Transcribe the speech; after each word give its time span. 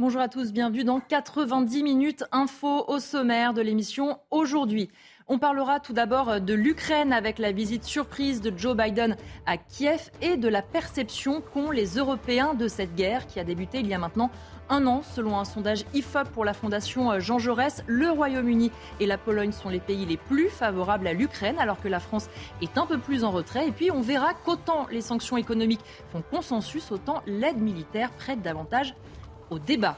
Bonjour 0.00 0.22
à 0.22 0.28
tous, 0.28 0.50
bienvenue 0.50 0.82
dans 0.82 0.98
90 0.98 1.82
minutes 1.82 2.24
info 2.32 2.86
au 2.88 2.98
sommaire 3.00 3.52
de 3.52 3.60
l'émission 3.60 4.18
aujourd'hui. 4.30 4.88
On 5.28 5.38
parlera 5.38 5.78
tout 5.78 5.92
d'abord 5.92 6.40
de 6.40 6.54
l'Ukraine 6.54 7.12
avec 7.12 7.38
la 7.38 7.52
visite 7.52 7.84
surprise 7.84 8.40
de 8.40 8.50
Joe 8.56 8.74
Biden 8.74 9.18
à 9.44 9.58
Kiev 9.58 10.10
et 10.22 10.38
de 10.38 10.48
la 10.48 10.62
perception 10.62 11.42
qu'ont 11.42 11.70
les 11.70 11.98
Européens 11.98 12.54
de 12.54 12.66
cette 12.66 12.94
guerre 12.94 13.26
qui 13.26 13.40
a 13.40 13.44
débuté 13.44 13.80
il 13.80 13.88
y 13.88 13.92
a 13.92 13.98
maintenant 13.98 14.30
un 14.70 14.86
an. 14.86 15.02
Selon 15.02 15.38
un 15.38 15.44
sondage 15.44 15.84
IFOP 15.92 16.30
pour 16.30 16.46
la 16.46 16.54
Fondation 16.54 17.20
Jean 17.20 17.38
Jaurès, 17.38 17.84
le 17.86 18.10
Royaume-Uni 18.10 18.72
et 19.00 19.06
la 19.06 19.18
Pologne 19.18 19.52
sont 19.52 19.68
les 19.68 19.80
pays 19.80 20.06
les 20.06 20.16
plus 20.16 20.48
favorables 20.48 21.08
à 21.08 21.12
l'Ukraine, 21.12 21.58
alors 21.58 21.78
que 21.78 21.88
la 21.88 22.00
France 22.00 22.30
est 22.62 22.78
un 22.78 22.86
peu 22.86 22.96
plus 22.96 23.22
en 23.22 23.32
retrait. 23.32 23.68
Et 23.68 23.72
puis 23.72 23.90
on 23.90 24.00
verra 24.00 24.32
qu'autant 24.32 24.86
les 24.90 25.02
sanctions 25.02 25.36
économiques 25.36 25.84
font 26.10 26.22
consensus, 26.30 26.90
autant 26.90 27.22
l'aide 27.26 27.58
militaire 27.58 28.10
prête 28.12 28.40
davantage 28.40 28.94
au 29.50 29.58
débat. 29.58 29.96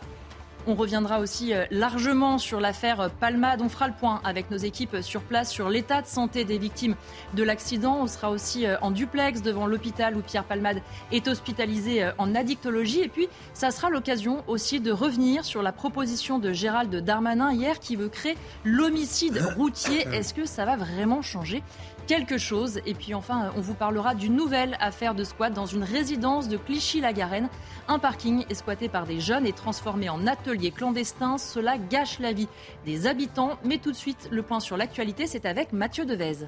On 0.69 0.75
reviendra 0.75 1.19
aussi 1.19 1.53
euh, 1.53 1.65
largement 1.73 2.39
sur 2.39 2.61
l'affaire 2.61 3.11
Palmade. 3.19 3.63
On 3.63 3.69
fera 3.69 3.89
le 3.89 3.95
point 3.95 4.21
avec 4.23 4.49
nos 4.53 4.57
équipes 4.57 4.99
sur 5.01 5.23
place 5.23 5.51
sur 5.51 5.69
l'état 5.69 6.03
de 6.03 6.07
santé 6.07 6.45
des 6.45 6.57
victimes 6.57 6.95
de 7.35 7.43
l'accident. 7.43 7.99
On 8.01 8.07
sera 8.07 8.31
aussi 8.31 8.65
euh, 8.65 8.77
en 8.81 8.93
duplex 8.93 9.43
devant 9.43 9.67
l'hôpital 9.67 10.17
où 10.17 10.21
Pierre 10.21 10.45
Palmade 10.45 10.81
est 11.11 11.27
hospitalisé 11.27 12.05
euh, 12.05 12.13
en 12.17 12.37
addictologie. 12.37 13.01
Et 13.01 13.09
puis, 13.09 13.29
ça 13.55 13.73
sera 13.73 13.91
l'occasion 13.91 14.45
aussi 14.47 14.79
de 14.79 14.93
revenir 14.93 15.45
sur 15.45 15.63
la 15.63 15.73
proposition 15.73 16.39
de 16.39 16.53
Gérald 16.53 16.95
Darmanin 16.95 17.53
hier 17.53 17.81
qui 17.81 17.97
veut 17.97 18.09
créer 18.09 18.37
l'homicide 18.65 19.43
routier. 19.57 20.07
Est-ce 20.13 20.33
que 20.33 20.47
ça 20.47 20.65
va 20.65 20.77
vraiment 20.77 21.23
changer 21.23 21.65
quelque 22.07 22.39
chose. 22.39 22.81
Et 22.87 22.95
puis 22.95 23.15
enfin, 23.15 23.53
on 23.57 23.61
vous 23.61 23.75
parlera 23.75 24.15
d'une 24.15 24.37
nouvelle 24.37 24.77
affaire 24.81 25.15
de 25.15 25.25
squat 25.25 25.53
dans 25.53 25.67
une 25.67 25.85
résidence 25.85 26.49
de 26.49 26.57
Clichy-la-Garenne. 26.57 27.49
Un 27.89 27.99
parking 27.99 28.45
est 28.49 28.55
squatté 28.55 28.89
par 28.89 29.07
des 29.07 29.21
jeunes 29.21 29.47
et 29.47 29.53
transformé 29.53 30.09
en 30.09 30.27
atelier 30.27 30.71
clandestin. 30.71 31.39
Cela 31.39 31.79
gâche 31.79 32.19
la 32.19 32.33
vie 32.33 32.49
des 32.85 33.07
habitants. 33.07 33.59
Mais 33.65 33.79
tout 33.79 33.93
de 33.93 33.97
suite, 33.97 34.29
le 34.31 34.43
point 34.43 34.61
sur 34.61 34.77
l'actualité, 34.77 35.27
c'est 35.27 35.47
avec 35.47 35.73
Mathieu 35.73 36.05
Devez. 36.05 36.47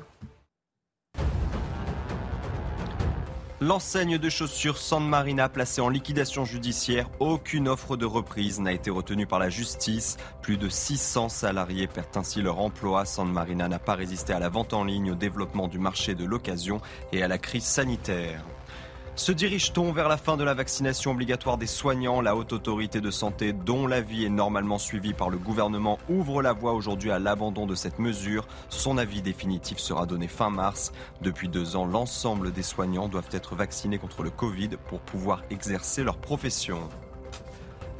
L'enseigne 3.64 4.18
de 4.18 4.28
chaussures 4.28 4.76
San 4.76 5.08
Marina 5.08 5.48
placée 5.48 5.80
en 5.80 5.88
liquidation 5.88 6.44
judiciaire, 6.44 7.08
aucune 7.18 7.66
offre 7.66 7.96
de 7.96 8.04
reprise 8.04 8.60
n'a 8.60 8.72
été 8.72 8.90
retenue 8.90 9.26
par 9.26 9.38
la 9.38 9.48
justice. 9.48 10.18
Plus 10.42 10.58
de 10.58 10.68
600 10.68 11.30
salariés 11.30 11.86
perdent 11.86 12.14
ainsi 12.16 12.42
leur 12.42 12.60
emploi. 12.60 13.06
San 13.06 13.32
Marina 13.32 13.66
n'a 13.66 13.78
pas 13.78 13.94
résisté 13.94 14.34
à 14.34 14.38
la 14.38 14.50
vente 14.50 14.74
en 14.74 14.84
ligne, 14.84 15.12
au 15.12 15.14
développement 15.14 15.66
du 15.66 15.78
marché 15.78 16.14
de 16.14 16.26
l'occasion 16.26 16.82
et 17.10 17.22
à 17.22 17.28
la 17.28 17.38
crise 17.38 17.64
sanitaire. 17.64 18.44
Se 19.16 19.30
dirige-t-on 19.30 19.92
vers 19.92 20.08
la 20.08 20.16
fin 20.16 20.36
de 20.36 20.42
la 20.42 20.54
vaccination 20.54 21.12
obligatoire 21.12 21.56
des 21.56 21.68
soignants? 21.68 22.20
La 22.20 22.34
haute 22.34 22.52
autorité 22.52 23.00
de 23.00 23.12
santé, 23.12 23.52
dont 23.52 23.86
l'avis 23.86 24.24
est 24.24 24.28
normalement 24.28 24.76
suivi 24.76 25.12
par 25.12 25.30
le 25.30 25.38
gouvernement, 25.38 25.98
ouvre 26.08 26.42
la 26.42 26.52
voie 26.52 26.72
aujourd'hui 26.72 27.12
à 27.12 27.20
l'abandon 27.20 27.64
de 27.64 27.76
cette 27.76 28.00
mesure. 28.00 28.48
Son 28.70 28.98
avis 28.98 29.22
définitif 29.22 29.78
sera 29.78 30.04
donné 30.04 30.26
fin 30.26 30.50
mars. 30.50 30.90
Depuis 31.22 31.48
deux 31.48 31.76
ans, 31.76 31.86
l'ensemble 31.86 32.50
des 32.50 32.64
soignants 32.64 33.06
doivent 33.06 33.30
être 33.30 33.54
vaccinés 33.54 33.98
contre 33.98 34.24
le 34.24 34.30
Covid 34.30 34.70
pour 34.88 34.98
pouvoir 34.98 35.42
exercer 35.48 36.02
leur 36.02 36.16
profession. 36.16 36.80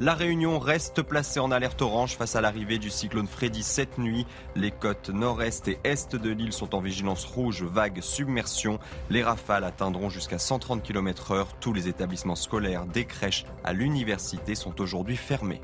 La 0.01 0.13
Réunion 0.13 0.59
reste 0.59 1.03
placée 1.03 1.39
en 1.39 1.51
alerte 1.51 1.81
orange 1.81 2.17
face 2.17 2.35
à 2.35 2.41
l'arrivée 2.41 2.79
du 2.79 2.89
cyclone 2.89 3.27
Freddy 3.27 3.63
cette 3.63 3.97
nuit. 3.97 4.25
Les 4.53 4.69
côtes 4.69 5.09
nord-est 5.09 5.69
et 5.69 5.79
est 5.85 6.17
de 6.17 6.29
l'île 6.29 6.51
sont 6.51 6.75
en 6.75 6.81
vigilance 6.81 7.23
rouge, 7.23 7.63
vague, 7.63 8.01
submersion. 8.01 8.77
Les 9.09 9.23
rafales 9.23 9.63
atteindront 9.63 10.09
jusqu'à 10.09 10.37
130 10.37 10.83
km 10.83 11.33
h 11.33 11.45
Tous 11.61 11.71
les 11.71 11.87
établissements 11.87 12.35
scolaires, 12.35 12.85
des 12.85 13.05
crèches 13.05 13.45
à 13.63 13.71
l'université 13.71 14.53
sont 14.53 14.81
aujourd'hui 14.81 15.15
fermés. 15.15 15.61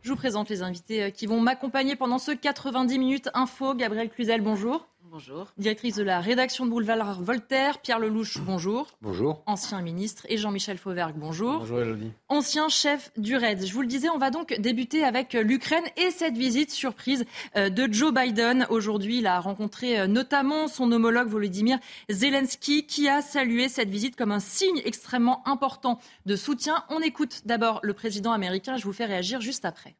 Je 0.00 0.08
vous 0.08 0.16
présente 0.16 0.48
les 0.48 0.62
invités 0.62 1.02
euh, 1.02 1.10
qui 1.10 1.26
vont 1.26 1.40
m'accompagner 1.40 1.96
pendant 1.96 2.18
ce 2.18 2.30
90 2.30 2.98
minutes 2.98 3.28
info. 3.34 3.74
Gabriel 3.74 4.08
Cluzel, 4.08 4.40
bonjour. 4.40 4.89
Bonjour. 5.12 5.48
Directrice 5.58 5.96
de 5.96 6.04
la 6.04 6.20
rédaction 6.20 6.66
de 6.66 6.70
Boulevard 6.70 7.20
Voltaire, 7.20 7.80
Pierre 7.80 7.98
Lelouch, 7.98 8.38
bonjour. 8.42 8.86
Bonjour. 9.02 9.42
Ancien 9.46 9.82
ministre 9.82 10.24
et 10.28 10.36
Jean-Michel 10.36 10.78
Fauvergue, 10.78 11.16
bonjour. 11.16 11.58
Bonjour 11.58 11.80
Elodie. 11.80 12.12
Ancien 12.28 12.68
chef 12.68 13.10
du 13.16 13.34
RAID. 13.36 13.66
Je 13.66 13.72
vous 13.74 13.80
le 13.80 13.88
disais, 13.88 14.08
on 14.08 14.18
va 14.18 14.30
donc 14.30 14.54
débuter 14.60 15.02
avec 15.02 15.32
l'Ukraine 15.32 15.82
et 15.96 16.12
cette 16.12 16.36
visite 16.36 16.70
surprise 16.70 17.24
euh, 17.56 17.70
de 17.70 17.92
Joe 17.92 18.14
Biden. 18.14 18.68
Aujourd'hui, 18.70 19.18
il 19.18 19.26
a 19.26 19.40
rencontré 19.40 19.98
euh, 19.98 20.06
notamment 20.06 20.68
son 20.68 20.92
homologue 20.92 21.26
Volodymyr 21.26 21.80
Zelensky 22.08 22.86
qui 22.86 23.08
a 23.08 23.20
salué 23.20 23.68
cette 23.68 23.90
visite 23.90 24.14
comme 24.14 24.30
un 24.30 24.38
signe 24.38 24.80
extrêmement 24.84 25.42
important 25.44 25.98
de 26.26 26.36
soutien. 26.36 26.84
On 26.88 27.00
écoute 27.00 27.42
d'abord 27.46 27.80
le 27.82 27.94
président 27.94 28.30
américain, 28.30 28.76
je 28.76 28.84
vous 28.84 28.92
fais 28.92 29.06
réagir 29.06 29.40
juste 29.40 29.64
après. 29.64 29.96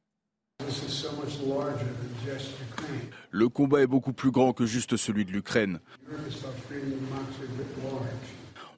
Le 3.30 3.48
combat 3.48 3.82
est 3.82 3.86
beaucoup 3.86 4.12
plus 4.12 4.30
grand 4.30 4.52
que 4.52 4.66
juste 4.66 4.96
celui 4.96 5.24
de 5.24 5.32
l'Ukraine. 5.32 5.80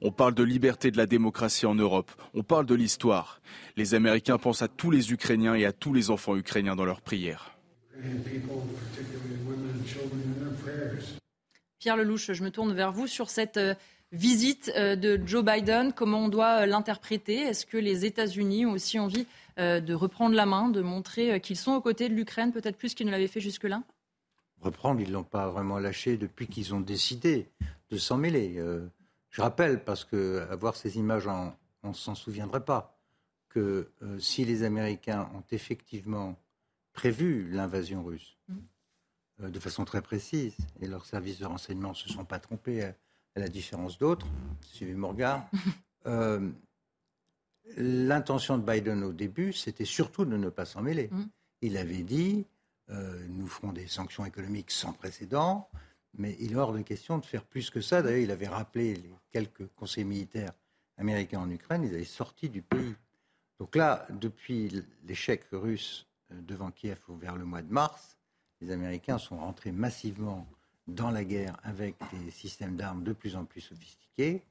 On 0.01 0.11
parle 0.11 0.33
de 0.33 0.43
liberté 0.43 0.91
de 0.91 0.97
la 0.97 1.05
démocratie 1.05 1.65
en 1.65 1.75
Europe. 1.75 2.11
On 2.33 2.43
parle 2.43 2.65
de 2.65 2.75
l'histoire. 2.75 3.41
Les 3.77 3.93
Américains 3.93 4.37
pensent 4.37 4.61
à 4.61 4.67
tous 4.67 4.91
les 4.91 5.13
Ukrainiens 5.13 5.55
et 5.55 5.65
à 5.65 5.71
tous 5.71 5.93
les 5.93 6.09
enfants 6.09 6.35
ukrainiens 6.35 6.75
dans 6.75 6.85
leurs 6.85 7.01
prières. 7.01 7.57
Pierre 11.79 11.97
Lelouch, 11.97 12.31
je 12.31 12.43
me 12.43 12.49
tourne 12.49 12.73
vers 12.73 12.91
vous 12.91 13.07
sur 13.07 13.29
cette 13.29 13.57
euh, 13.57 13.75
visite 14.11 14.71
euh, 14.77 14.95
de 14.95 15.19
Joe 15.25 15.43
Biden. 15.43 15.91
Comment 15.93 16.25
on 16.25 16.29
doit 16.29 16.61
euh, 16.61 16.65
l'interpréter? 16.65 17.39
Est-ce 17.39 17.65
que 17.65 17.77
les 17.77 18.05
États-Unis 18.05 18.65
ont 18.65 18.71
aussi 18.71 18.99
envie 18.99 19.25
de 19.57 19.93
reprendre 19.93 20.35
la 20.35 20.45
main, 20.45 20.69
de 20.69 20.81
montrer 20.81 21.39
qu'ils 21.39 21.57
sont 21.57 21.73
aux 21.73 21.81
côtés 21.81 22.09
de 22.09 22.13
l'Ukraine, 22.13 22.51
peut-être 22.51 22.77
plus 22.77 22.93
qu'ils 22.93 23.05
ne 23.05 23.11
l'avaient 23.11 23.27
fait 23.27 23.39
jusque-là? 23.39 23.83
Reprendre, 24.61 25.01
ils 25.01 25.09
ne 25.09 25.13
l'ont 25.13 25.23
pas 25.23 25.49
vraiment 25.49 25.79
lâché 25.79 26.17
depuis 26.17 26.47
qu'ils 26.47 26.73
ont 26.73 26.79
décidé 26.79 27.49
de 27.89 27.97
s'en 27.97 28.17
mêler. 28.17 28.61
je 29.29 29.41
rappelle, 29.41 29.83
parce 29.83 30.05
qu'à 30.05 30.55
voir 30.55 30.75
ces 30.75 30.97
images, 30.97 31.27
on 31.27 31.89
ne 31.89 31.93
s'en 31.93 32.15
souviendrait 32.15 32.63
pas, 32.63 32.97
que 33.49 33.91
si 34.19 34.45
les 34.45 34.63
Américains 34.63 35.29
ont 35.35 35.43
effectivement 35.51 36.35
prévu 36.93 37.49
l'invasion 37.51 38.03
russe, 38.03 38.37
mmh. 38.47 39.49
de 39.49 39.59
façon 39.59 39.85
très 39.85 40.01
précise, 40.01 40.55
et 40.81 40.87
leurs 40.87 41.05
services 41.05 41.39
de 41.39 41.45
renseignement 41.45 41.89
ne 41.89 41.95
se 41.95 42.09
sont 42.09 42.25
pas 42.25 42.39
trompés 42.39 42.83
à 42.83 43.39
la 43.39 43.47
différence 43.47 43.97
d'autres, 43.97 44.27
suivez 44.61 44.93
mon 44.93 45.09
regard. 45.09 45.47
Euh, 46.05 46.51
l'intention 47.77 48.57
de 48.57 48.63
Biden 48.63 49.03
au 49.03 49.13
début, 49.13 49.53
c'était 49.53 49.85
surtout 49.85 50.25
de 50.25 50.37
ne 50.37 50.49
pas 50.49 50.65
s'en 50.65 50.81
mêler. 50.81 51.09
Mm. 51.11 51.23
Il 51.61 51.77
avait 51.77 52.03
dit 52.03 52.45
euh, 52.89 53.25
nous 53.29 53.47
ferons 53.47 53.71
des 53.71 53.87
sanctions 53.87 54.25
économiques 54.25 54.71
sans 54.71 54.93
précédent, 54.93 55.69
mais 56.15 56.35
il 56.39 56.53
est 56.53 56.55
hors 56.55 56.73
de 56.73 56.81
question 56.81 57.17
de 57.17 57.25
faire 57.25 57.43
plus 57.43 57.69
que 57.69 57.81
ça. 57.81 58.01
D'ailleurs, 58.01 58.19
il 58.19 58.31
avait 58.31 58.47
rappelé 58.47 58.95
les 58.95 59.13
quelques 59.31 59.67
conseils 59.75 60.03
militaires 60.03 60.53
américains 60.97 61.39
en 61.39 61.49
Ukraine, 61.49 61.83
ils 61.83 61.93
avaient 61.95 62.03
sorti 62.03 62.49
du 62.49 62.61
pays. 62.61 62.95
Donc 63.59 63.75
là, 63.75 64.05
depuis 64.11 64.85
l'échec 65.05 65.43
russe 65.51 66.05
euh, 66.31 66.41
devant 66.41 66.71
Kiev 66.71 66.99
vers 67.09 67.35
le 67.35 67.45
mois 67.45 67.61
de 67.61 67.71
mars, 67.71 68.17
les 68.61 68.71
Américains 68.71 69.17
sont 69.17 69.37
rentrés 69.37 69.71
massivement 69.71 70.47
dans 70.87 71.09
la 71.09 71.23
guerre 71.23 71.57
avec 71.63 71.95
des 72.13 72.31
systèmes 72.31 72.75
d'armes 72.75 73.03
de 73.03 73.13
plus 73.13 73.35
en 73.35 73.45
plus 73.45 73.61
sophistiqués. 73.61 74.43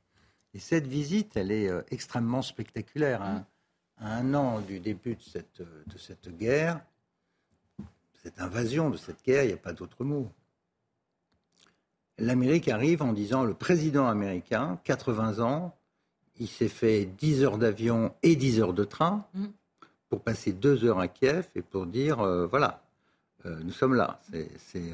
Et 0.54 0.58
cette 0.58 0.86
visite, 0.86 1.36
elle 1.36 1.50
est 1.50 1.68
euh, 1.68 1.82
extrêmement 1.90 2.42
spectaculaire. 2.42 3.22
Hein. 3.22 3.46
À 3.98 4.16
un 4.16 4.34
an 4.34 4.60
du 4.60 4.80
début 4.80 5.14
de 5.14 5.22
cette, 5.22 5.60
euh, 5.60 5.82
de 5.86 5.96
cette 5.96 6.36
guerre, 6.36 6.80
cette 8.22 8.40
invasion 8.40 8.90
de 8.90 8.96
cette 8.96 9.24
guerre, 9.24 9.44
il 9.44 9.48
n'y 9.48 9.52
a 9.54 9.58
pas 9.58 9.72
d'autre 9.72 10.04
mot. 10.04 10.30
L'Amérique 12.18 12.68
arrive 12.68 13.02
en 13.02 13.12
disant 13.12 13.44
le 13.44 13.54
président 13.54 14.06
américain, 14.06 14.78
80 14.84 15.40
ans, 15.40 15.74
il 16.38 16.48
s'est 16.48 16.68
fait 16.68 17.06
10 17.06 17.44
heures 17.44 17.58
d'avion 17.58 18.14
et 18.22 18.36
10 18.36 18.60
heures 18.60 18.74
de 18.74 18.84
train 18.84 19.26
mm. 19.34 19.46
pour 20.08 20.20
passer 20.20 20.52
2 20.52 20.84
heures 20.84 21.00
à 21.00 21.08
Kiev 21.08 21.48
et 21.54 21.62
pour 21.62 21.86
dire 21.86 22.20
euh, 22.20 22.46
voilà, 22.46 22.82
nous 23.44 23.72
sommes 23.72 23.94
là. 23.94 24.20
C'est 24.58 24.92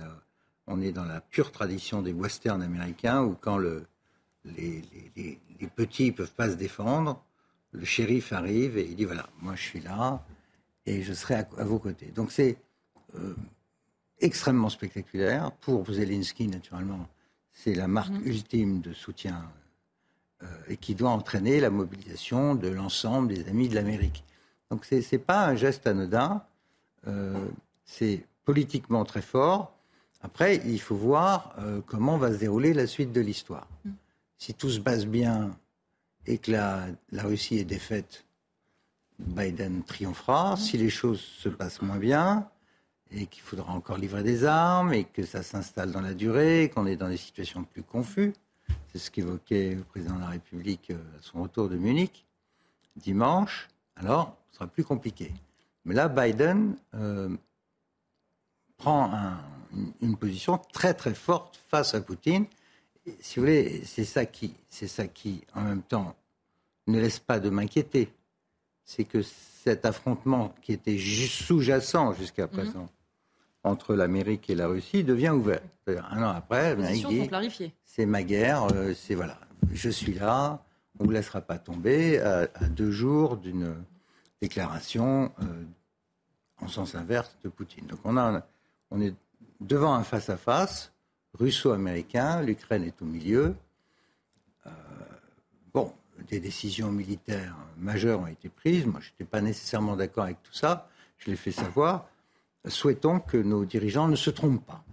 on 0.66 0.80
est 0.80 0.92
dans 0.92 1.04
la 1.04 1.20
pure 1.20 1.52
tradition 1.52 2.00
des 2.00 2.14
westerns 2.14 2.62
américains 2.62 3.22
où 3.22 3.34
quand 3.34 3.58
le, 3.58 3.84
les, 4.44 4.82
petits 5.76 6.06
ne 6.06 6.12
peuvent 6.12 6.32
pas 6.32 6.50
se 6.50 6.54
défendre, 6.54 7.22
le 7.72 7.84
shérif 7.84 8.32
arrive 8.32 8.78
et 8.78 8.84
il 8.84 8.96
dit 8.96 9.04
voilà, 9.04 9.28
moi 9.40 9.54
je 9.54 9.62
suis 9.62 9.80
là 9.80 10.24
et 10.86 11.02
je 11.02 11.12
serai 11.12 11.34
à, 11.34 11.64
vos 11.64 11.78
côtés. 11.78 12.06
Donc 12.06 12.32
c'est 12.32 12.56
euh, 13.14 13.34
extrêmement 14.20 14.70
spectaculaire. 14.70 15.52
Pour 15.52 15.90
Zelensky, 15.90 16.48
naturellement, 16.48 17.08
c'est 17.52 17.74
la 17.74 17.88
marque 17.88 18.12
mm-hmm. 18.12 18.28
ultime 18.28 18.80
de 18.80 18.92
soutien 18.92 19.50
euh, 20.42 20.46
et 20.68 20.76
qui 20.76 20.94
doit 20.94 21.10
entraîner 21.10 21.60
la 21.60 21.70
mobilisation 21.70 22.54
de 22.54 22.68
l'ensemble 22.68 23.28
des 23.28 23.48
amis 23.48 23.68
de 23.68 23.74
l'Amérique. 23.74 24.24
Donc 24.70 24.84
ce 24.84 24.96
n'est 24.96 25.18
pas 25.18 25.46
un 25.46 25.56
geste 25.56 25.86
anodin, 25.86 26.42
euh, 27.06 27.46
c'est 27.84 28.24
politiquement 28.44 29.04
très 29.04 29.22
fort. 29.22 29.74
Après, 30.20 30.56
il 30.66 30.80
faut 30.80 30.96
voir 30.96 31.54
comment 31.86 32.18
va 32.18 32.32
se 32.32 32.38
dérouler 32.38 32.74
la 32.74 32.88
suite 32.88 33.12
de 33.12 33.20
l'histoire. 33.20 33.68
Si 34.38 34.54
tout 34.54 34.70
se 34.70 34.80
passe 34.80 35.06
bien 35.06 35.56
et 36.26 36.38
que 36.38 36.52
la, 36.52 36.86
la 37.10 37.22
Russie 37.24 37.58
est 37.58 37.64
défaite, 37.64 38.24
Biden 39.18 39.82
triomphera. 39.82 40.56
Si 40.56 40.78
les 40.78 40.90
choses 40.90 41.20
se 41.20 41.48
passent 41.48 41.82
moins 41.82 41.98
bien 41.98 42.48
et 43.10 43.26
qu'il 43.26 43.42
faudra 43.42 43.72
encore 43.72 43.98
livrer 43.98 44.22
des 44.22 44.44
armes 44.44 44.92
et 44.92 45.04
que 45.04 45.24
ça 45.24 45.42
s'installe 45.42 45.92
dans 45.92 46.00
la 46.00 46.14
durée, 46.14 46.70
qu'on 46.74 46.86
est 46.86 46.96
dans 46.96 47.08
des 47.08 47.16
situations 47.16 47.64
plus 47.64 47.82
confuses, 47.82 48.34
c'est 48.92 48.98
ce 48.98 49.10
qu'évoquait 49.10 49.74
le 49.74 49.82
président 49.82 50.16
de 50.16 50.20
la 50.20 50.28
République 50.28 50.90
euh, 50.90 51.18
à 51.18 51.22
son 51.22 51.42
retour 51.42 51.68
de 51.68 51.76
Munich 51.76 52.24
dimanche, 52.96 53.68
alors 53.96 54.36
ce 54.50 54.56
sera 54.56 54.66
plus 54.66 54.84
compliqué. 54.84 55.32
Mais 55.84 55.94
là, 55.94 56.08
Biden 56.08 56.76
euh, 56.94 57.34
prend 58.76 59.10
une 60.00 60.16
position 60.16 60.58
très 60.72 60.94
très 60.94 61.14
forte 61.14 61.60
face 61.68 61.94
à 61.94 62.00
Poutine. 62.00 62.46
Si 63.20 63.38
vous 63.38 63.46
voulez, 63.46 63.82
c'est 63.84 64.04
ça 64.04 64.26
qui, 64.26 64.54
c'est 64.68 64.88
ça 64.88 65.06
qui, 65.06 65.42
en 65.54 65.62
même 65.62 65.82
temps, 65.82 66.14
ne 66.86 67.00
laisse 67.00 67.18
pas 67.18 67.40
de 67.40 67.50
m'inquiéter 67.50 68.10
c'est 68.88 69.04
que 69.04 69.20
cet 69.20 69.84
affrontement 69.84 70.54
qui 70.62 70.72
était 70.72 70.96
sous-jacent 70.98 72.14
jusqu'à 72.14 72.46
mhm. 72.46 72.52
présent 72.52 72.88
entre 73.62 73.94
l'Amérique 73.94 74.48
et 74.48 74.54
la 74.54 74.66
Russie 74.66 75.04
devient 75.04 75.28
ouvert. 75.28 75.60
Un 75.86 76.22
an 76.22 76.30
après, 76.30 76.74
c'est 77.84 78.06
ma 78.06 78.22
guerre, 78.22 78.66
euh, 78.72 78.94
c'est 78.94 79.14
voilà, 79.14 79.38
je 79.74 79.90
suis 79.90 80.14
là, 80.14 80.64
on 80.98 81.02
ne 81.02 81.08
vous 81.08 81.12
laissera 81.12 81.42
pas 81.42 81.58
tomber 81.58 82.18
à, 82.18 82.46
deux 82.70 82.90
jours 82.90 83.36
d'une 83.36 83.74
déclaration 84.40 85.32
euh, 85.42 85.64
en 86.62 86.68
sens 86.68 86.94
inverse 86.94 87.36
de 87.44 87.50
Poutine. 87.50 87.86
Donc 87.86 87.98
on, 88.04 88.16
a, 88.16 88.42
on 88.90 89.02
est 89.02 89.14
devant 89.60 89.92
un 89.92 90.02
face-à-face 90.02 90.92
russo-américain, 91.34 92.42
l'Ukraine 92.42 92.84
est 92.84 93.00
au 93.02 93.04
milieu. 93.04 93.54
Euh, 94.66 94.70
bon, 95.72 95.92
des 96.28 96.40
décisions 96.40 96.90
militaires 96.90 97.56
majeures 97.76 98.20
ont 98.20 98.26
été 98.26 98.48
prises. 98.48 98.86
Moi, 98.86 99.00
je 99.00 99.10
n'étais 99.10 99.24
pas 99.24 99.40
nécessairement 99.40 99.96
d'accord 99.96 100.24
avec 100.24 100.42
tout 100.42 100.54
ça. 100.54 100.88
Je 101.18 101.30
l'ai 101.30 101.36
fait 101.36 101.52
savoir. 101.52 102.08
Souhaitons 102.66 103.20
que 103.20 103.36
nos 103.36 103.64
dirigeants 103.64 104.08
ne 104.08 104.16
se 104.16 104.30
trompent 104.30 104.64
pas. 104.64 104.84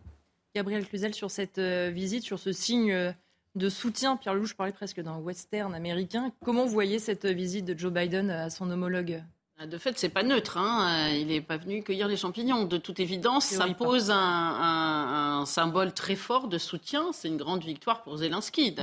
Gabriel 0.54 0.88
Cluzel, 0.88 1.14
sur 1.14 1.32
cette 1.32 1.58
euh, 1.58 1.92
visite, 1.94 2.24
sur 2.24 2.40
ce 2.40 2.54
signe 2.54 2.92
euh, 2.92 3.12
de 3.56 3.70
soutien, 3.70 4.16
Pierre 4.16 4.34
Lelouch 4.34 4.54
parlait 4.54 4.72
presque 4.72 5.02
d'un 5.02 5.18
western 5.18 5.74
américain. 5.76 6.32
Comment 6.44 6.66
vous 6.66 6.72
voyez 6.72 7.00
cette 7.00 7.26
visite 7.26 7.66
de 7.66 7.78
Joe 7.78 7.92
Biden 7.92 8.30
à 8.30 8.50
son 8.50 8.70
homologue? 8.72 9.22
De 9.64 9.78
fait, 9.78 9.98
c'est 9.98 10.10
pas 10.10 10.24
neutre. 10.24 10.58
Hein. 10.58 11.10
Il 11.14 11.28
n'est 11.28 11.42
pas 11.42 11.56
venu 11.56 11.82
cueillir 11.82 12.10
les 12.10 12.18
champignons. 12.18 12.66
De 12.66 12.78
toute 12.78 13.00
évidence, 13.00 13.46
ça 13.46 13.68
pose 13.68 14.12
un, 14.12 15.44
symbole 15.46 15.94
très 15.94 16.16
fort 16.16 16.48
de 16.48 16.58
soutien. 16.58 17.12
C'est 17.14 17.30
une 17.30 17.38
grande 17.38 17.64
victoire 17.64 18.04
pour 18.04 18.18
Zelensky. 18.18 18.76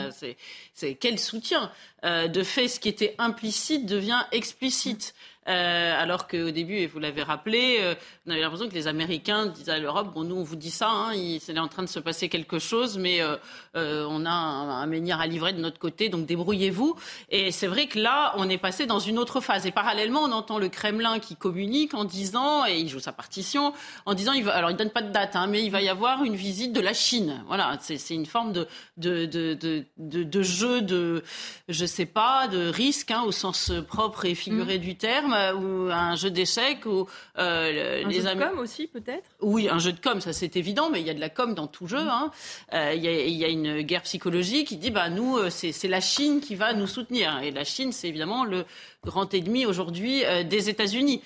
C'est 0.73 0.95
quel 0.95 1.19
soutien? 1.19 1.71
Euh, 2.05 2.27
De 2.27 2.43
fait, 2.43 2.69
ce 2.69 2.81
qui 2.81 2.89
était 2.89 3.15
implicite 3.19 3.85
devient 3.87 4.25
explicite. 4.33 5.15
Euh, 5.49 6.01
alors 6.01 6.29
qu'au 6.29 6.53
début, 6.53 6.77
et 6.77 6.87
vous 6.87 7.01
l'avez 7.01 7.23
rappelé, 7.23 7.79
euh, 7.81 7.95
on 8.27 8.31
avait 8.31 8.41
l'impression 8.41 8.69
que 8.69 8.75
les 8.75 8.87
Américains 8.87 9.47
disaient 9.47 9.73
à 9.73 9.79
l'Europe, 9.79 10.13
bon, 10.15 10.23
nous, 10.23 10.37
on 10.37 10.45
vous 10.45 10.55
dit 10.55 10.71
ça, 10.71 10.89
hein, 10.89 11.15
il, 11.15 11.37
est 11.37 11.59
en 11.59 11.67
train 11.67 11.83
de 11.83 11.89
se 11.89 11.99
passer 11.99 12.29
quelque 12.29 12.61
chose, 12.61 12.97
mais 12.97 13.21
euh, 13.21 14.07
on 14.09 14.25
a 14.25 14.31
un, 14.31 14.93
un 14.93 15.19
à 15.19 15.27
livrer 15.27 15.53
de 15.53 15.61
notre 15.61 15.81
côté, 15.81 16.09
donc 16.09 16.27
débrouillez-vous. 16.27 16.95
Et 17.29 17.51
c'est 17.51 17.67
vrai 17.67 17.87
que 17.87 17.99
là, 17.99 18.35
on 18.37 18.49
est 18.49 18.59
passé 18.59 18.87
dans 18.87 19.01
une 19.01 19.19
autre 19.19 19.41
phase. 19.41 19.67
Et 19.67 19.73
parallèlement, 19.73 20.21
on 20.21 20.33
entend 20.33 20.59
le 20.59 20.69
Kremlin 20.69 21.19
qui 21.19 21.35
communique 21.35 21.95
en 21.95 22.05
disant, 22.05 22.65
et 22.65 22.79
il 22.79 22.89
joue 22.89 23.01
sa 23.01 23.13
partition, 23.13 23.73
en 24.07 24.15
disant, 24.15 24.33
il 24.33 24.45
va, 24.45 24.55
alors 24.55 24.71
il 24.71 24.77
donne 24.77 24.91
pas 24.91 25.03
de 25.03 25.11
date, 25.11 25.35
hein, 25.35 25.49
mais 25.49 25.65
il 25.65 25.71
va 25.71 25.83
y 25.83 25.89
avoir 25.89 26.23
une 26.23 26.37
visite 26.37 26.73
de 26.73 26.81
la 26.81 26.95
Chine. 26.95 27.43
Voilà, 27.49 27.77
c'est 27.81 28.15
une 28.15 28.27
forme 28.27 28.53
de, 28.53 28.69
de, 28.97 29.27
de, 29.27 29.55
de, 29.55 30.23
de, 30.23 30.43
jeu 30.43 30.83
de, 30.83 31.25
je 31.69 31.85
sais 31.85 32.07
pas, 32.07 32.47
de 32.47 32.69
risque, 32.69 33.11
hein, 33.11 33.23
au 33.27 33.33
sens 33.33 33.73
propre 33.89 34.25
et 34.25 34.37
figuré 34.37 34.79
mm. 34.79 34.81
du 34.81 34.97
terme 34.97 35.32
ou 35.55 35.91
un 35.91 36.17
jeu 36.17 36.31
d'échecs 36.31 36.87
ou 36.87 37.07
euh, 37.39 38.05
un 38.05 38.11
jeu 38.11 38.23
de 38.23 38.41
com 38.41 38.59
aussi 38.59 38.87
peut-être? 38.87 39.25
Oui, 39.41 39.69
un 39.69 39.79
jeu 39.79 39.93
de 39.93 40.01
com, 40.01 40.21
ça 40.21 40.33
c'est 40.33 40.57
évident, 40.57 40.91
mais 40.91 41.01
il 41.01 41.07
y 41.07 41.11
a 41.11 41.15
de 41.15 41.21
la 41.21 41.29
com 41.29 41.55
dans 41.55 41.67
tout 41.67 41.87
jeu. 41.87 41.99
Hein. 41.99 42.31
Euh, 42.73 42.93
il, 42.95 43.03
y 43.03 43.45
a, 43.45 43.49
une 43.49 43.83
guerre 43.83 44.03
psychologique 44.03 44.69
qui 44.69 44.77
dit 44.77 44.91
bah 44.91 45.09
nous 45.09 45.37
euh, 45.37 45.51
c'est 45.51 45.89
la 45.89 46.01
Chine 46.01 46.41
qui 46.41 46.55
va 46.55 46.73
nous 46.73 46.87
soutenir 46.87 47.41
et 47.43 47.51
la 47.51 47.65
Chine 47.65 47.93
c'est 47.93 48.09
évidemment 48.09 48.45
le 48.45 48.65
grand 49.05 49.33
ennemi 49.35 49.67
aujourd'hui 49.67 50.23
des 50.49 50.69
États-Unis. 50.69 51.23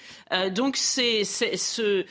donc 0.50 0.76
c'est 0.76 1.24
ce 1.24 2.04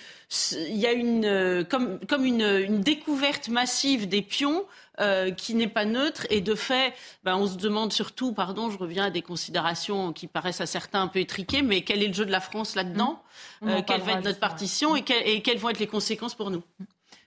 il 0.51 0.77
y 0.77 0.85
a 0.85 0.91
une 0.91 1.65
comme 1.69 1.99
comme 2.07 2.25
une, 2.25 2.41
une 2.41 2.81
découverte 2.81 3.49
massive 3.49 4.07
des 4.07 4.21
pions 4.21 4.65
euh, 5.01 5.31
qui 5.31 5.55
n'est 5.55 5.67
pas 5.67 5.83
neutre. 5.83 6.25
Et 6.29 6.39
de 6.39 6.55
fait, 6.55 6.93
ben, 7.23 7.35
on 7.35 7.47
se 7.47 7.57
demande 7.57 7.91
surtout, 7.91 8.31
pardon, 8.31 8.69
je 8.69 8.77
reviens 8.77 9.05
à 9.05 9.09
des 9.09 9.21
considérations 9.21 10.13
qui 10.13 10.27
paraissent 10.27 10.61
à 10.61 10.65
certains 10.65 11.01
un 11.01 11.07
peu 11.07 11.19
étriquées, 11.19 11.61
mais 11.61 11.81
quel 11.81 12.01
est 12.01 12.07
le 12.07 12.13
jeu 12.13 12.25
de 12.25 12.31
la 12.31 12.39
France 12.39 12.75
là-dedans 12.75 13.21
mmh. 13.61 13.69
euh, 13.69 13.81
Quelle 13.85 14.01
va 14.01 14.13
être 14.13 14.23
notre 14.23 14.39
partition 14.39 14.95
et, 14.95 15.03
et, 15.25 15.41
quelles 15.41 15.57
vont 15.57 15.69
être 15.69 15.79
les 15.79 15.87
conséquences 15.87 16.33
pour 16.33 16.49
nous? 16.49 16.63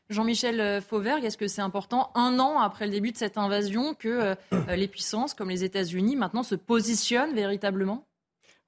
Jean-Michel 0.08 0.60
euh, 0.60 0.80
Fauvergue, 0.80 1.24
est-ce 1.24 1.36
que 1.36 1.46
c'est 1.46 1.60
important, 1.60 2.10
un 2.14 2.38
an 2.38 2.58
après 2.58 2.86
le 2.86 2.92
début 2.92 3.12
de 3.12 3.18
cette 3.18 3.36
invasion, 3.36 3.92
que 3.92 4.34
les 4.74 4.88
puissances 4.88 5.34
comme 5.34 5.50
les 5.50 5.62
États-Unis 5.62 6.16
maintenant 6.16 6.42
se 6.42 6.54
positionnent 6.54 7.34
véritablement? 7.34 8.06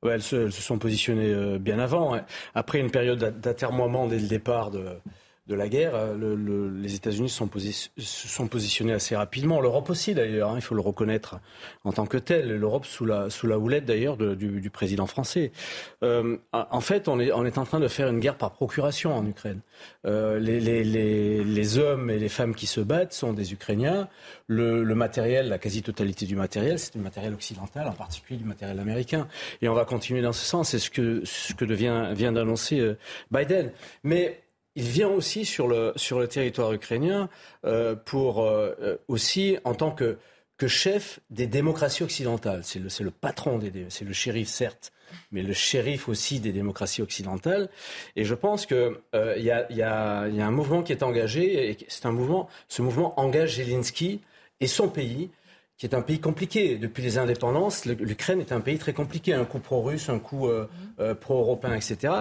Ouais, 0.02 0.12
elles, 0.12 0.22
se, 0.22 0.50
sont 0.50 0.78
positionnées 0.78 1.58
bien 1.58 1.78
avant. 1.78 2.14
Hein. 2.14 2.26
Après 2.54 2.80
une 2.80 2.90
période 2.90 3.40
d'atermoiement 3.40 4.06
dès 4.06 4.18
le 4.18 4.28
départ 4.28 4.70
de, 4.70 4.98
de 5.50 5.56
la 5.56 5.68
guerre, 5.68 5.92
euh, 5.96 6.70
les 6.80 6.94
États-Unis 6.94 7.28
se 7.28 7.36
sont, 7.36 8.46
positionnés 8.46 8.92
assez 8.92 9.16
rapidement. 9.16 9.60
L'Europe 9.60 9.90
aussi, 9.90 10.14
d'ailleurs, 10.14 10.50
hein, 10.50 10.54
il 10.56 10.62
faut 10.62 10.76
le 10.76 10.80
reconnaître 10.80 11.40
en 11.82 11.92
tant 11.92 12.06
que 12.06 12.18
tel. 12.18 12.56
L'Europe 12.56 12.86
sous 12.86 13.04
la, 13.04 13.30
sous 13.30 13.48
la 13.48 13.58
houlette, 13.58 13.84
d'ailleurs, 13.84 14.16
du, 14.16 14.70
président 14.70 15.06
français. 15.06 15.50
Euh, 16.04 16.36
en 16.52 16.80
fait, 16.80 17.08
on 17.08 17.18
est, 17.18 17.32
on 17.32 17.44
est 17.44 17.58
en 17.58 17.64
train 17.64 17.80
de 17.80 17.88
faire 17.88 18.08
une 18.08 18.20
guerre 18.20 18.36
par 18.36 18.52
procuration 18.52 19.12
en 19.12 19.26
Ukraine. 19.26 19.60
Euh, 20.06 20.38
les, 20.38 20.60
les, 20.62 21.78
hommes 21.78 22.10
et 22.10 22.18
les 22.18 22.28
femmes 22.28 22.54
qui 22.54 22.66
se 22.66 22.80
battent 22.80 23.12
sont 23.12 23.32
des 23.32 23.52
Ukrainiens. 23.52 24.08
Le, 24.46 24.84
matériel, 24.94 25.48
la 25.48 25.58
quasi-totalité 25.58 26.26
du 26.26 26.36
matériel, 26.36 26.78
c'est 26.78 26.92
du 26.94 27.02
matériel 27.02 27.34
occidental, 27.34 27.88
en 27.88 27.92
particulier 27.92 28.38
du 28.38 28.44
matériel 28.44 28.78
américain. 28.78 29.26
Et 29.62 29.68
on 29.68 29.74
va 29.74 29.84
continuer 29.84 30.22
dans 30.22 30.32
ce 30.32 30.44
sens. 30.44 30.70
C'est 30.70 30.78
ce 30.78 30.90
que, 30.90 31.22
ce 31.24 31.54
que 31.54 31.64
vient, 31.64 32.12
vient 32.12 32.30
d'annoncer 32.30 32.94
Biden. 33.32 33.72
Mais 34.04 34.40
il 34.76 34.84
vient 34.84 35.08
aussi 35.08 35.44
sur 35.44 35.68
le, 35.68 35.92
sur 35.96 36.18
le 36.20 36.28
territoire 36.28 36.72
ukrainien 36.72 37.28
euh, 37.64 37.94
pour 37.94 38.42
euh, 38.42 38.74
euh, 38.80 38.96
aussi 39.08 39.58
en 39.64 39.74
tant 39.74 39.90
que, 39.90 40.18
que 40.56 40.68
chef 40.68 41.20
des 41.30 41.46
démocraties 41.46 42.02
occidentales. 42.02 42.62
C'est 42.64 42.78
le, 42.78 42.88
le 43.00 43.10
patron 43.10 43.58
des, 43.58 43.86
c'est 43.88 44.04
le 44.04 44.12
shérif 44.12 44.48
certes, 44.48 44.92
mais 45.32 45.42
le 45.42 45.52
shérif 45.52 46.08
aussi 46.08 46.38
des 46.38 46.52
démocraties 46.52 47.02
occidentales. 47.02 47.68
Et 48.14 48.24
je 48.24 48.34
pense 48.34 48.66
qu'il 48.66 48.94
il 49.14 49.42
y, 49.42 49.74
y, 49.74 49.82
a, 49.82 50.22
un 50.22 50.50
mouvement 50.50 50.82
qui 50.82 50.92
est 50.92 51.02
engagé. 51.02 51.70
Et 51.70 51.78
c'est 51.88 52.06
un 52.06 52.12
mouvement. 52.12 52.48
Ce 52.68 52.82
mouvement 52.82 53.18
engage 53.18 53.56
Zelensky 53.56 54.20
et 54.60 54.66
son 54.66 54.88
pays 54.88 55.30
qui 55.80 55.86
est 55.86 55.94
un 55.94 56.02
pays 56.02 56.20
compliqué. 56.20 56.76
Depuis 56.76 57.02
les 57.02 57.16
indépendances, 57.16 57.86
l'Ukraine 57.86 58.38
est 58.38 58.52
un 58.52 58.60
pays 58.60 58.76
très 58.76 58.92
compliqué, 58.92 59.32
un 59.32 59.46
coup 59.46 59.60
pro-russe, 59.60 60.10
un 60.10 60.18
coup 60.18 60.46
euh, 60.46 60.68
euh, 61.00 61.14
pro-européen, 61.14 61.74
etc. 61.74 62.12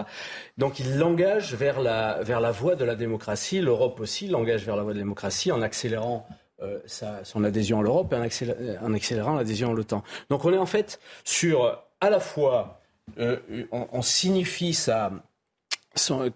Donc 0.57 0.79
il 0.79 0.97
l'engage 0.97 1.55
vers 1.55 1.81
la, 1.81 2.23
vers 2.23 2.39
la 2.39 2.51
voie 2.51 2.75
de 2.75 2.85
la 2.85 2.95
démocratie, 2.95 3.59
l'Europe 3.59 3.99
aussi 3.99 4.29
l'engage 4.29 4.63
vers 4.63 4.77
la 4.77 4.83
voie 4.83 4.93
de 4.93 4.97
la 4.97 5.03
démocratie 5.03 5.51
en 5.51 5.61
accélérant 5.61 6.25
euh, 6.61 6.79
sa, 6.85 7.25
son 7.25 7.43
adhésion 7.43 7.81
à 7.81 7.83
l'Europe 7.83 8.13
et 8.13 8.15
en, 8.15 8.85
en 8.85 8.93
accélérant 8.93 9.35
l'adhésion 9.35 9.71
à 9.71 9.73
l'OTAN. 9.73 10.05
Donc 10.29 10.45
on 10.45 10.53
est 10.53 10.57
en 10.57 10.65
fait 10.65 11.01
sur 11.25 11.83
à 11.99 12.09
la 12.09 12.21
fois, 12.21 12.79
on, 13.17 13.87
on, 13.91 14.01
signifie 14.01 14.73
ça, 14.73 15.11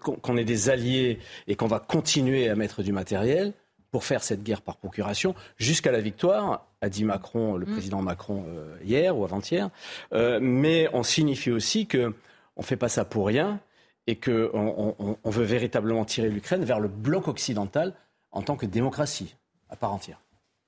qu'on 0.02 0.36
est 0.36 0.44
des 0.44 0.68
alliés 0.68 1.20
et 1.48 1.56
qu'on 1.56 1.68
va 1.68 1.78
continuer 1.78 2.50
à 2.50 2.54
mettre 2.54 2.82
du 2.82 2.92
matériel, 2.92 3.54
pour 3.94 4.04
faire 4.04 4.24
cette 4.24 4.42
guerre 4.42 4.60
par 4.60 4.76
procuration 4.76 5.36
jusqu'à 5.56 5.92
la 5.92 6.00
victoire, 6.00 6.66
a 6.84 6.88
dit 6.88 7.04
Macron, 7.04 7.56
le 7.56 7.66
mm. 7.66 7.72
président 7.72 8.02
Macron 8.02 8.44
euh, 8.48 8.76
hier 8.84 9.16
ou 9.16 9.24
avant-hier. 9.24 9.70
Euh, 10.12 10.38
mais 10.40 10.88
on 10.92 11.02
signifie 11.02 11.50
aussi 11.50 11.86
que 11.86 12.14
on 12.56 12.62
fait 12.62 12.76
pas 12.76 12.88
ça 12.88 13.04
pour 13.04 13.26
rien 13.26 13.58
et 14.06 14.16
qu'on 14.16 15.16
on, 15.24 15.30
veut 15.30 15.44
véritablement 15.44 16.04
tirer 16.04 16.28
l'Ukraine 16.28 16.64
vers 16.64 16.78
le 16.78 16.88
bloc 16.88 17.26
occidental 17.26 17.94
en 18.30 18.42
tant 18.42 18.56
que 18.56 18.66
démocratie 18.66 19.34
à 19.70 19.76
part 19.76 19.92
entière. 19.92 20.20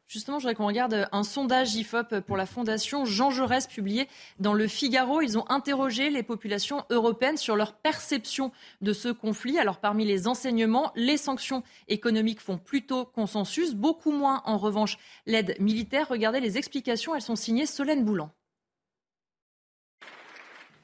Justement, 0.08 0.38
je 0.38 0.44
voudrais 0.44 0.54
qu'on 0.54 0.68
regarde 0.68 1.08
un 1.10 1.24
sondage 1.24 1.74
IFOP 1.74 2.20
pour 2.20 2.36
la 2.36 2.46
Fondation 2.46 3.04
Jean 3.04 3.30
Jaurès 3.30 3.66
publié 3.66 4.08
dans 4.38 4.54
le 4.54 4.68
Figaro. 4.68 5.20
Ils 5.20 5.36
ont 5.36 5.44
interrogé 5.50 6.10
les 6.10 6.22
populations 6.22 6.84
européennes 6.90 7.36
sur 7.36 7.56
leur 7.56 7.72
perception 7.74 8.52
de 8.82 8.92
ce 8.92 9.08
conflit. 9.08 9.58
Alors, 9.58 9.78
parmi 9.78 10.04
les 10.04 10.28
enseignements, 10.28 10.92
les 10.94 11.16
sanctions 11.16 11.64
économiques 11.88 12.40
font 12.40 12.56
plutôt 12.56 13.04
consensus, 13.04 13.74
beaucoup 13.74 14.12
moins 14.12 14.42
en 14.44 14.58
revanche 14.58 14.96
l'aide 15.26 15.56
militaire. 15.58 16.06
Regardez 16.08 16.38
les 16.38 16.56
explications, 16.56 17.16
elles 17.16 17.20
sont 17.20 17.34
signées 17.34 17.66
Solène 17.66 18.04
Boulan. 18.04 18.30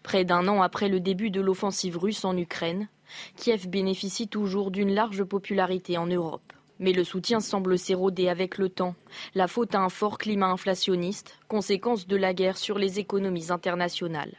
Près 0.02 0.24
d'un 0.24 0.48
an 0.48 0.62
après 0.62 0.88
le 0.88 0.98
début 0.98 1.30
de 1.30 1.40
l'offensive 1.40 1.96
russe 1.96 2.24
en 2.24 2.36
Ukraine, 2.36 2.88
Kiev 3.36 3.68
bénéficie 3.68 4.26
toujours 4.26 4.72
d'une 4.72 4.92
large 4.92 5.22
popularité 5.22 5.96
en 5.96 6.06
Europe. 6.06 6.51
Mais 6.82 6.92
le 6.92 7.04
soutien 7.04 7.38
semble 7.38 7.78
s'éroder 7.78 8.28
avec 8.28 8.58
le 8.58 8.68
temps. 8.68 8.96
La 9.36 9.46
faute 9.46 9.76
à 9.76 9.78
un 9.78 9.88
fort 9.88 10.18
climat 10.18 10.48
inflationniste, 10.48 11.38
conséquence 11.46 12.08
de 12.08 12.16
la 12.16 12.34
guerre 12.34 12.58
sur 12.58 12.76
les 12.76 12.98
économies 12.98 13.52
internationales. 13.52 14.34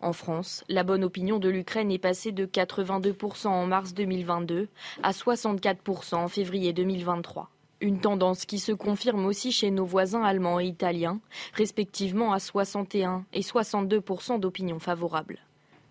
En 0.00 0.12
France, 0.12 0.62
la 0.68 0.84
bonne 0.84 1.02
opinion 1.02 1.40
de 1.40 1.48
l'Ukraine 1.48 1.90
est 1.90 1.98
passée 1.98 2.30
de 2.30 2.46
82% 2.46 3.48
en 3.48 3.66
mars 3.66 3.94
2022 3.94 4.68
à 5.02 5.10
64% 5.10 6.14
en 6.14 6.28
février 6.28 6.72
2023. 6.72 7.50
Une 7.80 7.98
tendance 7.98 8.44
qui 8.44 8.60
se 8.60 8.70
confirme 8.70 9.26
aussi 9.26 9.50
chez 9.50 9.72
nos 9.72 9.84
voisins 9.84 10.22
allemands 10.22 10.60
et 10.60 10.66
italiens, 10.66 11.18
respectivement 11.54 12.32
à 12.32 12.38
61 12.38 13.24
et 13.32 13.40
62% 13.40 14.38
d'opinion 14.38 14.78
favorable. 14.78 15.40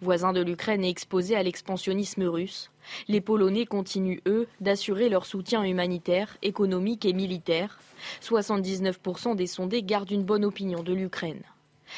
Voisins 0.02 0.32
de 0.32 0.42
l'Ukraine 0.42 0.86
et 0.86 0.90
exposés 0.90 1.36
à 1.36 1.42
l'expansionnisme 1.42 2.24
russe, 2.24 2.70
les 3.08 3.20
Polonais 3.20 3.66
continuent, 3.66 4.22
eux, 4.28 4.48
d'assurer 4.62 5.10
leur 5.10 5.26
soutien 5.26 5.64
humanitaire, 5.64 6.38
économique 6.44 7.04
et 7.04 7.14
militaire. 7.14 7.80
79% 8.22 9.36
des 9.36 9.48
sondés 9.48 9.82
gardent 9.82 10.12
une 10.12 10.24
bonne 10.24 10.46
opinion 10.46 10.84
de 10.84 10.94
l'Ukraine. 10.94 11.42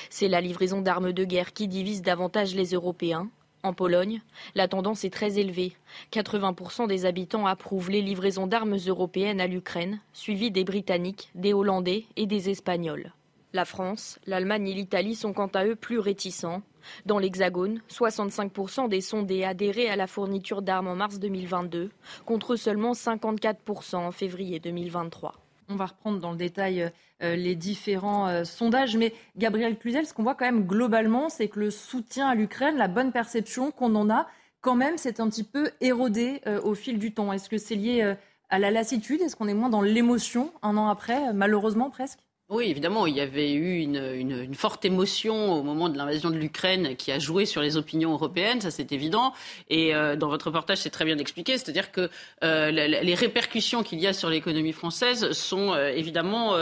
C'est 0.09 0.29
la 0.29 0.39
livraison 0.39 0.81
d'armes 0.81 1.11
de 1.11 1.25
guerre 1.25 1.51
qui 1.51 1.67
divise 1.67 2.01
davantage 2.01 2.55
les 2.55 2.73
Européens. 2.73 3.29
En 3.63 3.73
Pologne, 3.73 4.21
la 4.55 4.69
tendance 4.69 5.03
est 5.03 5.09
très 5.09 5.37
élevée. 5.37 5.73
80% 6.13 6.87
des 6.87 7.05
habitants 7.05 7.47
approuvent 7.47 7.89
les 7.89 8.01
livraisons 8.01 8.47
d'armes 8.47 8.77
européennes 8.87 9.41
à 9.41 9.47
l'Ukraine, 9.47 9.99
suivies 10.13 10.51
des 10.51 10.63
Britanniques, 10.63 11.29
des 11.35 11.53
Hollandais 11.53 12.05
et 12.15 12.27
des 12.27 12.49
Espagnols. 12.49 13.11
La 13.51 13.65
France, 13.65 14.19
l'Allemagne 14.25 14.69
et 14.69 14.73
l'Italie 14.73 15.15
sont 15.15 15.33
quant 15.33 15.47
à 15.47 15.65
eux 15.65 15.75
plus 15.75 15.99
réticents. 15.99 16.61
Dans 17.05 17.19
l'Hexagone, 17.19 17.81
65% 17.89 18.89
des 18.89 19.01
sondés 19.01 19.43
adhéraient 19.43 19.89
à 19.89 19.95
la 19.95 20.07
fourniture 20.07 20.61
d'armes 20.61 20.87
en 20.87 20.95
mars 20.95 21.19
2022, 21.19 21.89
contre 22.25 22.55
seulement 22.55 22.93
54% 22.93 23.95
en 23.97 24.11
février 24.11 24.59
2023. 24.59 25.33
On 25.69 25.75
va 25.75 25.85
reprendre 25.85 26.19
dans 26.19 26.31
le 26.31 26.37
détail 26.37 26.91
euh, 27.21 27.35
les 27.35 27.55
différents 27.55 28.27
euh, 28.27 28.43
sondages, 28.43 28.97
mais 28.97 29.13
Gabriel 29.37 29.77
Cluzel, 29.77 30.07
ce 30.07 30.13
qu'on 30.13 30.23
voit 30.23 30.33
quand 30.33 30.45
même 30.45 30.65
globalement, 30.65 31.29
c'est 31.29 31.47
que 31.47 31.59
le 31.59 31.69
soutien 31.69 32.27
à 32.27 32.35
l'Ukraine, 32.35 32.75
la 32.75 32.87
bonne 32.87 33.11
perception 33.11 33.69
qu'on 33.71 33.93
en 33.95 34.09
a, 34.09 34.27
quand 34.61 34.75
même, 34.75 34.97
c'est 34.97 35.19
un 35.19 35.29
petit 35.29 35.43
peu 35.43 35.69
érodé 35.79 36.41
euh, 36.47 36.59
au 36.61 36.73
fil 36.73 36.97
du 36.97 37.13
temps. 37.13 37.31
Est-ce 37.31 37.49
que 37.49 37.59
c'est 37.59 37.75
lié 37.75 38.15
à 38.49 38.57
la 38.57 38.71
lassitude? 38.71 39.21
Est-ce 39.21 39.35
qu'on 39.35 39.47
est 39.47 39.53
moins 39.53 39.69
dans 39.69 39.81
l'émotion 39.81 40.51
un 40.63 40.75
an 40.75 40.87
après, 40.89 41.33
malheureusement 41.33 41.91
presque 41.91 42.19
oui, 42.49 42.71
évidemment, 42.71 43.05
il 43.05 43.15
y 43.15 43.21
avait 43.21 43.51
eu 43.51 43.77
une, 43.77 44.03
une, 44.15 44.31
une 44.31 44.55
forte 44.55 44.83
émotion 44.83 45.53
au 45.53 45.61
moment 45.61 45.87
de 45.87 45.95
l'invasion 45.99 46.31
de 46.31 46.35
l'Ukraine 46.35 46.95
qui 46.95 47.11
a 47.11 47.19
joué 47.19 47.45
sur 47.45 47.61
les 47.61 47.77
opinions 47.77 48.11
européennes, 48.11 48.59
ça 48.59 48.71
c'est 48.71 48.91
évident. 48.91 49.33
Et 49.69 49.93
euh, 49.93 50.15
dans 50.15 50.29
votre 50.29 50.47
reportage, 50.47 50.79
c'est 50.79 50.89
très 50.89 51.05
bien 51.05 51.19
expliqué, 51.19 51.59
c'est-à-dire 51.59 51.91
que 51.91 52.09
euh, 52.43 52.71
les 52.71 53.13
répercussions 53.13 53.83
qu'il 53.83 53.99
y 53.99 54.07
a 54.07 54.13
sur 54.13 54.31
l'économie 54.31 54.71
française 54.71 55.31
sont 55.31 55.73
euh, 55.73 55.89
évidemment 55.89 56.55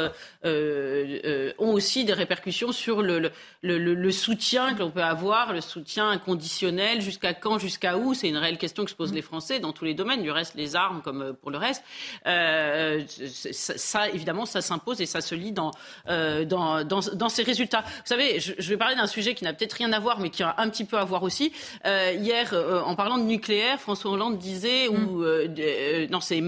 ont 0.44 1.74
aussi 1.74 2.04
des 2.04 2.14
répercussions 2.14 2.74
sur 2.74 3.02
le, 3.02 3.20
le, 3.20 3.32
le, 3.62 3.94
le 3.94 4.12
soutien 4.12 4.74
que 4.74 4.80
l'on 4.80 4.92
peut 4.92 5.04
avoir, 5.04 5.54
le 5.54 5.62
soutien 5.62 6.10
inconditionnel, 6.10 7.00
jusqu'à 7.02 7.34
quand, 7.34 7.60
jusqu'à 7.60 7.98
où. 7.98 8.14
C'est 8.14 8.28
une 8.28 8.38
réelle 8.38 8.58
question 8.58 8.84
que 8.84 8.92
se 8.92 8.96
posent 8.96 9.14
les 9.14 9.22
Français 9.22 9.60
dans 9.60 9.72
tous 9.72 9.86
les 9.86 9.94
domaines, 9.94 10.22
du 10.22 10.32
reste 10.32 10.56
les 10.56 10.76
armes 10.76 11.02
comme 11.02 11.34
pour 11.42 11.50
le 11.50 11.58
reste. 11.58 11.84
Ça, 12.26 13.78
ça, 13.78 14.10
évidemment, 14.10 14.46
ça 14.46 14.62
s'impose 14.62 15.00
et 15.00 15.06
ça 15.06 15.22
se 15.22 15.34
lit 15.34 15.54
dans 15.54 15.72
euh, 16.08 16.46
dans, 16.46 16.84
dans, 16.84 17.00
dans, 17.14 17.30
ces 17.30 17.44
résultats. 17.44 17.82
Vous 17.82 18.06
savez, 18.06 18.40
je, 18.40 18.54
je 18.58 18.70
vais 18.70 18.78
parler 18.78 18.96
d'un 18.96 19.08
sujet 19.08 19.34
qui 19.34 19.44
n'a 19.44 19.54
peut-être 19.54 19.74
rien 19.74 19.92
à 19.94 20.00
voir, 20.00 20.20
mais 20.20 20.30
qui 20.30 20.44
a 20.44 20.56
un 20.58 20.70
petit 20.70 20.86
peu 20.86 20.98
à 20.98 21.04
voir 21.04 21.24
aussi. 21.24 21.52
Euh, 21.86 22.14
hier, 22.18 22.50
euh, 22.54 22.82
en 22.82 22.96
parlant 22.96 23.18
de 23.18 23.24
nucléaire, 23.24 23.80
François 23.80 24.12
Hollande 24.12 24.38
disait, 24.38 24.88
ou 24.88 25.24
mm. 25.24 26.08
non, 26.10 26.22
c'est 26.22 26.42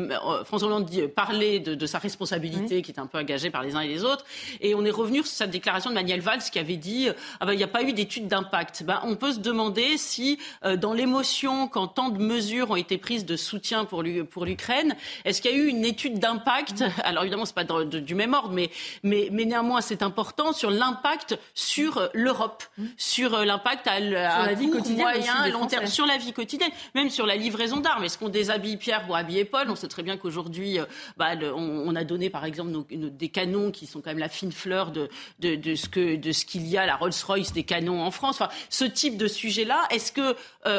François 0.45 0.67
Hollande 0.67 0.89
parlait 1.15 1.59
de, 1.59 1.75
de 1.75 1.85
sa 1.85 1.99
responsabilité, 1.99 2.81
qui 2.81 2.91
était 2.91 2.99
un 2.99 3.07
peu 3.07 3.17
engagée 3.17 3.49
par 3.49 3.63
les 3.63 3.75
uns 3.75 3.81
et 3.81 3.87
les 3.87 4.03
autres, 4.03 4.25
et 4.61 4.75
on 4.75 4.85
est 4.85 4.91
revenu 4.91 5.17
sur 5.17 5.27
cette 5.27 5.51
déclaration 5.51 5.89
de 5.89 5.95
Manuel 5.95 6.21
Valls 6.21 6.41
qui 6.51 6.59
avait 6.59 6.77
dit, 6.77 7.09
ah 7.39 7.45
ben 7.45 7.53
il 7.53 7.57
n'y 7.57 7.63
a 7.63 7.67
pas 7.67 7.83
eu 7.83 7.93
d'étude 7.93 8.27
d'impact. 8.27 8.83
Ben, 8.83 9.01
on 9.03 9.15
peut 9.15 9.33
se 9.33 9.39
demander 9.39 9.97
si, 9.97 10.39
dans 10.77 10.93
l'émotion, 10.93 11.67
quand 11.67 11.87
tant 11.87 12.09
de 12.09 12.21
mesures 12.21 12.71
ont 12.71 12.75
été 12.75 12.97
prises 12.97 13.25
de 13.25 13.35
soutien 13.35 13.85
pour 13.85 14.03
l'Ukraine, 14.03 14.95
est-ce 15.25 15.41
qu'il 15.41 15.51
y 15.51 15.53
a 15.53 15.57
eu 15.57 15.67
une 15.67 15.85
étude 15.85 16.19
d'impact? 16.19 16.81
Mm. 16.81 16.89
Alors 17.03 17.23
évidemment, 17.23 17.45
c'est 17.45 17.55
pas 17.55 17.63
du 17.63 18.15
même 18.15 18.33
ordre, 18.33 18.53
mais, 18.53 18.69
mais 19.03 19.18
mais, 19.31 19.45
néanmoins, 19.45 19.81
c'est 19.81 20.03
important 20.03 20.53
sur 20.53 20.69
l'impact 20.69 21.37
sur 21.53 21.97
euh, 21.97 22.07
l'Europe, 22.13 22.63
mmh. 22.77 22.85
sur 22.97 23.33
euh, 23.33 23.45
l'impact 23.45 23.87
à, 23.87 23.99
la 23.99 24.53
vie 24.53 24.69
quotidienne, 24.69 25.01
moyen, 25.01 25.47
long 25.47 25.67
terme, 25.67 25.87
sur 25.87 26.05
la 26.05 26.17
vie 26.17 26.33
quotidienne, 26.33 26.71
même 26.95 27.09
sur 27.09 27.25
la 27.25 27.35
livraison 27.35 27.77
d'armes. 27.77 28.03
Est-ce 28.03 28.17
qu'on 28.17 28.29
déshabille 28.29 28.77
Pierre 28.77 29.05
pour 29.05 29.15
habiller 29.15 29.45
Paul? 29.45 29.69
On 29.69 29.75
sait 29.75 29.87
très 29.87 30.03
bien 30.03 30.17
qu'aujourd'hui, 30.17 30.79
euh, 30.79 30.85
bah, 31.17 31.31
on, 31.55 31.95
a 31.95 32.03
donné 32.03 32.29
par 32.29 32.45
exemple 32.45 32.71
des 32.91 33.29
canons 33.29 33.71
qui 33.71 33.85
sont 33.85 34.01
quand 34.01 34.11
même 34.11 34.19
la 34.19 34.29
fine 34.29 34.51
fleur 34.51 34.91
de, 34.91 35.09
de, 35.39 35.75
ce 35.75 35.89
que 35.89 36.15
de 36.15 36.31
ce 36.31 36.45
qu'il 36.45 36.67
y 36.67 36.77
a, 36.77 36.85
la 36.85 36.95
Rolls-Royce 36.95 37.51
des 37.51 37.63
canons 37.63 38.01
en 38.01 38.11
France. 38.11 38.41
Enfin, 38.41 38.49
ce 38.69 38.85
type 38.85 39.17
de 39.17 39.27
sujet-là, 39.27 39.87
est-ce 39.89 40.11
que 40.11 40.35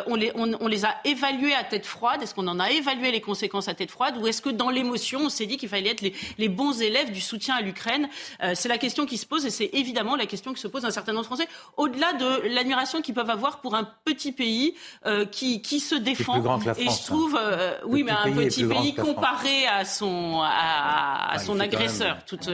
on, 0.07 0.15
les, 0.15 0.33
on, 0.35 0.67
les 0.69 0.85
a 0.85 0.97
évalués 1.05 1.55
à 1.55 1.65
tête 1.65 1.85
froide? 1.85 2.23
Est-ce 2.23 2.35
qu'on 2.35 2.47
en 2.47 2.61
a 2.61 2.71
évalué 2.71 3.11
les 3.11 3.21
conséquences 3.21 3.69
à 3.69 3.75
tête 3.75 3.91
froide? 3.91 4.17
Ou 4.19 4.27
est-ce 4.29 4.41
que 4.41 4.51
dans 4.51 4.71
l'émotion, 4.71 5.21
on 5.25 5.29
s'est 5.29 5.47
dit 5.47 5.57
qu'il 5.57 5.69
fallait 5.69 5.91
être 5.91 6.01
les, 6.01 6.15
les 6.39 6.49
bons 6.49 6.81
élèves 6.81 7.11
du 7.11 7.21
soutien 7.21 7.57
à 7.57 7.61
l'Ukraine 7.61 8.09
euh, 8.43 8.53
c'est 8.55 8.69
la 8.69 8.79
question 8.79 9.07
qui 9.07 9.19
se 9.19 9.27
pose 9.27 9.47
et 9.47 9.51
c'est 9.51 9.71
évidemment 9.73 10.17
la 10.17 10.27
question 10.27 10.53
qui 10.53 10.61
se 10.61 10.69
pose 10.69 10.85
un 10.85 10.91
certain 10.91 11.13
nombre 11.13 11.23
de 11.23 11.27
Français, 11.27 11.49
au-delà 11.77 12.13
de 12.15 12.49
l'admiration 12.49 13.03
qu'ils 13.03 13.15
peuvent 13.15 13.31
avoir 13.31 13.61
pour 13.61 13.75
un 13.75 13.89
petit 14.05 14.33
pays 14.33 14.75
euh, 15.07 15.25
qui, 15.25 15.63
qui 15.63 15.81
se 15.81 15.95
défend. 15.95 16.43
et 16.79 16.89
je 16.89 17.07
trouve, 17.07 17.37
hein. 17.37 17.41
euh, 17.43 17.79
oui, 17.87 18.03
mais 18.03 18.13
un 18.13 18.33
petit 18.33 18.65
pays 18.65 18.95
comparé 18.95 19.67
à 19.67 19.85
son, 19.85 20.41
à, 20.43 21.37
son 21.39 21.61
agresseur, 21.61 22.25
toute, 22.25 22.49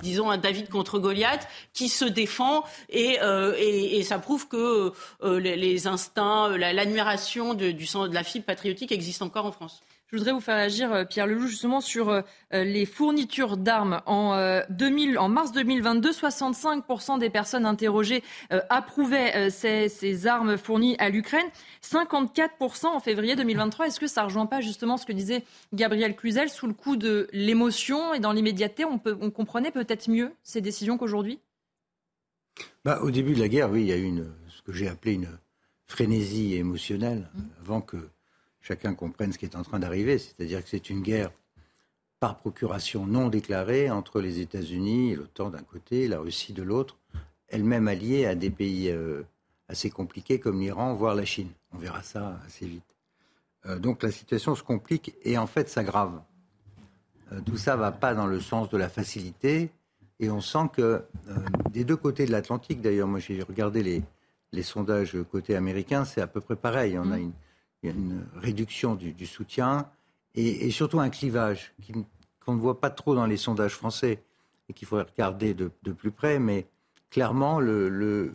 disons 0.00 0.30
un 0.30 0.38
David 0.38 0.68
contre 0.68 0.98
Goliath, 0.98 1.48
qui 1.72 1.88
se 1.88 2.04
défend 2.04 2.64
et, 2.88 3.18
et, 3.58 3.98
et 3.98 4.02
ça 4.02 4.18
prouve 4.18 4.48
que 4.48 4.92
les, 5.22 5.86
instincts, 5.86 6.56
l'admiration 6.56 7.54
du, 7.54 7.74
de 7.74 8.14
la 8.14 8.22
fibre 8.22 8.46
patriotique 8.46 8.92
existent 8.92 9.26
encore 9.26 9.46
en 9.46 9.52
France. 9.52 9.82
Je 10.08 10.16
voudrais 10.16 10.32
vous 10.32 10.40
faire 10.40 10.56
agir, 10.56 10.92
euh, 10.92 11.04
Pierre 11.04 11.26
Leloup, 11.26 11.48
justement 11.48 11.80
sur 11.80 12.10
euh, 12.10 12.22
les 12.52 12.86
fournitures 12.86 13.56
d'armes. 13.56 14.02
En, 14.06 14.62
2000, 14.70 15.16
euh, 15.16 15.20
en 15.20 15.28
mars 15.28 15.50
2022, 15.50 16.12
65% 16.12 17.18
des 17.18 17.28
personnes 17.28 17.66
interrogées 17.66 18.22
approuvaient 18.70 19.50
ces, 19.50 19.88
ces, 19.88 20.26
armes 20.28 20.56
fournies 20.58 20.94
à 20.98 21.08
l'Ukraine. 21.08 21.46
54% 21.82 22.86
en 22.86 23.00
février 23.00 23.34
2023. 23.34 23.88
Est-ce 23.88 23.98
que 23.98 24.06
ça 24.06 24.20
ne 24.20 24.26
rejoint 24.26 24.46
pas 24.46 24.60
justement 24.60 24.96
ce 24.96 25.06
que 25.06 25.12
disait 25.12 25.44
Gabriel 25.74 26.14
Cluzel 26.14 26.50
Sous 26.50 26.68
le 26.68 26.72
coup 26.72 26.96
de 26.96 27.28
l'émotion 27.32 28.14
et 28.14 28.20
dans 28.20 28.32
l'immédiateté, 28.32 28.84
on, 28.84 28.98
peut, 28.98 29.18
on 29.20 29.30
comprenait 29.30 29.72
peut-être 29.72 30.08
mieux 30.08 30.32
ces 30.44 30.60
décisions 30.60 30.98
qu'aujourd'hui? 30.98 31.40
Bah, 32.84 33.00
Au 33.02 33.10
début 33.10 33.34
de 33.34 33.40
la 33.40 33.48
guerre, 33.48 33.70
oui, 33.70 33.80
il 33.80 33.88
y 33.88 33.92
a 33.92 33.96
eu 33.96 34.04
une, 34.04 34.32
ce 34.48 34.62
que 34.62 34.72
j'ai 34.72 34.86
appelé 34.86 35.14
une 35.14 35.28
frénésie 35.84 36.54
émotionnelle 36.54 37.28
mmh. 37.34 37.40
avant 37.62 37.80
que 37.80 37.96
chacun 38.66 38.94
comprenne 38.94 39.32
ce 39.32 39.38
qui 39.38 39.44
est 39.44 39.56
en 39.56 39.62
train 39.62 39.78
d'arriver. 39.78 40.18
C'est-à-dire 40.18 40.62
que 40.62 40.68
c'est 40.68 40.90
une 40.90 41.00
guerre 41.00 41.30
par 42.18 42.38
procuration 42.38 43.06
non 43.06 43.28
déclarée 43.28 43.90
entre 43.90 44.20
les 44.20 44.40
États-Unis 44.40 45.12
et 45.12 45.16
l'OTAN 45.16 45.50
d'un 45.50 45.62
côté, 45.62 46.08
la 46.08 46.18
Russie 46.18 46.52
de 46.52 46.62
l'autre, 46.62 46.98
elle-même 47.48 47.86
alliée 47.86 48.26
à 48.26 48.34
des 48.34 48.50
pays 48.50 48.90
euh, 48.90 49.22
assez 49.68 49.90
compliqués 49.90 50.40
comme 50.40 50.60
l'Iran, 50.60 50.94
voire 50.94 51.14
la 51.14 51.24
Chine. 51.24 51.50
On 51.72 51.78
verra 51.78 52.02
ça 52.02 52.40
assez 52.44 52.66
vite. 52.66 52.96
Euh, 53.66 53.78
donc 53.78 54.02
la 54.02 54.10
situation 54.10 54.54
se 54.56 54.62
complique 54.62 55.14
et 55.22 55.38
en 55.38 55.46
fait 55.46 55.68
s'aggrave. 55.68 56.20
Euh, 57.32 57.40
tout 57.44 57.56
ça 57.56 57.76
ne 57.76 57.80
va 57.80 57.92
pas 57.92 58.14
dans 58.14 58.26
le 58.26 58.40
sens 58.40 58.68
de 58.68 58.76
la 58.76 58.88
facilité 58.88 59.70
et 60.18 60.30
on 60.30 60.40
sent 60.40 60.70
que 60.72 61.04
des 61.70 61.84
deux 61.84 61.96
côtés 61.96 62.24
de 62.24 62.32
l'Atlantique, 62.32 62.80
d'ailleurs, 62.80 63.06
moi 63.06 63.20
j'ai 63.20 63.42
regardé 63.42 63.82
les, 63.82 64.02
les 64.52 64.62
sondages 64.62 65.14
côté 65.30 65.54
américain, 65.54 66.06
c'est 66.06 66.22
à 66.22 66.26
peu 66.26 66.40
près 66.40 66.56
pareil. 66.56 66.98
On 66.98 67.12
a 67.12 67.18
mmh. 67.18 67.20
une 67.20 67.32
une 67.90 68.26
réduction 68.36 68.94
du, 68.94 69.26
soutien 69.26 69.88
et, 70.34 70.70
surtout 70.70 71.00
un 71.00 71.10
clivage 71.10 71.74
qu'on 72.44 72.54
ne 72.54 72.60
voit 72.60 72.80
pas 72.80 72.90
trop 72.90 73.14
dans 73.14 73.26
les 73.26 73.36
sondages 73.36 73.74
français 73.74 74.22
et 74.68 74.72
qu'il 74.72 74.86
faudrait 74.86 75.06
regarder 75.10 75.54
de, 75.54 75.68
plus 75.92 76.10
près. 76.10 76.38
Mais 76.38 76.66
clairement, 77.10 77.60
le, 77.60 78.32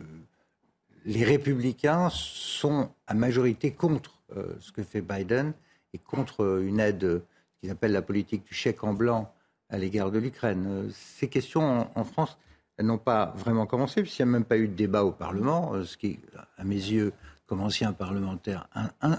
les 1.04 1.24
républicains 1.24 2.08
sont 2.10 2.90
à 3.06 3.14
majorité 3.14 3.72
contre 3.72 4.22
euh, 4.36 4.54
ce 4.60 4.72
que 4.72 4.82
fait 4.82 5.00
Biden 5.02 5.52
et 5.92 5.98
contre 5.98 6.62
une 6.62 6.80
aide 6.80 7.22
qu'ils 7.60 7.70
appellent 7.70 7.92
la 7.92 8.02
politique 8.02 8.44
du 8.44 8.54
chèque 8.54 8.82
en 8.84 8.94
blanc 8.94 9.32
à 9.68 9.78
l'égard 9.78 10.10
de 10.10 10.18
l'Ukraine. 10.18 10.90
Ces 10.92 11.28
questions 11.28 11.88
en, 11.94 12.04
France, 12.04 12.36
n'ont 12.80 12.98
pas 12.98 13.32
vraiment 13.36 13.66
commencé, 13.66 14.02
puisqu'il 14.02 14.24
n'y 14.24 14.30
a 14.30 14.32
même 14.32 14.44
pas 14.44 14.58
eu 14.58 14.68
de 14.68 14.74
débat 14.74 15.04
au 15.04 15.12
Parlement, 15.12 15.72
ce 15.84 15.96
qui, 15.96 16.18
à 16.56 16.64
mes 16.64 16.74
yeux, 16.74 17.12
comme 17.52 17.60
ancien 17.60 17.92
parlementaire, 17.92 18.66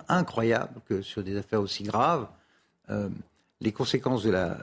incroyable 0.08 0.82
que 0.90 1.04
sur 1.04 1.22
des 1.22 1.38
affaires 1.38 1.62
aussi 1.62 1.84
graves. 1.84 2.28
les 3.62 3.72
conséquences 3.72 4.24
de 4.24 4.32
la. 4.32 4.58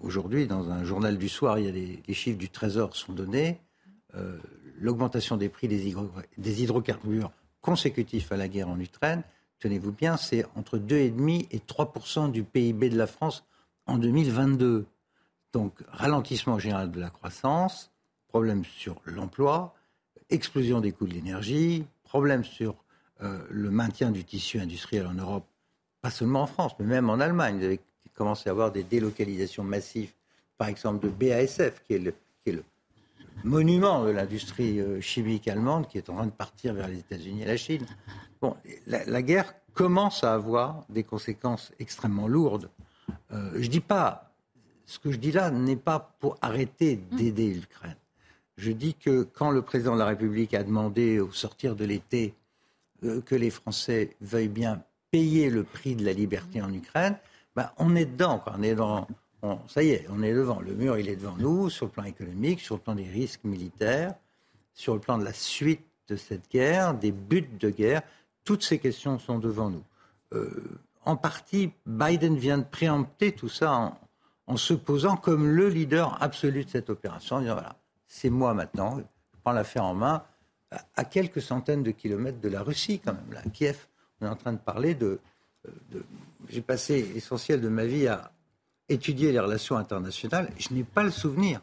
Aujourd'hui, 0.00 0.46
dans 0.46 0.70
un 0.70 0.84
journal 0.84 1.18
du 1.18 1.28
soir, 1.28 1.58
il 1.58 1.66
y 1.66 1.68
a 1.68 2.00
les 2.08 2.14
chiffres 2.14 2.38
du 2.38 2.48
Trésor 2.48 2.96
sont 2.96 3.12
donnés. 3.12 3.60
Euh, 4.14 4.38
l'augmentation 4.80 5.36
des 5.36 5.50
prix 5.50 5.68
des, 5.68 6.62
hydrocarbures 6.62 7.30
consécutifs 7.60 8.32
à 8.32 8.38
la 8.38 8.48
guerre 8.48 8.70
en 8.70 8.80
Ukraine, 8.80 9.22
tenez-vous 9.58 9.92
bien, 9.92 10.16
c'est 10.16 10.46
entre 10.56 10.78
2,5 10.78 11.48
et 11.50 11.60
3 11.60 12.28
du 12.28 12.42
PIB 12.42 12.88
de 12.88 12.96
la 12.96 13.06
France 13.06 13.44
en 13.84 13.98
2022. 13.98 14.86
Donc, 15.52 15.74
ralentissement 15.88 16.58
général 16.58 16.90
de 16.90 17.00
la 17.00 17.10
croissance, 17.10 17.90
problème 18.28 18.64
sur 18.64 19.02
l'emploi, 19.04 19.74
explosion 20.30 20.80
des 20.80 20.92
coûts 20.92 21.06
de 21.06 21.12
l'énergie, 21.12 21.84
problème 22.08 22.42
sur 22.42 22.74
euh, 23.22 23.38
le 23.50 23.70
maintien 23.70 24.10
du 24.10 24.24
tissu 24.24 24.58
industriel 24.58 25.06
en 25.06 25.14
Europe, 25.14 25.46
pas 26.00 26.10
seulement 26.10 26.42
en 26.42 26.46
France, 26.46 26.72
mais 26.78 26.86
même 26.86 27.10
en 27.10 27.20
Allemagne. 27.20 27.58
Vous 27.58 27.64
avez 27.64 27.80
commencé 28.14 28.48
à 28.48 28.52
avoir 28.52 28.72
des 28.72 28.82
délocalisations 28.82 29.62
massives, 29.62 30.12
par 30.56 30.68
exemple 30.68 31.04
de 31.04 31.10
BASF, 31.10 31.82
qui 31.84 31.94
est 31.94 31.98
le, 31.98 32.12
qui 32.42 32.50
est 32.50 32.52
le 32.52 32.64
monument 33.44 34.04
de 34.04 34.10
l'industrie 34.10 34.80
euh, 34.80 35.00
chimique 35.00 35.46
allemande 35.48 35.86
qui 35.86 35.98
est 35.98 36.08
en 36.10 36.16
train 36.16 36.26
de 36.26 36.32
partir 36.32 36.74
vers 36.74 36.88
les 36.88 36.98
États-Unis 36.98 37.42
et 37.42 37.46
la 37.46 37.56
Chine. 37.56 37.86
Bon, 38.40 38.56
la, 38.86 39.22
guerre 39.22 39.54
commence 39.74 40.24
à 40.24 40.34
avoir 40.34 40.84
des 40.88 41.04
conséquences 41.04 41.72
extrêmement 41.78 42.28
lourdes. 42.28 42.70
Euh, 43.32 43.52
je 43.56 43.68
dis 43.68 43.80
pas, 43.80 44.32
ce 44.86 44.98
que 44.98 45.10
je 45.10 45.18
dis 45.18 45.32
là 45.32 45.50
n'est 45.50 45.76
pas 45.76 46.16
pour 46.20 46.36
arrêter 46.40 46.96
d'aider 46.96 47.54
l'Ukraine. 47.54 47.96
Je 48.58 48.72
dis 48.72 48.94
que 48.94 49.22
quand 49.22 49.52
le 49.52 49.62
président 49.62 49.94
de 49.94 50.00
la 50.00 50.06
République 50.06 50.52
a 50.52 50.64
demandé 50.64 51.20
au 51.20 51.30
sortir 51.30 51.76
de 51.76 51.84
l'été 51.84 52.34
euh, 53.04 53.20
que 53.20 53.36
les 53.36 53.50
Français 53.50 54.16
veuillent 54.20 54.48
bien 54.48 54.82
payer 55.12 55.48
le 55.48 55.62
prix 55.62 55.94
de 55.94 56.04
la 56.04 56.12
liberté 56.12 56.60
en 56.60 56.72
Ukraine, 56.74 57.16
ben, 57.54 57.70
on 57.78 57.94
est 57.94 58.04
dedans. 58.04 58.42
On 58.46 58.62
est 58.62 58.74
dans, 58.74 59.06
ça 59.68 59.82
y 59.82 59.90
est, 59.90 60.06
on 60.10 60.24
est 60.24 60.34
devant. 60.34 60.58
Le 60.58 60.74
mur, 60.74 60.98
il 60.98 61.08
est 61.08 61.14
devant 61.14 61.36
nous, 61.38 61.70
sur 61.70 61.86
le 61.86 61.92
plan 61.92 62.02
économique, 62.02 62.60
sur 62.60 62.74
le 62.74 62.80
plan 62.80 62.96
des 62.96 63.06
risques 63.06 63.44
militaires, 63.44 64.14
sur 64.74 64.94
le 64.94 65.00
plan 65.00 65.18
de 65.18 65.24
la 65.24 65.32
suite 65.32 65.86
de 66.08 66.16
cette 66.16 66.50
guerre, 66.50 66.94
des 66.94 67.12
buts 67.12 67.48
de 67.60 67.70
guerre. 67.70 68.02
Toutes 68.44 68.64
ces 68.64 68.80
questions 68.80 69.20
sont 69.20 69.38
devant 69.38 69.70
nous. 69.70 69.84
Euh, 70.34 70.50
en 71.04 71.16
partie, 71.16 71.70
Biden 71.86 72.36
vient 72.36 72.58
de 72.58 72.64
préempter 72.64 73.32
tout 73.32 73.48
ça 73.48 73.96
en, 74.46 74.56
se 74.56 74.74
posant 74.74 75.16
comme 75.16 75.46
le 75.46 75.68
leader 75.68 76.20
absolu 76.20 76.64
de 76.64 76.70
cette 76.70 76.90
opération, 76.90 77.36
en 77.36 77.40
disant 77.40 77.54
voilà, 77.54 77.76
c'est 78.08 78.30
moi 78.30 78.52
maintenant, 78.54 78.98
je 78.98 79.38
prends 79.42 79.52
l'affaire 79.52 79.84
en 79.84 79.94
main, 79.94 80.24
à, 80.96 81.04
quelques 81.04 81.40
centaines 81.40 81.82
de 81.82 81.92
kilomètres 81.92 82.40
de 82.40 82.48
la 82.48 82.62
Russie 82.62 82.98
quand 82.98 83.14
même. 83.14 83.32
Là, 83.32 83.40
à 83.46 83.48
Kiev, 83.48 83.86
on 84.20 84.26
est 84.26 84.28
en 84.28 84.36
train 84.36 84.52
de 84.52 84.58
parler 84.58 84.94
de 84.94 85.20
j'ai 86.48 86.62
passé 86.62 87.02
l'essentiel 87.02 87.60
de 87.60 87.68
ma 87.68 87.84
vie 87.84 88.06
à, 88.06 88.32
étudier 88.88 89.32
les 89.32 89.40
relations 89.40 89.76
internationales, 89.76 90.50
je 90.58 90.72
n'ai 90.72 90.84
pas 90.84 91.02
le 91.02 91.10
souvenir 91.10 91.60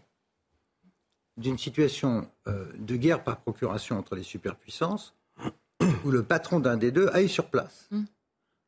d'une 1.37 1.57
situation 1.57 2.29
euh, 2.47 2.65
de 2.77 2.95
guerre 2.95 3.23
par 3.23 3.37
procuration 3.37 3.97
entre 3.97 4.15
les 4.15 4.23
superpuissances 4.23 5.15
où 6.05 6.11
le 6.11 6.23
patron 6.23 6.59
d'un 6.59 6.77
des 6.77 6.91
deux 6.91 7.09
aille 7.09 7.27
sur 7.27 7.49
place, 7.49 7.87
mm. 7.91 8.03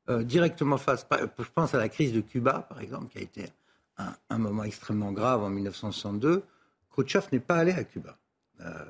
euh, 0.09 0.23
directement 0.23 0.77
face. 0.77 1.07
Je 1.11 1.49
pense 1.53 1.73
à 1.73 1.77
la 1.77 1.87
crise 1.87 2.13
de 2.13 2.21
Cuba, 2.21 2.65
par 2.67 2.81
exemple, 2.81 3.07
qui 3.07 3.19
a 3.19 3.21
été 3.21 3.49
un, 4.29 4.37
moment 4.37 4.63
extrêmement 4.63 5.11
grave 5.11 5.43
en 5.43 5.49
1962. 5.49 6.43
Khrouchtchev 6.97 7.27
n'est 7.31 7.39
pas 7.39 7.57
allé 7.57 7.71
à 7.73 7.83
Cuba 7.83 8.17
euh, 8.61 8.85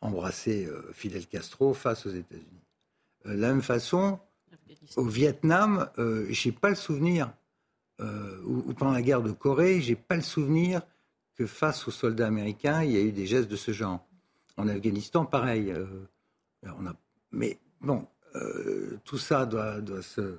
embrasser 0.00 0.68
Fidel 0.92 1.26
Castro 1.26 1.74
face 1.74 2.06
aux 2.06 2.10
États-Unis. 2.10 2.62
de 3.24 3.32
la 3.32 3.48
même 3.48 3.62
façon, 3.62 4.18
au 4.96 5.04
Vietnam, 5.04 5.90
je 5.96 6.48
n'ai 6.48 6.52
pas 6.52 6.70
le 6.70 6.74
souvenir 6.74 7.32
euh, 8.00 8.42
ou, 8.44 8.74
pendant 8.74 8.92
la 8.92 9.02
guerre 9.02 9.22
de 9.22 9.32
Corée, 9.32 9.80
j'ai 9.80 9.96
pas 9.96 10.16
le 10.16 10.22
souvenir 10.22 10.82
que 11.34 11.46
face 11.46 11.86
aux 11.88 11.90
soldats 11.90 12.26
américains, 12.26 12.82
il 12.82 12.92
y 12.92 12.96
a 12.96 13.00
eu 13.00 13.12
des 13.12 13.26
gestes 13.26 13.50
de 13.50 13.56
ce 13.56 13.72
genre. 13.72 14.06
En 14.56 14.68
Afghanistan, 14.68 15.24
pareil. 15.24 15.70
Euh, 15.70 15.86
on 16.78 16.86
a... 16.86 16.94
Mais 17.32 17.58
bon, 17.80 18.06
euh, 18.34 18.98
tout 19.04 19.18
ça 19.18 19.46
doit, 19.46 19.80
doit, 19.80 20.02
se, 20.02 20.38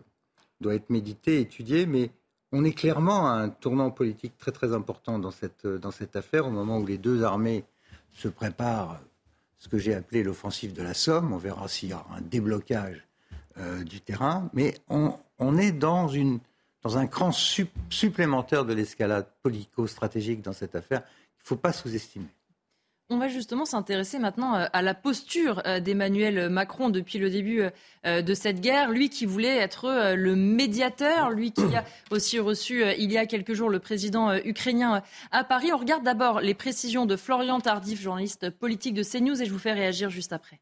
doit 0.60 0.76
être 0.76 0.90
médité, 0.90 1.40
étudié, 1.40 1.86
mais 1.86 2.12
on 2.52 2.64
est 2.64 2.74
clairement 2.74 3.28
à 3.28 3.34
un 3.34 3.50
tournant 3.50 3.92
politique 3.92 4.38
très 4.38 4.52
très 4.52 4.74
important 4.74 5.20
dans 5.20 5.32
cette, 5.32 6.16
affaire, 6.16 6.48
au 6.48 6.52
moment 6.52 6.78
où 6.80 6.86
les 6.86 6.98
deux 6.98 7.24
armées 7.24 7.66
se 8.12 8.28
préparent 8.28 9.00
ce 9.58 9.68
que 9.68 9.78
j'ai 9.78 9.94
appelé 9.94 10.24
l'offensive 10.24 10.74
de 10.74 10.82
la 10.82 10.94
Somme. 10.94 11.34
On 11.34 11.38
verra 11.38 11.68
s'il 11.68 11.90
y 11.90 11.94
aura 11.94 12.08
un 12.16 12.22
déblocage 12.22 13.06
du 13.86 14.02
terrain, 14.02 14.50
mais 14.54 14.76
on, 14.88 15.58
est 15.58 15.72
dans 15.72 16.08
un 16.96 17.08
cran 17.08 17.32
supplémentaire 17.32 18.66
de 18.66 18.74
l'escalade 18.74 19.28
politico-stratégique 19.44 20.42
dans 20.42 20.54
cette 20.54 20.76
affaire 20.76 21.02
qu'il 21.04 21.44
ne 21.44 21.48
faut 21.48 21.56
pas 21.58 21.74
sous-estimer. 21.74 22.37
On 23.10 23.20
va 23.20 23.30
justement 23.30 23.64
s'intéresser 23.64 24.20
maintenant 24.20 24.56
euh, 24.56 24.66
à 24.74 24.82
la 24.82 24.94
posture 24.94 25.62
euh, 25.66 25.80
d'Emmanuel 25.80 26.50
Macron 26.50 26.90
depuis 26.90 27.20
le 27.20 27.30
début 27.30 27.62
euh, 28.06 28.22
de 28.22 28.34
cette 28.34 28.60
guerre. 28.60 28.92
Lui 28.92 29.10
qui 29.10 29.26
voulait 29.26 29.56
être 29.56 30.14
le 30.14 30.36
médiateur, 30.36 31.32
lui 31.32 31.54
qui 31.54 31.64
a 31.74 31.86
aussi 32.12 32.38
reçu 32.38 32.84
il 32.98 33.10
y 33.10 33.18
a 33.18 33.26
quelques 33.26 33.54
jours 33.54 33.70
le 33.70 33.80
président 33.80 34.36
ukrainien 34.36 35.02
à 35.32 35.44
Paris. 35.46 35.72
On 35.74 35.78
regarde 35.78 36.04
d'abord 36.04 36.42
les 36.42 36.54
précisions 36.54 37.06
de 37.06 37.16
Florian 37.16 37.62
Tardif, 37.62 38.02
journaliste 38.02 38.50
politique 38.50 38.94
de 38.94 39.04
CNews, 39.04 39.42
et 39.42 39.46
je 39.46 39.54
vous 39.54 39.60
fais 39.60 39.74
réagir 39.74 40.10
juste 40.10 40.34
après. 40.34 40.60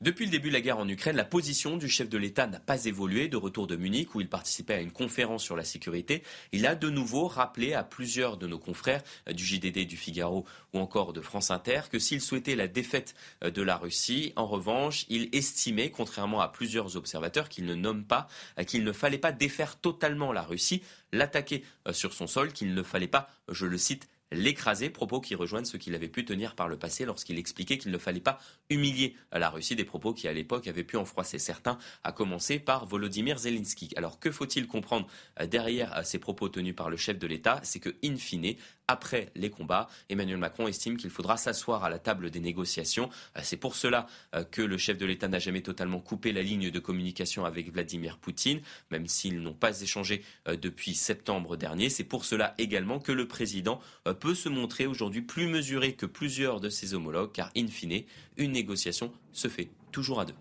Depuis 0.00 0.24
le 0.24 0.32
début 0.32 0.48
de 0.48 0.54
la 0.54 0.60
guerre 0.60 0.78
en 0.78 0.88
Ukraine, 0.88 1.14
la 1.14 1.24
position 1.24 1.76
du 1.76 1.88
chef 1.88 2.08
de 2.08 2.18
l'État 2.18 2.48
n'a 2.48 2.58
pas 2.58 2.84
évolué. 2.84 3.28
De 3.28 3.36
retour 3.36 3.68
de 3.68 3.76
Munich, 3.76 4.14
où 4.14 4.20
il 4.20 4.28
participait 4.28 4.74
à 4.74 4.80
une 4.80 4.90
conférence 4.90 5.44
sur 5.44 5.54
la 5.56 5.64
sécurité, 5.64 6.24
il 6.52 6.66
a 6.66 6.74
de 6.74 6.90
nouveau 6.90 7.28
rappelé 7.28 7.74
à 7.74 7.84
plusieurs 7.84 8.36
de 8.36 8.48
nos 8.48 8.58
confrères 8.58 9.02
euh, 9.28 9.32
du 9.32 9.46
JDD, 9.46 9.86
du 9.86 9.96
Figaro 9.96 10.44
ou 10.72 10.80
encore 10.80 11.12
de 11.12 11.20
France 11.20 11.52
Inter 11.52 11.82
que 11.90 12.00
s'il 12.00 12.20
souhaitait 12.20 12.56
la 12.56 12.66
défaite 12.66 13.14
euh, 13.44 13.50
de 13.50 13.62
la 13.62 13.76
Russie, 13.76 14.32
en 14.34 14.46
revanche, 14.46 15.06
il 15.08 15.28
estimait, 15.32 15.90
contrairement 15.90 16.40
à 16.40 16.48
plusieurs 16.48 16.96
observateurs 16.96 17.48
qu'il 17.48 17.64
ne 17.64 17.74
nomme 17.74 18.04
pas, 18.04 18.26
euh, 18.58 18.64
qu'il 18.64 18.82
ne 18.82 18.92
fallait 18.92 19.16
pas 19.16 19.32
défaire 19.32 19.76
totalement 19.80 20.32
la 20.32 20.42
Russie, 20.42 20.82
l'attaquer 21.12 21.64
sur 21.92 22.12
son 22.12 22.26
sol, 22.26 22.52
qu'il 22.52 22.74
ne 22.74 22.82
fallait 22.82 23.06
pas, 23.06 23.28
je 23.48 23.66
le 23.66 23.78
cite, 23.78 24.08
l'écraser, 24.34 24.90
propos 24.90 25.20
qui 25.20 25.34
rejoignent 25.34 25.64
ce 25.64 25.76
qu'il 25.76 25.94
avait 25.94 26.08
pu 26.08 26.24
tenir 26.24 26.54
par 26.54 26.68
le 26.68 26.76
passé 26.76 27.04
lorsqu'il 27.04 27.38
expliquait 27.38 27.78
qu'il 27.78 27.92
ne 27.92 27.98
fallait 27.98 28.20
pas 28.20 28.38
humilier 28.70 29.16
la 29.32 29.50
Russie, 29.50 29.76
des 29.76 29.84
propos 29.84 30.12
qui 30.12 30.28
à 30.28 30.32
l'époque 30.32 30.66
avaient 30.66 30.84
pu 30.84 30.96
en 30.96 31.04
froisser 31.04 31.38
certains, 31.38 31.78
à 32.02 32.12
commencer 32.12 32.58
par 32.58 32.86
Volodymyr 32.86 33.38
Zelensky. 33.38 33.90
Alors 33.96 34.18
que 34.18 34.30
faut-il 34.30 34.66
comprendre 34.66 35.06
euh, 35.40 35.46
derrière 35.46 35.96
euh, 35.96 36.02
ces 36.02 36.18
propos 36.18 36.48
tenus 36.48 36.74
par 36.74 36.90
le 36.90 36.96
chef 36.96 37.18
de 37.18 37.26
l'État? 37.26 37.60
C'est 37.62 37.80
que, 37.80 37.90
in 38.04 38.16
fine, 38.16 38.56
après 38.88 39.30
les 39.34 39.50
combats. 39.50 39.88
Emmanuel 40.08 40.38
Macron 40.38 40.68
estime 40.68 40.96
qu'il 40.96 41.10
faudra 41.10 41.36
s'asseoir 41.36 41.84
à 41.84 41.90
la 41.90 41.98
table 41.98 42.30
des 42.30 42.40
négociations. 42.40 43.08
Euh, 43.36 43.40
c'est 43.42 43.56
pour 43.56 43.76
cela 43.76 44.06
euh, 44.34 44.44
que 44.44 44.62
le 44.62 44.76
chef 44.76 44.98
de 44.98 45.06
l'État 45.06 45.28
n'a 45.28 45.38
jamais 45.38 45.62
totalement 45.62 46.00
coupé 46.00 46.32
la 46.32 46.42
ligne 46.42 46.70
de 46.70 46.78
communication 46.78 47.44
avec 47.44 47.72
Vladimir 47.72 48.18
Poutine, 48.18 48.60
même 48.90 49.06
s'ils 49.06 49.40
n'ont 49.40 49.54
pas 49.54 49.80
échangé 49.80 50.22
euh, 50.48 50.56
depuis 50.56 50.94
septembre 50.94 51.56
dernier. 51.56 51.88
C'est 51.88 52.04
pour 52.04 52.24
cela 52.24 52.54
également 52.58 52.98
que 52.98 53.12
le 53.12 53.26
président 53.26 53.80
peut 54.20 54.34
se 54.34 54.48
montrer 54.48 54.86
aujourd'hui 54.86 55.22
plus 55.22 55.46
mesuré 55.46 55.94
que 55.94 56.06
plusieurs 56.06 56.60
de 56.60 56.68
ses 56.68 56.94
homologues, 56.94 57.32
car 57.32 57.50
in 57.56 57.66
fine, 57.68 58.04
une 58.36 58.52
négociation 58.52 59.12
se 59.32 59.48
fait 59.48 59.70
toujours 59.92 60.20
à 60.20 60.24
deux. 60.24 60.34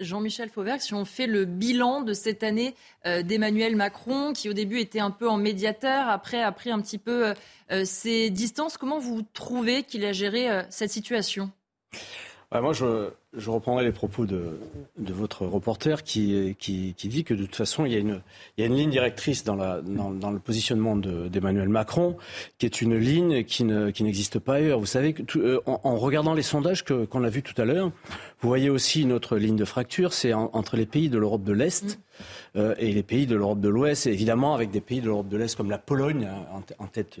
Jean-Michel 0.00 0.48
Fauvergue, 0.48 0.80
si 0.80 0.94
on 0.94 1.04
fait 1.04 1.26
le 1.26 1.44
bilan 1.44 2.02
de 2.02 2.12
cette 2.12 2.42
année 2.42 2.74
euh, 3.06 3.22
d'Emmanuel 3.22 3.76
Macron, 3.76 4.32
qui 4.32 4.48
au 4.48 4.52
début 4.52 4.80
était 4.80 5.00
un 5.00 5.10
peu 5.10 5.28
en 5.28 5.36
médiateur, 5.36 6.08
après 6.08 6.42
a 6.42 6.50
pris 6.52 6.70
un 6.70 6.80
petit 6.80 6.98
peu 6.98 7.28
euh, 7.28 7.34
euh, 7.70 7.84
ses 7.84 8.30
distances, 8.30 8.76
comment 8.76 8.98
vous 8.98 9.22
trouvez 9.32 9.84
qu'il 9.84 10.04
a 10.04 10.12
géré 10.12 10.48
cette 10.70 10.90
situation? 10.90 11.50
Moi, 12.52 12.72
je, 12.72 13.10
je 13.36 13.50
reprendrai 13.50 13.84
les 13.84 13.92
propos 13.92 14.26
de, 14.26 14.58
de 14.98 15.12
votre 15.12 15.46
reporter 15.46 16.02
qui, 16.02 16.56
qui, 16.58 16.94
qui, 16.96 17.08
dit 17.08 17.24
que 17.24 17.34
de 17.34 17.44
toute 17.44 17.56
façon, 17.56 17.84
il 17.84 17.92
y 17.92 17.96
a 17.96 17.98
une, 17.98 18.20
il 18.56 18.60
y 18.60 18.64
a 18.64 18.66
une 18.66 18.76
ligne 18.76 18.90
directrice 18.90 19.44
dans, 19.44 19.56
la, 19.56 19.80
dans, 19.82 20.10
dans 20.10 20.30
le 20.30 20.38
positionnement 20.38 20.96
d'Emmanuel 20.96 21.68
Macron, 21.68 22.16
qui 22.58 22.66
est 22.66 22.80
une 22.80 22.96
ligne 22.96 23.44
qui, 23.44 23.64
ne, 23.64 23.90
qui 23.90 24.04
n'existe 24.04 24.38
pas 24.38 24.54
ailleurs. 24.54 24.78
Vous 24.78 24.86
savez, 24.86 25.12
que 25.12 25.38
euh, 25.38 25.60
en, 25.66 25.80
en, 25.84 25.96
regardant 25.96 26.34
les 26.34 26.42
sondages 26.42 26.84
qu'on 26.84 27.24
a 27.24 27.28
vus 27.28 27.42
tout 27.42 27.60
à 27.60 27.64
l'heure, 27.64 27.90
vous 28.40 28.48
voyez 28.48 28.70
aussi 28.70 29.02
une 29.02 29.12
autre 29.12 29.36
ligne 29.36 29.56
de 29.56 29.64
fracture, 29.64 30.12
c'est 30.12 30.32
entre 30.32 30.76
les 30.76 30.86
pays 30.86 31.08
de 31.08 31.18
l'Europe 31.18 31.44
de 31.44 31.52
l'Est. 31.52 31.84
Mmh. 31.84 32.02
Euh, 32.56 32.74
et 32.78 32.92
les 32.92 33.02
pays 33.02 33.26
de 33.26 33.34
l'Europe 33.34 33.60
de 33.60 33.68
l'Ouest, 33.68 34.06
évidemment 34.06 34.54
avec 34.54 34.70
des 34.70 34.80
pays 34.80 35.00
de 35.00 35.06
l'Europe 35.06 35.28
de 35.28 35.36
l'Est 35.36 35.56
comme 35.56 35.70
la 35.70 35.78
Pologne 35.78 36.28
hein, 36.30 36.62
en, 36.78 36.86
tête 36.86 37.18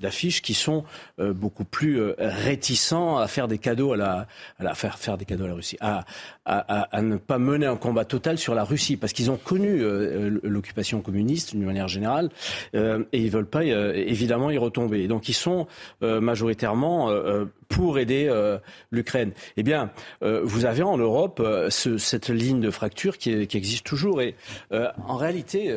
d'affiche, 0.00 0.42
qui 0.42 0.52
sont 0.52 0.84
euh, 1.18 1.32
beaucoup 1.32 1.64
plus 1.64 2.00
euh, 2.00 2.14
réticents 2.18 3.16
à 3.16 3.26
faire 3.26 3.48
des 3.48 3.58
cadeaux 3.58 3.94
à 3.94 3.96
la, 3.96 4.26
à 4.58 4.64
la 4.64 4.74
faire, 4.74 4.98
faire 4.98 5.16
des 5.16 5.24
cadeaux 5.24 5.44
de 5.44 5.45
la 5.46 5.54
Russie, 5.54 5.76
à, 5.80 6.04
ne 7.02 7.16
pas 7.16 7.38
mener 7.38 7.66
un 7.66 7.76
combat 7.76 8.04
total 8.04 8.38
sur 8.38 8.54
la 8.54 8.64
Russie, 8.64 8.96
parce 8.96 9.12
qu'ils 9.12 9.30
ont 9.30 9.36
connu 9.36 9.82
euh, 9.82 10.38
l'occupation 10.42 11.00
communiste 11.00 11.54
d'une 11.54 11.64
manière 11.64 11.88
générale, 11.88 12.30
et 12.74 13.06
ils 13.12 13.30
veulent 13.30 13.46
pas 13.46 13.64
évidemment 13.64 14.50
y 14.50 14.58
retomber. 14.58 15.08
donc 15.08 15.28
ils 15.28 15.34
sont 15.34 15.66
majoritairement 16.00 17.10
pour 17.68 17.98
aider 17.98 18.32
l'Ukraine. 18.90 19.32
Eh 19.56 19.62
bien, 19.62 19.90
vous 20.20 20.64
avez 20.64 20.82
en 20.82 20.98
Europe 20.98 21.42
cette 21.68 22.28
ligne 22.28 22.60
de 22.60 22.70
fracture 22.70 23.18
qui, 23.18 23.30
existe 23.30 23.86
toujours, 23.86 24.20
et 24.20 24.34
en 24.70 25.16
réalité, 25.16 25.76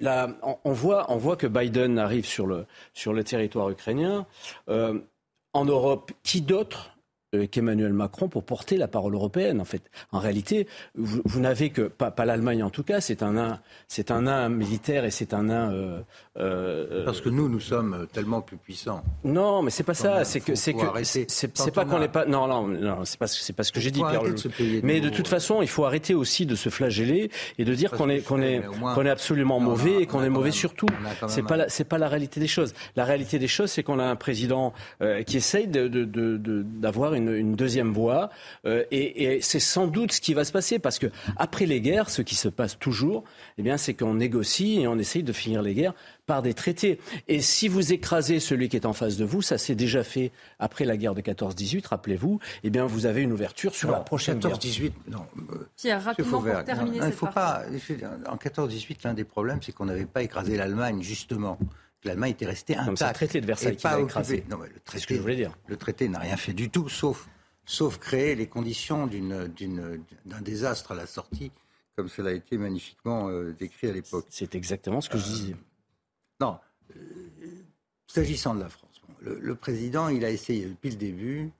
là, 0.00 0.28
on, 0.64 0.72
voit, 0.72 1.06
on 1.10 1.16
voit 1.16 1.36
que 1.36 1.46
Biden 1.46 1.98
arrive 1.98 2.26
sur 2.26 2.46
le, 2.46 2.66
sur 2.92 3.12
le 3.12 3.24
territoire 3.24 3.70
ukrainien 3.70 4.26
en 5.54 5.64
Europe, 5.64 6.12
qui 6.22 6.40
d'autre 6.40 6.93
euh, 7.34 7.46
qu'Emmanuel 7.46 7.92
Macron 7.92 8.28
pour 8.28 8.44
porter 8.44 8.76
la 8.76 8.88
parole 8.88 9.14
européenne. 9.14 9.60
En 9.60 9.64
fait, 9.64 9.82
en 10.12 10.18
réalité, 10.18 10.66
vous, 10.94 11.40
n'avez 11.40 11.70
que 11.70 11.82
pas, 11.82 12.12
l'Allemagne 12.24 12.62
en 12.62 12.70
tout 12.70 12.82
cas. 12.82 13.00
C'est 13.00 13.22
un 13.22 13.32
nain, 13.32 13.60
c'est 13.88 14.10
un 14.10 14.22
nain 14.22 14.48
militaire 14.48 15.04
et 15.04 15.10
c'est 15.10 15.34
un 15.34 15.44
nain. 15.44 15.72
Euh, 15.72 16.00
euh, 16.36 17.04
Parce 17.04 17.20
que 17.20 17.28
nous, 17.28 17.48
nous 17.48 17.60
sommes 17.60 18.06
tellement 18.12 18.40
plus 18.40 18.56
puissants. 18.56 19.02
Non, 19.24 19.62
mais 19.62 19.70
c'est 19.70 19.82
pas 19.82 19.94
ça. 19.94 20.24
C'est 20.24 20.40
que 20.40 20.54
c'est 20.54 20.74
que 20.74 20.80
c'est 21.02 21.74
pas 21.74 21.84
qu'on 21.84 21.98
n'est 21.98 22.08
pas. 22.08 22.24
Non, 22.26 22.46
non, 22.46 22.66
non. 22.68 23.04
C'est 23.04 23.18
pas 23.18 23.26
c'est 23.26 23.52
pas 23.52 23.64
ce 23.64 23.72
que 23.72 23.80
j'ai 23.80 23.90
dit, 23.90 24.02
Pierre. 24.02 24.22
Mais 24.82 25.00
de 25.00 25.08
toute 25.08 25.28
façon, 25.28 25.62
il 25.62 25.68
faut 25.68 25.84
arrêter 25.84 26.14
aussi 26.14 26.46
de 26.46 26.54
se 26.54 26.68
flageller 26.68 27.30
et 27.58 27.64
de 27.64 27.74
dire 27.74 27.90
qu'on 27.90 28.08
est 28.08 28.20
qu'on 28.20 28.40
est 28.40 28.62
qu'on 28.64 29.06
est 29.06 29.10
absolument 29.10 29.60
mauvais 29.60 30.02
et 30.02 30.06
qu'on 30.06 30.22
est 30.22 30.30
mauvais 30.30 30.50
surtout. 30.50 30.88
C'est 31.28 31.42
pas 31.42 31.68
c'est 31.68 31.84
pas 31.84 31.98
la 31.98 32.08
réalité 32.08 32.40
des 32.40 32.48
choses. 32.48 32.74
La 32.96 33.04
réalité 33.04 33.38
des 33.38 33.48
choses, 33.48 33.70
c'est 33.70 33.82
qu'on 33.82 33.98
a 33.98 34.04
un 34.04 34.16
président 34.16 34.72
qui 35.26 35.36
essaye 35.36 35.66
d'avoir 35.66 37.10
de, 37.10 37.16
de, 37.18 37.23
une 37.28 37.34
une, 37.34 37.54
deuxième 37.56 37.92
voie. 37.92 38.30
Euh, 38.66 38.84
et, 38.90 39.40
c'est 39.42 39.60
sans 39.60 39.86
doute 39.86 40.12
ce 40.12 40.20
qui 40.20 40.34
va 40.34 40.44
se 40.44 40.52
passer, 40.52 40.78
parce 40.78 40.98
que 40.98 41.06
après 41.36 41.66
les 41.66 41.80
guerres, 41.80 42.10
ce 42.10 42.22
qui 42.22 42.34
se 42.34 42.48
passe 42.48 42.78
toujours, 42.78 43.24
eh 43.58 43.62
bien, 43.62 43.76
c'est 43.76 43.94
qu'on 43.94 44.14
négocie 44.14 44.80
et 44.80 44.86
on 44.88 44.98
essaye 44.98 45.22
de 45.22 45.32
finir 45.32 45.62
les 45.62 45.74
guerres 45.74 45.94
par 46.26 46.42
des 46.42 46.54
traités. 46.54 46.98
Et 47.28 47.40
si 47.40 47.68
vous 47.68 47.92
écrasez 47.92 48.40
celui 48.40 48.68
qui 48.68 48.76
est 48.76 48.86
en 48.86 48.92
face 48.92 49.16
de 49.16 49.24
vous, 49.24 49.42
ça 49.42 49.58
s'est 49.58 49.74
déjà 49.74 50.02
fait 50.02 50.32
après 50.58 50.84
la 50.84 50.96
guerre 50.96 51.14
de 51.14 51.20
14-18, 51.20 51.86
rappelez-vous, 51.86 52.38
eh 52.62 52.70
bien, 52.70 52.86
vous 52.86 53.06
avez 53.06 53.22
une 53.22 53.32
ouverture 53.32 53.74
sur 53.74 53.90
la 53.90 54.00
prochaine 54.00 54.40
14 54.40 54.58
18, 54.58 54.94
non. 55.08 55.26
Euh, 55.84 55.98
rapidement 55.98 56.40
pour 56.40 56.64
terminer 56.64 57.00
cette 57.00 57.14
faut 57.14 57.26
pas, 57.26 57.62
En 58.28 58.36
14-18, 58.36 58.98
l'un 59.04 59.14
des 59.14 59.24
problèmes, 59.24 59.60
c'est 59.62 59.72
qu'on 59.72 59.86
n'avait 59.86 60.06
pas 60.06 60.22
écrasé 60.22 60.56
l'Allemagne, 60.56 61.02
justement 61.02 61.58
l'Allemagne 62.04 62.32
était 62.32 62.46
restée 62.46 62.76
intacte. 62.76 62.98
C'est 62.98 63.06
le 63.06 63.12
traité 63.14 63.40
de 63.40 63.46
Versailles 63.46 63.76
qui 63.76 63.86
a 63.86 64.00
écrasé. 64.00 64.44
Non, 64.50 64.58
mais 64.58 64.68
le 64.68 64.80
traité, 64.80 65.02
ce 65.02 65.06
que 65.06 65.14
je 65.14 65.20
voulais 65.20 65.36
dire. 65.36 65.56
Le 65.66 65.76
traité 65.76 66.08
n'a 66.08 66.18
rien 66.18 66.36
fait 66.36 66.52
du 66.52 66.70
tout, 66.70 66.88
sauf, 66.88 67.28
sauf 67.64 67.98
créer 67.98 68.34
les 68.34 68.46
conditions 68.46 69.06
d'un 69.06 70.40
désastre 70.40 70.92
à 70.92 70.94
la 70.94 71.06
sortie, 71.06 71.50
comme 71.96 72.08
cela 72.08 72.30
a 72.30 72.32
été 72.32 72.58
magnifiquement 72.58 73.28
euh, 73.28 73.52
décrit 73.52 73.88
à 73.88 73.92
l'époque. 73.92 74.26
C'est 74.30 74.54
exactement 74.54 75.00
ce 75.00 75.08
que 75.08 75.18
je 75.18 75.24
disais. 75.24 75.52
Euh, 75.52 76.40
non. 76.40 76.58
Euh, 76.96 77.00
s'agissant 78.06 78.54
de 78.54 78.60
la 78.60 78.68
France, 78.68 79.00
le, 79.20 79.54
président, 79.54 80.08
il 80.08 80.24
a 80.24 80.30
essayé 80.30 80.66
depuis 80.66 80.90
le 80.90 80.96
début 80.96 81.50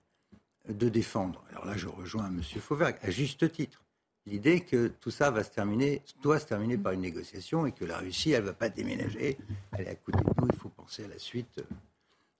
de 0.69 0.89
défendre. 0.89 1.43
Alors 1.51 1.65
là, 1.65 1.75
je 1.75 1.87
rejoins 1.87 2.27
M. 2.27 2.41
Fauvergue, 2.59 2.97
à 3.01 3.09
juste 3.09 3.51
titre 3.51 3.84
l'idée 4.25 4.61
que 4.61 4.87
tout 4.87 5.11
ça 5.11 5.31
va 5.31 5.43
se 5.43 5.51
terminer, 5.51 6.01
doit 6.21 6.39
se 6.39 6.45
terminer 6.45 6.77
par 6.77 6.93
une 6.93 7.01
négociation 7.01 7.65
et 7.65 7.71
que 7.71 7.85
la 7.85 7.97
Russie, 7.97 8.31
elle 8.31 8.43
ne 8.43 8.47
va 8.47 8.53
pas 8.53 8.69
déménager, 8.69 9.37
elle 9.71 9.87
est 9.87 9.89
à 9.89 9.95
côté 9.95 10.19
de 10.23 10.41
nous, 10.41 10.47
il 10.51 10.59
faut 10.59 10.69
penser 10.69 11.05
à 11.05 11.07
la 11.07 11.19
suite. 11.19 11.63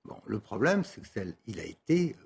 Bon, 0.04 0.18
le 0.26 0.40
problème, 0.40 0.84
c'est 0.84 1.02
qu'il 1.02 1.60
a 1.60 1.66
été 1.66 2.16
euh, 2.20 2.26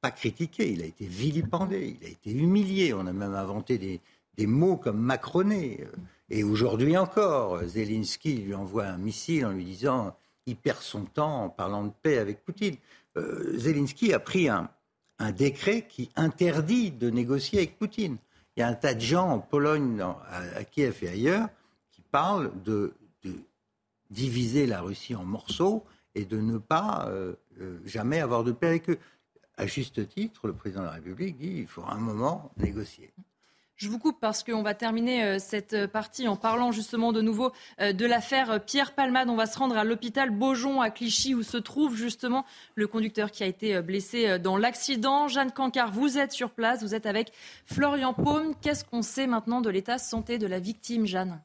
pas 0.00 0.10
critiqué, 0.10 0.70
il 0.70 0.82
a 0.82 0.86
été 0.86 1.06
vilipendé, 1.06 1.96
il 2.00 2.06
a 2.06 2.10
été 2.10 2.30
humilié. 2.32 2.94
On 2.94 3.06
a 3.06 3.12
même 3.12 3.34
inventé 3.34 3.76
des, 3.76 4.00
des 4.36 4.46
mots 4.46 4.76
comme 4.76 4.98
macroné. 4.98 5.86
Et 6.30 6.42
aujourd'hui 6.42 6.96
encore, 6.96 7.62
Zelensky 7.64 8.36
lui 8.36 8.54
envoie 8.54 8.86
un 8.86 8.98
missile 8.98 9.46
en 9.46 9.52
lui 9.52 9.64
disant 9.64 10.16
il 10.46 10.56
perd 10.56 10.80
son 10.80 11.04
temps 11.04 11.44
en 11.44 11.48
parlant 11.50 11.84
de 11.84 11.92
paix 12.02 12.18
avec 12.18 12.44
Poutine. 12.44 12.76
Euh, 13.16 13.58
Zelensky 13.58 14.12
a 14.12 14.20
pris 14.20 14.48
un, 14.48 14.70
un 15.18 15.32
décret 15.32 15.86
qui 15.88 16.10
interdit 16.16 16.92
de 16.92 17.10
négocier 17.10 17.58
avec 17.58 17.78
Poutine 17.78 18.16
il 18.56 18.60
y 18.60 18.62
a 18.62 18.68
un 18.68 18.74
tas 18.74 18.94
de 18.94 19.00
gens 19.00 19.28
en 19.28 19.38
Pologne, 19.38 20.02
à, 20.30 20.64
Kiev 20.64 20.98
et 21.02 21.08
ailleurs, 21.08 21.48
qui 21.90 22.02
parlent 22.02 22.50
de, 22.62 22.94
diviser 24.08 24.66
la 24.66 24.82
Russie 24.82 25.16
en 25.16 25.24
morceaux 25.24 25.84
et 26.14 26.24
de 26.24 26.38
ne 26.38 26.58
pas 26.58 27.08
euh, 27.08 27.34
euh, 27.60 27.80
jamais 27.84 28.20
avoir 28.20 28.44
de 28.44 28.52
paix 28.52 28.68
avec 28.68 28.88
eux. 28.88 28.98
À 29.56 29.66
juste 29.66 30.08
titre, 30.08 30.46
le 30.46 30.52
président 30.52 30.82
de 30.82 30.86
la 30.86 30.92
République 30.92 31.36
dit 31.38 31.54
qu'il 31.54 31.66
faut 31.66 31.82
un 31.82 31.98
moment 31.98 32.52
négocier. 32.56 33.12
Je 33.76 33.90
vous 33.90 33.98
coupe 33.98 34.20
parce 34.20 34.42
qu'on 34.42 34.62
va 34.62 34.72
terminer 34.72 35.22
euh, 35.22 35.38
cette 35.38 35.74
euh, 35.74 35.86
partie 35.86 36.28
en 36.28 36.36
parlant 36.36 36.72
justement 36.72 37.12
de 37.12 37.20
nouveau 37.20 37.52
euh, 37.82 37.92
de 37.92 38.06
l'affaire 38.06 38.64
Pierre 38.64 38.92
Palmade. 38.92 39.28
On 39.28 39.36
va 39.36 39.44
se 39.44 39.58
rendre 39.58 39.76
à 39.76 39.84
l'hôpital 39.84 40.30
Beaujon 40.30 40.80
à 40.80 40.88
Clichy 40.88 41.34
où 41.34 41.42
se 41.42 41.58
trouve 41.58 41.94
justement 41.94 42.46
le 42.74 42.86
conducteur 42.86 43.30
qui 43.30 43.44
a 43.44 43.46
été 43.46 43.82
blessé 43.82 44.38
dans 44.38 44.56
l'accident. 44.56 45.28
Jeanne 45.28 45.52
Cancard, 45.52 45.92
vous 45.92 46.16
êtes 46.16 46.32
sur 46.32 46.52
place, 46.52 46.82
vous 46.82 46.94
êtes 46.94 47.04
avec 47.04 47.32
Florian 47.66 48.14
Paume. 48.14 48.54
Qu'est-ce 48.62 48.84
qu'on 48.84 49.02
sait 49.02 49.26
maintenant 49.26 49.60
de 49.60 49.68
l'état 49.68 49.96
de 49.96 50.00
santé 50.00 50.38
de 50.38 50.46
la 50.46 50.58
victime, 50.58 51.04
Jeanne? 51.04 51.42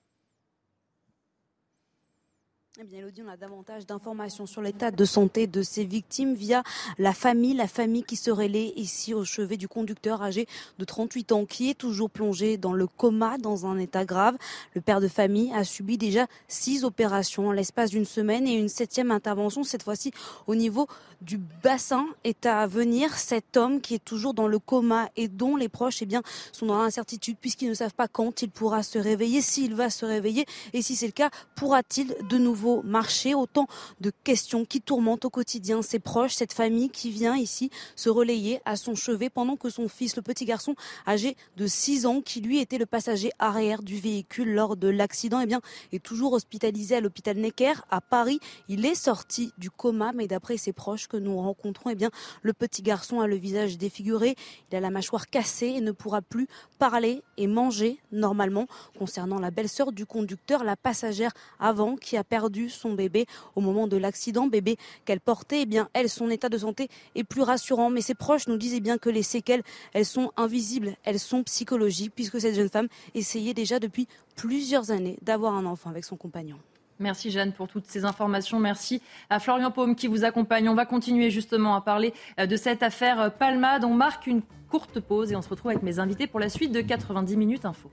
Eh 2.82 2.88
bien, 2.88 3.00
Elodie, 3.00 3.22
on 3.24 3.30
a 3.30 3.38
davantage 3.38 3.86
d'informations 3.86 4.48
sur 4.48 4.60
l'état 4.60 4.90
de 4.90 5.06
santé 5.06 5.46
de 5.46 5.62
ces 5.62 5.84
victimes 5.84 6.34
via 6.34 6.64
la 6.98 7.14
famille, 7.14 7.54
la 7.54 7.68
famille 7.68 8.04
qui 8.04 8.16
se 8.16 8.32
relaie 8.32 8.74
ici 8.76 9.14
au 9.14 9.24
chevet 9.24 9.56
du 9.56 9.68
conducteur 9.68 10.24
âgé 10.24 10.48
de 10.80 10.86
38 10.86 11.32
ans 11.32 11.46
qui 11.46 11.70
est 11.70 11.76
toujours 11.76 12.10
plongé 12.10 12.58
dans 12.58 12.74
le 12.74 12.88
coma 12.88 13.38
dans 13.38 13.68
un 13.68 13.78
état 13.78 14.04
grave. 14.04 14.36
Le 14.74 14.82
père 14.82 15.00
de 15.00 15.08
famille 15.08 15.54
a 15.54 15.64
subi 15.64 16.00
déjà 16.00 16.26
six 16.48 16.84
opérations 16.84 17.50
en 17.50 17.52
l'espace 17.52 17.92
d'une 17.92 18.06
semaine 18.06 18.48
et 18.48 18.54
une 18.54 18.70
septième 18.70 19.12
intervention, 19.12 19.64
cette 19.64 19.84
fois-ci 19.84 20.12
au 20.48 20.56
niveau 20.56 20.88
du 21.22 21.38
bassin 21.38 22.08
est 22.24 22.48
à 22.48 22.66
venir. 22.66 23.16
Cet 23.16 23.58
homme 23.58 23.80
qui 23.80 23.94
est 23.94 24.04
toujours 24.04 24.34
dans 24.34 24.48
le 24.48 24.58
coma 24.58 25.10
et 25.16 25.28
dont 25.28 25.56
les 25.56 25.70
proches 25.70 26.02
eh 26.02 26.08
bien, 26.08 26.24
sont 26.52 26.66
dans 26.66 26.82
l'incertitude 26.82 27.38
puisqu'ils 27.40 27.70
ne 27.70 27.76
savent 27.76 27.94
pas 27.94 28.08
quand 28.08 28.42
il 28.42 28.50
pourra 28.50 28.82
se 28.82 28.98
réveiller, 28.98 29.42
s'il 29.42 29.76
va 29.76 29.92
se 29.92 30.04
réveiller 30.04 30.48
et 30.74 30.82
si 30.82 30.96
c'est 30.96 31.06
le 31.06 31.12
cas, 31.12 31.30
pourra-t-il 31.56 32.16
de 32.28 32.38
nouveau 32.40 32.71
marcher 32.84 33.36
Autant 33.36 33.68
de 34.00 34.12
questions 34.24 34.66
qui 34.66 34.82
tourmentent 34.82 35.26
au 35.26 35.30
quotidien 35.30 35.82
ses 35.82 36.00
proches, 36.00 36.34
cette 36.34 36.54
famille 36.54 36.90
qui 36.90 37.12
vient 37.12 37.36
ici 37.36 37.70
se 37.96 38.10
relayer 38.10 38.62
à 38.66 38.76
son 38.76 38.96
chevet 38.96 39.30
pendant 39.30 39.56
que 39.56 39.70
son 39.70 39.88
fils, 39.88 40.16
le 40.16 40.22
petit 40.22 40.46
garçon 40.46 40.76
âgé 41.08 41.36
de 41.58 41.68
6 41.68 42.06
ans, 42.06 42.22
qui 42.22 42.42
lui 42.42 42.60
était 42.60 42.78
le 42.78 42.86
passager 42.86 43.32
arrière 43.40 43.84
du 43.84 43.98
véhicule 44.00 44.54
lors 44.54 44.78
de 44.78 44.88
l'accident, 44.88 45.42
eh 45.42 45.96
est 45.96 46.04
toujours 46.04 46.34
hospitalisé 46.34 46.96
à 46.96 47.02
l'hôpital 47.02 47.38
Necker 47.38 47.74
à 47.90 48.02
Paris. 48.02 48.40
Il 48.70 48.86
est 48.86 48.96
sorti 48.96 49.52
du 49.58 49.70
coma, 49.70 50.12
mais 50.14 50.28
d'après 50.28 50.58
ses 50.58 50.74
proches, 50.74 51.08
que 51.08 51.18
nous 51.18 51.38
rencontrons, 51.38 51.90
eh 51.90 51.96
bien, 51.96 52.12
le 52.42 52.54
petit 52.54 52.82
garçon 52.82 53.20
a 53.20 53.28
le 53.28 53.36
visage 53.36 53.78
défiguré, 53.78 54.36
il 54.72 54.76
a 54.76 54.80
la 54.80 54.90
mâchoire 54.90 55.30
cassée 55.30 55.68
et 55.68 55.82
ne 55.82 55.92
pourra 55.92 56.22
plus 56.22 56.48
parler 56.80 57.24
et 57.38 57.48
manger 57.48 58.00
normalement. 58.12 58.68
Concernant 58.98 59.40
la 59.40 59.52
belle-sœur 59.52 59.92
du 59.92 60.06
conducteur, 60.06 60.64
la 60.64 60.76
passagère 60.76 61.32
avant 61.60 61.96
qui 61.96 62.18
a 62.18 62.24
perdu 62.24 62.61
son 62.70 62.94
bébé 62.94 63.26
au 63.56 63.62
moment 63.62 63.88
de 63.88 63.98
l'accident, 63.98 64.48
bébé 64.48 64.78
qu'elle 65.06 65.20
portait, 65.20 65.62
eh 65.62 65.66
bien, 65.66 65.90
elle, 65.94 66.10
son 66.10 66.30
état 66.30 66.50
de 66.50 66.58
santé 66.58 66.90
est 67.16 67.24
plus 67.24 67.42
rassurant. 67.42 67.90
Mais 67.90 68.02
ses 68.02 68.16
proches 68.16 68.48
nous 68.48 68.58
disaient 68.58 68.80
bien 68.80 68.98
que 68.98 69.10
les 69.10 69.24
séquelles, 69.24 69.64
elles 69.94 70.06
sont 70.06 70.32
invisibles, 70.38 70.96
elles 71.04 71.20
sont 71.20 71.44
psychologiques, 71.44 72.14
puisque 72.16 72.40
cette 72.40 72.56
jeune 72.56 72.70
femme 72.70 72.88
essayait 73.16 73.54
déjà 73.54 73.80
depuis 73.80 74.08
plusieurs 74.36 74.92
années 74.92 75.18
d'avoir 75.22 75.54
un 75.54 75.66
enfant 75.66 75.90
avec 75.90 76.06
son 76.06 76.18
compagnon. 76.18 76.58
Merci 77.02 77.32
Jeanne 77.32 77.52
pour 77.52 77.68
toutes 77.68 77.88
ces 77.88 78.06
informations. 78.06 78.60
Merci 78.60 79.02
à 79.30 79.40
Florian 79.40 79.72
Paume 79.72 79.96
qui 79.96 80.08
vous 80.08 80.24
accompagne. 80.24 80.70
On 80.70 80.76
va 80.76 80.86
continuer 80.86 81.32
justement 81.32 81.76
à 81.76 81.82
parler 81.82 82.14
euh, 82.40 82.46
de 82.46 82.56
cette 82.56 82.84
affaire 82.84 83.20
euh, 83.20 83.30
Palmade. 83.30 83.84
On 83.84 83.96
marque 83.96 84.28
une 84.28 84.44
courte 84.70 85.00
pause 85.00 85.32
et 85.32 85.36
on 85.36 85.42
se 85.42 85.50
retrouve 85.50 85.72
avec 85.72 85.84
mes 85.84 85.98
invités 86.00 86.28
pour 86.28 86.40
la 86.40 86.48
suite 86.48 86.72
de 86.72 86.82
90 86.82 87.36
minutes 87.38 87.66
info. 87.66 87.90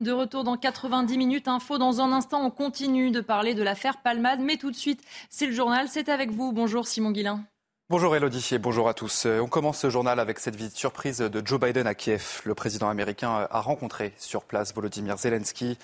De 0.00 0.10
retour 0.10 0.42
dans 0.42 0.56
90 0.56 1.16
minutes 1.16 1.46
info. 1.46 1.78
Dans 1.78 2.00
un 2.00 2.10
instant, 2.10 2.44
on 2.44 2.50
continue 2.50 3.10
de 3.10 3.20
parler 3.20 3.54
de 3.54 3.62
l'affaire 3.62 4.02
Palmade. 4.02 4.40
Mais 4.40 4.56
tout 4.56 4.70
de 4.70 4.76
suite, 4.76 5.00
c'est 5.30 5.46
le 5.46 5.52
journal. 5.52 5.86
C'est 5.88 6.08
avec 6.08 6.30
vous. 6.30 6.52
Bonjour 6.52 6.86
Simon 6.86 7.12
Guillain. 7.12 7.44
Bonjour 7.90 8.16
Elodie 8.16 8.48
et 8.52 8.58
bonjour 8.58 8.88
à 8.88 8.94
tous. 8.94 9.26
Euh, 9.26 9.40
on 9.40 9.46
commence 9.46 9.78
ce 9.78 9.90
journal 9.90 10.18
avec 10.18 10.38
cette 10.38 10.56
visite 10.56 10.76
surprise 10.76 11.18
de 11.18 11.46
Joe 11.46 11.60
Biden 11.60 11.86
à 11.86 11.94
Kiev. 11.94 12.40
Le 12.44 12.54
président 12.54 12.88
américain 12.88 13.46
a 13.48 13.60
rencontré 13.60 14.14
sur 14.16 14.44
place 14.44 14.74
Volodymyr 14.74 15.18
Zelensky. 15.18 15.78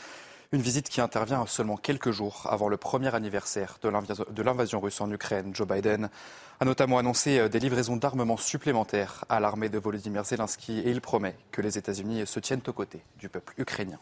Une 0.52 0.62
visite 0.62 0.88
qui 0.88 1.00
intervient 1.00 1.46
seulement 1.46 1.76
quelques 1.76 2.10
jours 2.10 2.48
avant 2.50 2.68
le 2.68 2.76
premier 2.76 3.14
anniversaire 3.14 3.78
de 3.80 4.42
l'invasion 4.42 4.80
russe 4.80 5.00
en 5.00 5.08
Ukraine. 5.08 5.54
Joe 5.54 5.68
Biden 5.68 6.10
a 6.58 6.64
notamment 6.64 6.98
annoncé 6.98 7.38
euh, 7.38 7.48
des 7.48 7.60
livraisons 7.60 7.94
d'armement 7.94 8.36
supplémentaires 8.36 9.24
à 9.28 9.38
l'armée 9.38 9.68
de 9.68 9.78
Volodymyr 9.78 10.24
Zelensky 10.24 10.80
et 10.80 10.90
il 10.90 11.00
promet 11.00 11.36
que 11.52 11.62
les 11.62 11.78
États-Unis 11.78 12.26
se 12.26 12.40
tiennent 12.40 12.62
aux 12.66 12.72
côtés 12.72 13.00
du 13.16 13.28
peuple 13.28 13.54
ukrainien. 13.58 14.00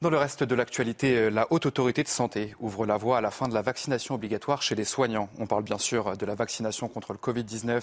Dans 0.00 0.10
le 0.10 0.18
reste 0.18 0.42
de 0.42 0.54
l'actualité, 0.56 1.30
la 1.30 1.46
Haute 1.52 1.66
Autorité 1.66 2.02
de 2.02 2.08
Santé 2.08 2.56
ouvre 2.58 2.84
la 2.84 2.96
voie 2.96 3.18
à 3.18 3.20
la 3.20 3.30
fin 3.30 3.46
de 3.46 3.54
la 3.54 3.62
vaccination 3.62 4.16
obligatoire 4.16 4.62
chez 4.62 4.74
les 4.74 4.84
soignants. 4.84 5.28
On 5.38 5.46
parle 5.46 5.62
bien 5.62 5.78
sûr 5.78 6.16
de 6.16 6.26
la 6.26 6.34
vaccination 6.34 6.88
contre 6.88 7.12
le 7.12 7.18
Covid-19, 7.18 7.82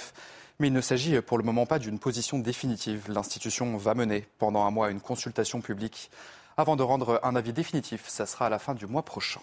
mais 0.59 0.67
il 0.67 0.73
ne 0.73 0.81
s'agit 0.81 1.21
pour 1.21 1.37
le 1.37 1.45
moment 1.45 1.65
pas 1.65 1.79
d'une 1.79 1.99
position 1.99 2.39
définitive. 2.39 3.05
L'institution 3.07 3.77
va 3.77 3.93
mener 3.93 4.27
pendant 4.37 4.65
un 4.65 4.71
mois 4.71 4.89
une 4.89 4.99
consultation 4.99 5.61
publique 5.61 6.09
avant 6.57 6.75
de 6.75 6.83
rendre 6.83 7.19
un 7.23 7.35
avis 7.35 7.53
définitif. 7.53 8.07
Ça 8.07 8.25
sera 8.25 8.47
à 8.47 8.49
la 8.49 8.59
fin 8.59 8.73
du 8.73 8.87
mois 8.87 9.03
prochain. 9.03 9.41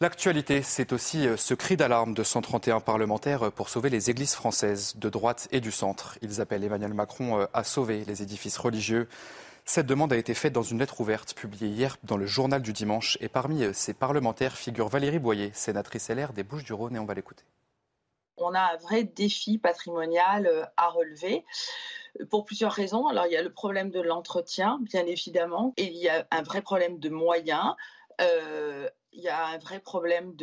L'actualité, 0.00 0.60
c'est 0.62 0.92
aussi 0.92 1.26
ce 1.36 1.54
cri 1.54 1.76
d'alarme 1.76 2.12
de 2.12 2.22
131 2.22 2.80
parlementaires 2.80 3.50
pour 3.52 3.70
sauver 3.70 3.88
les 3.88 4.10
églises 4.10 4.34
françaises 4.34 4.96
de 4.96 5.08
droite 5.08 5.48
et 5.52 5.60
du 5.60 5.70
centre. 5.70 6.18
Ils 6.20 6.42
appellent 6.42 6.64
Emmanuel 6.64 6.92
Macron 6.92 7.46
à 7.54 7.64
sauver 7.64 8.04
les 8.04 8.22
édifices 8.22 8.58
religieux. 8.58 9.08
Cette 9.68 9.86
demande 9.86 10.12
a 10.12 10.16
été 10.16 10.32
faite 10.32 10.52
dans 10.52 10.62
une 10.62 10.78
lettre 10.78 11.00
ouverte 11.00 11.34
publiée 11.34 11.68
hier 11.68 11.96
dans 12.04 12.16
le 12.16 12.24
journal 12.24 12.62
du 12.62 12.72
dimanche. 12.72 13.18
Et 13.20 13.28
parmi 13.28 13.64
euh, 13.64 13.72
ces 13.72 13.94
parlementaires 13.94 14.56
figure 14.56 14.88
Valérie 14.88 15.18
Boyer, 15.18 15.50
sénatrice 15.54 16.08
LR 16.08 16.32
des 16.32 16.44
Bouches-du-Rhône, 16.44 16.94
et 16.94 16.98
on 17.00 17.04
va 17.04 17.14
l'écouter. 17.14 17.42
On 18.38 18.54
a 18.54 18.74
un 18.74 18.76
vrai 18.76 19.04
défi 19.04 19.58
patrimonial 19.58 20.46
euh, 20.46 20.64
à 20.76 20.88
relever 20.88 21.44
pour 22.30 22.44
plusieurs 22.44 22.72
raisons. 22.72 23.06
Alors, 23.06 23.26
il 23.26 23.32
y 23.32 23.36
a 23.36 23.42
le 23.42 23.52
problème 23.52 23.90
de 23.90 24.00
l'entretien, 24.00 24.78
bien 24.80 25.04
évidemment, 25.06 25.74
et 25.76 25.84
il 25.84 25.96
y 25.96 26.08
a 26.08 26.26
un 26.30 26.42
vrai 26.42 26.62
problème 26.62 26.98
de 26.98 27.08
moyens. 27.08 27.74
Euh, 28.20 28.88
il 29.12 29.22
y 29.22 29.28
a 29.28 29.46
un 29.46 29.58
vrai 29.58 29.80
problème 29.80 30.34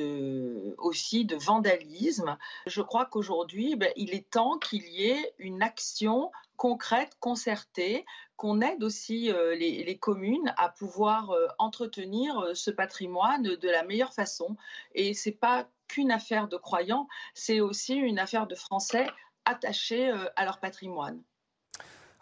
aussi 0.79 1.25
de 1.25 1.35
vandalisme. 1.35 2.37
Je 2.65 2.81
crois 2.81 3.05
qu'aujourd'hui, 3.05 3.75
ben, 3.75 3.91
il 3.95 4.15
est 4.15 4.27
temps 4.31 4.57
qu'il 4.57 4.87
y 4.87 5.11
ait 5.11 5.33
une 5.37 5.61
action 5.61 6.31
concrète, 6.57 7.15
concertée, 7.19 8.05
qu'on 8.35 8.61
aide 8.61 8.83
aussi 8.83 9.31
euh, 9.31 9.55
les, 9.55 9.97
communes 9.99 10.53
à 10.57 10.69
pouvoir 10.69 11.35
entretenir 11.59 12.51
ce 12.55 12.71
patrimoine 12.71 13.43
de 13.43 13.69
la 13.69 13.83
meilleure 13.83 14.13
façon. 14.13 14.57
Et 14.95 15.13
ce 15.13 15.29
n'est 15.29 15.35
pas 15.35 15.67
qu'une 15.87 16.11
affaire 16.11 16.47
de 16.47 16.57
croyants, 16.57 17.07
c'est 17.33 17.59
aussi 17.59 17.95
une 17.95 18.19
affaire 18.19 18.47
de 18.47 18.55
Français 18.55 19.07
attachés 19.45 20.11
à 20.35 20.45
leur 20.45 20.59
patrimoine. 20.59 21.21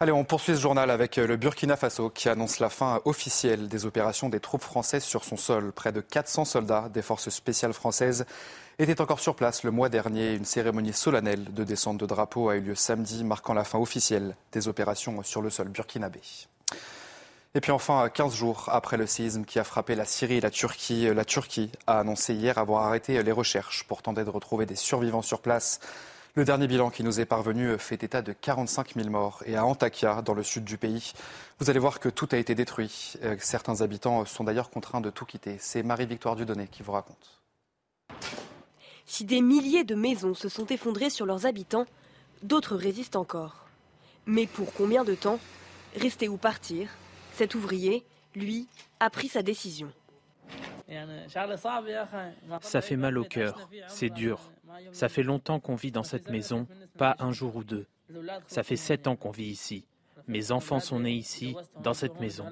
Allez, 0.02 0.10
on 0.10 0.24
poursuit 0.24 0.56
ce 0.56 0.60
journal 0.60 0.90
avec 0.90 1.14
le 1.14 1.36
Burkina 1.36 1.76
Faso 1.76 2.10
qui 2.10 2.28
annonce 2.28 2.58
la 2.58 2.70
fin 2.70 3.00
officielle 3.04 3.68
des 3.68 3.86
opérations 3.86 4.28
des 4.28 4.40
troupes 4.40 4.64
françaises 4.64 5.04
sur 5.04 5.22
son 5.22 5.36
sol. 5.36 5.70
Près 5.70 5.92
de 5.92 6.00
400 6.00 6.44
soldats 6.44 6.88
des 6.88 7.02
forces 7.02 7.28
spéciales 7.28 7.72
françaises 7.72 8.26
étaient 8.80 9.00
encore 9.00 9.20
sur 9.20 9.36
place 9.36 9.62
le 9.62 9.70
mois 9.70 9.88
dernier. 9.88 10.34
Une 10.34 10.44
cérémonie 10.44 10.92
solennelle 10.92 11.54
de 11.54 11.62
descente 11.62 11.98
de 11.98 12.06
drapeau 12.06 12.48
a 12.48 12.56
eu 12.56 12.60
lieu 12.62 12.74
samedi, 12.74 13.22
marquant 13.22 13.54
la 13.54 13.62
fin 13.62 13.78
officielle 13.78 14.34
des 14.50 14.66
opérations 14.66 15.22
sur 15.22 15.40
le 15.40 15.50
sol 15.50 15.68
burkinabé. 15.68 16.20
Et 17.54 17.60
puis 17.60 17.70
enfin, 17.70 18.08
15 18.08 18.34
jours 18.34 18.64
après 18.68 18.96
le 18.96 19.06
séisme 19.06 19.44
qui 19.44 19.58
a 19.58 19.64
frappé 19.64 19.94
la 19.94 20.06
Syrie 20.06 20.36
et 20.36 20.40
la 20.40 20.50
Turquie, 20.50 21.12
la 21.12 21.24
Turquie 21.26 21.70
a 21.86 21.98
annoncé 21.98 22.32
hier 22.32 22.56
avoir 22.56 22.86
arrêté 22.86 23.22
les 23.22 23.32
recherches 23.32 23.84
pour 23.84 24.00
tenter 24.00 24.24
de 24.24 24.30
retrouver 24.30 24.64
des 24.64 24.74
survivants 24.74 25.20
sur 25.20 25.42
place. 25.42 25.78
Le 26.34 26.46
dernier 26.46 26.66
bilan 26.66 26.88
qui 26.88 27.04
nous 27.04 27.20
est 27.20 27.26
parvenu 27.26 27.76
fait 27.76 28.02
état 28.02 28.22
de 28.22 28.32
45 28.32 28.94
000 28.94 29.10
morts. 29.10 29.42
Et 29.44 29.54
à 29.54 29.66
Antakya, 29.66 30.22
dans 30.22 30.32
le 30.32 30.42
sud 30.42 30.64
du 30.64 30.78
pays, 30.78 31.12
vous 31.58 31.68
allez 31.68 31.78
voir 31.78 32.00
que 32.00 32.08
tout 32.08 32.26
a 32.32 32.38
été 32.38 32.54
détruit. 32.54 33.16
Euh, 33.22 33.36
certains 33.38 33.82
habitants 33.82 34.24
sont 34.24 34.44
d'ailleurs 34.44 34.70
contraints 34.70 35.02
de 35.02 35.10
tout 35.10 35.26
quitter. 35.26 35.58
C'est 35.60 35.82
Marie-Victoire 35.82 36.36
Dudonné 36.36 36.68
qui 36.68 36.82
vous 36.82 36.92
raconte. 36.92 37.42
Si 39.04 39.26
des 39.26 39.42
milliers 39.42 39.84
de 39.84 39.94
maisons 39.94 40.32
se 40.32 40.48
sont 40.48 40.64
effondrées 40.68 41.10
sur 41.10 41.26
leurs 41.26 41.44
habitants, 41.44 41.84
d'autres 42.42 42.76
résistent 42.76 43.16
encore. 43.16 43.66
Mais 44.24 44.46
pour 44.46 44.72
combien 44.72 45.04
de 45.04 45.14
temps? 45.14 45.38
Rester 45.96 46.30
ou 46.30 46.38
partir? 46.38 46.88
Cet 47.32 47.54
ouvrier, 47.54 48.04
lui, 48.34 48.68
a 49.00 49.10
pris 49.10 49.28
sa 49.28 49.42
décision. 49.42 49.92
Ça 52.60 52.80
fait 52.80 52.96
mal 52.96 53.18
au 53.18 53.24
cœur, 53.24 53.68
c'est 53.88 54.10
dur. 54.10 54.40
Ça 54.92 55.08
fait 55.08 55.22
longtemps 55.22 55.60
qu'on 55.60 55.74
vit 55.74 55.92
dans 55.92 56.02
cette 56.02 56.30
maison, 56.30 56.66
pas 56.98 57.16
un 57.18 57.32
jour 57.32 57.56
ou 57.56 57.64
deux. 57.64 57.86
Ça 58.46 58.62
fait 58.62 58.76
sept 58.76 59.06
ans 59.06 59.16
qu'on 59.16 59.30
vit 59.30 59.46
ici. 59.46 59.84
Mes 60.28 60.52
enfants 60.52 60.80
sont 60.80 61.00
nés 61.00 61.12
ici, 61.12 61.56
dans 61.82 61.94
cette 61.94 62.20
maison. 62.20 62.46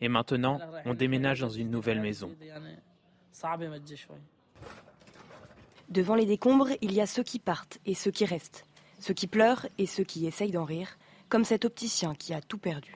Et 0.00 0.08
maintenant, 0.08 0.60
on 0.84 0.94
déménage 0.94 1.40
dans 1.40 1.50
une 1.50 1.70
nouvelle 1.70 2.00
maison. 2.00 2.34
Devant 5.88 6.14
les 6.14 6.26
décombres, 6.26 6.70
il 6.80 6.92
y 6.92 7.00
a 7.00 7.06
ceux 7.06 7.24
qui 7.24 7.38
partent 7.38 7.78
et 7.84 7.94
ceux 7.94 8.10
qui 8.10 8.24
restent. 8.24 8.64
Ceux 9.00 9.14
qui 9.14 9.26
pleurent 9.26 9.66
et 9.78 9.86
ceux 9.86 10.04
qui 10.04 10.26
essayent 10.26 10.52
d'en 10.52 10.64
rire, 10.64 10.98
comme 11.28 11.44
cet 11.44 11.64
opticien 11.64 12.14
qui 12.14 12.32
a 12.32 12.40
tout 12.40 12.58
perdu. 12.58 12.94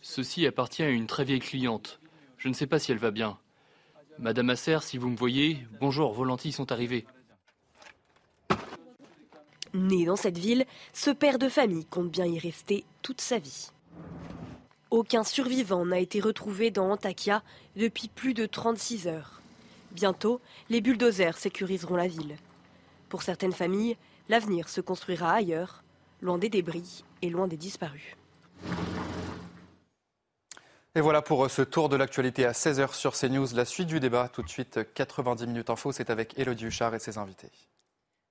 Ceci 0.00 0.46
appartient 0.46 0.82
à 0.82 0.88
une 0.88 1.06
très 1.06 1.24
vieille 1.24 1.40
cliente. 1.40 2.00
Je 2.36 2.48
ne 2.48 2.54
sais 2.54 2.66
pas 2.66 2.78
si 2.78 2.92
elle 2.92 2.98
va 2.98 3.10
bien. 3.10 3.38
Madame 4.18 4.50
Asser, 4.50 4.78
si 4.82 4.98
vous 4.98 5.08
me 5.08 5.16
voyez, 5.16 5.66
bonjour, 5.80 6.12
vos 6.12 6.24
lentilles 6.24 6.52
sont 6.52 6.72
arrivées. 6.72 7.06
Né 9.74 10.06
dans 10.06 10.16
cette 10.16 10.38
ville, 10.38 10.66
ce 10.92 11.10
père 11.10 11.38
de 11.38 11.48
famille 11.48 11.84
compte 11.84 12.10
bien 12.10 12.26
y 12.26 12.38
rester 12.38 12.84
toute 13.02 13.20
sa 13.20 13.38
vie. 13.38 13.70
Aucun 14.90 15.22
survivant 15.22 15.84
n'a 15.84 15.98
été 15.98 16.18
retrouvé 16.18 16.70
dans 16.70 16.90
Antakya 16.90 17.42
depuis 17.76 18.08
plus 18.08 18.34
de 18.34 18.46
36 18.46 19.06
heures. 19.06 19.42
Bientôt, 19.92 20.40
les 20.70 20.80
bulldozers 20.80 21.36
sécuriseront 21.36 21.96
la 21.96 22.08
ville. 22.08 22.36
Pour 23.08 23.22
certaines 23.22 23.52
familles, 23.52 23.96
l'avenir 24.28 24.68
se 24.68 24.80
construira 24.80 25.32
ailleurs, 25.32 25.82
loin 26.20 26.38
des 26.38 26.48
débris 26.48 27.04
et 27.22 27.30
loin 27.30 27.48
des 27.48 27.56
disparus. 27.56 28.17
Et 30.98 31.00
voilà 31.00 31.22
pour 31.22 31.44
euh, 31.44 31.48
ce 31.48 31.62
tour 31.62 31.88
de 31.88 31.94
l'actualité 31.94 32.44
à 32.44 32.50
16h 32.50 32.92
sur 32.92 33.12
CNews. 33.12 33.46
La 33.54 33.64
suite 33.64 33.86
du 33.86 34.00
débat, 34.00 34.28
tout 34.32 34.42
de 34.42 34.48
suite 34.48 34.80
90 34.94 35.46
minutes 35.46 35.70
info, 35.70 35.92
c'est 35.92 36.10
avec 36.10 36.36
Elodie 36.36 36.64
Huchard 36.64 36.92
et 36.92 36.98
ses 36.98 37.18
invités. 37.18 37.50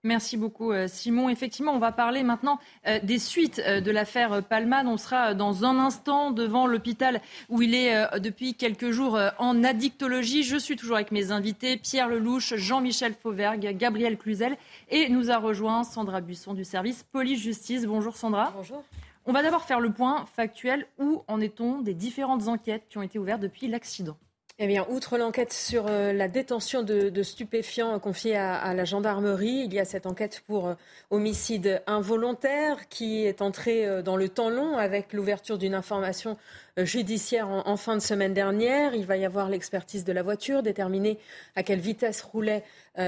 Merci 0.03 0.35
beaucoup 0.35 0.73
euh, 0.73 0.89
Simon. 0.89 1.29
Effectivement, 1.29 1.71
on 1.71 1.79
va 1.79 1.93
parler 1.93 2.23
maintenant 2.23 2.59
euh, 2.85 2.99
des 3.01 3.19
suites 3.19 3.61
de 3.61 3.89
l'affaire 3.89 4.43
Palman. 4.43 4.85
On 4.85 4.97
sera 4.97 5.33
dans 5.33 5.63
un 5.63 5.79
instant 5.79 6.31
devant 6.31 6.67
l'hôpital 6.67 7.21
où 7.47 7.61
il 7.61 7.73
est 7.73 8.19
depuis 8.19 8.53
quelques 8.53 8.91
jours 8.91 9.17
en 9.37 9.63
addictologie. 9.63 10.43
Je 10.43 10.57
suis 10.57 10.75
toujours 10.75 10.97
avec 10.97 11.13
mes 11.13 11.31
invités, 11.31 11.77
Pierre 11.77 12.09
Lelouch, 12.09 12.53
Jean-Michel 12.55 13.13
Fauvergue, 13.13 13.77
Gabriel 13.77 14.17
Cluzel 14.17 14.57
et 14.89 15.07
nous 15.07 15.31
a 15.31 15.37
rejoint 15.37 15.85
Sandra 15.85 16.19
Buisson 16.19 16.53
du 16.53 16.65
service 16.65 17.03
police-justice. 17.13 17.85
Bonjour 17.85 18.17
Sandra. 18.17 18.51
Bonjour. 18.53 18.83
On 19.29 19.33
va 19.33 19.43
d'abord 19.43 19.63
faire 19.63 19.81
le 19.81 19.91
point 19.91 20.25
factuel. 20.25 20.87
Où 20.99 21.25
en 21.27 21.41
est-on 21.41 21.81
des 21.81 21.93
différentes 21.93 22.47
enquêtes 22.47 22.87
qui 22.87 22.97
ont 22.97 23.01
été 23.01 23.19
ouvertes 23.19 23.41
depuis 23.41 23.67
l'accident? 23.67 24.17
Eh 24.59 24.65
bien, 24.65 24.87
outre 24.89 25.19
l'enquête 25.19 25.53
sur 25.53 25.85
euh, 25.87 26.13
la 26.13 26.27
détention 26.27 26.81
de, 26.81 27.21
stupéfiants 27.21 27.99
confiée 27.99 28.35
à, 28.35 28.73
la 28.73 28.85
gendarmerie, 28.85 29.61
il 29.65 29.71
y 29.71 29.79
a 29.79 29.85
cette 29.85 30.07
enquête 30.07 30.41
pour 30.47 30.69
euh, 30.69 30.73
homicide 31.11 31.83
involontaire 31.85 32.89
qui 32.89 33.23
est 33.23 33.43
entrée 33.43 33.85
euh, 33.85 34.01
dans 34.01 34.15
le 34.15 34.29
temps 34.29 34.49
long 34.49 34.75
avec 34.75 35.13
l'ouverture 35.13 35.59
d'une 35.59 35.75
information 35.75 36.37
judiciaire 36.75 37.47
en, 37.47 37.77
fin 37.77 37.95
de 37.95 38.01
semaine 38.01 38.33
dernière. 38.33 38.95
Il 38.95 39.05
va 39.05 39.17
y 39.17 39.25
avoir 39.25 39.49
l'expertise 39.49 40.03
de 40.03 40.13
la 40.13 40.21
voiture, 40.21 40.61
déterminer 40.61 41.17
à 41.55 41.63
quelle 41.63 41.79
vitesse 41.79 42.21
roulait 42.21 42.63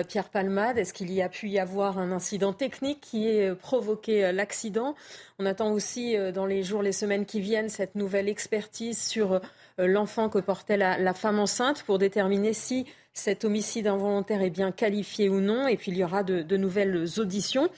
Pierre 0.08 0.30
Palmade. 0.30 0.80
Est-ce 0.80 0.92
qu'il 0.92 1.14
y 1.14 1.22
a 1.22 1.30
pu 1.30 1.50
y 1.50 1.60
avoir 1.60 2.00
un 2.00 2.12
incident 2.12 2.52
technique 2.52 3.00
qui 3.00 3.28
ait 3.28 3.54
provoqué 3.54 4.32
l'accident? 4.32 4.96
On 5.38 5.46
attend 5.46 5.72
aussi 5.72 6.16
dans 6.34 6.48
les 6.48 6.64
jours, 6.64 6.82
les 6.82 6.92
semaines 6.92 7.28
qui 7.28 7.42
viennent 7.42 7.70
cette 7.70 7.94
nouvelle 7.94 8.28
expertise 8.28 9.00
sur 9.00 9.40
l'enfant 9.88 10.30
que 10.30 10.40
portait 10.40 10.78
la, 10.78 11.14
femme 11.14 11.40
enceinte 11.40 11.84
pour 11.84 11.98
déterminer 11.98 12.54
si 12.54 12.86
cet 13.14 13.44
homicide 13.44 13.88
involontaire 13.88 14.42
est 14.42 14.50
bien 14.50 14.72
qualifié 14.72 15.30
ou 15.30 15.40
non. 15.42 15.68
Et 15.68 15.78
puis 15.78 15.92
il 15.92 15.98
y 15.98 16.04
aura 16.04 16.24
de, 16.24 16.58
nouvelles 16.58 17.06
auditions. 17.18 17.70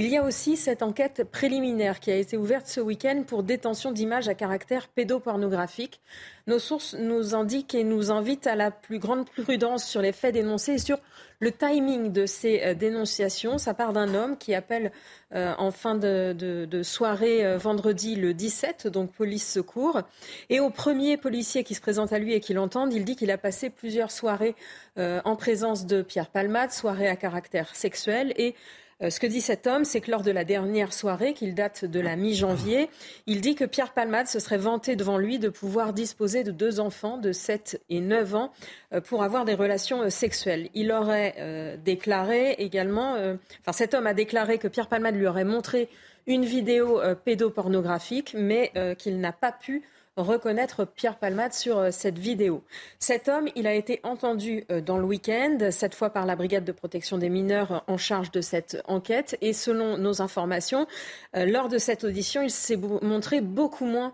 Il 0.00 0.06
y 0.06 0.16
a 0.16 0.22
aussi 0.22 0.56
cette 0.56 0.84
enquête 0.84 1.24
préliminaire 1.24 1.98
qui 1.98 2.12
a 2.12 2.14
été 2.14 2.36
ouverte 2.36 2.68
ce 2.68 2.80
week-end 2.80 3.24
pour 3.26 3.42
détention 3.42 3.90
d'images 3.90 4.28
à 4.28 4.34
caractère 4.34 4.86
pédopornographique. 4.86 6.00
Nos 6.46 6.60
sources 6.60 6.94
nous 6.94 7.34
indiquent 7.34 7.74
et 7.74 7.82
nous 7.82 8.12
invitent 8.12 8.46
à 8.46 8.54
la 8.54 8.70
plus 8.70 9.00
grande 9.00 9.28
prudence 9.28 9.84
sur 9.84 10.00
les 10.00 10.12
faits 10.12 10.34
dénoncés 10.34 10.74
et 10.74 10.78
sur 10.78 10.98
le 11.40 11.50
timing 11.50 12.12
de 12.12 12.26
ces 12.26 12.62
euh, 12.62 12.74
dénonciations. 12.74 13.58
Ça 13.58 13.74
part 13.74 13.92
d'un 13.92 14.14
homme 14.14 14.38
qui 14.38 14.54
appelle 14.54 14.92
euh, 15.34 15.52
en 15.58 15.72
fin 15.72 15.96
de, 15.96 16.80
soirée 16.84 17.44
euh, 17.44 17.58
vendredi 17.58 18.14
le 18.14 18.34
17, 18.34 18.86
donc 18.86 19.10
police 19.10 19.52
secours. 19.52 20.02
Et 20.48 20.60
au 20.60 20.70
premier 20.70 21.16
policier 21.16 21.64
qui 21.64 21.74
se 21.74 21.80
présente 21.80 22.12
à 22.12 22.20
lui 22.20 22.34
et 22.34 22.40
qui 22.40 22.54
l'entende, 22.54 22.92
il 22.92 23.04
dit 23.04 23.16
qu'il 23.16 23.32
a 23.32 23.38
passé 23.38 23.68
plusieurs 23.68 24.12
soirées 24.12 24.54
en 24.96 25.36
présence 25.36 25.86
de 25.86 26.02
Pierre 26.02 26.28
Palmade, 26.28 26.72
soirées 26.72 27.06
à 27.06 27.14
caractère 27.14 27.74
sexuel 27.76 28.32
et 28.36 28.56
ce 29.00 29.20
que 29.20 29.26
dit 29.26 29.40
cet 29.40 29.66
homme, 29.66 29.84
c'est 29.84 30.00
que 30.00 30.10
lors 30.10 30.22
de 30.22 30.30
la 30.30 30.44
dernière 30.44 30.92
soirée, 30.92 31.32
qu'il 31.32 31.54
date 31.54 31.84
de 31.84 32.00
la 32.00 32.16
mi-janvier, 32.16 32.90
il 33.26 33.40
dit 33.40 33.54
que 33.54 33.64
Pierre 33.64 33.92
Palmade 33.92 34.26
se 34.26 34.40
serait 34.40 34.58
vanté 34.58 34.96
devant 34.96 35.18
lui 35.18 35.38
de 35.38 35.48
pouvoir 35.48 35.92
disposer 35.92 36.42
de 36.42 36.50
deux 36.50 36.80
enfants 36.80 37.16
de 37.16 37.30
7 37.30 37.80
et 37.90 38.00
9 38.00 38.34
ans 38.34 38.52
euh, 38.92 39.00
pour 39.00 39.22
avoir 39.22 39.44
des 39.44 39.54
relations 39.54 40.02
euh, 40.02 40.10
sexuelles. 40.10 40.68
Il 40.74 40.90
aurait 40.90 41.78
déclaré 41.84 42.52
également, 42.58 43.14
enfin 43.60 43.72
cet 43.72 43.94
homme 43.94 44.06
a 44.06 44.14
déclaré 44.14 44.58
que 44.58 44.68
Pierre 44.68 44.88
Palmade 44.88 45.14
lui 45.14 45.26
aurait 45.26 45.44
montré 45.44 45.88
une 46.26 46.44
vidéo 46.44 47.00
pédopornographique, 47.24 48.34
mais 48.36 48.72
qu'il 48.98 49.20
n'a 49.20 49.32
pas 49.32 49.52
pu 49.52 49.82
reconnaître 50.18 50.84
Pierre 50.84 51.16
Palmade 51.16 51.52
sur 51.52 51.78
euh, 51.78 51.90
cette 51.90 52.18
vidéo. 52.18 52.62
Cet 52.98 53.28
homme, 53.28 53.48
il 53.56 53.66
a 53.66 53.74
été 53.74 54.00
entendu 54.02 54.64
euh, 54.70 54.80
dans 54.80 54.98
le 54.98 55.04
week-end, 55.04 55.58
cette 55.70 55.94
fois 55.94 56.10
par 56.10 56.26
la 56.26 56.36
brigade 56.36 56.64
de 56.64 56.72
protection 56.72 57.18
des 57.18 57.28
mineurs 57.28 57.84
en 57.86 57.96
charge 57.96 58.30
de 58.30 58.40
cette 58.40 58.82
enquête. 58.86 59.36
Et 59.40 59.52
selon 59.52 59.98
nos 59.98 60.20
informations, 60.22 60.86
lors 61.34 61.68
de 61.68 61.78
cette 61.78 62.04
audition, 62.04 62.42
il 62.42 62.50
s'est 62.50 62.78
montré 63.02 63.40
beaucoup 63.40 63.84
moins 63.84 64.12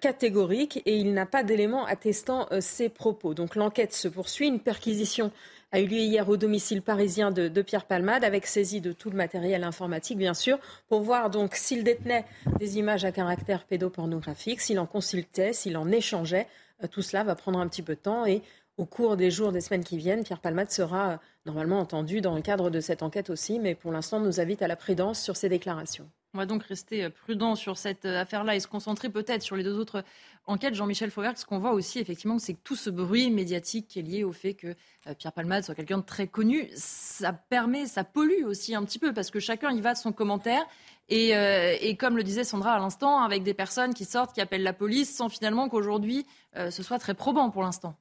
catégorique 0.00 0.82
et 0.86 0.96
il 0.96 1.14
n'a 1.14 1.26
pas 1.26 1.42
d'éléments 1.42 1.86
attestant 1.86 2.48
ses 2.60 2.88
propos. 2.88 3.34
Donc 3.34 3.54
l'enquête 3.54 3.92
se 3.92 4.08
poursuit. 4.08 4.48
Une 4.48 4.60
perquisition 4.60 5.30
a 5.70 5.80
eu 5.80 5.86
lieu 5.86 5.98
hier 5.98 6.28
au 6.28 6.36
domicile 6.36 6.80
parisien 6.82 7.30
de, 7.30 7.62
Pierre 7.62 7.84
Palmade, 7.84 8.24
avec 8.24 8.46
saisie 8.46 8.80
de 8.80 8.92
tout 8.92 9.10
le 9.10 9.16
matériel 9.16 9.64
informatique, 9.64 10.16
bien 10.16 10.34
sûr, 10.34 10.58
pour 10.88 11.02
voir 11.02 11.28
donc 11.30 11.54
s'il 11.54 11.84
détenait 11.84 12.24
des 12.58 12.78
images 12.78 13.04
à 13.04 13.12
caractère 13.12 13.64
pédopornographique, 13.64 14.60
s'il 14.60 14.78
en 14.78 14.86
consultait, 14.86 15.52
s'il 15.52 15.76
en 15.76 15.90
échangeait. 15.90 16.46
Euh, 16.82 16.86
tout 16.86 17.02
cela 17.02 17.22
va 17.22 17.34
prendre 17.34 17.58
un 17.58 17.68
petit 17.68 17.82
peu 17.82 17.94
de 17.94 18.00
temps 18.00 18.24
et 18.24 18.42
au 18.78 18.86
cours 18.86 19.16
des 19.16 19.30
jours, 19.30 19.50
des 19.50 19.60
semaines 19.60 19.84
qui 19.84 19.98
viennent, 19.98 20.22
Pierre 20.22 20.40
Palmade 20.40 20.70
sera 20.70 21.10
euh, 21.10 21.16
normalement 21.44 21.80
entendu 21.80 22.20
dans 22.20 22.36
le 22.36 22.42
cadre 22.42 22.70
de 22.70 22.80
cette 22.80 23.02
enquête 23.02 23.28
aussi, 23.28 23.58
mais 23.58 23.74
pour 23.74 23.92
l'instant, 23.92 24.20
nous 24.20 24.40
invite 24.40 24.62
à 24.62 24.68
la 24.68 24.76
prudence 24.76 25.20
sur 25.20 25.36
ces 25.36 25.48
déclarations. 25.48 26.08
On 26.34 26.38
va 26.38 26.46
donc 26.46 26.62
rester 26.62 27.04
euh, 27.04 27.10
prudent 27.10 27.56
sur 27.56 27.76
cette 27.76 28.06
affaire-là 28.06 28.54
et 28.54 28.60
se 28.60 28.68
concentrer 28.68 29.08
peut-être 29.10 29.42
sur 29.42 29.56
les 29.56 29.64
deux 29.64 29.76
autres 29.78 30.04
enquête, 30.48 30.74
Jean-Michel 30.74 31.10
Fauvert, 31.10 31.38
ce 31.38 31.44
qu'on 31.44 31.58
voit 31.58 31.72
aussi, 31.72 31.98
effectivement, 31.98 32.38
c'est 32.38 32.54
que 32.54 32.60
tout 32.64 32.74
ce 32.74 32.90
bruit 32.90 33.30
médiatique 33.30 33.86
qui 33.88 34.00
est 34.00 34.02
lié 34.02 34.24
au 34.24 34.32
fait 34.32 34.54
que 34.54 34.74
euh, 35.06 35.14
Pierre 35.16 35.32
Palmade 35.32 35.62
soit 35.62 35.74
quelqu'un 35.74 35.98
de 35.98 36.04
très 36.04 36.26
connu, 36.26 36.68
ça 36.74 37.32
permet, 37.32 37.86
ça 37.86 38.02
pollue 38.02 38.44
aussi 38.44 38.74
un 38.74 38.84
petit 38.84 38.98
peu, 38.98 39.12
parce 39.12 39.30
que 39.30 39.38
chacun 39.38 39.70
y 39.70 39.80
va 39.80 39.92
de 39.92 39.98
son 39.98 40.12
commentaire. 40.12 40.64
Et, 41.10 41.36
euh, 41.36 41.94
comme 41.98 42.16
le 42.16 42.22
disait 42.22 42.44
Sandra 42.44 42.72
à 42.72 42.78
l'instant, 42.78 43.22
avec 43.22 43.42
des 43.42 43.54
personnes 43.54 43.94
qui 43.94 44.04
sortent, 44.04 44.34
qui 44.34 44.40
appellent 44.40 44.62
la 44.62 44.72
police, 44.72 45.14
sans 45.14 45.28
finalement 45.28 45.68
qu'aujourd'hui 45.68 46.26
euh, 46.56 46.70
ce 46.70 46.82
soit 46.82 46.98
très 46.98 47.14
probant 47.14 47.50
pour 47.50 47.62
l'instant. 47.62 47.94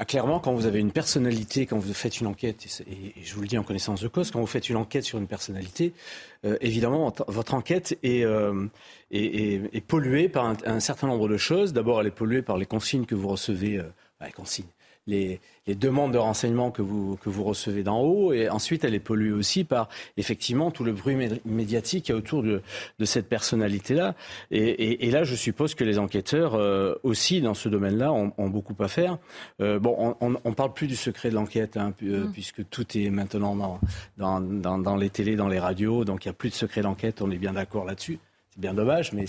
Ah, 0.00 0.04
clairement, 0.04 0.38
quand 0.38 0.52
vous 0.52 0.66
avez 0.66 0.78
une 0.78 0.92
personnalité, 0.92 1.66
quand 1.66 1.76
vous 1.76 1.92
faites 1.92 2.20
une 2.20 2.28
enquête, 2.28 2.64
et, 2.88 3.20
je 3.20 3.34
vous 3.34 3.40
le 3.40 3.48
dis 3.48 3.58
en 3.58 3.64
connaissance 3.64 4.00
de 4.00 4.06
cause, 4.06 4.30
quand 4.30 4.38
vous 4.38 4.46
faites 4.46 4.68
une 4.68 4.76
enquête 4.76 5.02
sur 5.02 5.18
une 5.18 5.26
personnalité, 5.26 5.92
euh, 6.44 6.56
évidemment, 6.60 7.12
votre 7.26 7.54
enquête 7.54 7.98
est, 8.04 8.24
euh, 8.24 8.68
polluée 9.88 10.28
par 10.28 10.54
un, 10.64 10.78
certain 10.78 11.08
nombre 11.08 11.28
de 11.28 11.36
choses. 11.36 11.72
D'abord, 11.72 12.00
elle 12.00 12.06
est 12.06 12.12
polluée 12.12 12.42
par 12.42 12.58
les 12.58 12.66
consignes 12.66 13.06
que 13.06 13.16
vous 13.16 13.26
recevez, 13.26 13.78
euh, 13.78 13.90
les 14.24 14.30
consignes, 14.30 14.70
les, 15.08 15.40
demandes 15.66 16.12
de 16.12 16.18
renseignements 16.18 16.70
que 16.70 16.80
vous, 16.80 17.16
que 17.16 17.28
vous 17.28 17.44
recevez 17.44 17.82
d'en 17.82 18.00
haut. 18.00 18.32
Et 18.32 18.48
ensuite, 18.48 18.84
elle 18.84 18.94
est 18.94 19.00
polluée 19.00 19.32
aussi 19.32 19.64
par 19.64 19.88
effectivement 20.16 20.70
tout 20.70 20.84
le 20.84 20.92
bruit 20.92 21.16
médiatique 21.44 22.04
qui 22.04 22.12
autour 22.12 22.42
de, 22.42 22.62
de 22.98 23.04
cette 23.04 23.28
personnalité-là. 23.28 24.14
Et, 24.50 25.10
là, 25.10 25.24
je 25.24 25.34
suppose 25.34 25.74
que 25.74 25.84
les 25.84 25.98
enquêteurs 25.98 26.54
euh, 26.54 26.94
aussi 27.02 27.40
dans 27.40 27.54
ce 27.54 27.68
domaine-là 27.68 28.12
ont, 28.12 28.48
beaucoup 28.48 28.76
à 28.82 28.88
faire. 28.88 29.18
Euh, 29.60 29.78
bon, 29.78 30.16
on 30.20 30.30
ne 30.30 30.54
parle 30.54 30.72
plus 30.72 30.86
du 30.86 30.96
secret 30.96 31.30
de 31.30 31.34
l'enquête 31.34 31.76
hein, 31.76 31.92
euh, 32.02 32.24
mmh. 32.24 32.32
puisque 32.32 32.68
tout 32.70 32.86
est 32.96 33.10
maintenant 33.10 33.56
dans, 33.56 34.40
dans, 34.40 34.78
dans, 34.78 34.96
les 34.96 35.10
télés, 35.10 35.36
dans 35.36 35.48
les 35.48 35.58
radios. 35.58 36.04
Donc 36.04 36.24
il 36.24 36.28
n'y 36.28 36.30
a 36.30 36.34
plus 36.34 36.50
de 36.50 36.54
secret 36.54 36.82
d'enquête. 36.82 37.20
On 37.20 37.30
est 37.30 37.38
bien 37.38 37.52
d'accord 37.52 37.84
là-dessus 37.84 38.18
bien 38.58 38.74
dommage, 38.74 39.12
mais 39.12 39.24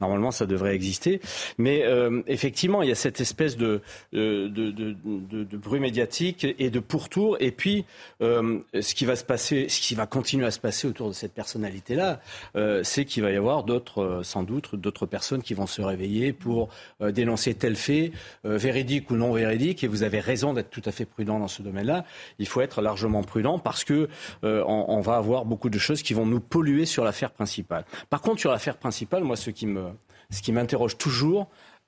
normalement 0.00 0.30
ça 0.30 0.46
devrait 0.46 0.74
exister. 0.74 1.20
Mais 1.58 1.84
euh, 1.84 2.22
effectivement, 2.26 2.82
il 2.82 2.88
y 2.88 2.92
a 2.92 2.94
cette 2.94 3.20
espèce 3.20 3.56
de, 3.56 3.80
de, 4.12 5.56
bruit 5.56 5.80
médiatique 5.80 6.46
et 6.58 6.70
de 6.70 6.80
pourtour. 6.80 7.36
Et 7.40 7.50
puis, 7.50 7.84
euh, 8.22 8.60
ce 8.80 8.94
qui 8.94 9.04
va 9.04 9.16
se 9.16 9.24
passer, 9.24 9.68
ce 9.68 9.80
qui 9.80 9.94
va 9.94 10.06
continuer 10.06 10.46
à 10.46 10.50
se 10.50 10.60
passer 10.60 10.86
autour 10.86 11.08
de 11.08 11.14
cette 11.14 11.32
personnalité-là, 11.32 12.20
euh, 12.56 12.82
c'est 12.84 13.04
qu'il 13.04 13.22
va 13.22 13.30
y 13.30 13.36
avoir 13.36 13.64
d'autres, 13.64 14.20
sans 14.22 14.42
doute, 14.42 14.74
d'autres 14.74 15.06
personnes 15.06 15.42
qui 15.42 15.54
vont 15.54 15.66
se 15.66 15.82
réveiller 15.82 16.32
pour 16.32 16.68
dénoncer 17.00 17.54
tel 17.54 17.76
fait, 17.76 18.12
véridique 18.44 19.10
ou 19.10 19.16
non 19.16 19.32
véridique. 19.32 19.84
Et 19.84 19.86
vous 19.86 20.02
avez 20.02 20.20
raison 20.20 20.52
d'être 20.52 20.70
tout 20.70 20.82
à 20.84 20.92
fait 20.92 21.04
prudent 21.04 21.38
dans 21.38 21.48
ce 21.48 21.62
domaine-là. 21.62 22.04
Il 22.38 22.46
faut 22.46 22.60
être 22.60 22.82
largement 22.82 23.22
prudent 23.22 23.58
parce 23.58 23.84
que 23.84 24.08
on, 24.42 25.00
va 25.00 25.16
avoir 25.16 25.44
beaucoup 25.44 25.70
de 25.70 25.78
choses 25.78 26.02
qui 26.02 26.14
vont 26.14 26.26
nous 26.26 26.40
polluer 26.40 26.86
sur 26.86 27.04
l'affaire 27.04 27.30
principale. 27.30 27.84
Par 28.10 28.20
contre, 28.20 28.40
sur 28.40 28.50
l'affaire 28.58 28.76
principale, 28.76 29.22
moi, 29.22 29.36
ce 29.36 29.50
qui 29.50 29.68
me, 29.68 29.92
ce 30.30 30.42
qui 30.42 30.50
m'interroge 30.50 30.98
toujours, 30.98 31.46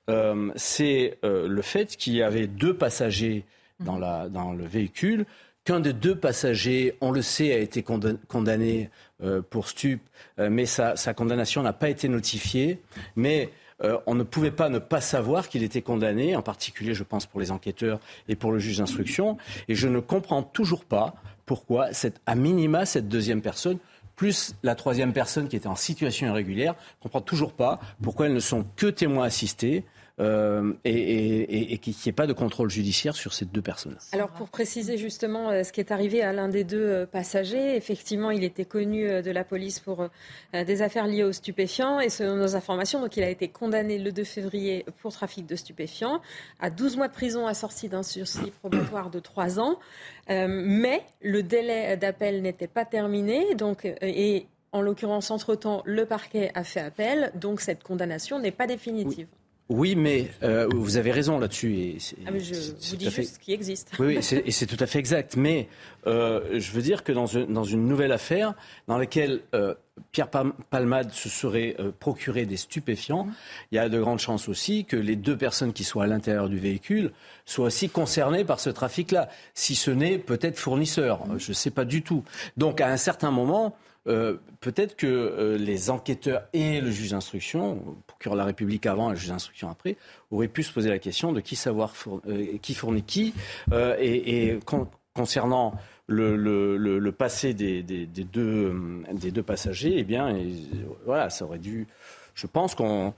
euh, 0.09 0.51
c'est 0.55 1.17
euh, 1.25 1.49
le 1.49 1.61
fait 1.61 1.97
qu'il 1.97 2.13
y 2.13 2.23
avait 2.23 2.47
deux 2.47 2.73
passagers 2.73 3.43
dans, 3.81 3.99
la, 3.99 4.29
dans 4.29 4.53
le 4.53 4.65
véhicule, 4.65 5.25
qu'un 5.65 5.81
des 5.81 5.91
deux 5.91 6.15
passagers, 6.15 6.95
on 7.01 7.11
le 7.11 7.21
sait, 7.21 7.53
a 7.53 7.57
été 7.57 7.83
condamné 7.83 8.89
euh, 9.21 9.41
pour 9.41 9.67
stup, 9.67 9.99
mais 10.37 10.65
sa, 10.65 10.95
sa 10.95 11.13
condamnation 11.13 11.61
n'a 11.61 11.73
pas 11.73 11.89
été 11.89 12.07
notifiée. 12.07 12.79
Mais 13.17 13.49
on 14.05 14.13
ne 14.13 14.23
pouvait 14.23 14.51
pas 14.51 14.69
ne 14.69 14.77
pas 14.79 15.01
savoir 15.01 15.49
qu'il 15.49 15.63
était 15.63 15.81
condamné, 15.81 16.35
en 16.35 16.43
particulier, 16.43 16.93
je 16.93 17.03
pense, 17.03 17.25
pour 17.25 17.39
les 17.41 17.49
enquêteurs 17.49 17.99
et 18.29 18.35
pour 18.35 18.51
le 18.51 18.59
juge 18.59 18.77
d'instruction. 18.77 19.37
Et 19.67 19.75
je 19.75 19.87
ne 19.87 19.99
comprends 19.99 20.43
toujours 20.43 20.85
pas 20.85 21.15
pourquoi, 21.45 21.89
à 22.27 22.35
minima, 22.35 22.85
cette 22.85 23.09
deuxième 23.09 23.41
personne 23.41 23.79
plus 24.21 24.53
la 24.61 24.75
troisième 24.75 25.13
personne 25.13 25.47
qui 25.47 25.55
était 25.55 25.65
en 25.65 25.75
situation 25.75 26.27
irrégulière, 26.27 26.73
ne 26.73 27.03
comprend 27.05 27.21
toujours 27.21 27.53
pas 27.53 27.79
pourquoi 28.03 28.27
elles 28.27 28.35
ne 28.35 28.39
sont 28.39 28.63
que 28.75 28.85
témoins 28.85 29.25
assistés. 29.25 29.83
Euh, 30.21 30.73
et, 30.83 31.77
qu'il 31.79 31.93
n'y 31.93 32.09
ait 32.09 32.11
pas 32.11 32.27
de 32.27 32.33
contrôle 32.33 32.69
judiciaire 32.69 33.15
sur 33.15 33.33
ces 33.33 33.45
deux 33.45 33.61
personnes. 33.61 33.97
Alors 34.11 34.29
pour 34.29 34.49
préciser 34.49 34.97
justement 34.97 35.49
euh, 35.49 35.63
ce 35.63 35.71
qui 35.71 35.79
est 35.79 35.91
arrivé 35.91 36.21
à 36.21 36.31
l'un 36.31 36.47
des 36.47 36.63
deux 36.63 36.77
euh, 36.77 37.05
passagers, 37.07 37.75
effectivement 37.75 38.29
il 38.29 38.43
était 38.43 38.65
connu 38.65 39.21
de 39.21 39.31
la 39.31 39.43
police 39.43 39.79
pour 39.79 40.07
des 40.53 40.81
affaires 40.81 41.07
liées 41.07 41.23
aux 41.23 41.31
stupéfiants 41.31 41.99
et 41.99 42.09
selon 42.09 42.35
nos 42.35 42.55
informations, 42.55 43.01
donc 43.01 43.17
il 43.17 43.23
a 43.23 43.29
été 43.29 43.47
condamné 43.47 43.97
le 43.97 44.11
2 44.11 44.23
février 44.23 44.85
pour 45.01 45.11
trafic 45.11 45.45
de 45.45 45.55
stupéfiants 45.55 46.21
à 46.59 46.69
12 46.69 46.97
mois 46.97 47.07
de 47.07 47.13
prison 47.13 47.47
assorti 47.47 47.89
d'un 47.89 48.03
sursis 48.03 48.51
probatoire 48.59 49.09
de 49.09 49.19
3 49.19 49.59
ans. 49.59 49.79
mais 50.29 51.01
le 51.21 51.41
délai 51.41 51.97
d'appel 51.97 52.41
n'était 52.41 52.67
pas 52.67 52.85
terminé 52.85 53.55
donc, 53.55 53.85
et 54.01 54.45
en 54.73 54.81
l'occurrence, 54.81 55.31
entre-temps, 55.31 55.81
le 55.85 56.05
parquet 56.05 56.51
a 56.55 56.63
fait 56.63 56.79
appel, 56.79 57.31
donc 57.35 57.59
cette 57.59 57.83
condamnation 57.83 58.39
n'est 58.39 58.51
pas 58.51 58.67
définitive. 58.67 59.27
Oui, 59.29 59.40
mais 59.95 60.29
euh, 60.43 60.67
vous 60.69 60.97
avez 60.97 61.11
raison 61.11 61.39
là-dessus. 61.39 61.97
Ah, 62.25 62.31
je 62.37 62.53
vous 62.53 62.95
dis 62.95 63.09
juste 63.09 63.35
ce 63.35 63.39
qui 63.39 63.53
existe. 63.53 63.91
Oui, 63.99 64.17
et 64.17 64.51
c'est 64.51 64.65
tout 64.65 64.77
à 64.79 64.85
fait 64.85 64.99
exact. 64.99 65.35
Mais 65.35 65.67
euh, 66.07 66.59
je 66.59 66.71
veux 66.71 66.81
dire 66.81 67.03
que 67.03 67.11
dans, 67.11 67.25
une 67.25 67.87
nouvelle 67.87 68.11
affaire 68.11 68.53
dans 68.87 68.97
laquelle 68.97 69.41
euh, 69.53 69.73
Pierre 70.11 70.29
Palmade 70.69 71.11
se 71.11 71.29
serait 71.29 71.77
procuré 71.99 72.45
des 72.45 72.57
stupéfiants, 72.57 73.27
il 73.71 73.75
y 73.75 73.79
a 73.79 73.87
de 73.87 73.99
grandes 73.99 74.19
chances 74.19 74.49
aussi 74.49 74.85
que 74.85 74.97
les 74.97 75.15
deux 75.15 75.37
personnes 75.37 75.73
qui 75.73 75.83
sont 75.83 75.99
à 75.99 76.07
l'intérieur 76.07 76.49
du 76.49 76.57
véhicule 76.57 77.11
soient 77.45 77.67
aussi 77.67 77.89
concernées 77.89 78.43
par 78.43 78.59
ce 78.59 78.69
trafic-là, 78.69 79.29
si 79.53 79.75
ce 79.75 79.91
n'est 79.91 80.17
peut-être 80.17 80.57
fournisseur. 80.57 81.23
Je 81.37 81.49
ne 81.49 81.55
sais 81.55 81.71
pas 81.71 81.85
du 81.85 82.01
tout. 82.01 82.23
Donc 82.57 82.81
à 82.81 82.87
un 82.87 82.97
certain 82.97 83.31
moment, 83.31 83.75
euh, 84.07 84.37
peut-être 84.61 84.95
que 84.95 85.05
euh, 85.05 85.57
les 85.57 85.89
enquêteurs 85.91 86.43
et 86.53 86.81
le 86.81 86.89
juge 86.89 87.11
d'instruction, 87.11 87.97
procureur 88.07 88.35
de 88.35 88.39
la 88.39 88.45
République 88.45 88.85
avant 88.87 89.09
et 89.09 89.13
le 89.13 89.19
juge 89.19 89.29
d'instruction 89.29 89.69
après, 89.69 89.97
auraient 90.31 90.47
pu 90.47 90.63
se 90.63 90.73
poser 90.73 90.89
la 90.89 90.99
question 90.99 91.31
de 91.31 91.39
qui 91.39 91.55
savoir 91.55 91.93
euh, 92.27 92.57
qui 92.61 92.73
fournit 92.73 93.03
qui. 93.03 93.33
et, 93.71 94.59
concernant 95.13 95.73
le, 96.07 97.09
passé 97.11 97.53
des, 97.53 97.83
deux, 97.83 99.03
des 99.13 99.31
deux 99.31 99.43
passagers, 99.43 99.95
eh 99.97 100.03
bien, 100.03 100.35
voilà, 101.05 101.29
ça 101.29 101.45
aurait 101.45 101.59
dû 101.59 101.87
je 102.41 102.47
pense 102.47 102.73
qu'on. 102.73 103.13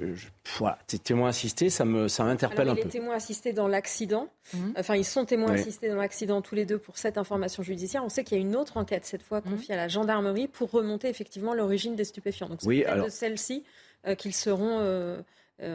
Euh, 0.00 0.14
voilà, 0.58 0.78
témoins 1.02 1.30
assistés, 1.30 1.70
ça 1.70 1.84
me 1.84 2.06
ça 2.06 2.22
m'interpelle 2.22 2.68
un 2.68 2.76
peu. 2.76 2.82
Les 2.82 2.88
témoins 2.88 3.16
assistés 3.16 3.52
dans 3.52 3.66
l'accident, 3.66 4.28
mhm. 4.54 4.74
enfin, 4.78 4.94
ils 4.94 5.04
sont 5.04 5.24
témoins 5.24 5.52
assistés 5.52 5.88
dans 5.88 5.96
l'accident 5.96 6.40
tous 6.40 6.54
les 6.54 6.64
deux 6.64 6.78
pour 6.78 6.96
cette 6.96 7.18
information 7.18 7.64
judiciaire. 7.64 8.04
On 8.04 8.08
sait 8.08 8.22
qu'il 8.22 8.38
y 8.38 8.40
a 8.40 8.44
une 8.44 8.54
autre 8.54 8.76
enquête, 8.76 9.04
cette 9.04 9.22
fois 9.22 9.40
mhm. 9.44 9.52
confiée 9.52 9.74
à 9.74 9.76
la 9.76 9.88
gendarmerie, 9.88 10.46
pour 10.46 10.70
remonter 10.70 11.08
effectivement 11.08 11.52
l'origine 11.52 11.96
des 11.96 12.04
stupéfiants. 12.04 12.48
Donc, 12.48 12.60
c'est 12.60 12.68
oui, 12.68 12.84
de 12.84 13.08
celle-ci 13.08 13.64
euh, 14.06 14.14
qu'ils 14.14 14.34
seront. 14.34 14.78
Euh, 14.80 15.20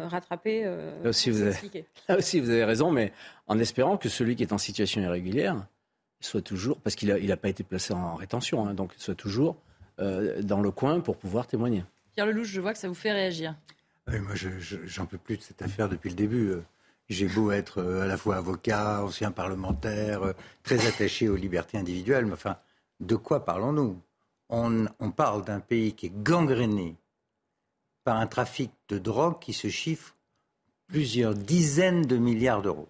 rattrapés. 0.08 0.63
là, 0.63 1.10
aussi, 1.10 1.29
vous 1.29 1.43
avez, 1.43 1.86
là 2.10 2.17
aussi, 2.17 2.39
vous 2.39 2.49
avez 2.49 2.63
raison, 2.63 2.89
mais 2.89 3.13
en 3.45 3.60
espérant 3.60 3.97
que 3.97 4.10
celui 4.10 4.36
qui 4.36 4.41
est 4.41 4.51
en 4.51 4.58
situation 4.58 4.99
irrégulière 4.99 5.67
soit 6.19 6.41
toujours, 6.41 6.79
parce 6.79 6.95
qu'il 6.95 7.10
n'a 7.10 7.19
il 7.19 7.31
a 7.31 7.38
pas 7.38 7.49
été 7.49 7.63
placé 7.63 7.93
en 7.93 8.15
rétention, 8.15 8.67
hein, 8.67 8.73
donc 8.73 8.93
soit 8.97 9.13
toujours 9.13 9.58
dans 9.99 10.60
le 10.60 10.71
coin 10.71 11.02
pour 11.02 11.17
pouvoir 11.17 11.46
témoigner. 11.46 11.83
Pierre 12.15 12.27
Lelouch, 12.27 12.47
je 12.47 12.61
vois 12.61 12.71
que 12.71 12.79
ça 12.79 12.87
vous 12.87 12.95
fait 12.95 13.11
réagir. 13.11 13.55
Oui, 14.07 14.19
moi, 14.19 14.33
j'en 14.35 15.05
peux 15.05 15.17
plus 15.17 15.37
de 15.37 15.41
cette 15.41 15.61
affaire 15.61 15.89
depuis 15.89 16.09
le 16.09 16.15
début. 16.15 16.49
Euh, 16.49 16.63
j'ai 17.09 17.27
beau 17.27 17.51
être 17.51 17.79
euh, 17.79 18.03
à 18.03 18.07
la 18.07 18.15
fois 18.15 18.37
avocat, 18.37 19.03
ancien 19.03 19.31
parlementaire, 19.31 20.23
euh, 20.23 20.33
très 20.63 20.87
attaché 20.87 21.27
aux 21.27 21.35
libertés 21.35 21.77
individuelles, 21.77 22.25
mais 22.25 22.33
enfin, 22.33 22.57
de 23.01 23.15
quoi 23.17 23.43
parlons-nous? 23.43 23.99
On, 24.47 24.87
parle 25.11 25.43
d'un 25.43 25.59
pays 25.59 25.93
qui 25.93 26.05
est 26.05 26.13
gangréné 26.23 26.95
par 28.03 28.17
un 28.17 28.27
trafic 28.27 28.71
de 28.89 28.97
drogue 28.99 29.39
qui 29.39 29.53
se 29.53 29.67
chiffre 29.67 30.15
plusieurs 30.87 31.33
dizaines 31.33 32.03
de 32.03 32.17
milliards 32.17 32.61
d'euros, 32.61 32.87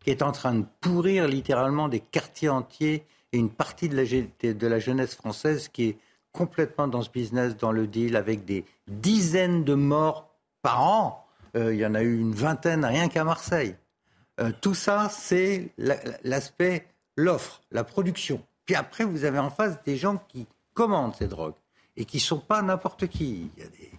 qui 0.00 0.10
est 0.10 0.22
en 0.22 0.32
train 0.32 0.54
de 0.54 0.64
pourrir 0.80 1.28
littéralement 1.28 1.88
des 1.88 2.00
quartiers 2.00 2.48
entiers 2.48 3.04
et 3.32 3.38
une 3.38 3.50
partie 3.50 3.90
de 3.90 4.66
la 4.66 4.78
jeunesse 4.78 5.14
française 5.14 5.68
qui 5.68 5.84
est 5.90 5.98
complètement 6.34 6.88
dans 6.88 7.00
ce 7.00 7.08
business, 7.08 7.56
dans 7.56 7.72
le 7.72 7.86
deal, 7.86 8.16
avec 8.16 8.44
des 8.44 8.66
dizaines 8.88 9.64
de 9.64 9.72
morts 9.72 10.28
par 10.60 10.82
an. 10.82 11.26
il 11.54 11.76
y 11.76 11.86
en 11.86 11.94
a 11.94 12.02
eu 12.02 12.18
une 12.18 12.34
vingtaine 12.34 12.84
rien 12.84 13.08
qu'à 13.08 13.24
Marseille. 13.24 13.76
tout 14.60 14.74
ça, 14.74 15.08
c'est 15.08 15.70
l'aspect, 15.78 16.86
l'offre, 17.16 17.62
la 17.70 17.84
production. 17.84 18.42
Puis 18.66 18.74
après, 18.74 19.04
vous 19.04 19.24
avez 19.24 19.38
en 19.38 19.50
face 19.50 19.82
des 19.84 19.96
gens 19.96 20.16
qui 20.28 20.46
commandent 20.74 21.14
ces 21.14 21.28
drogues 21.28 21.54
et 21.96 22.04
qui 22.04 22.16
ne 22.18 22.22
sont 22.22 22.40
pas 22.40 22.62
n'importe 22.62 23.06
qui. 23.06 23.50
Il 23.56 23.62
y 23.62 23.66
a 23.66 23.70
des, 23.70 23.90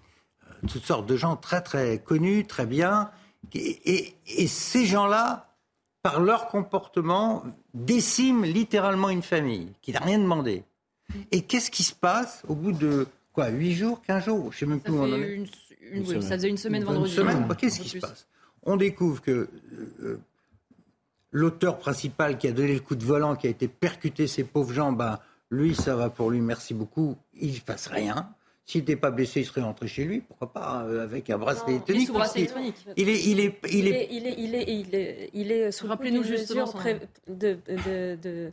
toutes 0.68 0.86
sortes 0.86 1.06
de 1.06 1.16
gens 1.16 1.36
très 1.36 1.62
très 1.62 2.00
connus, 2.00 2.46
très 2.46 2.66
bien. 2.66 3.12
Et, 3.54 4.16
ces 4.48 4.86
gens-là, 4.86 5.54
par 6.02 6.20
leur 6.20 6.48
comportement, 6.48 7.44
déciment 7.74 8.44
littéralement 8.44 9.10
une 9.10 9.24
famille 9.24 9.74
qui 9.82 9.92
n'a 9.92 10.00
rien 10.00 10.20
demandé. 10.20 10.64
Et 11.32 11.42
qu'est-ce 11.42 11.72
qui 11.72 11.84
se 11.84 11.94
passe 11.94 12.44
au 12.48 12.56
bout 12.56 12.72
de 12.72 13.08
quoi 13.34 13.50
8 13.50 13.74
jours, 13.74 14.02
15 14.02 14.26
jours 14.26 14.52
Je 14.52 14.60
sais 14.60 14.66
même 14.66 14.80
plus 14.80 14.92
où 14.94 14.98
on 14.98 15.14
en 15.14 15.22
est. 15.22 15.46
ça 16.22 16.36
faisait 16.36 16.50
une 16.50 16.58
semaine 16.58 16.84
vendredi. 16.84 17.12
Une 17.12 17.18
semaine. 17.18 17.48
Qu'est-ce 17.58 17.80
qui 17.80 17.90
se 17.90 17.98
passe? 18.00 18.28
On 18.64 18.78
découvre 18.78 19.22
que 19.22 19.48
euh, 20.02 20.20
l'auteur 21.32 21.78
principal 21.78 22.38
qui 22.38 22.48
a 22.48 22.52
donné 22.52 22.74
le 22.74 22.80
coup 22.80 22.96
de 22.96 23.06
volant, 23.06 23.36
qui 23.36 23.48
a 23.48 23.50
été 23.50 23.68
percuté 23.68 24.26
ces 24.26 24.44
pauvres 24.44 24.74
gens, 24.74 24.92
bah, 24.92 25.22
lui, 25.52 25.76
ça 25.76 25.96
va 25.96 26.10
pour 26.10 26.32
lui, 26.32 26.42
merci 26.42 26.74
beaucoup, 26.74 27.16
il 27.40 27.54
ne 27.54 27.60
passe 27.60 27.88
rien. 27.88 28.30
S'il 28.68 28.82
n'était 28.82 28.96
pas 28.96 29.12
blessé, 29.12 29.42
il 29.42 29.46
serait 29.46 29.62
rentré 29.62 29.88
chez 29.88 30.06
lui. 30.06 30.22
Pourquoi 30.22 30.52
pas 30.52 30.86
euh, 30.86 31.04
avec 31.04 31.30
un 31.30 31.38
bracelet 31.38 31.76
électronique 31.88 32.10
Il 32.98 33.10
est, 33.10 33.24
il 33.24 33.40
est, 33.40 33.60
il 33.72 33.88
est, 33.88 34.08
il 34.10 34.26
est, 34.26 34.36
il 34.40 34.56
est, 34.56 34.66
il 34.68 34.96
est, 34.96 35.30
il 35.34 35.52
est 35.52 35.72
sous 35.72 35.86
Rappelez-nous 35.86 36.24
justement 36.24 36.74
de, 37.28 37.58
de, 37.68 38.18
de, 38.20 38.52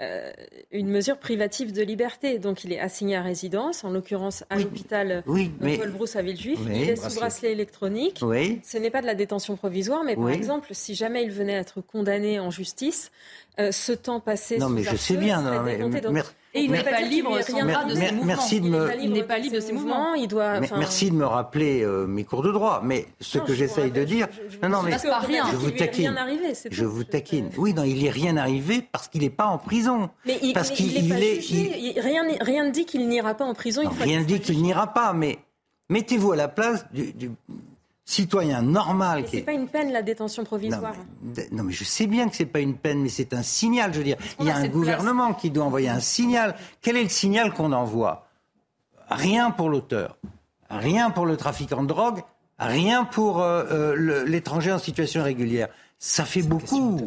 euh, 0.00 0.32
une 0.72 0.88
mesure 0.88 1.18
privative 1.18 1.72
de 1.72 1.82
liberté. 1.82 2.38
Donc 2.38 2.64
il 2.64 2.72
est 2.72 2.80
assigné 2.80 3.16
à 3.16 3.22
résidence, 3.22 3.84
en 3.84 3.90
l'occurrence 3.90 4.44
à 4.50 4.58
l'hôpital 4.58 5.22
oui, 5.26 5.52
Paul 5.60 5.90
Brousse 5.92 6.16
à 6.16 6.22
Villejuif. 6.22 6.58
il 6.66 6.90
est 6.90 6.96
sous 6.96 7.14
bracelet 7.14 7.52
électronique. 7.52 8.18
Oui. 8.22 8.60
Ce 8.64 8.76
n'est 8.76 8.90
pas 8.90 9.02
de 9.02 9.06
la 9.06 9.14
détention 9.14 9.56
provisoire, 9.56 10.02
mais 10.04 10.16
par 10.16 10.30
exemple, 10.30 10.68
si 10.72 10.94
jamais 10.94 11.22
il 11.22 11.30
venait 11.30 11.54
à 11.54 11.60
être 11.60 11.80
condamné 11.80 12.40
en 12.40 12.50
justice, 12.50 13.12
euh, 13.60 13.70
ce 13.70 13.92
temps 13.92 14.20
passé 14.20 14.58
non, 14.58 14.68
mais 14.68 14.82
je 14.82 14.96
sais 14.96 15.16
bien, 15.16 15.40
non, 15.42 15.62
mais, 15.62 15.78
et 16.54 16.60
il 16.60 16.70
n'est 16.70 16.84
pas 16.84 17.00
libre 17.00 17.36
de 17.36 17.42
ses 17.42 17.52
mouvements. 17.52 18.24
Merci 18.24 18.60
de 18.60 18.68
me... 18.68 18.90
Il 19.00 19.12
n'est 19.12 19.24
pas 19.24 19.38
libre 19.38 19.56
de 19.56 19.60
ses 19.60 19.72
mouvements. 19.72 20.14
Il 20.14 20.28
doit. 20.28 20.60
Merci 20.60 21.10
de 21.10 21.16
me 21.16 21.26
rappeler 21.26 21.82
euh, 21.82 22.06
mes 22.06 22.24
cours 22.24 22.42
de 22.42 22.52
droit. 22.52 22.80
Mais 22.84 23.06
ce 23.20 23.38
que 23.38 23.54
j'essaye 23.54 23.90
de 23.90 24.04
dire, 24.04 24.28
non, 24.62 24.68
non, 24.68 24.82
mais 24.82 24.92
je 24.92 25.56
vous 25.56 25.70
taquine. 25.70 26.14
Je 26.70 26.84
vous 26.84 27.04
taquine. 27.04 27.50
Oui, 27.58 27.74
non, 27.74 27.82
il 27.82 28.02
n'est 28.02 28.10
rien 28.10 28.36
arrivé 28.36 28.82
parce 28.92 29.08
qu'il 29.08 29.22
n'est 29.22 29.30
pas 29.30 29.46
en 29.46 29.58
prison. 29.58 30.10
Mais 30.26 30.38
il, 30.42 30.52
parce 30.52 30.70
qu'il 30.70 30.96
est. 30.96 32.00
Rien, 32.00 32.22
rien 32.40 32.64
ne 32.64 32.70
dit 32.70 32.84
qu'il 32.84 33.08
n'ira 33.08 33.34
pas 33.34 33.44
en 33.44 33.54
prison. 33.54 33.82
Rien 34.00 34.20
ne 34.20 34.24
dit 34.24 34.40
qu'il 34.40 34.62
n'ira 34.62 34.92
pas, 34.92 35.12
mais 35.12 35.38
mettez-vous 35.88 36.32
à 36.32 36.36
la 36.36 36.48
place 36.48 36.86
du 36.92 37.30
citoyen 38.04 38.62
normal. 38.62 39.24
Ce 39.28 39.36
n'est 39.36 39.42
pas 39.42 39.52
une 39.52 39.68
peine 39.68 39.92
la 39.92 40.02
détention 40.02 40.44
provisoire. 40.44 40.94
Non 41.52 41.64
mais, 41.64 41.72
je 41.72 41.84
sais 41.84 42.06
bien 42.06 42.28
que 42.28 42.36
c'est 42.36 42.46
pas 42.46 42.60
une 42.60 42.76
peine, 42.76 43.00
mais 43.00 43.08
c'est 43.08 43.32
un 43.32 43.42
signal. 43.42 43.92
Je 43.92 43.98
veux 43.98 44.04
dire, 44.04 44.16
il 44.40 44.46
y 44.46 44.50
a 44.50 44.56
un 44.56 44.68
gouvernement 44.68 45.34
qui 45.34 45.50
doit 45.50 45.64
envoyer 45.64 45.88
un 45.88 46.00
signal. 46.00 46.54
Quel 46.80 46.96
est 46.96 47.02
le 47.02 47.08
signal 47.08 47.52
qu'on 47.52 47.72
envoie? 47.72 48.28
Rien 49.10 49.50
pour 49.50 49.68
l'auteur, 49.68 50.18
rien 50.70 51.10
pour 51.10 51.26
le 51.26 51.36
trafiquant 51.36 51.82
de 51.82 51.88
drogue, 51.88 52.22
rien 52.58 53.04
pour 53.04 53.40
euh, 53.40 53.64
euh, 53.70 54.24
l'étranger 54.24 54.72
en 54.72 54.78
situation 54.78 55.20
irrégulière. 55.20 55.68
Ça 55.98 56.24
fait 56.24 56.42
beaucoup. 56.42 57.00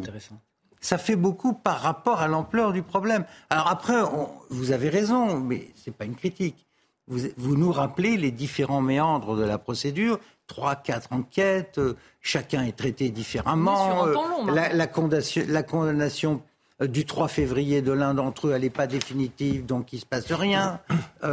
Ça 0.80 1.00
fait 1.00 1.16
beaucoup 1.16 1.54
par 1.54 1.80
rapport 1.80 2.22
à 2.22 2.28
l'ampleur 2.28 2.72
du 2.72 2.84
problème. 2.84 3.26
Alors 3.50 3.68
après, 3.68 3.95
vous 4.50 4.72
avez 4.72 4.89
raison, 4.89 5.39
mais 5.39 5.72
c'est 5.76 5.91
pas 5.91 6.06
une 6.06 6.16
critique. 6.16 6.68
Vous, 7.08 7.20
vous, 7.36 7.58
nous 7.58 7.72
rappelez 7.72 8.16
les 8.16 8.32
différents 8.32 8.82
méandres 8.82 9.36
de 9.36 9.43
la 9.43 9.58
procédure 9.58 10.20
trois, 10.48 10.76
quatre 10.76 11.14
enquêtes, 11.14 11.78
euh, 11.78 11.95
chacun 12.22 12.64
est 12.64 12.76
traité 12.76 13.10
différemment. 13.10 14.08
Euh, 14.08 14.16
la, 14.52 14.88
condamnation, 14.88 15.43
la, 15.48 15.64
condamnation, 15.64 16.41
euh, 16.82 16.88
du 16.88 17.06
3 17.06 17.28
février 17.28 17.82
de 17.82 17.91
l'un 17.91 18.14
d'entre 18.14 18.48
eux, 18.48 18.54
elle 18.54 18.62
n'est 18.62 18.70
pas 18.70 18.88
définitive, 18.88 19.66
donc 19.66 19.93
il 19.93 19.98
ne 19.98 20.02
se 20.02 20.06
passe 20.06 20.32
rien. 20.32 20.80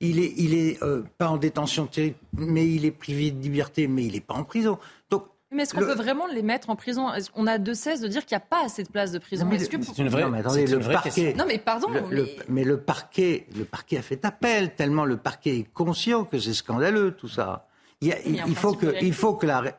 il 0.00 0.20
est, 0.20 0.34
il 0.36 0.54
est 0.54 0.78
pas 1.16 1.28
en 1.28 1.38
détention, 1.38 1.88
mais 2.32 2.68
il 2.68 2.84
est 2.84 2.92
privé 2.92 3.30
de 3.30 3.42
liberté, 3.42 3.88
mais 3.88 4.04
il 4.04 4.12
n'est 4.12 4.20
pas 4.20 4.34
en 4.34 4.44
prison. 4.44 4.78
Donc, 5.10 5.24
mais 5.50 5.62
est-ce 5.62 5.72
qu'on 5.72 5.80
peut 5.80 5.94
vraiment 5.94 6.26
les 6.26 6.42
mettre 6.42 6.68
en 6.68 6.76
prison? 6.76 7.08
On 7.34 7.46
a 7.46 7.56
de 7.56 7.72
cesse 7.72 8.02
de 8.02 8.08
dire 8.08 8.26
qu'il 8.26 8.36
n'y 8.36 8.42
a 8.42 8.46
pas 8.46 8.66
assez 8.66 8.82
de 8.82 8.90
place 8.90 9.12
de 9.12 9.18
prison? 9.18 9.48
C'est 9.58 9.98
une 9.98 10.10
vraie, 10.10 10.24
non, 10.24 10.28
mais 10.28 10.40
attendez, 10.40 10.66
le 10.66 10.78
parquet. 10.78 11.34
Non, 11.38 11.46
mais 11.48 11.56
pardon. 11.56 11.88
mais... 12.48 12.64
Le, 12.64 12.76
parquet, 12.76 13.46
le 13.56 13.64
parquet 13.64 13.96
a 13.96 14.02
fait 14.02 14.22
appel 14.26 14.74
tellement 14.74 15.06
le 15.06 15.16
parquet 15.16 15.60
est 15.60 15.72
conscient 15.72 16.24
que 16.24 16.38
c'est 16.38 16.52
scandaleux 16.52 17.12
tout 17.12 17.28
ça. 17.28 17.67
Il, 18.00 18.54
faut 18.54 18.74
que, 18.74 19.02
il 19.02 19.12
faut 19.12 19.34
que 19.34 19.46
la. 19.46 19.76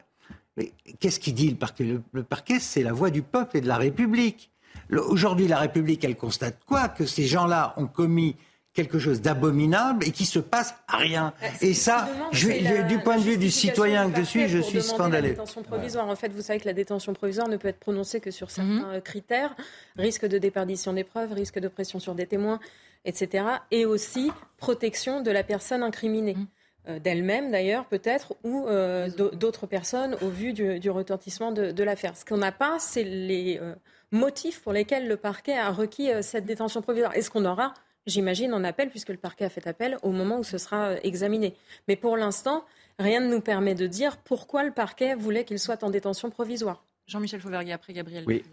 Qu'est-ce 1.00 1.20
qu'il 1.20 1.34
dit 1.34 1.50
le 1.50 1.56
parquet 1.56 1.86
le, 2.12 2.24
parquet, 2.24 2.60
c'est 2.60 2.84
la 2.84 2.92
voix 2.92 3.10
du 3.10 3.22
peuple 3.22 3.58
et 3.58 3.62
de 3.62 3.68
la 3.68 3.78
République. 3.78 4.52
Aujourd'hui, 4.92 5.48
la 5.48 5.60
République, 5.60 6.04
elle 6.04 6.18
constate 6.18 6.60
quoi? 6.66 6.90
Que 6.90 7.06
ces 7.06 7.26
gens-là 7.26 7.74
ont 7.78 7.88
commis 7.88 8.36
quelque 8.74 9.00
chose 9.00 9.22
d'abominable 9.22 10.06
et 10.06 10.12
qui 10.12 10.26
se 10.26 10.40
passe 10.40 10.76
rien. 10.88 11.34
Bah, 11.42 11.48
et 11.62 11.74
ça, 11.74 12.08
du 12.32 13.00
point 13.00 13.18
de 13.18 13.24
vue 13.24 13.38
du 13.38 13.52
citoyen 13.52 14.10
que 14.10 14.20
je 14.20 14.24
suis, 14.24 14.48
je 14.48 14.60
suis 14.60 14.82
scandaleux. 14.82 15.30
détention 15.30 15.64
provisoire. 15.64 16.08
En 16.08 16.16
fait, 16.16 16.30
vous 16.30 16.42
savez 16.42 16.60
que 16.60 16.68
la 16.68 16.74
détention 16.74 17.14
provisoire 17.14 17.48
ne 17.48 17.58
peut 17.58 17.68
être 17.68 17.80
prononcée 17.80 18.20
que 18.20 18.32
sur 18.32 18.52
certains 18.52 18.94
mhm. 18.94 19.02
critères 19.02 19.56
risque 19.98 20.26
de 20.26 20.38
déperdition 20.38 20.94
des 20.94 21.04
preuves, 21.04 21.34
risque 21.34 21.60
de 21.60 21.68
pression 21.68 22.00
sur 22.00 22.16
des 22.16 22.28
témoins, 22.28 22.60
etc. 23.06 23.46
Et 23.72 23.86
aussi 23.86 24.32
protection 24.58 25.22
de 25.22 25.32
la 25.32 25.44
personne 25.44 25.84
incriminée. 25.84 26.36
Mhm. 26.36 26.42
Euh, 26.42 26.59
d'elle-même 26.98 27.52
d'ailleurs 27.52 27.86
peut-être, 27.86 28.34
ou 28.44 28.66
euh, 28.68 29.10
d'autres 29.34 29.68
personnes 29.68 30.16
au 30.22 30.30
vu 30.30 30.54
du, 30.54 30.90
retentissement 30.90 31.52
de, 31.52 31.84
l'affaire. 31.84 32.18
Ce 32.18 32.26
qu'on 32.26 32.38
n'a 32.38 32.52
pas, 32.52 32.80
c'est 32.80 33.04
les 33.04 33.60
euh, 33.62 33.76
motifs 34.12 34.62
pour 34.62 34.74
lesquels 34.74 35.08
le 35.08 35.18
parquet 35.18 35.58
a 35.58 35.70
requis 35.70 36.10
cette 36.22 36.46
détention 36.46 36.82
provisoire. 36.82 37.16
Est-ce 37.16 37.30
qu'on 37.30 37.46
aura 37.46 37.74
J'imagine 38.08 38.54
en 38.54 38.64
appel, 38.64 38.90
puisque 38.90 39.10
le 39.10 39.18
parquet 39.18 39.46
a 39.46 39.50
fait 39.50 39.68
appel 39.68 39.98
au 40.02 40.12
moment 40.12 40.40
où 40.40 40.44
ce 40.44 40.58
sera 40.58 40.96
examiné. 41.04 41.54
Mais 41.88 41.96
pour 41.96 42.18
l'instant, 42.18 42.66
rien 42.98 43.20
ne 43.20 43.30
nous 43.30 43.42
permet 43.42 43.76
de 43.76 43.86
dire 43.86 44.18
pourquoi 44.18 44.64
le 44.64 44.72
parquet 44.72 45.14
voulait 45.14 45.44
qu'il 45.44 45.60
soit 45.60 45.84
en 45.84 45.92
détention 45.92 46.32
provisoire. 46.32 46.84
Jean-Michel 47.08 47.42
Fauvergue, 47.42 47.72
après 47.72 47.94
Gabriel. 47.94 48.24
Oui, 48.26 48.44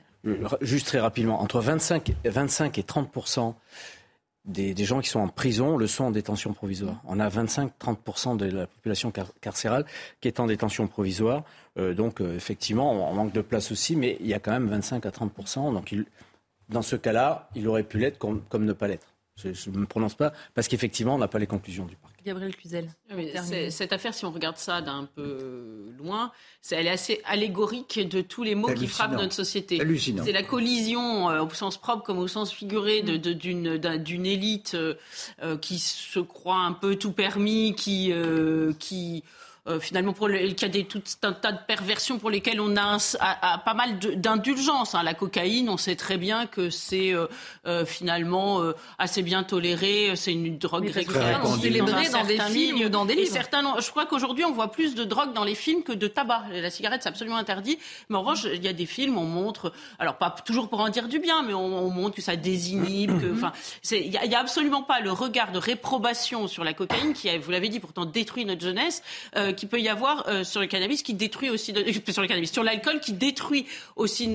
juste 0.61 0.87
très 0.87 0.99
rapidement, 0.99 1.41
entre 1.41 1.61
25, 1.61 2.13
25 2.25 2.79
et 2.79 2.83
30 2.83 3.11
des, 4.47 4.85
gens 4.85 5.01
qui 5.01 5.09
sont 5.09 5.21
en 5.21 5.29
prison 5.29 5.77
le 5.77 5.87
sont 5.87 6.05
en 6.05 6.11
détention 6.11 6.53
provisoire. 6.53 7.01
On 7.05 7.19
a 7.21 7.29
25-30% 7.29 8.37
de 8.37 8.47
la 8.47 8.67
population 8.67 9.13
carcérale 9.41 9.85
qui 10.21 10.29
est 10.29 10.41
en 10.41 10.47
détention 10.47 10.87
provisoire. 10.87 11.45
Euh, 11.79 11.95
donc 11.95 12.21
euh, 12.21 12.37
effectivement, 12.37 13.11
on 13.11 13.15
manque 13.15 13.33
de 13.33 13.41
place 13.41 13.73
aussi, 13.73 13.97
mais 13.97 14.17
il 14.21 14.27
y 14.27 14.35
a 14.35 14.39
quand 14.39 14.53
même 14.53 14.69
25 14.69 15.05
à 15.07 15.11
30%. 15.11 15.73
Donc 15.73 15.95
dans 16.69 16.83
ce 16.83 16.97
cas-là, 16.97 17.49
il 17.55 17.67
aurait 17.69 17.83
pu 17.83 17.99
l'être 17.99 18.19
comme, 18.19 18.43
ne 18.59 18.73
pas 18.73 18.89
l'être. 18.89 19.15
Je 19.37 19.49
ne 19.71 19.79
me 19.79 19.87
prononce 19.87 20.15
pas 20.15 20.33
parce 20.55 20.69
qu'effectivement, 20.69 21.15
on 21.15 21.19
n'a 21.19 21.29
pas 21.29 21.39
les 21.39 21.47
conclusions 21.47 21.85
du 21.85 21.97
parc. 21.97 22.16
Gabriel 22.27 22.57
Cluzel. 22.57 22.89
cette 23.71 23.93
affaire, 23.93 24.13
si 24.13 24.25
on 24.25 24.33
regarde 24.33 24.57
ça 24.57 24.83
d'un 24.83 25.05
peu 25.15 25.87
loin, 25.97 26.33
elle 26.73 26.89
est 26.89 26.91
assez 26.91 27.21
allégorique 27.25 28.01
de 28.09 28.21
tous 28.21 28.43
les 28.43 28.57
maux 28.57 28.73
qui 28.75 28.89
frappent 28.89 29.13
notre 29.13 29.33
société. 29.33 29.81
C'est 30.25 30.33
la 30.33 30.43
collision, 30.43 31.31
euh, 31.31 31.43
au 31.43 31.51
sens 31.51 31.79
propre 31.79 32.03
comme 32.03 32.19
au 32.19 32.27
sens 32.27 32.53
figuré, 32.53 33.03
d'une 33.03 33.79
de, 33.79 34.27
élite 34.27 34.75
euh, 34.75 34.95
euh, 35.43 35.57
qui 35.57 35.79
se 35.79 36.19
croit 36.19 36.59
un 36.59 36.73
peu 36.73 36.97
tout 36.97 37.13
permis, 37.13 37.75
qui, 37.77 38.13
qui 38.81 39.23
euh, 39.69 39.81
finalement 39.81 40.13
pour 40.13 40.29
le, 40.29 40.39
qu'il 40.39 40.63
y 40.63 40.65
a 40.65 40.69
des, 40.69 40.85
tout 40.85 41.03
un 41.23 41.33
tas 41.33 41.51
de 41.51 41.59
perversions 41.67 42.19
pour 42.19 42.31
lesquelles 42.31 42.61
on 42.61 42.77
a, 42.77 42.99
pas 43.65 43.75
mal 43.75 43.99
d'indulgence. 43.99 44.95
Hein. 44.95 45.03
La 45.03 45.15
cocaïne, 45.15 45.69
on 45.69 45.77
sait 45.77 45.97
très 45.97 46.19
bien 46.19 46.47
que 46.47 46.71
c'est 46.71 47.13
euh, 47.13 47.27
euh, 47.67 47.85
finalement 47.85 48.63
assez 48.99 49.23
bien 49.23 49.43
toléré, 49.43 50.13
c'est 50.15 50.33
une 50.33 50.57
drogue 50.59 50.89
récréative 50.89 51.61
célébrée 51.61 52.09
dans, 52.11 52.25
des 52.25 52.39
films 52.39 52.79
ou 52.85 52.89
dans 52.89 53.05
des 53.05 53.15
livres. 53.15 53.33
Certains, 53.33 53.63
je 53.81 53.91
crois 53.91 54.07
qu'aujourd'hui 54.07 54.45
on 54.45 54.53
voit 54.53 54.71
plus 54.71 54.95
de 54.95 55.05
drogue 55.05 55.33
dans 55.33 55.45
les 55.45 55.55
films 55.55 55.83
que 55.83 55.93
de 55.93 56.07
tabac. 56.07 56.45
La 56.53 56.71
cigarette 56.71 57.03
c'est 57.03 57.09
absolument 57.09 57.37
interdit, 57.37 57.79
mais 58.09 58.17
en 58.17 58.21
revanche 58.21 58.47
il 58.53 58.63
y 58.63 58.69
a 58.69 58.73
des 58.73 58.87
films 58.87 59.19
où 59.19 59.21
on 59.21 59.27
montre, 59.27 59.73
alors 59.99 60.17
pas 60.17 60.31
toujours 60.31 60.69
pour 60.69 60.81
en 60.81 60.89
dire 60.89 61.09
du 61.09 61.19
bien, 61.19 61.43
mais 61.43 61.55
on, 61.55 61.91
montre 61.91 62.17
que 62.17 62.23
ça 62.23 62.37
désinhibe, 62.37 63.21
que, 63.21 63.33
enfin, 63.33 63.53
il 63.91 64.13
y, 64.13 64.35
a 64.35 64.39
absolument 64.39 64.83
pas 64.83 65.01
le 65.01 65.11
regard 65.11 65.53
de 65.53 65.59
réprobation 65.59 66.47
sur 66.47 66.63
la 66.63 66.75
cocaïne 66.75 67.15
qui, 67.15 67.37
vous 67.39 67.51
l'avez 67.51 67.69
dit, 67.69 67.81
pourtant 67.81 68.05
détruit 68.05 68.45
notre 68.45 68.61
jeunesse 68.63 69.03
qu'il 69.57 69.69
peut 69.69 69.81
y 69.81 69.89
avoir 69.89 70.29
euh, 70.29 70.45
sur 70.45 70.61
le 70.61 70.67
cannabis 70.67 71.03
qui 71.03 71.15
détruit 71.15 71.51
aussi 71.51 71.75
sur 72.09 72.23
le 72.23 72.29
cannabis, 72.29 72.53
sur 72.53 72.63
l'alcool 72.63 73.01
qui 73.01 73.13
détruit 73.13 73.67
aussi 73.97 74.29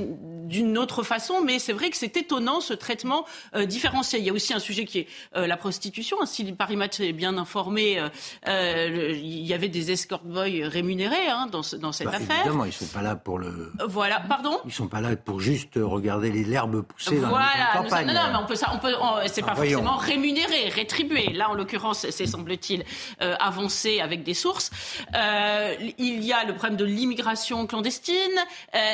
d'une 0.45 0.77
autre 0.77 1.03
façon. 1.03 1.41
Mais 1.45 1.59
c'est 1.59 1.73
vrai 1.73 1.89
que 1.89 1.97
c'est 1.97 2.17
étonnant 2.17 2.59
ce 2.59 2.73
traitement 2.73 3.25
euh, 3.55 3.65
différencié. 3.65 4.19
Il 4.19 4.25
y 4.25 4.29
a 4.29 4.33
aussi 4.33 4.53
un 4.53 4.59
sujet 4.59 4.85
qui 4.85 4.99
est 4.99 5.07
euh, 5.35 5.47
la 5.47 5.57
prostitution. 5.57 6.17
Si 6.25 6.43
Paris 6.51 6.75
Match 6.75 6.99
est 6.99 7.13
bien 7.13 7.37
informé, 7.37 8.01
il 8.47 9.45
y 9.45 9.53
avait 9.53 9.69
des 9.69 9.91
escort 9.91 10.23
boys 10.23 10.67
rémunérés 10.67 11.27
hein, 11.29 11.47
dans, 11.51 11.61
dans 11.79 11.91
cette 11.91 12.07
bah, 12.07 12.15
affaire. 12.15 12.41
Évidemment, 12.41 12.65
ils 12.65 12.73
sont 12.73 12.85
pas 12.87 13.01
là 13.01 13.15
pour 13.15 13.39
le. 13.39 13.71
Voilà, 13.87 14.19
pardon? 14.19 14.59
Ils 14.65 14.71
sont 14.71 14.87
pas 14.87 15.01
là 15.01 15.15
pour 15.15 15.39
juste 15.39 15.73
regarder 15.75 16.31
les 16.31 16.43
l'herbe 16.43 16.81
pousser 16.81 17.19
dans 17.19 17.37
la 17.37 17.71
campagne. 17.73 18.07
Non, 18.07 18.13
non, 18.13 18.21
mais 18.31 18.37
on 18.43 18.45
peut 18.45 18.55
ça, 18.55 18.71
on 18.73 18.79
peut, 18.79 18.93
c'est 19.27 19.41
pas 19.41 19.55
forcément 19.55 19.97
rémunéré, 19.97 20.69
rétribué. 20.69 21.31
Là, 21.33 21.49
en 21.49 21.53
l'occurrence, 21.53 22.07
c'est 22.09 22.25
semble-t-il 22.25 22.83
avancé 23.19 23.99
avec 23.99 24.23
des 24.23 24.33
sources. 24.33 24.71
Il 25.13 26.23
y 26.23 26.33
a 26.33 26.43
le 26.45 26.53
problème 26.53 26.77
de 26.77 26.85
l'immigration 26.85 27.65
clandestine, 27.67 28.15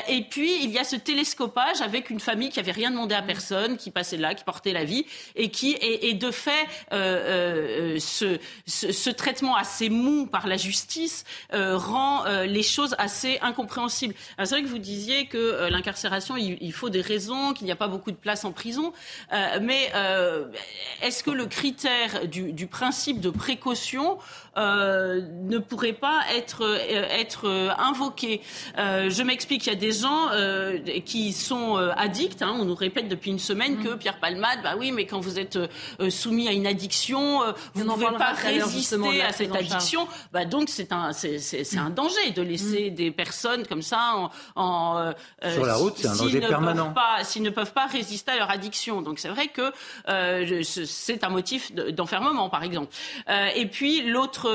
et 0.08 0.22
puis 0.24 0.64
il 0.64 0.72
y 0.72 0.80
a 0.80 0.84
ce 0.84 0.96
télescopage 0.96 1.82
avec 1.82 2.10
une 2.10 2.20
famille 2.20 2.50
qui 2.50 2.60
avait 2.60 2.72
rien 2.72 2.92
demandé 2.92 3.16
à 3.16 3.22
personne, 3.22 3.78
qui 3.78 3.92
passait 3.92 4.18
là, 4.18 4.34
qui 4.34 4.44
portait 4.44 4.74
la 4.74 4.84
vie, 4.84 5.06
et 5.36 5.50
qui 5.50 5.78
est, 5.80 6.14
de 6.14 6.32
fait 6.32 6.68
ce, 6.92 8.38
ce, 8.66 9.10
traitement 9.10 9.56
assez 9.56 9.90
mou 9.90 10.26
par 10.26 10.48
la 10.48 10.58
justice 10.58 11.24
rend 11.52 12.24
les 12.44 12.64
choses 12.64 12.96
assez 12.98 13.40
incompréhensibles. 13.42 14.16
C'est 14.38 14.50
vrai 14.50 14.64
que 14.64 14.68
vous 14.68 14.80
disiez 14.80 15.28
que 15.28 15.70
l'incarcération, 15.70 16.38
il, 16.38 16.58
il, 16.62 16.74
faut 16.74 16.90
des 16.90 17.02
raisons, 17.02 17.54
qu'il 17.54 17.66
n'y 17.66 17.72
a 17.72 17.76
pas 17.76 17.88
beaucoup 17.88 18.12
de 18.12 18.18
place 18.18 18.46
en 18.46 18.52
prison, 18.52 18.94
mais 19.62 19.92
est-ce 21.02 21.24
que 21.24 21.32
le 21.32 21.46
critère 21.46 22.28
du, 22.28 22.54
du 22.54 22.68
principe 22.68 23.20
de 23.20 23.30
précaution 23.30 24.18
euh, 24.58 25.22
ne 25.44 25.60
pourrait 25.60 25.94
pas 25.94 26.07
être, 26.34 26.64
euh, 26.64 27.06
être 27.10 27.48
euh, 27.48 27.70
invoqué. 27.78 28.42
je 28.76 29.24
m'explique, 29.24 29.66
il 29.66 29.70
y 29.70 29.74
a 29.74 29.76
des 29.76 29.92
gens 29.92 30.30
qui 31.06 31.34
sont 31.34 31.76
addicts. 31.76 32.42
Hein, 32.42 32.56
on 32.60 32.66
nous 32.66 32.76
répète 32.76 33.08
depuis 33.08 33.32
une 33.32 33.40
semaine 33.40 33.84
que 33.84 33.90
mm. 33.90 33.98
Pierre 33.98 34.20
Palmade, 34.20 34.60
bah 34.64 34.76
oui, 34.78 34.92
mais 34.92 35.06
quand 35.06 35.20
vous 35.20 35.40
êtes 35.40 35.58
soumis 36.10 36.48
à 36.48 36.52
une 36.52 36.68
addiction, 36.68 37.42
vous 37.74 37.84
ne 37.84 37.90
pouvez 37.90 38.18
pas 38.18 38.34
résister 38.34 39.22
à 39.22 39.34
cette 39.34 39.56
addiction. 39.56 40.08
Bah 40.34 40.46
donc 40.46 40.70
c'est 40.70 40.92
un, 40.92 41.14
c'est, 41.14 41.78
un 41.78 41.90
danger 41.90 42.32
de 42.36 42.42
laisser 42.42 42.92
mm. 42.92 42.96
des 42.96 43.12
personnes 43.12 43.66
comme 43.66 43.82
ça 43.82 44.14
en, 44.16 44.32
en 44.56 45.14
sur 45.50 45.66
la 45.66 45.76
route, 45.76 45.94
c'est 45.98 46.08
un 46.08 46.16
danger 46.16 46.40
permanent. 46.40 46.94
S'ils 47.24 47.44
ne 47.44 47.50
peuvent 47.50 47.74
pas 47.74 47.88
résister 47.88 48.32
à 48.32 48.38
leur 48.38 48.50
addiction. 48.50 49.02
Donc 49.02 49.20
c'est 49.20 49.30
vrai 49.30 49.48
que 49.48 49.72
c'est 50.64 51.24
un 51.24 51.30
motif 51.30 51.74
d'enfermement, 51.74 52.50
par 52.50 52.64
exemple. 52.64 52.94
et 53.56 53.66
puis 53.66 54.02
l'autre 54.02 54.50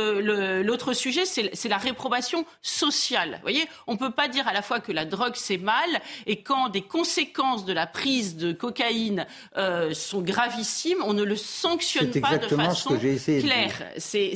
l'autre 0.62 0.92
sujet, 0.92 1.24
c'est 1.24 1.41
la 1.68 1.76
réprobation 1.76 2.45
sociale. 2.61 3.32
Vous 3.36 3.43
voyez, 3.43 3.66
on 3.86 3.93
ne 3.93 3.99
peut 3.99 4.11
pas 4.11 4.28
dire 4.28 4.47
à 4.49 4.53
la 4.53 4.62
fois 4.62 4.80
que 4.80 4.93
la 4.93 5.05
drogue 5.05 5.34
c'est 5.34 5.59
mal 5.59 5.88
et 6.26 6.43
quand 6.43 6.68
des 6.68 6.82
conséquences 6.82 7.64
de 7.64 7.72
la 7.72 7.86
prise 7.86 8.36
de 8.36 8.53
cocaïne 8.53 9.26
euh, 9.57 9.95
sont 9.95 10.20
gravissimes, 10.20 10.99
on 11.05 11.14
ne 11.14 11.22
le 11.22 11.36
sanctionne 11.36 12.11
pas 12.20 12.38
de 12.38 12.49
façon 12.49 12.97
claire. 12.97 13.90
C'est 13.99 14.34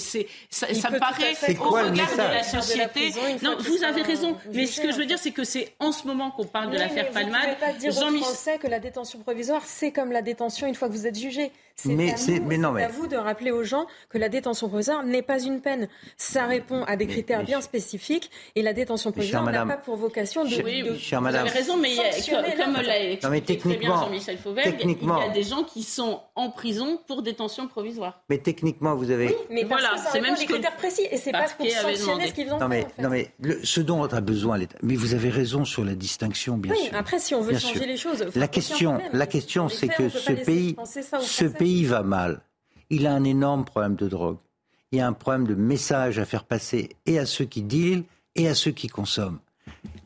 ça, 0.51 0.73
ça 0.75 0.91
me 0.91 0.99
paraît 0.99 1.35
au 1.61 1.71
regard 1.71 2.13
de 2.13 2.35
la 2.35 2.43
société. 2.43 3.13
non, 3.43 3.57
vous 3.59 3.85
avez 3.85 4.03
raison, 4.03 4.37
mais 4.53 4.67
ce 4.67 4.81
que 4.81 4.93
je 4.93 4.97
veux 4.97 5.07
dire, 5.07 5.19
c'est 5.19 5.33
que 5.33 5.45
c'est 5.45 5.75
en 5.79 5.93
ce 5.93 6.07
moment 6.07 6.31
qu'on 6.31 6.47
parle 6.47 6.71
de 6.71 6.79
l'affaire 6.79 7.11
Palmade. 7.11 7.43
Vous 7.43 7.67
ne 7.67 7.73
pas 7.73 7.73
dire 7.73 7.97
aux 7.97 8.17
Français 8.19 8.59
que 8.59 8.67
la 8.67 8.81
détention 8.81 9.19
provisoire, 9.21 9.63
c'est 9.65 9.93
comme 9.93 10.13
la 10.13 10.23
détention 10.23 10.67
une 10.67 10.75
fois 10.75 10.89
que 10.89 10.93
vous 10.95 11.07
êtes 11.07 11.19
jugé. 11.19 11.51
Mais 11.85 12.15
c'est 12.17 12.41
mais 12.41 12.57
à 12.65 12.89
vous 12.89 13.07
de 13.07 13.17
rappeler 13.17 13.51
aux 13.51 13.63
gens 13.63 13.87
que 14.09 14.19
la 14.19 14.29
détention 14.29 14.69
provisoire 14.69 15.05
n'est 15.05 15.23
pas 15.23 15.43
une 15.43 15.61
peine. 15.61 15.89
Ça 16.17 16.47
répond 16.47 16.83
à 16.85 16.97
des 16.97 17.07
critères 17.07 17.45
bien 17.45 17.61
spécifiques 17.61 18.31
et 18.55 18.63
la 18.63 18.73
détention 18.73 19.13
provisoire 19.13 19.45
n'a 19.45 19.67
pas 19.67 19.77
pour 19.77 19.97
vocation 19.97 20.45
de. 20.45 20.63
Oui, 20.65 20.83
vous 20.83 21.27
avez 21.27 21.51
raison, 21.51 21.77
mais 21.77 21.97
comme 22.57 22.83
l'a 22.83 23.03
expliqué 23.03 23.87
Jean-Michel 23.87 24.39
Fauvel, 24.39 24.75
il 24.83 24.91
y 24.91 25.11
a 25.11 25.29
des 25.29 25.43
gens 25.43 25.65
qui 25.65 25.83
sont 25.83 26.21
en 26.35 26.51
prison 26.51 26.99
pour 27.07 27.23
détention 27.23 27.69
provisoire. 27.69 28.23
Mais 28.31 28.39
techniquement, 28.39 28.95
vous 28.95 29.11
avez. 29.11 29.29
Oui, 29.29 29.35
mais 29.51 29.65
voilà, 29.65 29.97
c'est 30.11 30.21
même 30.21 30.35
des 30.35 30.47
critères 30.47 30.77
précis 30.77 31.07
et 31.11 31.19
c'est 31.19 31.33
pas 31.33 31.47
pour 31.57 31.67
sanctionner 31.67 32.29
ce 32.29 32.33
qu'ils 32.33 32.53
ont 32.53 32.59
non, 32.59 32.69
mais, 32.69 32.87
Non, 32.99 33.11
mais 33.11 33.31
ce 33.63 33.81
dont 33.81 34.01
on 34.01 34.07
a 34.07 34.21
besoin 34.21 34.57
l'État. 34.57 34.79
Mais 34.83 34.97
vous 34.97 35.15
avez 35.15 35.29
raison 35.29 35.65
sur 35.65 35.85
la 35.85 35.95
distinction, 35.95 36.57
bien 36.57 36.75
sûr. 36.75 36.85
Oui, 36.85 36.91
après, 36.97 37.19
si 37.19 37.35
on 37.35 37.43
veut 37.43 37.59
changer 37.59 37.87
les 37.87 37.97
choses. 37.97 38.25
La 38.35 38.49
question, 38.49 38.99
la 39.13 39.27
question, 39.27 39.69
c'est 39.69 39.89
que 39.89 40.09
ce 40.09 40.33
pays, 40.33 40.77
ce 41.21 41.45
pays 41.45 41.66
va 41.85 42.03
mal. 42.03 42.41
Il 42.91 43.07
a 43.07 43.15
un 43.15 43.25
énorme 43.25 43.65
problème 43.65 43.97
de 43.97 44.09
drogue. 44.09 44.39
Il 44.93 44.99
y 44.99 45.01
a 45.01 45.07
un 45.07 45.13
problème 45.13 45.47
de 45.47 45.55
message 45.55 46.19
à 46.19 46.25
faire 46.25 46.45
passer 46.45 46.97
et 47.07 47.19
à 47.19 47.27
ceux 47.27 47.45
qui 47.45 47.63
dealent 47.63 48.05
et 48.35 48.49
à 48.49 48.55
ceux 48.55 48.71
qui 48.71 48.89
consomment. 48.89 49.41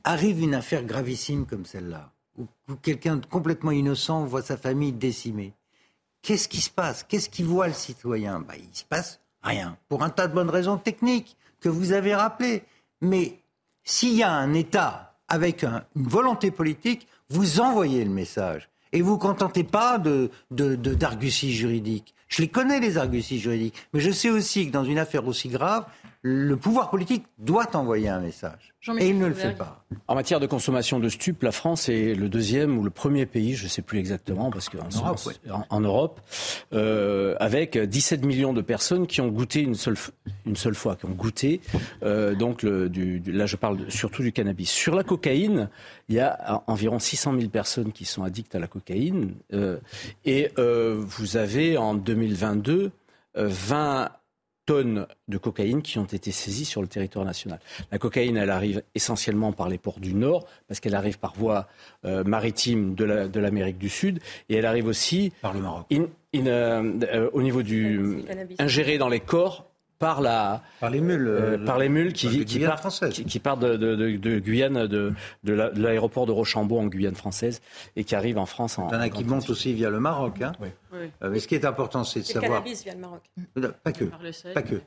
Arrive 0.04 0.40
une 0.40 0.54
affaire 0.54 0.84
gravissime 0.84 1.44
comme 1.44 1.66
celle-là, 1.66 2.10
où, 2.38 2.46
quelqu'un 2.82 3.16
de 3.16 3.26
complètement 3.26 3.72
innocent 3.72 4.24
voit 4.24 4.42
sa 4.42 4.56
famille 4.56 4.92
décimée. 4.92 5.52
Qu'est-ce 6.22 6.48
qui 6.48 6.60
se 6.60 6.70
passe? 6.70 7.02
Qu'est-ce 7.02 7.28
qu'il 7.28 7.44
voit 7.44 7.68
le 7.68 7.74
citoyen? 7.74 8.40
Bah, 8.40 8.54
Il 8.56 8.74
se 8.76 8.84
passe 8.84 9.20
rien, 9.42 9.76
pour 9.88 10.02
un 10.02 10.10
tas 10.10 10.28
de 10.28 10.34
bonnes 10.34 10.50
raisons 10.50 10.78
techniques 10.78 11.36
que 11.60 11.68
vous 11.68 11.92
avez 11.92 12.14
rappelées. 12.14 12.62
Mais 13.02 13.38
s'il 13.84 14.14
y 14.14 14.22
a 14.22 14.32
un 14.32 14.54
État 14.54 15.18
avec 15.28 15.62
une 15.62 15.82
volonté 15.94 16.50
politique, 16.50 17.06
vous 17.28 17.60
envoyez 17.60 18.04
le 18.04 18.10
message. 18.10 18.69
Et 18.92 19.02
vous 19.02 19.12
vous 19.12 19.18
contentez 19.18 19.64
pas 19.64 19.98
de, 19.98 20.30
d'arguties 20.50 21.52
juridiques. 21.52 22.14
Je 22.28 22.42
les 22.42 22.48
connais, 22.48 22.80
les 22.80 22.96
arguties 22.96 23.38
juridiques. 23.38 23.74
Mais 23.92 24.00
je 24.00 24.10
sais 24.10 24.30
aussi 24.30 24.66
que 24.66 24.72
dans 24.72 24.84
une 24.84 24.98
affaire 24.98 25.26
aussi 25.26 25.48
grave, 25.48 25.84
le 26.22 26.54
pouvoir 26.56 26.90
politique 26.90 27.24
doit 27.38 27.74
envoyer 27.74 28.08
un 28.08 28.20
message. 28.20 28.74
Et 28.98 29.08
il 29.08 29.18
ne 29.18 29.26
le 29.26 29.34
fait 29.34 29.56
pas. 29.56 29.84
En 30.06 30.14
matière 30.14 30.38
de 30.38 30.46
consommation 30.46 31.00
de 31.00 31.08
stupes, 31.08 31.42
la 31.42 31.52
France 31.52 31.88
est 31.88 32.14
le 32.14 32.28
deuxième 32.28 32.78
ou 32.78 32.82
le 32.82 32.90
premier 32.90 33.24
pays, 33.24 33.54
je 33.54 33.64
ne 33.64 33.68
sais 33.68 33.80
plus 33.80 33.98
exactement, 33.98 34.50
parce 34.50 34.68
qu'en 34.68 34.88
Europe, 34.94 35.20
en, 35.70 35.80
Europe 35.80 36.20
euh, 36.74 37.36
avec 37.40 37.78
17 37.78 38.24
millions 38.24 38.52
de 38.52 38.60
personnes 38.60 39.06
qui 39.06 39.22
ont 39.22 39.28
goûté 39.28 39.60
une 39.60 39.74
seule, 39.74 39.96
une 40.44 40.56
seule 40.56 40.74
fois, 40.74 40.96
qui 40.96 41.06
ont 41.06 41.10
goûté. 41.10 41.62
Euh, 42.02 42.34
donc 42.34 42.62
le, 42.62 42.90
du, 42.90 43.20
là, 43.26 43.46
je 43.46 43.56
parle 43.56 43.90
surtout 43.90 44.22
du 44.22 44.32
cannabis. 44.32 44.70
Sur 44.70 44.94
la 44.94 45.04
cocaïne, 45.04 45.70
il 46.10 46.16
y 46.16 46.20
a 46.20 46.62
environ 46.66 46.98
600 46.98 47.34
000 47.38 47.50
personnes 47.50 47.92
qui 47.92 48.04
sont 48.04 48.24
addictes 48.24 48.54
à 48.54 48.58
la 48.58 48.66
cocaïne. 48.66 49.34
Euh, 49.54 49.78
et 50.26 50.52
vous 50.56 51.36
avez 51.38 51.78
en 51.78 51.94
2022 51.94 52.92
20 53.34 54.10
tonnes 54.70 55.08
de 55.26 55.36
cocaïne 55.36 55.82
qui 55.82 55.98
ont 55.98 56.04
été 56.04 56.30
saisies 56.30 56.64
sur 56.64 56.80
le 56.80 56.86
territoire 56.86 57.24
national. 57.24 57.58
La 57.90 57.98
cocaïne, 57.98 58.36
elle 58.36 58.50
arrive 58.50 58.84
essentiellement 58.94 59.50
par 59.50 59.68
les 59.68 59.78
ports 59.78 59.98
du 59.98 60.14
Nord, 60.14 60.46
parce 60.68 60.78
qu'elle 60.78 60.94
arrive 60.94 61.18
par 61.18 61.34
voie 61.34 61.66
euh, 62.04 62.22
maritime 62.22 62.94
de 62.94 63.40
l'Amérique 63.40 63.78
du 63.78 63.88
Sud, 63.88 64.20
et 64.48 64.54
elle 64.54 64.66
arrive 64.66 64.86
aussi 64.86 65.32
par 65.42 65.54
le 65.54 65.60
Maroc. 65.60 65.86
Euh, 65.92 66.00
euh, 66.36 67.30
au 67.32 67.42
niveau 67.42 67.64
du 67.64 68.22
ingéré 68.60 68.98
dans 68.98 69.08
les 69.08 69.18
corps 69.18 69.69
par 70.00 70.20
la 70.22 70.62
par 70.80 70.90
les 70.90 71.00
mules 71.00 71.28
euh, 71.28 71.64
par 71.64 71.78
les 71.78 71.88
mules 71.88 72.12
qui 72.12 72.44
qui, 72.44 72.58
qui, 73.24 73.38
partent 73.38 73.60
de, 73.60 73.76
de, 73.76 74.16
de, 74.16 74.38
Guyane 74.40 74.86
de, 74.86 75.12
de 75.44 75.52
l'aéroport 75.52 76.26
de 76.26 76.32
Rochambeau 76.32 76.78
en 76.78 76.86
Guyane 76.86 77.14
française 77.14 77.60
et 77.94 78.02
qui 78.02 78.16
arrivent 78.16 78.38
en 78.38 78.46
France 78.46 78.78
en. 78.78 78.88
Il 78.88 78.94
y 78.94 78.96
en 78.96 79.00
a 79.00 79.10
qui 79.10 79.24
montent 79.24 79.50
aussi 79.50 79.74
via 79.74 79.90
le 79.90 80.00
Maroc. 80.00 80.40
Hein. 80.42 80.52
Oui. 80.60 80.68
mais 81.20 81.38
ce 81.38 81.46
qui 81.46 81.54
est 81.54 81.66
important, 81.66 82.02
c'est 82.02 82.20
de 82.20 82.24
savoir. 82.24 82.50
Le 82.50 82.56
cannabis 82.56 82.82
via 82.82 82.94
le 82.94 83.00
Maroc. 83.00 83.22
Pas 83.84 83.92
que. 83.92 84.04
Pas 84.54 84.62
que. 84.62 84.80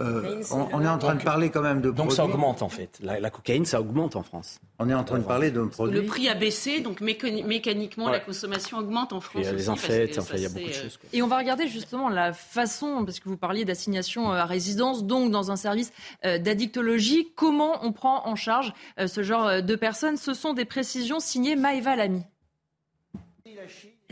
Euh, 0.00 0.42
on, 0.50 0.82
est 0.82 0.88
en 0.88 0.98
train 0.98 1.14
de 1.14 1.22
parler 1.22 1.50
quand 1.50 1.62
même 1.62 1.80
de 1.80 1.90
donc 1.90 2.12
ça 2.12 2.24
augmente 2.24 2.62
en 2.62 2.68
fait. 2.68 2.98
La, 3.00 3.30
cocaïne, 3.30 3.64
ça 3.64 3.80
augmente 3.80 4.16
en 4.16 4.22
France. 4.22 4.58
On 4.80 4.90
est 4.90 4.94
en 4.94 5.04
train 5.04 5.18
de 5.18 5.24
parler 5.24 5.50
d'un 5.50 5.68
produit. 5.68 5.94
Le 5.94 6.04
prix 6.04 6.28
a 6.28 6.34
baissé, 6.34 6.80
donc 6.80 7.00
mécaniquement 7.00 8.08
la 8.08 8.20
consommation 8.20 8.78
augmente 8.78 9.12
en 9.12 9.20
France. 9.20 9.42
Il 9.42 9.46
y 9.46 9.48
a 9.48 9.52
les 9.52 9.68
enfin, 9.68 9.92
il 10.34 10.42
y 10.42 10.46
a 10.46 10.48
beaucoup 10.48 10.66
de 10.66 10.72
choses. 10.72 10.98
Et 11.12 11.22
on 11.22 11.28
va 11.28 11.38
regarder 11.38 11.68
justement 11.68 12.08
la 12.08 12.32
façon, 12.32 13.04
parce 13.04 13.20
que 13.20 13.28
vous 13.28 13.36
parliez 13.36 13.64
d'assignation 13.64 14.32
euh, 14.32 14.36
à 14.36 14.46
résidence, 14.46 15.04
donc 15.04 15.30
dans 15.30 15.50
un 15.50 15.56
service 15.56 15.92
euh, 16.24 16.38
d'addictologie, 16.38 17.28
comment 17.36 17.78
on 17.82 17.92
prend 17.92 18.26
en 18.26 18.34
charge 18.34 18.72
ce 19.06 19.22
genre 19.22 19.62
de 19.62 19.76
personnes. 19.76 20.16
Ce 20.16 20.34
sont 20.34 20.54
des 20.54 20.64
précisions 20.64 21.20
signées 21.20 21.56
Maëva 21.56 21.96
Lamy. 21.96 22.24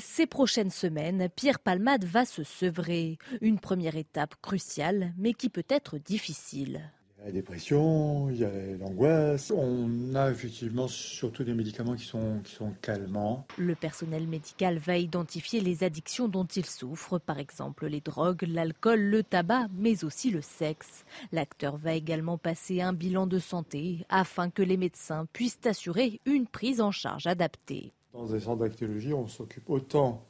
Ces 0.05 0.27
prochaines 0.27 0.71
semaines, 0.71 1.29
Pierre 1.35 1.61
Palmade 1.61 2.05
va 2.05 2.27
se 2.27 2.43
sevrer. 2.43 3.19
Une 3.41 3.59
première 3.59 3.97
étape 3.97 4.35
cruciale, 4.43 5.15
mais 5.17 5.33
qui 5.33 5.49
peut 5.49 5.65
être 5.69 5.97
difficile. 5.97 6.91
Il 7.17 7.21
y 7.21 7.23
a 7.23 7.27
la 7.27 7.33
dépression, 7.33 8.29
il 8.29 8.39
y 8.39 8.45
a 8.45 8.51
l'angoisse. 8.79 9.53
On 9.57 10.15
a 10.15 10.31
effectivement 10.31 10.89
surtout 10.89 11.45
des 11.45 11.55
médicaments 11.55 11.95
qui 11.95 12.05
sont, 12.05 12.41
qui 12.45 12.53
sont 12.53 12.75
calmants. 12.83 13.47
Le 13.57 13.75
personnel 13.75 14.27
médical 14.27 14.79
va 14.79 14.99
identifier 14.99 15.61
les 15.61 15.85
addictions 15.85 16.29
dont 16.29 16.47
il 16.47 16.67
souffre, 16.67 17.19
par 17.19 17.39
exemple 17.39 17.87
les 17.87 18.01
drogues, 18.01 18.45
l'alcool, 18.47 19.01
le 19.01 19.23
tabac, 19.23 19.69
mais 19.73 20.05
aussi 20.05 20.31
le 20.31 20.43
sexe. 20.43 21.05
L'acteur 21.31 21.77
va 21.77 21.95
également 21.95 22.39
passer 22.39 22.83
un 22.83 22.93
bilan 22.93 23.27
de 23.27 23.39
santé 23.39 24.05
afin 24.09 24.51
que 24.51 24.63
les 24.63 24.77
médecins 24.77 25.27
puissent 25.33 25.65
assurer 25.65 26.21
une 26.27 26.49
prise 26.49 26.81
en 26.81 26.91
charge 26.91 27.29
adaptée. 27.29 27.95
Dans 28.23 28.29
des 28.29 28.39
centres 28.39 28.61
d'actologie, 28.61 29.13
on 29.13 29.27
s'occupe 29.27 29.69
autant 29.69 30.25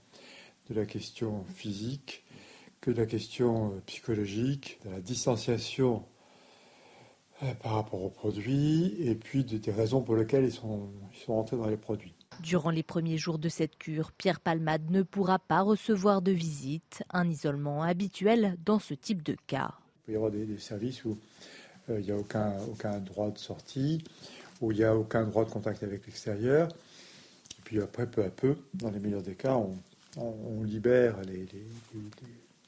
de 0.70 0.74
la 0.74 0.86
question 0.86 1.45
physique 1.55 2.24
que 2.80 2.90
de 2.90 2.97
la 2.97 3.05
question 3.05 3.74
euh, 3.74 3.80
psychologique, 3.84 4.80
de 4.86 4.90
la 4.93 5.01
distanciation 5.01 6.03
euh, 7.43 7.53
par 7.62 7.74
rapport 7.74 8.03
aux 8.03 8.09
produits 8.09 8.95
et 8.99 9.14
puis 9.14 9.45
des 9.45 9.70
raisons 9.70 10.01
pour 10.01 10.16
lesquelles 10.16 10.45
ils 10.45 10.53
sont, 10.53 10.88
ils 11.12 11.18
sont 11.18 11.34
rentrés 11.34 11.59
dans 11.59 11.66
les 11.66 11.76
produits. 11.76 12.14
Durant 12.40 12.70
les 12.70 12.82
premiers 12.82 13.18
jours 13.18 13.38
de 13.38 13.51
cette 13.51 13.76
cure, 13.76 14.12
Pierre 14.12 14.40
Palmade 14.40 14.90
ne 14.90 15.03
pourra 15.03 15.38
pas 15.38 15.61
recevoir 15.61 16.22
de 16.22 16.32
visite, 16.32 17.03
un 17.11 17.28
isolement 17.28 17.82
habituel 17.82 18.57
dans 18.64 18.78
ce 18.78 18.95
type 18.95 19.22
de 19.22 19.36
cas. 19.47 19.74
Il 19.74 20.07
peut 20.07 20.12
y 20.12 20.16
avoir 20.16 20.30
des, 20.30 20.57
services 20.57 21.05
où 21.05 21.18
euh, 21.90 22.01
il 22.01 22.07
n'y 22.07 22.12
a 22.12 22.16
aucun, 22.16 22.55
aucun 22.70 23.01
droit 23.01 23.30
de 23.30 23.38
sortie, 23.38 24.03
où 24.62 24.72
il 24.72 24.78
n'y 24.78 24.84
a 24.84 24.97
aucun 24.97 25.24
droit 25.24 25.45
de 25.45 25.51
contact 25.51 25.82
avec 25.82 26.07
l'extérieur. 26.07 26.68
Puis 27.65 27.81
après, 27.81 28.11
peu 28.11 28.25
à 28.25 28.31
peu, 28.31 28.57
dans 28.75 28.91
les 28.91 28.99
meilleurs 28.99 29.23
des 29.23 29.35
cas, 29.35 29.57
on, 30.17 30.63
libère 30.63 31.21
les, 31.23 31.47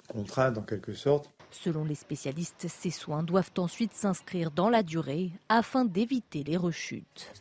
contrainte 0.09 0.59
en 0.59 0.63
quelque 0.63 0.95
sorte. 0.95 1.31
Selon 1.51 1.85
les 1.85 1.95
spécialistes, 1.95 2.67
ces 2.69 2.91
soins 2.91 3.23
doivent 3.23 3.53
ensuite 3.59 3.95
s'inscrire 3.95 4.51
dans 4.51 4.69
la 4.69 4.83
durée 4.83 5.31
afin 5.49 5.85
d'éviter 5.85 6.43
les 6.43 6.57
rechutes. 6.57 7.33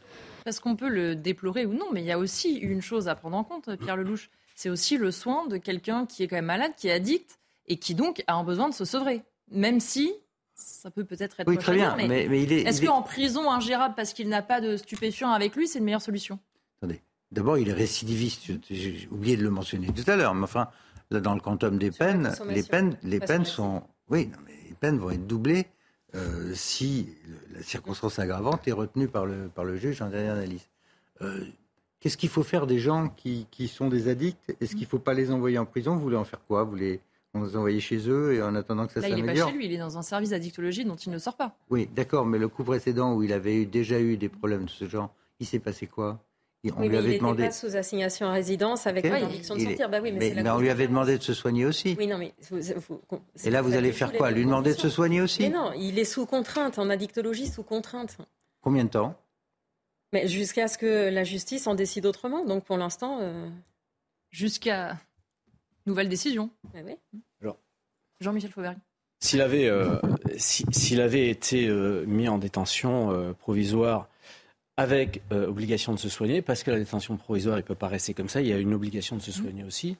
Parce 0.45 0.59
qu'on 0.59 0.75
peut 0.75 0.89
le 0.89 1.15
déplorer 1.15 1.65
ou 1.65 1.73
non, 1.73 1.87
mais 1.93 2.01
il 2.01 2.05
y 2.05 2.11
a 2.11 2.19
aussi 2.19 2.55
une 2.55 2.81
chose 2.81 3.07
à 3.07 3.15
prendre 3.15 3.37
en 3.37 3.43
compte, 3.43 3.75
Pierre 3.77 3.95
Lelouch. 3.95 4.29
C'est 4.55 4.69
aussi 4.69 4.97
le 4.97 5.09
soin 5.09 5.47
de 5.47 5.57
quelqu'un 5.57 6.05
qui 6.05 6.23
est 6.23 6.27
quand 6.27 6.35
même 6.35 6.45
malade, 6.45 6.73
qui 6.77 6.87
est 6.87 6.91
addict 6.91 7.39
et 7.67 7.77
qui 7.77 7.95
donc 7.95 8.23
a 8.27 8.35
un 8.35 8.43
besoin 8.43 8.69
de 8.69 8.73
se 8.73 8.85
sevrer. 8.85 9.23
Même 9.51 9.79
si 9.79 10.13
ça 10.53 10.91
peut 10.91 11.05
peut-être 11.05 11.39
être. 11.39 11.47
Oui, 11.47 11.57
très 11.57 11.73
bien. 11.73 11.95
Mais, 11.95 12.07
mais, 12.07 12.43
il 12.43 12.51
est. 12.51 12.61
Est-ce 12.61 12.85
qu'en 12.85 13.01
prison, 13.01 13.49
ingérable 13.49 13.95
parce 13.95 14.13
qu'il 14.13 14.29
n'a 14.29 14.41
pas 14.41 14.61
de 14.61 14.77
stupéfiants 14.77 15.31
avec 15.31 15.55
lui, 15.55 15.67
c'est 15.67 15.79
une 15.79 15.85
meilleure 15.85 16.01
solution? 16.01 16.39
Attendez. 16.77 17.01
D'abord, 17.33 17.57
il 17.57 17.67
est 17.67 17.73
récidiviste. 17.73 18.43
J'ai 18.69 19.07
oublié 19.11 19.35
de 19.35 19.43
le 19.43 19.49
mentionner 19.49 19.87
tout 19.87 20.09
à 20.09 20.15
l'heure. 20.15 20.35
Mais 20.35 20.43
enfin, 20.43 20.67
là, 21.09 21.19
dans 21.19 21.33
le 21.33 21.39
quantum 21.41 21.77
des 21.77 21.91
peines, 21.91 22.31
les 22.47 22.63
peines, 22.63 22.95
les 23.03 23.19
peines 23.19 23.45
sont. 23.45 23.81
Oui, 24.09 24.27
non, 24.27 24.37
mais 24.45 24.53
les 24.69 24.75
peines 24.75 24.99
vont 24.99 25.09
être 25.09 25.25
doublées 25.25 25.65
euh, 26.13 26.51
si 26.53 27.09
la 27.53 27.63
circonstance 27.63 28.19
aggravante 28.19 28.67
est 28.67 28.71
retenue 28.71 29.07
par 29.07 29.25
le, 29.25 29.47
par 29.47 29.65
le 29.65 29.77
juge 29.77 30.01
en 30.01 30.09
dernière 30.09 30.33
analyse. 30.33 30.67
Euh, 31.21 31.43
qu'est-ce 31.99 32.17
qu'il 32.17 32.29
faut 32.29 32.43
faire 32.43 32.67
des 32.67 32.79
gens 32.79 33.09
qui, 33.09 33.47
qui 33.49 33.67
sont 33.67 33.89
des 33.89 34.09
addicts? 34.09 34.55
Est-ce 34.61 34.71
qu'il 34.71 34.81
ne 34.81 34.87
faut 34.87 34.99
pas 34.99 35.15
les 35.15 35.31
envoyer 35.31 35.57
en 35.57 35.65
prison? 35.65 35.95
Vous 35.95 36.01
voulez 36.01 36.17
en 36.17 36.25
faire 36.25 36.41
quoi? 36.47 36.63
Vous 36.63 36.75
les, 36.75 36.99
les 37.33 37.55
envoyer 37.57 37.79
chez 37.79 38.07
eux 38.09 38.33
et 38.33 38.43
en 38.43 38.53
attendant 38.53 38.85
que 38.85 38.93
ça 38.93 39.01
s'améliore 39.01 39.25
Là, 39.25 39.31
il 39.31 39.35
n'est 39.35 39.41
pas 39.41 39.51
chez 39.51 39.57
lui, 39.57 39.65
il 39.65 39.73
est 39.73 39.77
dans 39.79 39.97
un 39.97 40.03
service 40.03 40.29
d'addictologie 40.29 40.85
dont 40.85 40.97
il 40.97 41.11
ne 41.11 41.17
sort 41.17 41.35
pas. 41.35 41.55
Oui, 41.71 41.89
d'accord, 41.95 42.27
mais 42.27 42.37
le 42.37 42.47
coup 42.47 42.63
précédent 42.63 43.15
où 43.15 43.23
il 43.23 43.33
avait 43.33 43.63
eu, 43.63 43.65
déjà 43.65 43.99
eu 43.99 44.17
des 44.17 44.29
problèmes 44.29 44.65
de 44.65 44.69
ce 44.69 44.87
genre, 44.87 45.11
il 45.39 45.47
s'est 45.47 45.59
passé 45.59 45.87
quoi? 45.87 46.19
On 46.71 46.87
lui 46.87 46.95
avait 46.95 47.15
il 47.15 47.17
demandé. 47.17 47.43
pas 47.43 47.51
sous 47.51 47.75
assignation 47.75 48.27
à 48.27 48.31
résidence 48.31 48.87
avec 48.87 49.03
okay. 49.03 49.13
l'interdiction 49.13 49.55
de 49.55 49.61
sortir. 49.61 49.89
Bah 49.89 49.99
oui, 50.01 50.11
mais, 50.11 50.33
mais, 50.35 50.49
on 50.49 50.59
lui 50.59 50.69
avait 50.69 50.87
demandé 50.87 51.17
de 51.17 51.23
se 51.23 51.33
soigner 51.33 51.65
aussi. 51.65 51.95
Oui, 51.99 52.07
non, 52.07 52.17
mais 52.17 52.33
et 53.43 53.49
là, 53.49 53.61
vous 53.61 53.75
allez 53.75 53.91
faire 53.91 54.13
quoi 54.13 54.31
Lui 54.31 54.45
demander 54.45 54.73
de 54.73 54.79
se 54.79 54.89
soigner 54.89 55.21
aussi 55.21 55.41
Mais 55.41 55.49
non, 55.49 55.73
il 55.73 55.99
est 55.99 56.05
sous 56.05 56.25
contrainte, 56.25 56.79
en 56.79 56.89
addictologie, 56.89 57.47
sous 57.47 57.63
contrainte. 57.63 58.17
Combien 58.61 58.85
de 58.85 58.89
temps 58.89 59.15
Mais 60.13 60.27
jusqu'à 60.27 60.67
ce 60.67 60.77
que 60.77 61.09
la 61.09 61.23
justice 61.23 61.67
en 61.67 61.75
décide 61.75 62.05
autrement. 62.05 62.45
Donc 62.45 62.63
pour 62.63 62.77
l'instant. 62.77 63.19
Euh... 63.21 63.49
Jusqu'à 64.33 64.97
nouvelle 65.85 66.09
décision. 66.09 66.49
Bah 66.73 66.79
oui. 66.83 66.97
Alors. 67.39 67.59
Jean-Michel 68.19 68.51
Fauvergue. 68.51 68.79
S'il 69.19 69.41
avait, 69.41 69.67
euh, 69.67 69.99
s'il 70.37 71.01
avait 71.01 71.29
été 71.29 71.67
euh, 71.67 72.03
mis 72.07 72.27
en 72.27 72.39
détention 72.39 73.11
euh, 73.11 73.33
provisoire 73.33 74.09
avec 74.77 75.21
euh, 75.31 75.47
obligation 75.47 75.93
de 75.93 75.99
se 75.99 76.09
soigner, 76.09 76.41
parce 76.41 76.63
que 76.63 76.71
la 76.71 76.79
détention 76.79 77.15
provisoire, 77.17 77.57
il 77.57 77.61
ne 77.61 77.67
peut 77.67 77.75
pas 77.75 77.87
rester 77.87 78.13
comme 78.13 78.29
ça, 78.29 78.41
il 78.41 78.47
y 78.47 78.53
a 78.53 78.57
une 78.57 78.73
obligation 78.73 79.15
de 79.15 79.21
se 79.21 79.31
soigner 79.31 79.63
aussi. 79.63 79.97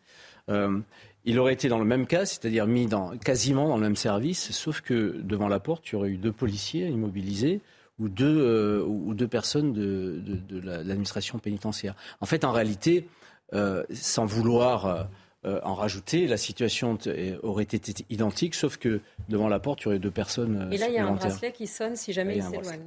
Euh, 0.50 0.80
il 1.26 1.40
aurait 1.40 1.54
été 1.54 1.70
dans 1.70 1.80
le 1.80 1.86
même 1.86 2.06
cas, 2.06 2.26
c'est-à-dire 2.26 2.68
mis 2.68 2.88
dans, 2.88 3.18
quasiment 3.18 3.68
dans 3.68 3.78
le 3.78 3.84
même 3.84 3.96
service, 3.96 4.52
sauf 4.52 4.82
que 4.82 5.22
devant 5.22 5.48
la 5.48 5.60
porte, 5.60 5.88
il 5.90 5.94
y 5.94 5.96
aurait 5.96 6.10
eu 6.10 6.18
deux 6.18 6.32
policiers 6.32 6.88
immobilisés 6.88 7.62
ou 8.00 8.10
deux, 8.10 8.40
euh, 8.40 8.84
ou 8.84 9.14
deux 9.14 9.28
personnes 9.28 9.74
de, 9.74 10.20
de, 10.26 10.36
de 10.36 10.60
l'administration 10.60 11.40
pénitentiaire. 11.40 11.96
En 12.20 12.26
fait, 12.26 12.44
en 12.44 12.52
réalité, 12.52 13.08
euh, 13.54 13.84
sans 13.94 14.26
vouloir 14.26 15.08
euh, 15.46 15.60
en 15.64 15.76
rajouter, 15.76 16.28
la 16.28 16.38
situation 16.38 16.98
aurait 17.44 17.64
été 17.64 18.04
identique, 18.10 18.56
sauf 18.56 18.78
que 18.78 19.02
devant 19.30 19.48
la 19.48 19.60
porte, 19.60 19.82
il 19.82 19.84
y 19.86 19.88
aurait 19.90 20.00
deux 20.00 20.12
personnes. 20.12 20.70
Et 20.72 20.78
là, 20.78 20.88
il 20.88 20.96
y 20.96 20.98
a 20.98 21.06
un 21.06 21.14
bracelet 21.14 21.52
qui 21.52 21.68
sonne 21.68 21.96
si 21.96 22.14
jamais 22.14 22.36
il, 22.36 22.44
il 22.44 22.44
s'éloigne. 22.44 22.82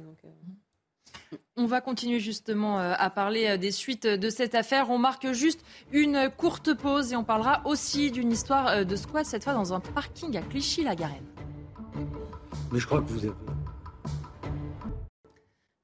On 1.55 1.65
va 1.65 1.81
continuer 1.81 2.19
justement 2.19 2.79
euh, 2.79 2.93
à 2.97 3.09
parler 3.09 3.47
euh, 3.47 3.57
des 3.57 3.71
suites 3.71 4.07
de 4.07 4.29
cette 4.29 4.55
affaire. 4.55 4.89
On 4.89 4.97
marque 4.97 5.31
juste 5.31 5.63
une 5.91 6.29
courte 6.37 6.73
pause 6.73 7.11
et 7.13 7.15
on 7.15 7.23
parlera 7.23 7.61
aussi 7.65 8.11
d'une 8.11 8.31
histoire 8.31 8.67
euh, 8.67 8.83
de 8.83 8.95
squat, 8.95 9.25
cette 9.25 9.43
fois 9.43 9.53
dans 9.53 9.73
un 9.73 9.79
parking 9.79 10.37
à 10.37 10.41
Clichy-la-Garenne. 10.41 11.25
Mais 12.71 12.79
je 12.79 12.85
crois 12.85 13.01
que 13.01 13.07
vous 13.07 13.25
avez. 13.25 13.33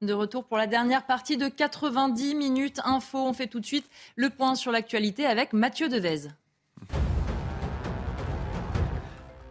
De 0.01 0.13
retour 0.13 0.43
pour 0.43 0.57
la 0.57 0.67
dernière 0.67 1.05
partie 1.05 1.37
de 1.37 1.47
90 1.47 2.35
minutes 2.35 2.81
info. 2.83 3.19
On 3.19 3.33
fait 3.33 3.47
tout 3.47 3.59
de 3.59 3.65
suite 3.65 3.89
le 4.15 4.29
point 4.29 4.55
sur 4.55 4.71
l'actualité 4.71 5.25
avec 5.25 5.53
Mathieu 5.53 5.87
Devez. 5.87 6.29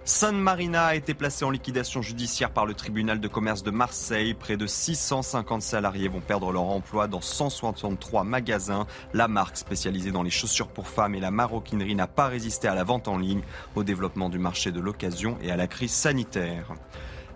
San 0.05 0.37
Marina 0.37 0.87
a 0.87 0.95
été 0.97 1.15
placé 1.15 1.45
en 1.45 1.51
liquidation 1.51 2.03
judiciaire 2.03 2.51
par 2.51 2.67
le 2.67 2.75
tribunal 2.75 3.21
de 3.21 3.29
commerce 3.29 3.63
de 3.63 3.71
Marseille. 3.71 4.35
Près 4.35 4.57
de 4.57 4.67
650 4.67 5.63
salariés 5.63 6.09
vont 6.09 6.21
perdre 6.21 6.51
leur 6.51 6.65
emploi 6.65 7.07
dans 7.07 7.21
163 7.21 8.25
magasins. 8.25 8.89
La 9.15 9.29
marque 9.29 9.57
spécialisée 9.57 10.11
dans 10.11 10.25
les 10.25 10.31
chaussures 10.31 10.67
pour 10.67 10.89
femmes 10.89 11.15
et 11.15 11.21
la 11.21 11.31
maroquinerie 11.31 11.95
n'a 11.95 12.09
pas 12.09 12.27
résisté 12.27 12.67
à 12.67 12.75
la 12.75 12.83
vente 12.83 13.07
en 13.07 13.17
ligne, 13.17 13.43
au 13.77 13.85
développement 13.85 14.29
du 14.29 14.41
marché 14.41 14.73
de 14.73 14.81
l'occasion 14.81 15.39
et 15.41 15.53
à 15.53 15.57
la 15.57 15.69
crise 15.69 15.93
sanitaire. 15.93 16.73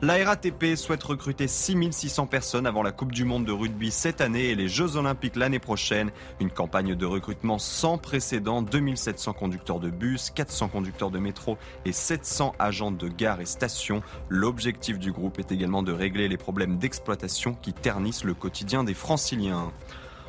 La 0.03 0.23
RATP 0.23 0.77
souhaite 0.77 1.03
recruter 1.03 1.49
6600 1.49 2.27
personnes 2.27 2.67
avant 2.67 2.83
la 2.83 2.93
Coupe 2.93 3.13
du 3.13 3.25
Monde 3.25 3.47
de 3.47 3.53
rugby 3.53 3.91
cette 3.91 4.21
année 4.21 4.51
et 4.51 4.55
les 4.55 4.69
Jeux 4.69 4.97
Olympiques 4.97 5.37
l'année 5.37 5.59
prochaine. 5.59 6.11
Une 6.39 6.51
campagne 6.51 6.95
de 6.95 7.07
recrutement 7.07 7.59
sans 7.59 7.97
précédent. 7.97 8.61
2700 8.61 9.33
conducteurs 9.33 9.81
de 9.81 9.89
bus, 9.89 10.31
400 10.35 10.69
conducteurs 10.69 11.11
de 11.11 11.19
métro 11.19 11.57
et 11.87 11.93
700 11.93 12.55
agents 12.59 12.91
de 12.91 13.09
gare 13.09 13.41
et 13.41 13.47
station. 13.47 14.03
L'objectif 14.29 14.99
du 14.99 15.13
groupe 15.13 15.39
est 15.39 15.51
également 15.51 15.83
de 15.83 15.93
régler 15.93 16.29
les 16.29 16.37
problèmes 16.37 16.77
d'exploitation 16.77 17.55
qui 17.55 17.73
ternissent 17.73 18.25
le 18.25 18.35
quotidien 18.35 18.85
des 18.85 18.93
franciliens. 18.93 19.73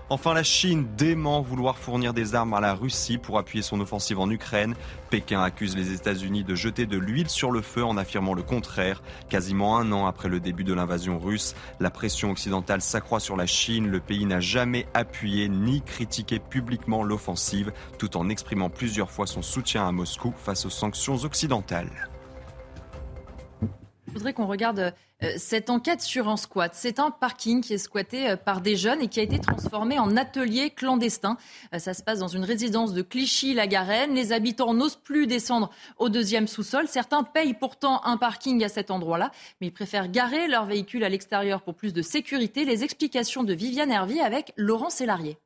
Enfin, 0.10 0.34
la 0.34 0.44
Chine 0.44 0.88
dément 0.96 1.42
vouloir 1.42 1.78
fournir 1.78 2.14
des 2.14 2.34
armes 2.34 2.54
à 2.54 2.62
la 2.62 2.74
Russie 2.74 3.18
pour 3.18 3.38
appuyer 3.38 3.62
son 3.62 3.82
offensive 3.82 4.20
en 4.20 4.30
Ukraine. 4.30 4.74
Pékin 5.10 5.42
accuse 5.42 5.76
les 5.76 5.92
États-Unis 5.92 6.46
de 6.46 6.56
jeter 6.56 6.86
de 6.86 6.98
l'huile 6.98 7.30
sur 7.30 7.52
le 7.52 7.62
feu 7.62 7.84
en 7.84 7.98
affirmant 7.98 8.34
le 8.34 8.42
contraire. 8.42 9.04
Quasiment 9.28 9.78
un 9.78 9.92
an 9.92 10.06
après 10.06 10.30
le 10.30 10.40
début 10.40 10.64
de 10.64 10.74
l'invasion 10.74 11.20
russe, 11.20 11.56
la 11.82 11.90
pression 11.90 12.32
occidentale 12.32 12.82
s'accroît 12.82 13.20
sur 13.20 13.36
la 13.36 13.48
Chine. 13.48 13.90
Le 13.90 14.00
pays 14.00 14.26
n'a 14.26 14.40
jamais 14.40 14.88
appuyé 14.94 15.50
ni 15.50 15.82
critiqué 15.82 16.40
publiquement 16.40 17.04
l'offensive, 17.04 17.74
tout 17.98 18.16
en 18.16 18.30
exprimant 18.30 18.70
plusieurs 18.70 19.12
fois 19.12 19.28
son 19.28 19.42
soutien 19.42 19.86
à 19.86 19.92
Moscou 19.92 20.34
face 20.38 20.66
aux 20.66 20.70
sanctions 20.70 21.16
occidentales. 21.26 22.08
Je 24.08 24.14
voudrais 24.14 24.34
qu'on 24.34 24.48
regarde 24.48 24.94
euh, 25.24 25.34
cette 25.38 25.70
enquête 25.70 26.02
sur 26.02 26.30
un 26.30 26.38
squat. 26.38 26.72
C'est 26.74 27.00
un 27.00 27.12
parking 27.12 27.62
qui 27.62 27.74
est 27.74 27.78
squatté 27.78 28.30
euh, 28.30 28.36
par 28.38 28.62
des 28.62 28.76
jeunes 28.76 29.02
et 29.02 29.08
qui 29.08 29.20
a 29.20 29.24
été 29.24 29.38
transformé 29.38 30.00
en 30.00 30.16
atelier 30.16 30.70
clandestin. 30.70 31.38
Euh, 31.74 31.80
ça 31.80 31.94
se 31.94 32.04
passe 32.04 32.20
dans 32.20 32.28
une 32.28 32.46
résidence 32.46 32.94
de 32.94 33.02
Clichy-la-Garenne. 33.02 34.14
Les 34.14 34.32
habitants 34.32 34.74
n'osent 34.74 34.96
plus 34.96 35.28
descendre 35.28 35.72
au 35.98 36.10
deuxième 36.10 36.48
sous-sol. 36.48 36.88
Certains 36.88 37.24
payent 37.24 37.54
pourtant 37.54 38.02
un 38.06 38.18
parking 38.18 38.64
à 38.64 38.70
cet 38.70 38.92
endroit-là, 38.92 39.32
mais 39.60 39.68
ils 39.68 39.74
préfèrent 39.74 40.10
garer 40.10 40.48
leur 40.48 40.66
véhicule 40.66 41.04
à 41.04 41.10
l'extérieur 41.10 41.62
pour 41.62 41.76
plus 41.76 41.94
de 41.94 42.02
sécurité. 42.02 42.64
Les 42.64 42.84
explications 42.84 43.44
de 43.44 43.54
Viviane 43.54 43.92
Hervier 43.92 44.22
avec 44.22 44.54
Laurent 44.56 44.90
Sélarié. 44.90 45.38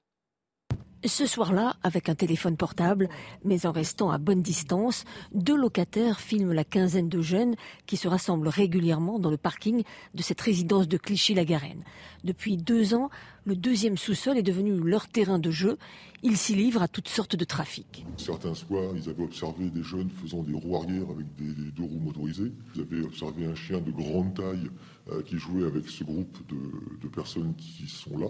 Ce 1.03 1.25
soir-là, 1.25 1.77
avec 1.81 2.09
un 2.09 2.15
téléphone 2.15 2.57
portable, 2.57 3.09
mais 3.43 3.65
en 3.65 3.71
restant 3.71 4.11
à 4.11 4.19
bonne 4.19 4.43
distance, 4.43 5.03
deux 5.33 5.57
locataires 5.57 6.19
filment 6.19 6.53
la 6.53 6.63
quinzaine 6.63 7.09
de 7.09 7.21
jeunes 7.21 7.55
qui 7.87 7.97
se 7.97 8.07
rassemblent 8.07 8.47
régulièrement 8.47 9.17
dans 9.17 9.31
le 9.31 9.37
parking 9.37 9.81
de 10.13 10.21
cette 10.21 10.39
résidence 10.41 10.87
de 10.87 10.97
Clichy-la-Garenne. 10.97 11.83
Depuis 12.23 12.55
deux 12.55 12.93
ans, 12.93 13.09
le 13.45 13.55
deuxième 13.55 13.97
sous-sol 13.97 14.37
est 14.37 14.43
devenu 14.43 14.77
leur 14.77 15.07
terrain 15.07 15.39
de 15.39 15.49
jeu. 15.49 15.79
Ils 16.21 16.37
s'y 16.37 16.53
livrent 16.53 16.83
à 16.83 16.87
toutes 16.87 17.07
sortes 17.07 17.35
de 17.35 17.45
trafics. 17.45 18.05
Certains 18.17 18.53
soirs, 18.53 18.93
ils 18.95 19.09
avaient 19.09 19.23
observé 19.23 19.71
des 19.71 19.81
jeunes 19.81 20.11
faisant 20.21 20.43
des 20.43 20.53
roues 20.53 20.75
arrière 20.75 21.09
avec 21.09 21.25
des, 21.35 21.71
deux 21.71 21.83
roues 21.83 21.99
motorisées. 21.99 22.53
Ils 22.75 22.81
avaient 22.81 23.01
observé 23.01 23.47
un 23.47 23.55
chien 23.55 23.79
de 23.79 23.89
grande 23.89 24.35
taille 24.35 24.69
euh, 25.09 25.23
qui 25.23 25.39
jouait 25.39 25.65
avec 25.65 25.89
ce 25.89 26.03
groupe 26.03 26.37
de 26.47 27.07
personnes 27.07 27.55
qui 27.55 27.87
sont 27.87 28.19
là. 28.19 28.27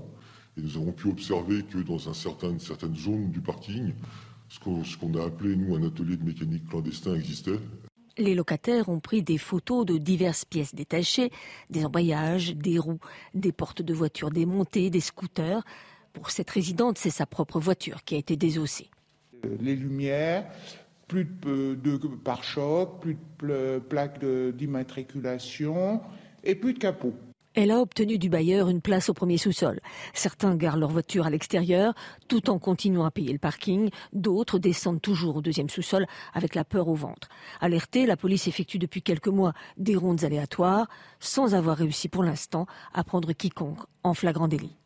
Et 0.57 0.61
nous 0.61 0.77
avons 0.77 0.91
pu 0.91 1.07
observer 1.07 1.63
que 1.63 1.77
dans 1.77 2.09
un 2.09 2.13
certain, 2.13 2.49
une 2.49 2.59
certaine 2.59 2.95
zone 2.95 3.31
du 3.31 3.39
parking, 3.39 3.93
ce 4.49 4.97
qu'on 4.97 5.13
a 5.15 5.25
appelé, 5.25 5.55
nous, 5.55 5.75
un 5.75 5.87
atelier 5.87 6.17
de 6.17 6.25
mécanique 6.25 6.67
clandestin 6.67 7.15
existait. 7.15 7.59
Les 8.17 8.35
locataires 8.35 8.89
ont 8.89 8.99
pris 8.99 9.23
des 9.23 9.37
photos 9.37 9.85
de 9.85 9.97
diverses 9.97 10.43
pièces 10.43 10.75
détachées, 10.75 11.31
des 11.69 11.85
embrayages, 11.85 12.55
des 12.55 12.77
roues, 12.77 12.99
des 13.33 13.53
portes 13.53 13.81
de 13.81 13.93
voitures 13.93 14.29
démontées, 14.29 14.89
des 14.89 14.99
scooters. 14.99 15.63
Pour 16.13 16.29
cette 16.29 16.49
résidente, 16.49 16.97
c'est 16.97 17.09
sa 17.09 17.25
propre 17.25 17.59
voiture 17.59 18.03
qui 18.03 18.15
a 18.15 18.17
été 18.17 18.35
désossée. 18.35 18.89
Les 19.61 19.77
lumières, 19.77 20.45
plus 21.07 21.23
de, 21.25 21.75
de 21.75 21.97
pare-chocs, 21.97 22.99
plus 22.99 23.17
de 23.41 23.79
plaques 23.79 24.23
d'immatriculation 24.23 26.01
et 26.43 26.55
plus 26.55 26.73
de 26.73 26.79
capot. 26.79 27.13
Elle 27.53 27.71
a 27.71 27.81
obtenu 27.81 28.17
du 28.17 28.29
bailleur 28.29 28.69
une 28.69 28.79
place 28.79 29.09
au 29.09 29.13
premier 29.13 29.37
sous-sol. 29.37 29.81
Certains 30.13 30.55
garent 30.55 30.77
leur 30.77 30.89
voiture 30.89 31.25
à 31.25 31.29
l'extérieur 31.29 31.93
tout 32.29 32.49
en 32.49 32.59
continuant 32.59 33.03
à 33.03 33.11
payer 33.11 33.33
le 33.33 33.39
parking. 33.39 33.89
D'autres 34.13 34.57
descendent 34.57 35.01
toujours 35.01 35.35
au 35.35 35.41
deuxième 35.41 35.69
sous-sol 35.69 36.05
avec 36.33 36.55
la 36.55 36.63
peur 36.63 36.87
au 36.87 36.95
ventre. 36.95 37.27
Alertée, 37.59 38.05
la 38.05 38.15
police 38.15 38.47
effectue 38.47 38.79
depuis 38.79 39.01
quelques 39.01 39.27
mois 39.27 39.51
des 39.75 39.97
rondes 39.97 40.23
aléatoires 40.23 40.87
sans 41.19 41.53
avoir 41.53 41.75
réussi 41.75 42.07
pour 42.07 42.23
l'instant 42.23 42.67
à 42.93 43.03
prendre 43.03 43.33
quiconque 43.33 43.81
en 44.03 44.13
flagrant 44.13 44.47
délit. 44.47 44.77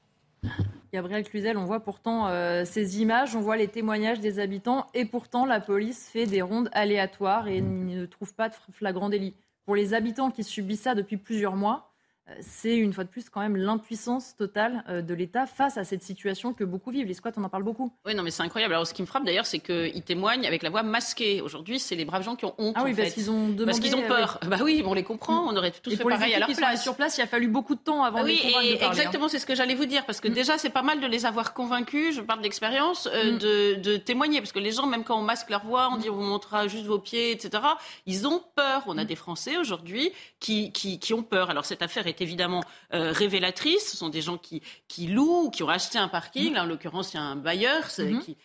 Gabriel 0.91 1.23
Cluzel, 1.23 1.57
on 1.57 1.65
voit 1.65 1.81
pourtant 1.81 2.27
euh, 2.27 2.65
ces 2.65 2.99
images, 2.99 3.35
on 3.35 3.41
voit 3.41 3.57
les 3.57 3.67
témoignages 3.67 4.19
des 4.19 4.39
habitants, 4.39 4.87
et 4.93 5.05
pourtant 5.05 5.45
la 5.45 5.59
police 5.59 6.09
fait 6.11 6.25
des 6.25 6.41
rondes 6.41 6.69
aléatoires 6.71 7.47
et 7.47 7.61
ne 7.61 8.05
trouve 8.05 8.33
pas 8.33 8.49
de 8.49 8.55
flagrant 8.71 9.09
délit. 9.09 9.35
Pour 9.65 9.75
les 9.75 9.93
habitants 9.93 10.31
qui 10.31 10.43
subissent 10.43 10.83
ça 10.83 10.95
depuis 10.95 11.17
plusieurs 11.17 11.55
mois, 11.55 11.94
c'est 12.39 12.75
une 12.75 12.91
fois 12.91 13.03
de 13.03 13.09
plus 13.09 13.29
quand 13.29 13.39
même 13.39 13.55
l'impuissance 13.55 14.35
totale 14.35 14.83
euh, 14.89 15.01
de 15.03 15.13
l'État 15.13 15.45
face 15.45 15.77
à 15.77 15.83
cette 15.83 16.01
situation 16.01 16.53
que 16.53 16.63
beaucoup 16.63 16.89
vivent. 16.89 17.05
Les 17.05 17.13
squats, 17.13 17.31
on 17.37 17.43
en 17.43 17.49
parle 17.49 17.63
beaucoup. 17.63 17.91
Oui, 18.05 18.15
non, 18.15 18.23
mais 18.23 18.31
c'est 18.31 18.41
incroyable. 18.41 18.73
Alors, 18.73 18.87
ce 18.87 18.95
qui 18.95 19.03
me 19.03 19.07
frappe 19.07 19.25
d'ailleurs, 19.25 19.45
c'est 19.45 19.59
qu'ils 19.59 20.01
témoignent 20.01 20.47
avec 20.47 20.63
la 20.63 20.71
voix 20.71 20.81
masquée. 20.81 21.41
Aujourd'hui, 21.41 21.79
c'est 21.79 21.95
les 21.95 22.03
braves 22.03 22.23
gens 22.23 22.35
qui 22.35 22.45
ont 22.45 22.55
honte. 22.57 22.75
Ah 22.77 22.83
oui, 22.83 22.95
parce 22.95 23.13
qu'ils 23.13 23.29
ont 23.29 23.49
demandé. 23.49 23.65
Parce 23.65 23.79
qu'ils 23.79 23.95
ont 23.95 24.07
peur. 24.07 24.39
Bah 24.47 24.57
oui, 24.63 24.83
on 24.85 24.95
les 24.95 25.03
comprend. 25.03 25.45
On 25.47 25.55
aurait 25.55 25.71
tous 25.71 25.95
fait 25.95 26.03
pareil 26.03 26.33
à 26.33 26.39
leur 26.39 26.49
qui 26.49 26.55
place. 26.55 26.81
sur 26.81 26.95
place, 26.95 27.17
il 27.17 27.21
a 27.21 27.27
fallu 27.27 27.47
beaucoup 27.47 27.75
de 27.75 27.79
temps 27.79 28.03
avant 28.03 28.23
oui, 28.23 28.41
de 28.41 28.59
les 28.59 28.71
et 28.71 28.83
hein. 28.83 28.89
Exactement, 28.89 29.27
c'est 29.27 29.39
ce 29.39 29.45
que 29.45 29.55
j'allais 29.55 29.75
vous 29.75 29.85
dire. 29.85 30.05
Parce 30.05 30.19
que 30.19 30.27
mm. 30.27 30.33
déjà, 30.33 30.57
c'est 30.57 30.71
pas 30.71 30.81
mal 30.81 30.99
de 30.99 31.07
les 31.07 31.27
avoir 31.27 31.53
convaincus, 31.53 32.15
je 32.15 32.21
parle 32.21 32.41
d'expérience, 32.41 33.07
euh, 33.13 33.33
mm. 33.33 33.37
de, 33.37 33.73
de, 33.75 33.97
témoigner. 33.97 34.39
Parce 34.39 34.51
que 34.51 34.59
les 34.59 34.71
gens, 34.71 34.87
même 34.87 35.03
quand 35.03 35.19
on 35.19 35.23
masque 35.23 35.51
leur 35.51 35.63
voix, 35.63 35.89
on 35.91 35.97
dit 35.97 36.09
on 36.09 36.15
vous 36.15 36.23
montrera 36.23 36.67
juste 36.67 36.85
vos 36.85 36.99
pieds, 36.99 37.31
etc., 37.31 37.63
ils 38.07 38.27
ont 38.27 38.41
peur. 38.55 38.83
On 38.87 38.97
a 38.97 39.03
mm. 39.03 39.07
des 39.07 39.15
Français 39.15 39.57
aujourd'hui 39.57 40.11
qui, 40.39 40.71
qui, 40.71 40.99
qui, 40.99 41.13
ont 41.13 41.23
peur. 41.23 41.51
Alors, 41.51 41.65
cette 41.65 41.83
affaire 41.83 42.07
est 42.07 42.14
évidemment 42.21 42.63
euh, 42.93 43.11
révélatrices. 43.11 43.91
Ce 43.91 43.97
sont 43.97 44.09
des 44.09 44.21
gens 44.21 44.37
qui, 44.37 44.61
qui 44.87 45.07
louent, 45.07 45.49
qui 45.49 45.63
ont 45.63 45.69
acheté 45.69 45.97
un 45.97 46.07
parking. 46.07 46.53
Là, 46.53 46.63
en 46.63 46.65
l'occurrence, 46.65 47.13
il 47.13 47.17
y 47.17 47.19
a 47.19 47.23
un 47.23 47.35
bailleur 47.35 47.83
mm-hmm. 47.83 48.19
qui, 48.19 48.37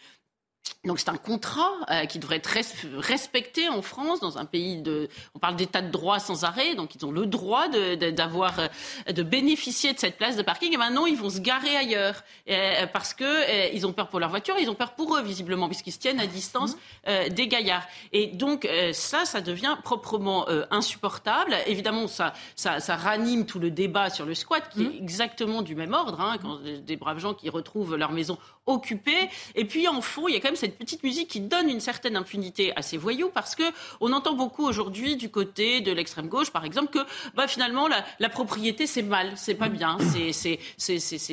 donc 0.84 0.98
c'est 0.98 1.10
un 1.10 1.16
contrat 1.16 1.72
euh, 1.90 2.06
qui 2.06 2.18
devrait 2.18 2.36
être 2.36 2.56
respecté 2.96 3.68
en 3.68 3.82
France, 3.82 4.20
dans 4.20 4.38
un 4.38 4.46
pays 4.46 4.80
de... 4.80 5.10
On 5.34 5.38
parle 5.38 5.56
d'état 5.56 5.82
de 5.82 5.90
droit 5.90 6.18
sans 6.18 6.44
arrêt, 6.44 6.74
donc 6.74 6.94
ils 6.94 7.04
ont 7.04 7.12
le 7.12 7.26
droit 7.26 7.68
d'avoir, 7.68 8.56
de, 8.56 8.68
euh, 9.08 9.12
de, 9.12 9.22
bénéficier 9.22 9.92
de 9.92 9.98
cette 9.98 10.16
place 10.16 10.36
de 10.36 10.42
parking. 10.42 10.72
Et 10.72 10.78
maintenant, 10.78 11.04
ils 11.04 11.18
vont 11.18 11.28
se 11.28 11.40
garer 11.40 11.76
ailleurs 11.76 12.22
euh, 12.48 12.86
parce 12.86 13.12
que 13.12 13.74
ils 13.74 13.86
ont 13.86 13.92
peur 13.92 14.08
pour 14.08 14.20
leur 14.20 14.30
voiture, 14.30 14.54
ils 14.58 14.70
ont 14.70 14.74
peur 14.74 14.94
pour 14.94 15.16
eux 15.16 15.22
visiblement, 15.22 15.68
puisqu'ils 15.68 15.92
se 15.92 15.98
tiennent 15.98 16.20
à 16.20 16.26
distance 16.26 16.76
mmh. 17.06 17.28
des 17.30 17.46
gaillards. 17.46 17.86
Et 18.12 18.28
donc 18.28 18.68
ça, 18.92 19.24
ça 19.24 19.40
devient 19.40 19.76
proprement 19.82 20.46
insupportable. 20.70 21.56
Évidemment, 21.66 22.06
ça, 22.06 22.32
ça, 22.56 22.80
ça, 22.80 22.96
ranime 22.96 23.46
tout 23.46 23.58
le 23.58 23.70
débat 23.70 24.10
sur 24.10 24.24
le 24.24 24.34
squat, 24.34 24.68
qui 24.70 24.82
est 24.82 24.88
mmh. 24.88 25.02
exactement 25.02 25.62
du 25.62 25.74
même 25.74 25.92
ordre, 25.94 26.20
hein, 26.20 26.38
quand 26.40 26.58
des 26.60 26.96
braves 26.96 27.18
gens 27.18 27.34
qui 27.34 27.48
retrouvent 27.50 27.96
leur 27.96 28.12
maison 28.12 28.38
occupée. 28.66 29.28
Et 29.54 29.64
puis 29.64 29.88
en 29.88 30.00
fond, 30.00 30.28
il 30.28 30.34
y 30.34 30.36
a 30.36 30.40
quand 30.40 30.48
même 30.48 30.56
cette 30.60 30.78
petite 30.78 31.02
musique 31.02 31.28
qui 31.28 31.40
donne 31.40 31.68
une 31.68 31.80
certaine 31.80 32.16
impunité 32.16 32.72
à 32.76 32.82
ces 32.82 32.96
voyous 32.96 33.30
parce 33.32 33.54
que 33.54 33.64
on 34.00 34.12
entend 34.12 34.34
beaucoup 34.34 34.64
aujourd'hui 34.64 35.16
du 35.16 35.30
côté 35.30 35.80
de 35.80 35.92
l'extrême 35.92 36.28
gauche, 36.28 36.50
par 36.50 36.64
exemple, 36.64 36.90
que 36.90 37.00
bah, 37.34 37.48
finalement 37.48 37.88
la, 37.88 38.28
propriété 38.28 38.86
c'est 38.86 39.02
mal, 39.02 39.32
c'est 39.36 39.54
pas 39.54 39.68
bien, 39.68 39.98
c'est 40.32 40.58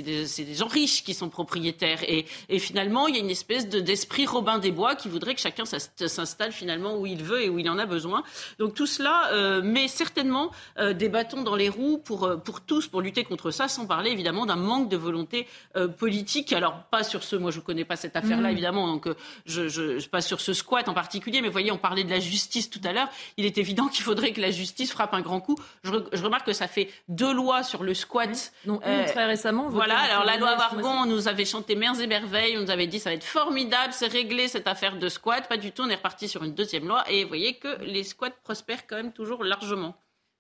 des, 0.02 0.44
des, 0.44 0.56
gens 0.56 0.68
riches 0.68 1.04
qui 1.04 1.14
sont 1.14 1.30
propriétaires 1.30 2.02
et, 2.04 2.26
et 2.50 2.60
finalement 2.60 3.08
il 3.08 3.16
y 3.16 3.18
a 3.18 3.22
une 3.22 3.30
espèce 3.30 3.68
d'esprit 3.68 4.26
Robin 4.26 4.58
des 4.58 4.72
Bois 4.72 4.96
qui 4.96 5.10
voudrait 5.10 5.36
que 5.36 5.42
chacun 5.42 5.66
s'installe 5.66 6.52
finalement 6.52 6.98
où 6.98 7.06
il 7.06 7.24
veut 7.24 7.42
et 7.42 7.50
où 7.50 7.60
il 7.60 7.70
en 7.70 7.78
a 7.78 7.86
besoin. 7.86 8.24
Donc 8.60 8.74
tout 8.74 8.88
cela 8.88 9.32
euh, 9.34 9.62
met 9.62 9.88
certainement 9.88 10.52
euh, 10.78 10.94
des 10.94 11.10
bâtons 11.10 11.44
dans 11.44 11.56
les 11.56 11.70
roues 11.70 11.98
pour 11.98 12.26
euh, 12.26 12.38
pour 12.38 12.62
tous 12.62 12.88
pour 12.88 13.02
lutter 13.02 13.24
contre 13.24 13.52
ça, 13.52 13.68
sans 13.68 13.86
parler 13.86 14.12
évidemment 14.12 14.46
d'un 14.46 14.56
manque 14.56 14.90
de 14.90 14.98
volonté 14.98 15.48
politique. 15.98 16.54
Alors 16.54 16.84
pas 16.92 17.04
sur 17.04 17.24
ce, 17.24 17.36
moi 17.36 17.52
je 17.52 17.60
connais 17.60 17.86
pas 17.86 17.96
cette 17.96 18.16
affaire-là 18.16 18.50
mmh. 18.50 18.52
évidemment, 18.52 18.88
donc 18.88 19.08
je, 19.45 19.68
je, 19.68 20.07
pas 20.07 20.22
sur 20.22 20.41
ce 20.41 20.53
squat 20.53 20.88
en 20.89 20.93
particulier, 20.93 21.41
mais 21.41 21.49
voyez, 21.49 21.72
on 21.72 21.78
parlait 21.78 22.03
de 22.03 22.09
la 22.09 22.20
justice 22.20 22.70
tout 22.70 22.82
à 22.84 22.93
l'heure. 22.93 23.09
Il 23.38 23.45
est 23.45 23.57
évident 23.57 23.88
qu'il 23.88 24.03
faudrait 24.03 24.32
que 24.32 24.41
la 24.41 24.51
justice 24.51 24.91
frappe 24.91 25.13
un 25.13 25.22
grand 25.22 25.41
coup. 25.41 25.55
Je, 25.84 25.91
remarque 26.24 26.45
que 26.45 26.53
ça 26.53 26.68
fait 26.68 26.89
deux 27.07 27.34
lois 27.34 27.63
sur 27.63 27.84
le 27.84 27.93
squat. 27.93 28.51
Donc, 28.65 28.86
euh, 28.86 29.05
très 29.05 29.26
récemment. 29.26 29.70
Voilà, 29.70 29.97
alors 29.97 30.26
la 30.26 30.38
loi 30.38 30.55
Vargon, 30.55 31.01
on 31.03 31.05
nous 31.05 31.28
avait 31.28 31.45
chanté 31.45 31.76
mers 31.76 31.99
et 31.99 32.07
merveilles, 32.07 32.57
on 32.57 32.61
nous 32.61 32.72
avait 32.72 32.88
dit 32.88 32.99
ça 32.99 33.09
va 33.09 33.15
être 33.15 33.24
formidable, 33.24 33.93
c'est 33.93 34.07
réglé 34.07 34.47
cette 34.47 34.68
affaire 34.68 34.97
de 34.97 35.09
squat. 35.09 35.47
Pas 35.47 35.57
du 35.57 35.72
tout, 35.72 35.84
on 35.84 35.89
est 35.89 35.95
reparti 35.95 36.28
sur 36.28 36.43
une 36.43 36.53
deuxième 36.53 36.88
loi 36.88 37.03
et 37.09 37.24
vous 37.24 37.30
voyez 37.30 37.55
que 37.55 37.82
les 37.84 38.03
squats 38.03 38.30
prospèrent 38.43 38.88
quand 38.88 38.97
même 38.97 39.13
toujours 39.13 39.43
largement. 39.43 39.95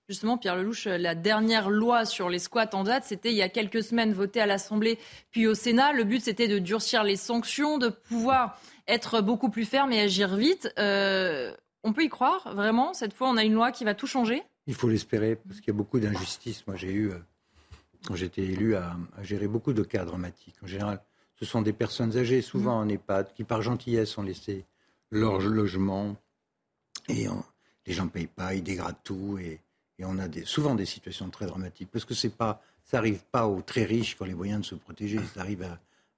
Justement, 0.09 0.37
Pierre 0.37 0.55
Lelouch, 0.55 0.85
la 0.85 1.15
dernière 1.15 1.69
loi 1.69 2.05
sur 2.05 2.29
les 2.29 2.39
squats 2.39 2.69
en 2.71 2.83
date, 2.83 3.03
c'était 3.03 3.31
il 3.31 3.35
y 3.35 3.41
a 3.41 3.49
quelques 3.49 3.83
semaines 3.83 4.13
votée 4.13 4.39
à 4.39 4.45
l'Assemblée 4.45 4.99
puis 5.31 5.47
au 5.47 5.53
Sénat. 5.53 5.91
Le 5.91 6.05
but, 6.05 6.21
c'était 6.21 6.47
de 6.47 6.59
durcir 6.59 7.03
les 7.03 7.17
sanctions, 7.17 7.77
de 7.77 7.89
pouvoir 7.89 8.57
être 8.87 9.19
beaucoup 9.19 9.49
plus 9.49 9.65
ferme 9.65 9.91
et 9.91 9.99
agir 9.99 10.37
vite. 10.37 10.71
Euh, 10.79 11.53
on 11.83 11.91
peut 11.91 12.05
y 12.05 12.09
croire, 12.09 12.55
vraiment 12.55 12.93
Cette 12.93 13.11
fois, 13.11 13.29
on 13.29 13.35
a 13.35 13.43
une 13.43 13.53
loi 13.53 13.73
qui 13.73 13.83
va 13.83 13.95
tout 13.95 14.07
changer? 14.07 14.43
Il 14.65 14.75
faut 14.75 14.87
l'espérer, 14.87 15.35
parce 15.35 15.59
qu'il 15.59 15.73
y 15.73 15.75
a 15.75 15.77
beaucoup 15.77 15.99
d'injustices. 15.99 16.65
Moi, 16.67 16.77
j'ai 16.77 16.93
eu, 16.93 17.11
quand 18.05 18.13
euh, 18.13 18.17
j'étais 18.17 18.43
élu, 18.43 18.77
à, 18.77 18.95
gérer 19.23 19.49
beaucoup 19.49 19.73
de 19.73 19.83
cas 19.83 20.05
dramatiques. 20.05 20.55
En 20.63 20.67
général, 20.67 21.01
ce 21.35 21.43
sont 21.43 21.61
des 21.61 21.73
personnes 21.73 22.17
âgées, 22.17 22.41
souvent 22.41 22.79
en 22.79 22.87
EHPAD, 22.87 23.33
qui 23.33 23.43
par 23.43 23.61
gentillesse 23.61 24.17
ont 24.17 24.23
laissé 24.23 24.65
leur 25.11 25.39
logement 25.39 26.15
et 27.09 27.27
les 27.85 27.93
gens 27.93 28.05
ne 28.05 28.09
payent 28.09 28.27
pas, 28.27 28.53
ils 28.53 28.63
dégradent 28.63 29.03
tout 29.03 29.37
et, 29.37 29.61
on 30.05 30.17
a 30.19 30.27
des, 30.27 30.45
souvent 30.45 30.75
des 30.75 30.85
situations 30.85 31.29
très 31.29 31.45
dramatiques 31.45 31.89
parce 31.91 32.05
que 32.05 32.13
c'est 32.13 32.29
pas, 32.29 32.61
ça 32.83 32.97
n'arrive 32.97 33.23
pas 33.31 33.47
aux 33.47 33.61
très 33.61 33.83
riches 33.83 34.15
qui 34.15 34.21
ont 34.21 34.25
les 34.25 34.35
moyens 34.35 34.61
de 34.61 34.65
se 34.65 34.75
protéger, 34.75 35.19
ça 35.33 35.41
arrive 35.41 35.67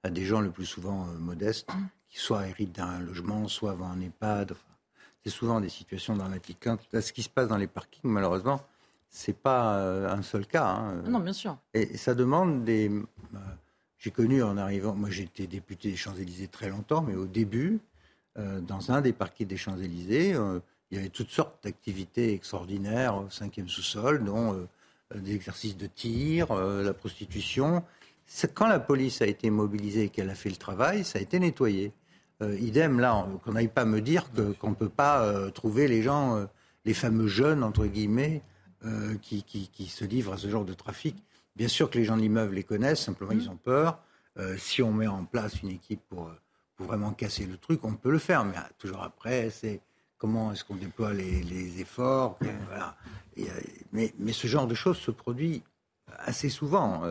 à, 0.02 0.10
des 0.10 0.24
gens 0.24 0.40
le 0.40 0.50
plus 0.50 0.66
souvent 0.66 1.06
euh, 1.06 1.18
modestes 1.18 1.68
qui 2.08 2.18
soit 2.18 2.48
héritent 2.48 2.72
d'un 2.72 3.00
logement, 3.00 3.48
soit 3.48 3.74
vont 3.74 3.86
un 3.86 4.00
EHPAD. 4.00 4.54
c'est 5.22 5.30
souvent 5.30 5.60
des 5.60 5.68
situations 5.68 6.16
dramatiques. 6.16 6.58
Quand, 6.60 6.78
ce 7.00 7.12
qui 7.12 7.22
se 7.22 7.28
passe 7.28 7.48
dans 7.48 7.56
les 7.56 7.66
parkings, 7.66 8.10
malheureusement, 8.10 8.62
c'est 9.08 9.36
pas 9.36 9.76
euh, 9.76 10.10
un 10.10 10.22
seul 10.22 10.46
cas. 10.46 10.66
Hein. 10.66 11.02
Non, 11.06 11.20
bien 11.20 11.32
sûr. 11.32 11.56
Et 11.74 11.96
ça 11.96 12.14
demande 12.14 12.64
des. 12.64 12.88
Euh, 12.88 13.38
j'ai 13.98 14.10
connu 14.10 14.42
en 14.42 14.56
arrivant, 14.56 14.94
moi 14.94 15.10
j'ai 15.10 15.24
été 15.24 15.46
député 15.46 15.90
des 15.90 15.96
Champs-Élysées 15.96 16.48
très 16.48 16.70
longtemps, 16.70 17.02
mais 17.02 17.14
au 17.14 17.26
début, 17.26 17.80
dans 18.34 18.90
un 18.90 19.02
des 19.02 19.12
parkings 19.12 19.46
des 19.46 19.58
Champs-Élysées, 19.58 20.34
il 20.90 20.96
y 20.96 21.00
avait 21.00 21.08
toutes 21.08 21.30
sortes 21.30 21.62
d'activités 21.62 22.34
extraordinaires 22.34 23.16
au 23.16 23.30
cinquième 23.30 23.68
sous-sol, 23.68 24.24
dont 24.24 24.66
des 25.14 25.34
exercices 25.34 25.76
de 25.76 25.86
tir, 25.86 26.52
la 26.54 26.92
prostitution. 26.92 27.84
Quand 28.54 28.68
la 28.68 28.80
police 28.80 29.22
a 29.22 29.26
été 29.26 29.50
mobilisée 29.50 30.04
et 30.04 30.08
qu'elle 30.08 30.30
a 30.30 30.34
fait 30.34 30.50
le 30.50 30.56
travail, 30.56 31.04
ça 31.04 31.18
a 31.18 31.22
été 31.22 31.38
nettoyé. 31.38 31.92
Euh, 32.42 32.56
idem, 32.58 33.00
là, 33.00 33.26
qu'on 33.44 33.52
n'aille 33.52 33.68
pas 33.68 33.84
me 33.84 34.00
dire 34.00 34.30
qu'on 34.58 34.70
ne 34.70 34.74
peut 34.74 34.88
pas 34.88 35.22
euh, 35.22 35.50
trouver 35.50 35.88
les 35.88 36.02
gens, 36.02 36.36
euh, 36.36 36.46
les 36.84 36.94
fameux 36.94 37.26
jeunes, 37.26 37.62
entre 37.62 37.86
guillemets, 37.86 38.42
qui, 39.20 39.42
qui, 39.42 39.86
se 39.88 40.06
livrent 40.06 40.32
à 40.32 40.38
ce 40.38 40.48
genre 40.48 40.64
de 40.64 40.72
trafic. 40.72 41.14
Bien 41.54 41.68
sûr 41.68 41.90
que 41.90 41.98
les 41.98 42.04
gens 42.06 42.16
de 42.16 42.22
l'immeuble 42.22 42.54
les 42.54 42.62
connaissent, 42.62 43.02
simplement 43.02 43.32
ils 43.32 43.46
mmh. 43.46 43.50
ont 43.50 43.56
peur. 43.56 43.98
si 44.56 44.82
on 44.82 44.90
met 44.90 45.06
en 45.06 45.26
place 45.26 45.60
une 45.62 45.68
équipe 45.68 46.00
pour, 46.08 46.30
pour, 46.76 46.86
vraiment 46.86 47.12
casser 47.12 47.44
le 47.44 47.58
truc, 47.58 47.84
on 47.84 47.92
peut 47.92 48.10
le 48.10 48.18
faire. 48.18 48.42
Mais 48.46 48.54
toujours 48.78 49.02
après, 49.02 49.50
c'est 49.50 49.82
comment 50.20 50.52
est-ce 50.52 50.62
qu'on 50.62 50.76
déploie 50.76 51.12
les, 51.12 51.80
efforts. 51.80 52.38
voilà. 52.68 52.96
mais, 53.92 54.14
mais, 54.18 54.32
ce 54.32 54.46
genre 54.46 54.68
de 54.68 54.74
choses 54.74 54.98
se 54.98 55.10
produit 55.10 55.64
assez 56.18 56.48
souvent. 56.48 57.02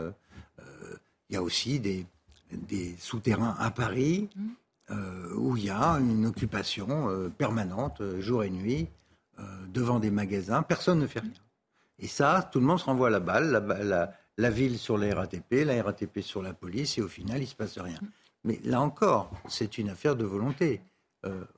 Il 1.30 1.34
y 1.34 1.36
a 1.36 1.44
aussi 1.44 1.80
des, 1.82 2.06
des 2.52 2.96
souterrains 2.98 3.56
à 3.60 3.72
Paris. 3.72 4.30
Mmh. 4.36 4.48
Euh, 4.92 5.34
où 5.36 5.56
il 5.56 5.66
y 5.66 5.70
a 5.70 6.00
une 6.00 6.26
occupation 6.26 7.10
euh, 7.10 7.30
permanente, 7.30 8.02
euh, 8.02 8.20
jour 8.22 8.44
et 8.44 8.50
nuit, 8.50 8.88
devant 9.70 10.00
des 10.00 10.12
magasins. 10.12 10.64
Personne 10.64 11.00
ne 11.00 11.08
fait 11.08 11.22
rien. 11.22 11.32
Et 11.98 12.08
ça, 12.08 12.50
tout 12.52 12.60
le 12.60 12.66
monde 12.66 12.78
se 12.78 12.84
renvoie 12.84 13.10
la 13.10 13.22
balle, 13.22 13.52
la, 13.52 14.12
la, 14.38 14.50
ville 14.50 14.78
sur 14.78 14.98
la 14.98 15.16
RATP, 15.16 15.64
la 15.64 15.82
RATP 15.82 16.20
sur 16.20 16.42
la 16.42 16.54
police, 16.54 16.98
et 16.98 17.02
au 17.02 17.08
final, 17.08 17.38
il 17.38 17.44
ne 17.44 17.46
se 17.46 17.56
passe 17.56 17.78
rien. 17.78 18.00
Mais 18.44 18.60
là 18.66 18.82
encore, 18.82 19.32
c'est 19.48 19.78
une 19.78 19.90
affaire 19.90 20.18
de 20.18 20.26
volonté. 20.26 20.82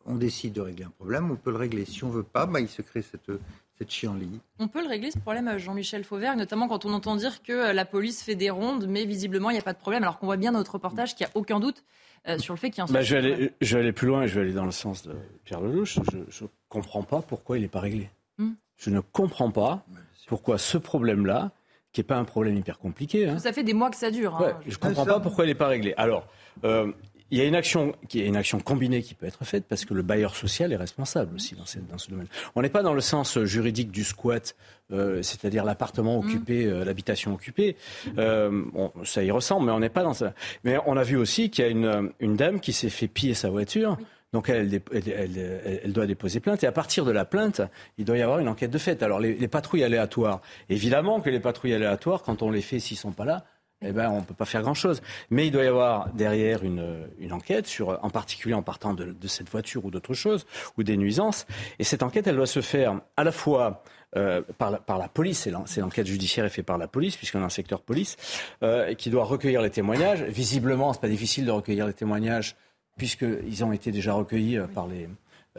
On 0.06 0.16
décide 0.16 0.54
de 0.54 0.62
régler 0.62 0.86
un 0.86 0.90
problème, 0.90 1.32
on 1.32 1.36
peut 1.36 1.52
le 1.52 1.58
régler. 1.58 1.86
Si 1.86 2.04
on 2.04 2.08
ne 2.08 2.14
veut 2.14 2.24
pas, 2.24 2.46
bah, 2.46 2.60
il 2.60 2.68
se 2.68 2.82
crée 2.82 3.02
cette, 3.02 3.32
cette 3.78 3.92
chienlit. 3.92 4.40
On 4.60 4.68
peut 4.68 4.82
le 4.82 4.88
régler 4.88 5.10
ce 5.10 5.18
problème, 5.18 5.58
Jean-Michel 5.58 6.04
Fauvert, 6.04 6.36
notamment 6.36 6.68
quand 6.68 6.86
on 6.86 6.94
entend 6.94 7.16
dire 7.16 7.42
que 7.42 7.74
la 7.74 7.86
police 7.86 8.22
fait 8.22 8.36
des 8.36 8.52
rondes, 8.52 8.86
mais 8.88 9.06
visiblement 9.06 9.50
il 9.50 9.54
n'y 9.54 9.60
a 9.60 9.64
pas 9.64 9.74
de 9.74 9.80
problème, 9.80 10.04
alors 10.04 10.20
qu'on 10.20 10.28
voit 10.28 10.38
bien 10.38 10.52
dans 10.52 10.60
notre 10.60 10.74
reportage 10.74 11.16
qu'il 11.16 11.26
n'y 11.26 11.32
a 11.32 11.38
aucun 11.38 11.60
doute 11.60 11.84
euh, 12.28 12.38
sur 12.38 12.54
le 12.54 12.60
fait 12.60 12.70
qu'il 12.70 12.78
y 12.78 12.82
a 12.82 12.84
un 12.84 12.94
bah, 12.94 13.02
je, 13.02 13.16
vais 13.16 13.34
aller, 13.34 13.52
je 13.60 13.76
vais 13.76 13.82
aller 13.82 13.92
plus 13.92 14.06
loin, 14.08 14.28
je 14.28 14.36
vais 14.36 14.42
aller 14.42 14.54
dans 14.54 14.66
le 14.66 14.72
sens 14.72 15.02
de 15.02 15.16
Pierre 15.44 15.62
Lelouch. 15.62 15.98
Je 16.30 16.44
ne 16.44 16.50
comprends 16.70 17.02
pas 17.02 17.22
pourquoi 17.22 17.58
il 17.58 17.62
n'est 17.62 17.68
pas 17.68 17.80
réglé. 17.80 18.12
Hmm. 18.38 18.52
Je 18.78 18.92
ne 18.92 19.00
comprends 19.00 19.50
pas 19.50 19.84
pourquoi 20.28 20.60
ce 20.60 20.78
problème-là, 20.78 21.52
qui 21.92 22.00
n'est 22.00 22.06
pas 22.06 22.18
un 22.18 22.24
problème 22.24 22.56
hyper 22.56 22.78
compliqué. 22.78 23.28
Hein. 23.28 23.40
Ça 23.40 23.52
fait 23.52 23.64
des 23.64 23.74
mois 23.74 23.90
que 23.90 23.98
ça 23.98 24.12
dure. 24.12 24.36
Hein. 24.36 24.60
je 24.66 24.72
ne 24.72 24.76
comprends 24.76 25.06
pas 25.06 25.20
pourquoi 25.20 25.46
il 25.46 25.48
n'est 25.48 25.56
pas 25.56 25.68
réglé. 25.68 25.96
Alors, 25.98 26.28
euh, 26.64 26.92
il 27.32 27.38
y 27.38 27.42
a 27.42 27.46
une 27.46 27.56
action 27.56 27.96
qui 28.10 28.22
est 28.22 28.28
une 28.28 28.36
action 28.36 28.60
combinée 28.60 29.02
qui 29.02 29.16
peut 29.16 29.26
être 29.26 29.44
faite 29.46 29.64
parce 29.68 29.86
que 29.86 29.94
le 29.94 30.02
bailleur 30.02 30.36
social 30.36 30.74
est 30.74 30.78
responsable 30.78 31.36
aussi 31.36 31.56
dans, 31.56 31.64
dans 31.90 31.98
ce 31.98 32.10
domaine. 32.10 32.28
On 32.56 32.62
n'est 32.62 32.70
pas 32.70 32.84
dans 32.84 32.94
le 32.94 33.02
sens 33.02 33.40
juridique 33.44 33.90
du 33.90 34.04
squat, 34.04 34.56
euh, 34.92 35.24
c'est-à-dire 35.24 35.64
l'appartement 35.64 36.22
mmh. 36.22 36.26
occupé, 36.26 36.66
euh, 36.66 36.84
l'habitation 36.84 37.34
occupée. 37.34 37.78
Euh, 38.18 38.64
ça 39.06 39.24
y 39.24 39.32
ressemble, 39.32 39.68
mais 39.68 39.72
on 39.72 39.80
n'est 39.80 39.90
pas 39.90 40.04
dans 40.04 40.14
ça. 40.14 40.34
Mais 40.66 40.78
on 40.86 40.98
a 40.98 41.04
vu 41.04 41.16
aussi 41.16 41.50
qu'il 41.50 41.64
y 41.64 41.68
a 41.68 41.72
une, 41.72 42.12
une 42.20 42.36
dame 42.36 42.60
qui 42.60 42.74
s'est 42.74 42.90
fait 42.90 43.08
piller 43.08 43.34
sa 43.34 43.50
voiture. 43.50 43.98
Donc 44.34 44.50
elle, 44.50 44.82
elle, 44.94 45.82
elle, 45.84 45.94
doit 45.94 46.08
déposer 46.08 46.40
plainte 46.40 46.64
et 46.64 46.68
à 46.68 46.72
partir 46.72 47.04
de 47.04 47.12
la 47.12 47.26
plainte, 47.26 47.62
il 47.98 48.06
doit 48.06 48.18
y 48.18 48.22
avoir 48.22 48.40
une 48.40 48.48
enquête 48.48 48.72
de 48.72 48.78
fait. 48.78 49.04
Alors 49.04 49.20
les, 49.20 49.34
les 49.34 49.48
patrouilles 49.50 49.84
aléatoires, 49.84 50.42
évidemment 50.70 51.20
que 51.20 51.30
les 51.30 51.42
patrouilles 51.42 51.74
aléatoires, 51.74 52.24
quand 52.24 52.42
on 52.42 52.50
les 52.50 52.62
fait 52.62 52.80
s'ils 52.80 52.96
sont 52.96 53.12
pas 53.12 53.26
là, 53.26 53.44
eh 53.82 53.92
ben, 53.92 54.10
on 54.10 54.18
ne 54.18 54.26
peut 54.26 54.34
pas 54.34 54.46
faire 54.46 54.62
grand-chose. 54.62 55.02
Mais 55.30 55.48
il 55.48 55.52
doit 55.52 55.64
y 55.64 55.68
avoir 55.68 56.10
derrière 56.14 56.64
une, 56.64 57.08
enquête, 57.32 57.68
sur, 57.68 58.00
en 58.04 58.10
particulier 58.10 58.54
en 58.54 58.62
partant 58.62 58.94
de, 58.94 59.28
cette 59.28 59.50
voiture 59.50 59.86
ou 59.86 59.92
d'autres 59.92 60.14
choses, 60.14 60.46
ou 60.78 60.84
des 60.84 60.98
nuisances. 60.98 61.46
Et 61.80 61.84
cette 61.84 62.04
enquête, 62.04 62.28
elle 62.28 62.36
doit 62.36 62.46
se 62.46 62.62
faire 62.62 63.02
à 63.18 63.24
la 63.24 63.32
fois 63.32 63.84
euh, 64.18 64.42
par, 64.58 64.72
la, 64.72 65.08
police, 65.08 65.48
c'est 65.66 65.82
l'enquête 65.82 66.06
judiciaire 66.06 66.46
est 66.46 66.50
faite 66.50 66.66
par 66.66 66.78
la 66.78 66.88
police, 66.88 67.16
puisqu'on 67.16 67.42
a 67.42 67.46
un 67.46 67.50
secteur 67.50 67.82
police, 67.82 68.18
euh, 68.62 68.94
qui 68.94 69.10
doit 69.10 69.24
recueillir 69.24 69.62
les 69.62 69.70
témoignages. 69.70 70.22
Visiblement, 70.24 70.94
c'est 70.94 71.02
pas 71.02 71.08
difficile 71.08 71.46
de 71.46 71.52
recueillir 71.52 71.88
les 71.88 71.94
témoignages, 71.94 72.56
puisqu'ils 72.98 73.64
ont 73.64 73.72
été 73.72 73.92
déjà 73.92 74.14
recueillis 74.14 74.58
euh, 74.58 74.68
par 74.68 74.88
les, 74.88 75.08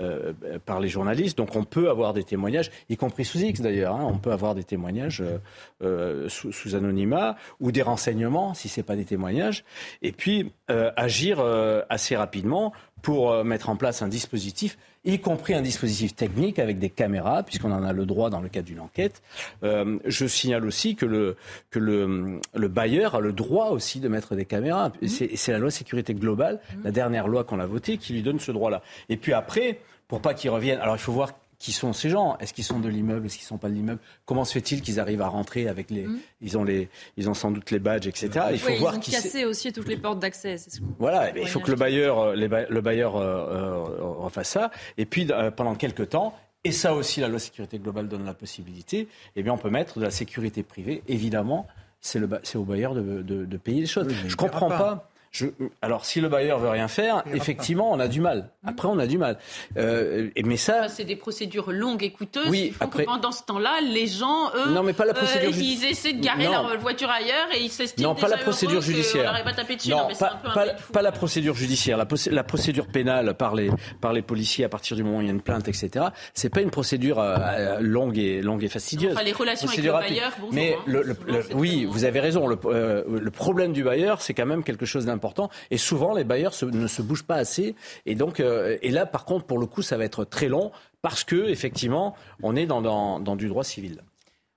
euh, 0.00 0.32
par 0.64 0.80
les 0.80 0.88
journalistes. 0.88 1.36
Donc 1.36 1.54
on 1.54 1.64
peut 1.64 1.90
avoir 1.90 2.14
des 2.14 2.24
témoignages, 2.24 2.70
y 2.88 2.96
compris 2.96 3.26
sous 3.26 3.40
X 3.40 3.60
d'ailleurs, 3.60 3.94
hein, 3.94 4.06
on 4.08 4.16
peut 4.16 4.32
avoir 4.32 4.54
des 4.54 4.64
témoignages 4.64 5.20
euh, 5.20 5.36
euh, 5.82 6.30
sous, 6.30 6.50
sous, 6.50 6.74
anonymat 6.74 7.36
ou 7.60 7.72
des 7.72 7.82
renseignements 7.82 8.54
si 8.54 8.70
ce 8.70 8.80
n'est 8.80 8.84
pas 8.84 8.96
des 8.96 9.04
témoignages. 9.04 9.64
Et 10.00 10.12
puis 10.12 10.50
agir 10.68 11.44
assez 11.90 12.16
rapidement 12.16 12.72
pour 13.02 13.44
mettre 13.44 13.68
en 13.68 13.76
place 13.76 14.00
un 14.02 14.08
dispositif 14.08 14.78
y 15.04 15.18
compris 15.18 15.54
un 15.54 15.62
dispositif 15.62 16.14
technique 16.14 16.58
avec 16.58 16.78
des 16.78 16.90
caméras, 16.90 17.42
puisqu'on 17.42 17.72
en 17.72 17.82
a 17.82 17.92
le 17.92 18.06
droit 18.06 18.30
dans 18.30 18.40
le 18.40 18.48
cadre 18.48 18.66
d'une 18.66 18.80
enquête. 18.80 19.22
Euh, 19.64 19.98
je 20.04 20.26
signale 20.26 20.64
aussi 20.64 20.94
que, 20.94 21.06
le, 21.06 21.36
que 21.70 21.78
le, 21.78 22.40
le, 22.54 22.68
bailleur 22.68 23.16
a 23.16 23.20
le 23.20 23.32
droit 23.32 23.70
aussi 23.70 23.98
de 23.98 24.08
mettre 24.08 24.36
des 24.36 24.44
caméras. 24.44 24.92
Mmh. 25.02 25.08
C'est 25.34 25.52
la 25.52 25.58
loi 25.58 25.70
sécurité 25.70 26.14
globale, 26.14 26.56
mmh. 26.56 26.84
la 26.84 26.90
dernière 26.92 27.28
loi 27.28 27.44
qu'on 27.44 27.58
a 27.58 27.66
votée, 27.66 27.98
qui 27.98 28.12
lui 28.12 28.22
donne 28.22 28.38
ce 28.38 28.52
droit-là. 28.52 28.82
Et 29.08 29.16
puis 29.16 29.32
après, 29.32 29.80
pour 30.06 30.20
pas 30.20 30.34
qu'ils 30.34 30.50
reviennent, 30.50 30.80
alors 30.80 30.94
il 30.94 31.00
faut 31.00 31.12
voir 31.12 31.32
qui 31.62 31.70
sont 31.70 31.92
ces 31.92 32.10
gens? 32.10 32.36
Est-ce 32.38 32.52
qu'ils 32.52 32.64
sont 32.64 32.80
de 32.80 32.88
l'immeuble? 32.88 33.26
Est-ce 33.26 33.36
qu'ils 33.36 33.44
ne 33.44 33.50
sont 33.50 33.58
pas 33.58 33.68
de 33.68 33.74
l'immeuble? 33.74 34.00
Comment 34.24 34.44
se 34.44 34.52
fait-il 34.52 34.82
qu'ils 34.82 34.98
arrivent 34.98 35.22
à 35.22 35.28
rentrer 35.28 35.68
avec 35.68 35.90
les 35.90 36.08
mmh. 36.08 36.18
ils 36.40 36.58
ont 36.58 36.64
les 36.64 36.88
ils 37.16 37.30
ont 37.30 37.34
sans 37.34 37.52
doute 37.52 37.70
les 37.70 37.78
badges 37.78 38.08
etc. 38.08 38.46
Il 38.50 38.58
faut 38.58 38.74
voir 38.74 38.94
ils 38.94 38.96
ont 38.96 39.00
qui 39.00 39.12
cassé 39.12 39.44
aussi 39.44 39.72
toutes 39.72 39.86
les 39.86 39.96
portes 39.96 40.18
d'accès. 40.18 40.56
Voilà, 40.98 41.30
il 41.38 41.46
faut 41.46 41.60
que 41.60 41.70
le 41.70 41.76
bailleur 41.76 42.18
euh, 42.18 42.34
le 42.34 42.80
bailleur 42.80 43.14
euh, 43.14 43.22
euh, 43.22 43.82
refasse 44.24 44.48
ça 44.48 44.72
et 44.98 45.06
puis 45.06 45.28
euh, 45.30 45.52
pendant 45.52 45.76
quelques 45.76 46.08
temps 46.08 46.34
et 46.64 46.72
ça 46.72 46.94
aussi 46.94 47.20
la 47.20 47.28
loi 47.28 47.38
sécurité 47.38 47.78
globale 47.78 48.08
donne 48.08 48.24
la 48.24 48.34
possibilité. 48.34 49.06
Eh 49.36 49.44
bien 49.44 49.52
on 49.52 49.58
peut 49.58 49.70
mettre 49.70 50.00
de 50.00 50.04
la 50.04 50.10
sécurité 50.10 50.64
privée 50.64 51.04
évidemment 51.06 51.68
c'est 52.00 52.18
le 52.18 52.28
c'est 52.42 52.58
au 52.58 52.64
bailleur 52.64 52.94
de, 52.96 53.22
de, 53.22 53.44
de 53.44 53.56
payer 53.56 53.82
les 53.82 53.86
choses. 53.86 54.08
Oui, 54.08 54.16
Je 54.26 54.34
comprends 54.34 54.68
pas. 54.68 54.78
pas 54.78 55.11
je, 55.32 55.46
alors, 55.80 56.04
si 56.04 56.20
le 56.20 56.28
bailleur 56.28 56.58
veut 56.58 56.68
rien 56.68 56.88
faire, 56.88 57.22
effectivement, 57.32 57.90
on 57.90 57.98
a 58.00 58.06
du 58.06 58.20
mal. 58.20 58.50
Après, 58.66 58.86
on 58.86 58.98
a 58.98 59.06
du 59.06 59.16
mal. 59.16 59.38
Euh, 59.78 60.28
mais 60.44 60.58
ça, 60.58 60.88
c'est 60.88 61.04
des 61.04 61.16
procédures 61.16 61.72
longues 61.72 62.02
et 62.02 62.10
coûteuses. 62.10 62.50
Oui, 62.50 62.74
après... 62.80 63.04
pendant 63.04 63.32
ce 63.32 63.42
temps-là, 63.44 63.80
les 63.80 64.06
gens, 64.06 64.50
eux, 64.54 64.72
non, 64.72 64.82
mais 64.82 64.92
pas 64.92 65.06
la 65.06 65.14
procédure 65.14 65.48
euh, 65.48 65.58
ils 65.58 65.86
essaient 65.86 66.12
de 66.12 66.22
garer 66.22 66.44
non. 66.44 66.68
leur 66.68 66.78
voiture 66.78 67.08
ailleurs 67.08 67.48
et 67.54 67.62
ils 67.62 67.70
s'estiment 67.70 68.10
non, 68.10 68.14
pas 68.14 68.28
la 68.28 68.36
procédure 68.36 68.82
judiciaire. 68.82 69.42
Pas 69.42 69.54
tapé 69.54 69.76
dessus. 69.76 69.88
Non, 69.88 70.10
non 70.10 70.14
pas, 70.14 70.38
pas, 70.54 70.66
pas, 70.92 71.02
la 71.02 71.12
procédure 71.12 71.54
judiciaire. 71.54 71.96
La, 71.96 72.06
la, 72.30 72.44
procédure 72.44 72.86
pénale 72.86 73.34
par 73.34 73.54
les 73.54 73.70
par 74.02 74.12
les 74.12 74.22
policiers 74.22 74.66
à 74.66 74.68
partir 74.68 74.98
du 74.98 75.02
moment 75.02 75.18
où 75.18 75.20
il 75.22 75.26
y 75.26 75.30
a 75.30 75.32
une 75.32 75.40
plainte, 75.40 75.66
etc. 75.66 76.08
C'est 76.34 76.50
pas 76.50 76.60
une 76.60 76.70
procédure 76.70 77.18
euh, 77.18 77.78
longue 77.80 78.18
et 78.18 78.42
longue 78.42 78.64
et 78.64 78.68
fastidieuse. 78.68 79.14
Enfin, 79.14 79.24
les 79.24 79.32
relations 79.32 79.68
avec 79.68 79.82
le 79.82 79.92
bailleur. 79.92 80.32
Bonjour, 80.38 80.54
mais 80.54 80.74
hein. 80.74 80.82
le, 80.84 81.02
le, 81.02 81.16
oui, 81.54 81.86
vous 81.86 82.04
avez 82.04 82.20
raison. 82.20 82.46
Le, 82.46 82.58
euh, 82.66 83.02
le 83.08 83.30
problème 83.30 83.72
du 83.72 83.82
bailleur, 83.82 84.20
c'est 84.20 84.34
quand 84.34 84.46
même 84.46 84.62
quelque 84.62 84.84
chose 84.84 85.06
d'important 85.06 85.21
Et 85.70 85.78
souvent, 85.78 86.14
les 86.14 86.24
bailleurs 86.24 86.54
ne 86.62 86.86
se 86.86 87.02
bougent 87.02 87.26
pas 87.26 87.36
assez. 87.36 87.74
Et 88.06 88.14
donc, 88.14 88.40
euh, 88.40 88.76
et 88.82 88.90
là, 88.90 89.06
par 89.06 89.24
contre, 89.24 89.46
pour 89.46 89.58
le 89.58 89.66
coup, 89.66 89.82
ça 89.82 89.96
va 89.96 90.04
être 90.04 90.24
très 90.24 90.48
long 90.48 90.72
parce 91.00 91.24
que, 91.24 91.48
effectivement, 91.48 92.14
on 92.42 92.56
est 92.56 92.66
dans, 92.66 92.82
dans, 92.82 93.20
dans 93.20 93.36
du 93.36 93.48
droit 93.48 93.64
civil. 93.64 94.02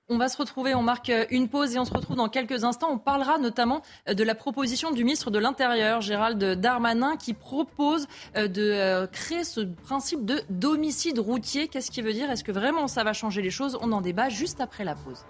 On 0.08 0.20
va 0.20 0.30
se 0.30 0.38
retrouver, 0.38 0.76
on 0.76 0.84
marque 0.84 1.12
une 1.32 1.50
pause 1.50 1.74
et 1.74 1.80
on 1.80 1.86
se 1.86 1.92
retrouve 1.92 2.16
dans 2.16 2.30
quelques 2.30 2.64
instants. 2.64 2.90
On 2.92 3.00
parlera 3.00 3.40
notamment 3.40 3.82
de 4.08 4.24
la 4.24 4.36
proposition 4.36 4.92
du 4.92 5.04
ministre 5.04 5.32
de 5.32 5.40
l'Intérieur, 5.40 6.02
Gérald 6.02 6.38
Darmanin, 6.62 7.18
qui 7.18 7.34
propose 7.34 8.06
euh, 8.38 8.48
de 8.48 8.62
euh, 8.62 9.08
créer 9.08 9.44
ce 9.44 9.62
principe 9.62 10.24
de 10.24 10.42
domicile 10.52 11.20
routier. 11.20 11.68
Qu'est-ce 11.70 11.90
qui 11.90 12.04
veut 12.04 12.14
dire? 12.14 12.30
Est-ce 12.30 12.44
que 12.44 12.52
vraiment 12.52 12.88
ça 12.88 13.04
va 13.04 13.14
changer 13.14 13.42
les 13.42 13.50
choses? 13.50 13.80
On 13.82 13.92
en 13.94 14.02
débat 14.02 14.30
juste 14.30 14.62
après 14.62 14.84
la 14.84 14.94
pause. 14.94 15.26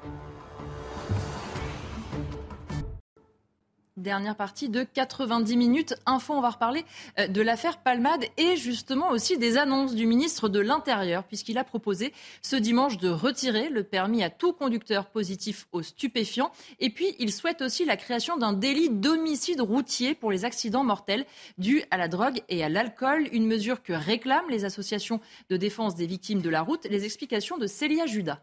Dernière 4.06 4.36
partie 4.36 4.70
de 4.70 4.84
90 4.84 5.58
minutes. 5.58 5.96
Info, 6.06 6.36
on 6.36 6.40
va 6.40 6.52
reparler 6.52 6.86
euh, 7.18 7.26
de 7.26 7.42
l'affaire 7.42 7.80
Palmade 7.80 8.24
et 8.38 8.56
justement 8.56 9.10
aussi 9.10 9.40
des 9.40 9.58
annonces 9.58 9.96
du 9.96 10.06
ministre 10.06 10.48
de 10.48 10.60
l'Intérieur, 10.60 11.24
puisqu'il 11.24 11.58
a 11.58 11.64
proposé 11.64 12.14
ce 12.44 12.56
dimanche 12.56 13.00
de 13.00 13.10
retirer 13.10 13.70
le 13.70 13.82
permis 13.84 14.22
à 14.22 14.30
tout 14.30 14.54
conducteur 14.54 15.08
positif 15.08 15.66
aux 15.72 15.82
stupéfiants. 15.82 16.52
Et 16.80 16.92
puis, 16.92 17.16
il 17.18 17.34
souhaite 17.34 17.64
aussi 17.64 17.84
la 17.84 17.98
création 17.98 18.38
d'un 18.38 18.54
délit 18.54 18.92
d'homicide 18.92 19.60
routier 19.60 20.14
pour 20.14 20.30
les 20.30 20.46
accidents 20.46 20.84
mortels 20.84 21.26
dus 21.58 21.82
à 21.90 21.98
la 21.98 22.08
drogue 22.08 22.44
et 22.48 22.64
à 22.64 22.70
l'alcool, 22.70 23.28
une 23.32 23.48
mesure 23.48 23.82
que 23.82 23.94
réclament 23.94 24.52
les 24.52 24.66
associations 24.66 25.20
de 25.50 25.58
défense 25.58 25.96
des 25.96 26.06
victimes 26.06 26.44
de 26.44 26.50
la 26.52 26.62
route. 26.62 26.86
Les 26.92 27.06
explications 27.06 27.58
de 27.58 27.66
Célia 27.66 28.06
Judas. 28.06 28.40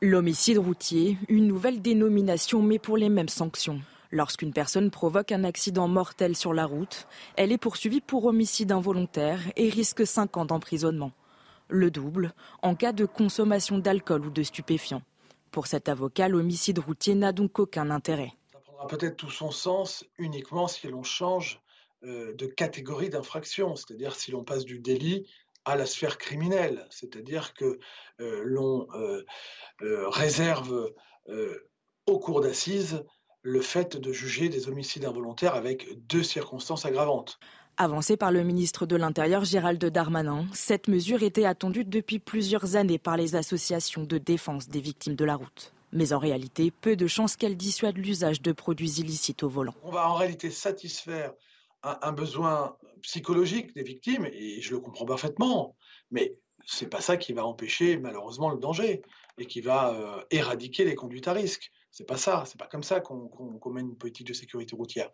L'homicide 0.00 0.58
routier, 0.58 1.18
une 1.28 1.48
nouvelle 1.48 1.82
dénomination 1.82 2.62
mais 2.62 2.78
pour 2.78 2.96
les 2.96 3.08
mêmes 3.08 3.28
sanctions. 3.28 3.80
Lorsqu'une 4.12 4.52
personne 4.52 4.92
provoque 4.92 5.32
un 5.32 5.42
accident 5.42 5.88
mortel 5.88 6.36
sur 6.36 6.54
la 6.54 6.66
route, 6.66 7.08
elle 7.34 7.50
est 7.50 7.58
poursuivie 7.58 8.00
pour 8.00 8.24
homicide 8.26 8.70
involontaire 8.70 9.40
et 9.56 9.68
risque 9.68 10.06
5 10.06 10.36
ans 10.36 10.44
d'emprisonnement. 10.44 11.10
Le 11.66 11.90
double 11.90 12.32
en 12.62 12.76
cas 12.76 12.92
de 12.92 13.06
consommation 13.06 13.78
d'alcool 13.78 14.26
ou 14.26 14.30
de 14.30 14.44
stupéfiants. 14.44 15.02
Pour 15.50 15.66
cet 15.66 15.88
avocat, 15.88 16.28
l'homicide 16.28 16.78
routier 16.78 17.16
n'a 17.16 17.32
donc 17.32 17.58
aucun 17.58 17.90
intérêt. 17.90 18.34
Ça 18.52 18.60
prendra 18.60 18.86
peut-être 18.86 19.16
tout 19.16 19.30
son 19.30 19.50
sens 19.50 20.04
uniquement 20.16 20.68
si 20.68 20.86
l'on 20.86 21.02
change 21.02 21.60
euh, 22.04 22.32
de 22.34 22.46
catégorie 22.46 23.08
d'infraction, 23.08 23.74
c'est-à-dire 23.74 24.14
si 24.14 24.30
l'on 24.30 24.44
passe 24.44 24.64
du 24.64 24.78
délit 24.78 25.26
à 25.68 25.76
la 25.76 25.86
sphère 25.86 26.18
criminelle, 26.18 26.86
c'est-à-dire 26.90 27.54
que 27.54 27.78
euh, 28.20 28.42
l'on 28.44 28.88
euh, 28.94 29.24
euh, 29.82 30.08
réserve 30.08 30.92
euh, 31.28 31.68
au 32.06 32.18
cours 32.18 32.40
d'assises 32.40 33.04
le 33.42 33.60
fait 33.60 33.96
de 33.96 34.12
juger 34.12 34.48
des 34.48 34.68
homicides 34.68 35.04
involontaires 35.04 35.54
avec 35.54 35.86
deux 36.08 36.22
circonstances 36.22 36.84
aggravantes. 36.84 37.38
Avancée 37.76 38.16
par 38.16 38.32
le 38.32 38.42
ministre 38.42 38.86
de 38.86 38.96
l'Intérieur 38.96 39.44
Gérald 39.44 39.84
Darmanin, 39.84 40.46
cette 40.52 40.88
mesure 40.88 41.22
était 41.22 41.44
attendue 41.44 41.84
depuis 41.84 42.18
plusieurs 42.18 42.74
années 42.74 42.98
par 42.98 43.16
les 43.16 43.36
associations 43.36 44.02
de 44.02 44.18
défense 44.18 44.68
des 44.68 44.80
victimes 44.80 45.14
de 45.14 45.24
la 45.24 45.36
route. 45.36 45.72
Mais 45.92 46.12
en 46.12 46.18
réalité, 46.18 46.72
peu 46.72 46.96
de 46.96 47.06
chances 47.06 47.36
qu'elle 47.36 47.56
dissuade 47.56 47.96
l'usage 47.96 48.42
de 48.42 48.52
produits 48.52 48.98
illicites 48.98 49.44
au 49.44 49.48
volant. 49.48 49.74
On 49.84 49.92
va 49.92 50.10
en 50.10 50.14
réalité 50.14 50.50
satisfaire 50.50 51.32
un, 51.82 52.12
besoin 52.12 52.76
psychologique 53.02 53.74
des 53.74 53.82
victimes, 53.82 54.26
et 54.26 54.60
je 54.60 54.72
le 54.72 54.80
comprends 54.80 55.06
parfaitement, 55.06 55.76
mais 56.10 56.36
ce 56.66 56.84
n'est 56.84 56.90
pas 56.90 57.00
ça 57.00 57.16
qui 57.16 57.32
va 57.32 57.44
empêcher 57.44 57.98
malheureusement 57.98 58.50
le 58.50 58.58
danger 58.58 59.02
et 59.38 59.46
qui 59.46 59.60
va 59.60 59.94
euh, 59.94 60.22
éradiquer 60.30 60.84
les 60.84 60.94
conduites 60.94 61.28
à 61.28 61.32
risque. 61.32 61.70
C'est 61.90 62.06
pas 62.06 62.16
ça, 62.16 62.44
c'est 62.46 62.58
pas 62.58 62.66
comme 62.66 62.82
ça 62.82 63.00
qu'on 63.00 63.28
qu 63.28 63.70
mène 63.70 63.88
une 63.90 63.96
politique 63.96 64.26
de 64.26 64.32
sécurité 64.32 64.76
routière. 64.76 65.10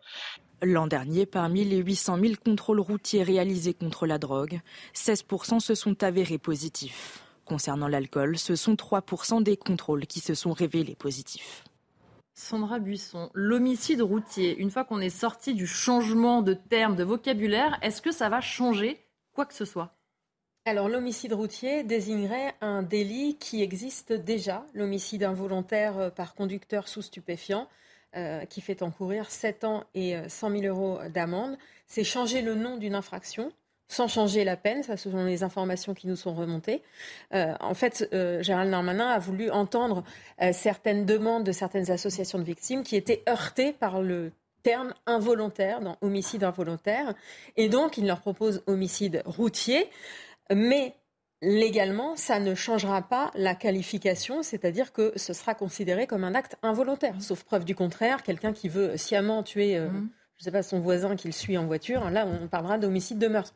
L'an 0.61 0.87
dernier, 0.87 1.25
parmi 1.25 1.63
les 1.63 1.77
800 1.77 2.19
000 2.19 2.33
contrôles 2.43 2.79
routiers 2.79 3.23
réalisés 3.23 3.73
contre 3.73 4.05
la 4.05 4.17
drogue, 4.17 4.59
16% 4.93 5.59
se 5.59 5.75
sont 5.75 6.03
avérés 6.03 6.37
positifs. 6.37 7.21
Concernant 7.45 7.87
l'alcool, 7.87 8.37
ce 8.37 8.55
sont 8.55 8.73
3% 8.73 9.43
des 9.43 9.55
contrôles 9.55 10.07
qui 10.07 10.19
se 10.19 10.33
sont 10.33 10.51
révélés 10.51 10.95
positifs. 10.95 11.63
Sandra 12.35 12.79
Buisson, 12.79 13.29
l'homicide 13.33 14.01
routier, 14.01 14.57
une 14.57 14.69
fois 14.69 14.83
qu'on 14.83 14.99
est 14.99 15.09
sorti 15.09 15.53
du 15.53 15.65
changement 15.65 16.41
de 16.41 16.53
termes, 16.53 16.97
de 16.97 17.03
vocabulaire, 17.03 17.79
est-ce 17.81 18.01
que 18.01 18.11
ça 18.11 18.27
va 18.27 18.41
changer 18.41 18.99
quoi 19.33 19.45
que 19.45 19.53
ce 19.53 19.63
soit? 19.63 19.95
Alors 20.65 20.89
l'homicide 20.89 21.31
routier 21.31 21.83
désignerait 21.83 22.55
un 22.59 22.83
délit 22.83 23.37
qui 23.37 23.61
existe 23.61 24.11
déjà, 24.11 24.65
l'homicide 24.73 25.23
involontaire 25.23 26.11
par 26.13 26.35
conducteur 26.35 26.87
sous 26.87 27.01
stupéfiant, 27.01 27.69
euh, 28.17 28.45
qui 28.45 28.61
fait 28.61 28.81
encourir 28.81 29.29
7 29.29 29.63
ans 29.63 29.83
et 29.93 30.15
100 30.29 30.49
euh, 30.49 30.59
000 30.61 30.73
euros 30.73 30.99
d'amende. 31.09 31.57
C'est 31.87 32.03
changer 32.03 32.41
le 32.41 32.55
nom 32.55 32.77
d'une 32.77 32.95
infraction 32.95 33.51
sans 33.87 34.07
changer 34.07 34.43
la 34.43 34.57
peine, 34.57 34.83
ça 34.83 34.97
ce 34.97 35.09
sont 35.09 35.25
les 35.25 35.43
informations 35.43 35.93
qui 35.93 36.07
nous 36.07 36.15
sont 36.15 36.33
remontées. 36.33 36.81
Euh, 37.33 37.53
en 37.59 37.73
fait, 37.73 38.07
euh, 38.13 38.41
Gérald 38.41 38.71
Darmanin 38.71 39.07
a 39.07 39.19
voulu 39.19 39.51
entendre 39.51 40.03
euh, 40.41 40.51
certaines 40.53 41.05
demandes 41.05 41.43
de 41.43 41.51
certaines 41.51 41.91
associations 41.91 42.39
de 42.39 42.43
victimes 42.43 42.83
qui 42.83 42.95
étaient 42.95 43.23
heurtées 43.29 43.73
par 43.73 44.01
le 44.01 44.31
terme 44.63 44.93
involontaire, 45.05 45.81
dans 45.81 45.97
homicide 46.01 46.43
involontaire, 46.43 47.13
et 47.55 47.69
donc 47.69 47.97
il 47.97 48.07
leur 48.07 48.19
propose 48.21 48.63
homicide 48.65 49.21
routier. 49.25 49.87
Mais 50.51 50.95
légalement, 51.43 52.15
ça 52.15 52.39
ne 52.39 52.55
changera 52.55 53.03
pas 53.03 53.29
la 53.35 53.53
qualification, 53.53 54.41
c'est-à-dire 54.41 54.91
que 54.91 55.13
ce 55.17 55.33
sera 55.33 55.53
considéré 55.53 56.07
comme 56.07 56.23
un 56.23 56.33
acte 56.33 56.57
involontaire, 56.63 57.21
sauf 57.21 57.43
preuve 57.43 57.65
du 57.65 57.75
contraire, 57.75 58.23
quelqu'un 58.23 58.53
qui 58.53 58.67
veut 58.67 58.97
sciemment 58.97 59.43
tuer, 59.43 59.79
mmh. 59.79 60.09
Je 60.37 60.41
ne 60.41 60.43
sais 60.45 60.51
pas, 60.51 60.63
son 60.63 60.79
voisin 60.79 61.15
qui 61.15 61.27
le 61.27 61.33
suit 61.33 61.57
en 61.57 61.65
voiture, 61.65 62.09
là 62.09 62.25
on 62.27 62.47
parlera 62.47 62.77
d'homicide 62.77 63.19
de 63.19 63.27
meurtre. 63.27 63.53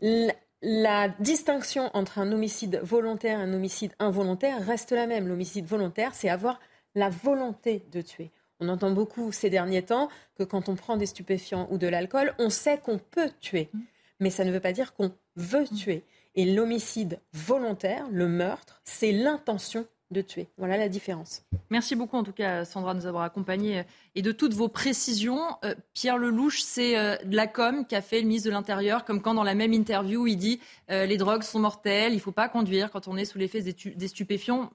La, 0.00 0.32
la 0.62 1.08
distinction 1.20 1.90
entre 1.94 2.18
un 2.18 2.32
homicide 2.32 2.80
volontaire 2.82 3.38
et 3.38 3.42
un 3.42 3.52
homicide 3.52 3.92
involontaire 3.98 4.64
reste 4.64 4.92
la 4.92 5.06
même. 5.06 5.28
L'homicide 5.28 5.66
volontaire, 5.66 6.14
c'est 6.14 6.28
avoir 6.28 6.58
la 6.94 7.10
volonté 7.10 7.84
de 7.92 8.00
tuer. 8.00 8.32
On 8.60 8.68
entend 8.68 8.90
beaucoup 8.90 9.30
ces 9.30 9.50
derniers 9.50 9.82
temps 9.82 10.08
que 10.36 10.42
quand 10.42 10.68
on 10.68 10.74
prend 10.74 10.96
des 10.96 11.06
stupéfiants 11.06 11.68
ou 11.70 11.78
de 11.78 11.86
l'alcool, 11.86 12.34
on 12.38 12.50
sait 12.50 12.78
qu'on 12.78 12.98
peut 12.98 13.30
tuer. 13.40 13.68
Mmh. 13.72 13.80
Mais 14.20 14.30
ça 14.30 14.44
ne 14.44 14.50
veut 14.50 14.60
pas 14.60 14.72
dire 14.72 14.94
qu'on 14.94 15.12
veut 15.36 15.62
mmh. 15.62 15.76
tuer. 15.76 16.04
Et 16.34 16.44
l'homicide 16.44 17.20
volontaire, 17.32 18.06
le 18.10 18.26
meurtre, 18.28 18.80
c'est 18.84 19.12
l'intention 19.12 19.86
de 20.10 20.22
tuer. 20.22 20.48
Voilà 20.56 20.78
la 20.78 20.88
différence. 20.88 21.42
Merci 21.70 21.94
beaucoup 21.94 22.16
en 22.16 22.22
tout 22.22 22.32
cas 22.32 22.64
Sandra 22.64 22.94
de 22.94 23.00
nous 23.00 23.06
avoir 23.06 23.24
accompagnés 23.24 23.80
euh, 23.80 23.82
et 24.14 24.22
de 24.22 24.32
toutes 24.32 24.54
vos 24.54 24.68
précisions. 24.68 25.40
Euh, 25.64 25.74
Pierre 25.92 26.16
Lelouch, 26.16 26.60
c'est 26.62 26.98
euh, 26.98 27.16
de 27.24 27.36
la 27.36 27.46
com 27.46 27.84
qu'a 27.86 28.00
fait 28.00 28.20
le 28.20 28.26
ministre 28.26 28.48
de 28.48 28.52
l'Intérieur, 28.54 29.04
comme 29.04 29.20
quand 29.20 29.34
dans 29.34 29.44
la 29.44 29.54
même 29.54 29.72
interview 29.72 30.26
il 30.26 30.36
dit 30.36 30.60
les 30.88 31.16
drogues 31.16 31.42
sont 31.42 31.58
mortelles, 31.58 32.12
il 32.12 32.16
ne 32.16 32.20
faut 32.20 32.32
pas 32.32 32.48
conduire 32.48 32.90
quand 32.90 33.08
on 33.08 33.16
est 33.16 33.24
sous 33.24 33.38
l'effet 33.38 33.60
des, 33.60 34.08
stupéfiants. 34.08 34.70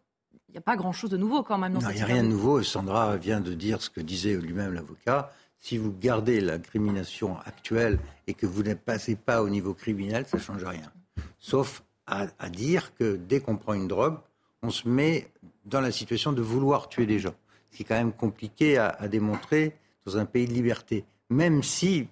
Il 0.50 0.52
n'y 0.52 0.58
a 0.58 0.62
pas 0.62 0.76
grand-chose 0.76 1.10
de 1.10 1.18
nouveau 1.18 1.42
quand 1.42 1.58
même. 1.58 1.74
Dans 1.74 1.82
non, 1.82 1.90
il 1.90 1.96
n'y 1.96 2.02
a 2.02 2.06
rien 2.06 2.24
de 2.24 2.28
nouveau. 2.28 2.62
Sandra 2.62 3.18
vient 3.18 3.42
de 3.42 3.54
dire 3.54 3.82
ce 3.82 3.90
que 3.90 4.02
disait 4.02 4.36
lui-même 4.36 4.74
l'avocat. 4.74 5.32
Si 5.60 5.78
vous 5.78 5.92
gardez 5.92 6.42
l'incrimination 6.42 7.38
actuelle 7.46 7.98
et 8.28 8.34
que 8.34 8.46
vous 8.46 8.62
ne 8.62 8.74
passez 8.76 9.16
pas 9.16 9.42
au 9.42 9.50
niveau 9.50 9.74
criminel, 9.74 10.26
ça 10.28 10.38
ne 10.38 10.42
change 10.44 10.64
rien. 10.64 10.92
Sauf 11.40 11.84
à, 12.06 12.28
à 12.38 12.50
dire 12.50 12.94
que 12.96 13.16
dès 13.16 13.40
qu'on 13.40 13.58
prend 13.58 13.74
une 13.74 13.88
drogue, 13.88 14.18
on 14.64 14.72
se 14.72 14.88
met 14.88 15.30
dans 15.66 15.82
la 15.82 15.92
situation 15.92 16.32
de 16.32 16.42
vouloir 16.42 16.90
tuer 16.90 17.06
des 17.06 17.20
gens. 17.20 17.36
Ce 17.72 17.78
qui 17.78 17.84
est 17.84 17.86
quand 17.86 17.96
même 17.96 18.14
compliqué 18.14 18.78
à, 18.78 19.08
démontrer 19.08 19.76
dans 20.06 20.18
un 20.18 20.26
pays 20.26 20.48
de 20.48 20.54
liberté. 20.54 21.06
Même 21.30 21.62
si, 21.64 22.08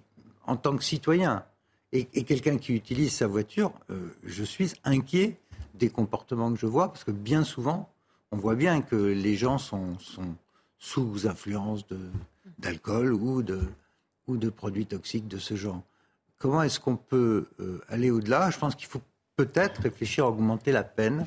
en 0.46 0.56
tant 0.56 0.76
que 0.76 0.84
citoyen 0.84 1.44
et, 1.92 2.04
quelqu'un 2.24 2.58
qui 2.58 2.74
utilise 2.74 3.12
sa 3.12 3.26
voiture, 3.26 3.72
euh, 3.90 4.08
je 4.24 4.44
suis 4.44 4.72
inquiet 4.84 5.38
des 5.74 5.88
comportements 5.88 6.52
que 6.52 6.58
je 6.58 6.66
vois, 6.66 6.88
parce 6.88 7.04
que 7.04 7.10
bien 7.10 7.44
souvent, 7.44 7.90
on 8.30 8.36
voit 8.36 8.54
bien 8.54 8.82
que 8.82 8.96
les 8.96 9.36
gens 9.36 9.58
sont, 9.58 9.96
sous 10.78 11.26
influence 11.26 11.84
d'alcool 12.58 13.12
ou 13.12 13.42
de, 13.42 14.50
produits 14.50 14.86
toxiques 14.86 15.28
de 15.28 15.38
ce 15.38 15.54
genre. 15.54 15.82
Comment 16.38 16.62
est-ce 16.62 16.80
qu'on 16.80 16.96
peut 16.96 17.46
euh, 17.60 17.80
aller 17.88 18.10
au-delà? 18.10 18.50
Je 18.50 18.58
pense 18.58 18.74
qu'il 18.74 18.88
faut 18.88 19.02
peut-être 19.36 19.82
réfléchir 19.82 20.24
à 20.24 20.28
augmenter 20.28 20.72
la 20.72 20.82
peine 20.82 21.26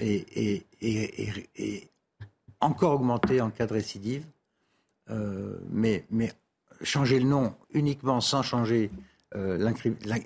et, 0.00 1.88
encore 2.60 2.94
augmenter 2.94 3.40
en 3.40 3.50
cas 3.50 3.66
de 3.66 3.72
récidive. 3.72 4.24
Euh, 5.10 5.58
mais, 5.70 6.06
mais 6.10 6.32
changer 6.82 7.18
le 7.18 7.26
nom 7.26 7.54
uniquement 7.74 8.22
sans 8.22 8.42
changer 8.42 8.90
euh, 9.36 9.72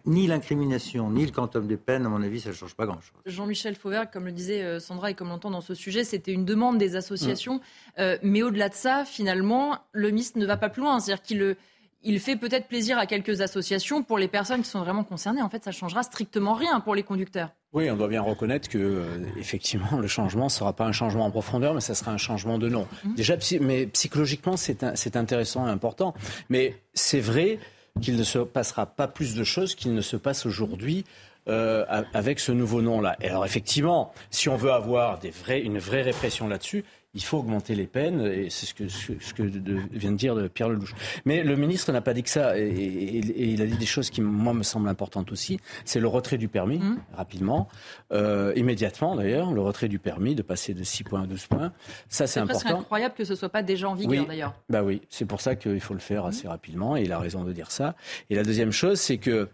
ni 0.06 0.28
l'incrimination, 0.28 1.10
ni 1.10 1.26
le 1.26 1.32
quantum 1.32 1.66
des 1.66 1.76
peines, 1.76 2.06
à 2.06 2.08
mon 2.08 2.22
avis, 2.22 2.40
ça 2.40 2.50
ne 2.50 2.54
change 2.54 2.74
pas 2.74 2.86
grand-chose. 2.86 3.18
Jean-Michel 3.26 3.74
Fauvert, 3.74 4.08
comme 4.10 4.26
le 4.26 4.32
disait 4.32 4.62
euh, 4.62 4.78
Sandra 4.78 5.10
et 5.10 5.14
comme 5.14 5.28
l'entend 5.28 5.50
dans 5.50 5.62
ce 5.62 5.74
sujet, 5.74 6.04
c'était 6.04 6.32
une 6.32 6.44
demande 6.44 6.78
des 6.78 6.94
associations. 6.94 7.60
Mm. 7.98 8.02
mais 8.22 8.42
au-delà 8.42 8.68
de 8.68 8.74
ça, 8.74 9.04
finalement, 9.04 9.78
le 9.92 10.10
MIST 10.10 10.36
ne 10.36 10.46
va 10.46 10.56
pas 10.56 10.68
plus 10.68 10.82
loin. 10.82 11.00
C'est-à-dire 11.00 11.22
qu'il 11.22 11.56
il 12.02 12.20
fait 12.20 12.36
peut-être 12.36 12.68
plaisir 12.68 12.98
à 12.98 13.06
quelques 13.06 13.40
associations. 13.40 14.02
Pour 14.02 14.18
les 14.18 14.28
personnes 14.28 14.62
qui 14.62 14.68
sont 14.68 14.80
vraiment 14.80 15.04
concernées, 15.04 15.42
en 15.42 15.48
fait, 15.48 15.64
ça 15.64 15.72
changera 15.72 16.02
strictement 16.02 16.54
rien 16.54 16.80
pour 16.80 16.94
les 16.94 17.02
conducteurs. 17.02 17.50
Oui, 17.72 17.90
on 17.90 17.96
doit 17.96 18.08
bien 18.08 18.22
reconnaître 18.22 18.68
que 18.68 18.78
euh, 18.78 19.04
effectivement, 19.38 19.98
le 19.98 20.08
changement 20.08 20.44
ne 20.44 20.50
sera 20.50 20.72
pas 20.72 20.84
un 20.84 20.92
changement 20.92 21.26
en 21.26 21.30
profondeur, 21.30 21.74
mais 21.74 21.80
ça 21.80 21.94
sera 21.94 22.12
un 22.12 22.18
changement 22.18 22.58
de 22.58 22.68
nom. 22.68 22.86
Mhm. 23.04 23.14
Déjà, 23.14 23.36
mais 23.60 23.86
psychologiquement, 23.86 24.56
c'est 24.56 25.16
intéressant 25.16 25.66
et 25.66 25.70
important. 25.70 26.14
Mais 26.48 26.76
c'est 26.94 27.20
vrai 27.20 27.58
qu'il 28.00 28.16
ne 28.16 28.24
se 28.24 28.38
passera 28.38 28.86
pas 28.86 29.08
plus 29.08 29.34
de 29.34 29.44
choses 29.44 29.74
qu'il 29.74 29.92
ne 29.92 30.00
se 30.00 30.16
passe 30.16 30.46
aujourd'hui 30.46 31.04
euh, 31.48 31.84
avec 32.12 32.40
ce 32.40 32.52
nouveau 32.52 32.82
nom-là. 32.82 33.16
Et 33.22 33.28
alors 33.28 33.44
effectivement, 33.46 34.12
si 34.30 34.50
on 34.50 34.56
veut 34.56 34.70
avoir 34.70 35.18
des 35.18 35.30
vrais, 35.30 35.60
une 35.60 35.78
vraie 35.78 36.02
répression 36.02 36.46
là-dessus, 36.46 36.84
il 37.14 37.24
faut 37.24 37.38
augmenter 37.38 37.74
les 37.74 37.86
peines, 37.86 38.20
et 38.20 38.50
c'est 38.50 38.66
ce 38.66 38.74
que, 38.74 38.88
ce 38.88 39.32
que 39.32 39.42
vient 39.42 40.12
de 40.12 40.16
dire 40.16 40.36
Pierre 40.52 40.68
Lelouch. 40.68 40.94
Mais 41.24 41.42
le 41.42 41.56
ministre 41.56 41.90
n'a 41.90 42.02
pas 42.02 42.12
dit 42.12 42.22
que 42.22 42.28
ça, 42.28 42.58
et, 42.58 42.68
il 42.68 43.62
a 43.62 43.66
dit 43.66 43.78
des 43.78 43.86
choses 43.86 44.10
qui, 44.10 44.20
moi, 44.20 44.52
me 44.52 44.62
semblent 44.62 44.88
importantes 44.88 45.32
aussi. 45.32 45.58
C'est 45.86 46.00
le 46.00 46.06
retrait 46.06 46.36
du 46.36 46.48
permis, 46.48 46.78
mmh. 46.78 46.98
rapidement, 47.14 47.68
euh, 48.12 48.52
immédiatement 48.56 49.16
d'ailleurs, 49.16 49.52
le 49.52 49.60
retrait 49.62 49.88
du 49.88 49.98
permis, 49.98 50.34
de 50.34 50.42
passer 50.42 50.74
de 50.74 50.84
6 50.84 51.04
points 51.04 51.22
à 51.22 51.26
12 51.26 51.46
points. 51.46 51.72
Ça, 52.08 52.26
c'est 52.26 52.40
important. 52.40 52.68
C'est 52.68 52.74
incroyable 52.74 53.14
que 53.14 53.24
ce 53.24 53.32
ne 53.32 53.36
soit 53.36 53.48
pas 53.48 53.62
déjà 53.62 53.88
en 53.88 53.94
vigueur, 53.94 54.26
d'ailleurs. 54.26 54.54
Bah 54.68 54.82
oui, 54.82 55.00
c'est 55.08 55.24
pour 55.24 55.40
ça 55.40 55.56
qu'il 55.56 55.80
faut 55.80 55.94
le 55.94 56.00
faire 56.00 56.26
assez 56.26 56.46
rapidement, 56.46 56.96
et 56.96 57.02
il 57.02 57.12
a 57.12 57.18
raison 57.18 57.42
de 57.42 57.52
dire 57.52 57.70
ça. 57.70 57.96
Et 58.28 58.34
la 58.34 58.42
deuxième 58.42 58.72
chose, 58.72 59.00
c'est 59.00 59.18
que 59.18 59.48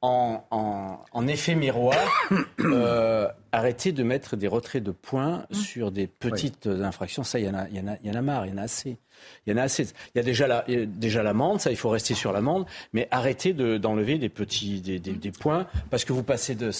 en, 0.00 1.26
effet 1.26 1.54
miroir, 1.54 1.96
euh, 2.60 3.28
arrêter 3.52 3.92
de 3.92 4.02
mettre 4.02 4.36
des 4.36 4.46
retraits 4.46 4.82
de 4.82 4.92
points 4.92 5.46
mmh. 5.50 5.54
sur 5.54 5.90
des 5.90 6.06
petites 6.06 6.66
infractions. 6.66 7.24
Ça, 7.24 7.38
il 7.38 7.46
y, 7.46 7.48
en 7.48 7.54
a, 7.54 7.68
y, 7.68 7.80
en 7.80 7.88
a, 7.88 7.96
y 8.02 8.10
en 8.10 8.14
a 8.14 8.22
marre, 8.22 8.46
il 8.46 8.50
y 8.50 8.54
en 8.54 8.58
a 8.58 8.62
assez. 8.62 8.98
Il 9.46 9.52
y 9.52 9.54
en 9.54 9.56
a 9.56 9.62
assez. 9.62 9.84
Il 10.14 10.18
y 10.18 10.20
a 10.20 10.22
déjà 10.22 10.46
la, 10.46 10.64
déjà 10.86 11.22
l'amende, 11.22 11.60
ça, 11.60 11.70
il 11.70 11.76
faut 11.76 11.90
rester 11.90 12.14
sur 12.14 12.32
l'amende, 12.32 12.66
mais 12.92 13.08
arrêtez 13.10 13.52
d'enlever 13.52 14.18
des 14.18 14.28
petits 14.28 14.80
des, 14.80 14.98
des, 15.00 15.32
points 15.32 15.66
parce 15.90 16.04
que 16.04 16.12
vous 16.12 16.22
passez 16.22 16.54
de, 16.54 16.70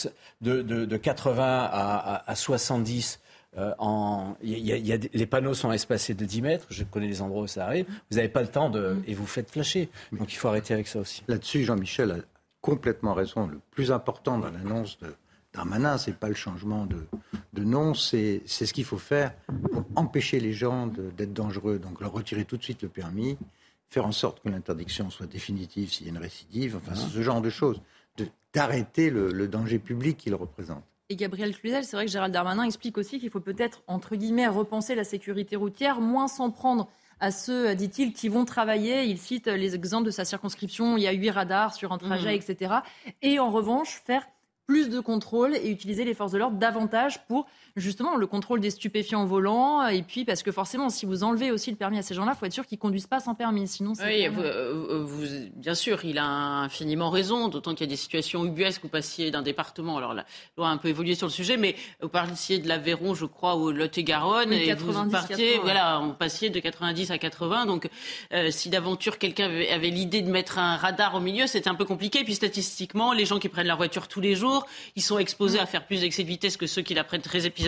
de, 0.40 0.62
de, 0.62 0.96
80 0.96 1.42
à, 1.44 2.30
à, 2.30 2.34
70. 2.34 3.20
Euh, 3.56 3.72
en, 3.78 4.36
y 4.42 4.72
a, 4.72 4.76
y 4.76 4.92
a, 4.92 4.98
les 5.12 5.26
panneaux 5.26 5.54
sont 5.54 5.72
espacés 5.72 6.12
de 6.12 6.24
10 6.24 6.42
mètres, 6.42 6.66
je 6.68 6.84
connais 6.84 7.08
les 7.08 7.22
endroits 7.22 7.42
où 7.42 7.46
ça 7.46 7.64
arrive, 7.64 7.86
vous 8.10 8.18
n'avez 8.18 8.28
pas 8.28 8.42
le 8.42 8.48
temps 8.48 8.68
de, 8.68 8.90
mmh. 8.90 9.02
et 9.06 9.14
vous 9.14 9.26
faites 9.26 9.50
flasher. 9.50 9.88
Donc 10.12 10.32
il 10.32 10.36
faut 10.36 10.48
arrêter 10.48 10.74
avec 10.74 10.86
ça 10.86 10.98
aussi. 10.98 11.24
Là-dessus, 11.28 11.64
Jean-Michel 11.64 12.24
complètement 12.60 13.14
raison. 13.14 13.46
Le 13.46 13.60
plus 13.70 13.92
important 13.92 14.38
dans 14.38 14.50
l'annonce 14.50 14.98
de 14.98 15.14
Darmanin, 15.52 15.98
c'est 15.98 16.16
pas 16.16 16.28
le 16.28 16.34
changement 16.34 16.86
de, 16.86 17.06
de 17.52 17.64
nom, 17.64 17.94
c'est 17.94 18.42
ce 18.46 18.72
qu'il 18.72 18.84
faut 18.84 18.98
faire 18.98 19.34
pour 19.72 19.84
empêcher 19.96 20.40
les 20.40 20.52
gens 20.52 20.86
d'être 20.86 21.32
dangereux. 21.32 21.78
Donc 21.78 22.00
leur 22.00 22.12
retirer 22.12 22.44
tout 22.44 22.56
de 22.56 22.62
suite 22.62 22.82
le 22.82 22.88
permis, 22.88 23.38
faire 23.88 24.06
en 24.06 24.12
sorte 24.12 24.40
que 24.42 24.48
l'interdiction 24.48 25.10
soit 25.10 25.26
définitive 25.26 25.92
s'il 25.92 26.06
y 26.06 26.10
a 26.10 26.12
une 26.12 26.18
récidive, 26.18 26.76
enfin 26.76 26.94
ce 26.94 27.22
genre 27.22 27.40
de 27.40 27.50
choses, 27.50 27.80
d'arrêter 28.52 29.10
le, 29.10 29.30
le 29.30 29.48
danger 29.48 29.78
public 29.78 30.16
qu'il 30.16 30.34
représente. 30.34 30.82
Et 31.10 31.16
Gabriel 31.16 31.56
Cluzel, 31.56 31.84
c'est 31.84 31.96
vrai 31.96 32.04
que 32.04 32.12
Gérald 32.12 32.34
Darmanin 32.34 32.64
explique 32.64 32.98
aussi 32.98 33.18
qu'il 33.18 33.30
faut 33.30 33.40
peut-être, 33.40 33.82
entre 33.86 34.14
guillemets, 34.14 34.46
repenser 34.46 34.94
la 34.94 35.04
sécurité 35.04 35.56
routière, 35.56 36.02
moins 36.02 36.28
s'en 36.28 36.50
prendre 36.50 36.88
à 37.20 37.30
ceux, 37.30 37.74
dit-il, 37.74 38.12
qui 38.12 38.28
vont 38.28 38.44
travailler. 38.44 39.04
Il 39.04 39.18
cite 39.18 39.46
les 39.46 39.74
exemples 39.74 40.06
de 40.06 40.10
sa 40.10 40.24
circonscription. 40.24 40.96
Il 40.96 41.02
y 41.02 41.06
a 41.08 41.12
huit 41.12 41.30
radars 41.30 41.74
sur 41.74 41.92
un 41.92 41.98
trajet, 41.98 42.36
mmh. 42.36 42.40
etc. 42.50 42.74
Et 43.22 43.38
en 43.38 43.50
revanche, 43.50 44.02
faire 44.04 44.26
plus 44.68 44.90
de 44.90 45.00
contrôle 45.00 45.56
et 45.56 45.70
utiliser 45.70 46.04
les 46.04 46.14
forces 46.14 46.32
de 46.32 46.38
l'ordre 46.38 46.58
davantage 46.58 47.26
pour 47.26 47.46
justement 47.78 48.16
le 48.16 48.26
contrôle 48.26 48.60
des 48.60 48.70
stupéfiants 48.70 49.22
au 49.22 49.26
volant. 49.26 49.86
Et 49.86 50.02
puis, 50.02 50.24
parce 50.24 50.42
que 50.42 50.52
forcément, 50.52 50.90
si 50.90 51.06
vous 51.06 51.24
enlevez 51.24 51.50
aussi 51.50 51.70
le 51.70 51.76
permis 51.76 51.98
à 51.98 52.02
ces 52.02 52.14
gens-là, 52.14 52.32
il 52.34 52.38
faut 52.38 52.46
être 52.46 52.52
sûr 52.52 52.66
qu'ils 52.66 52.78
ne 52.78 52.82
conduisent 52.82 53.06
pas 53.06 53.20
sans 53.20 53.34
permis. 53.34 53.68
Sinon, 53.68 53.92
oui, 54.04 54.26
euh, 54.26 55.02
vous, 55.04 55.24
bien 55.56 55.74
sûr, 55.74 56.04
il 56.04 56.18
a 56.18 56.26
infiniment 56.26 57.10
raison, 57.10 57.48
d'autant 57.48 57.72
qu'il 57.72 57.86
y 57.86 57.88
a 57.88 57.90
des 57.90 57.96
situations 57.96 58.44
ubuesques. 58.44 58.82
Vous 58.82 58.88
passiez 58.88 59.30
d'un 59.30 59.42
département, 59.42 59.96
alors 59.96 60.14
la 60.14 60.24
loi 60.56 60.68
a 60.68 60.70
un 60.70 60.76
peu 60.76 60.88
évolué 60.88 61.14
sur 61.14 61.26
le 61.26 61.32
sujet, 61.32 61.56
mais 61.56 61.76
vous 62.00 62.08
parliez 62.08 62.58
de 62.58 62.68
l'Aveyron, 62.68 63.14
je 63.14 63.26
crois, 63.26 63.56
ou 63.56 63.70
Lot-et-Garonne, 63.70 64.52
et 64.52 64.74
vous 64.74 65.10
partiez, 65.10 65.58
voilà, 65.58 66.00
on 66.00 66.12
passiez 66.12 66.50
de 66.50 66.60
90 66.60 67.10
à 67.10 67.18
80. 67.18 67.66
Donc, 67.66 67.88
euh, 68.32 68.50
si 68.50 68.68
d'aventure 68.68 69.18
quelqu'un 69.18 69.46
avait, 69.46 69.90
l'idée 69.90 70.22
de 70.22 70.30
mettre 70.30 70.58
un 70.58 70.76
radar 70.76 71.14
au 71.14 71.20
milieu, 71.20 71.46
c'était 71.46 71.68
un 71.68 71.74
peu 71.74 71.84
compliqué. 71.84 72.24
Puis 72.24 72.34
statistiquement, 72.34 73.12
les 73.12 73.24
gens 73.24 73.38
qui 73.38 73.48
prennent 73.48 73.66
leur 73.66 73.76
voiture 73.76 74.08
tous 74.08 74.20
les 74.20 74.34
jours, 74.34 74.66
ils 74.96 75.02
sont 75.02 75.18
exposés 75.18 75.58
à 75.58 75.66
faire 75.66 75.86
plus 75.86 76.00
d'excès 76.00 76.22
de 76.22 76.28
vitesse 76.28 76.56
que 76.56 76.66
ceux 76.66 76.82
qui 76.82 76.94
la 76.94 77.04
prennent 77.04 77.22
très 77.22 77.46
épisodiquement 77.46 77.67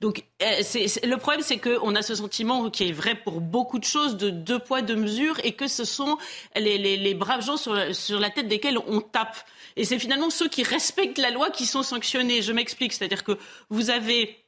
donc, 0.00 0.24
euh, 0.42 0.62
le 1.04 1.16
problème, 1.16 1.42
c'est 1.42 1.58
qu'on 1.58 1.94
a 1.94 2.02
ce 2.02 2.14
sentiment 2.14 2.70
qui 2.70 2.88
est 2.88 2.92
vrai 2.92 3.14
pour 3.14 3.40
beaucoup 3.40 3.78
de 3.78 3.84
choses, 3.84 4.16
de 4.16 4.30
deux 4.30 4.58
poids, 4.58 4.82
deux 4.82 4.96
mesures, 4.96 5.38
et 5.44 5.52
que 5.52 5.68
ce 5.68 5.84
sont 5.84 6.18
les, 6.54 7.14
braves 7.14 7.44
gens 7.44 7.56
sur, 7.56 7.94
sur 7.94 8.20
la 8.20 8.30
tête 8.30 8.48
desquels 8.48 8.78
on 8.86 9.00
tape. 9.00 9.36
Et 9.76 9.84
c'est 9.84 9.98
finalement 9.98 10.30
ceux 10.30 10.48
qui 10.48 10.62
respectent 10.62 11.18
la 11.18 11.30
loi 11.30 11.50
qui 11.50 11.66
sont 11.66 11.82
sanctionnés. 11.82 12.42
Je 12.42 12.52
m'explique. 12.52 12.92
C'est-à-dire 12.92 13.24
que 13.24 13.38
vous 13.68 13.90
avez 13.90 14.45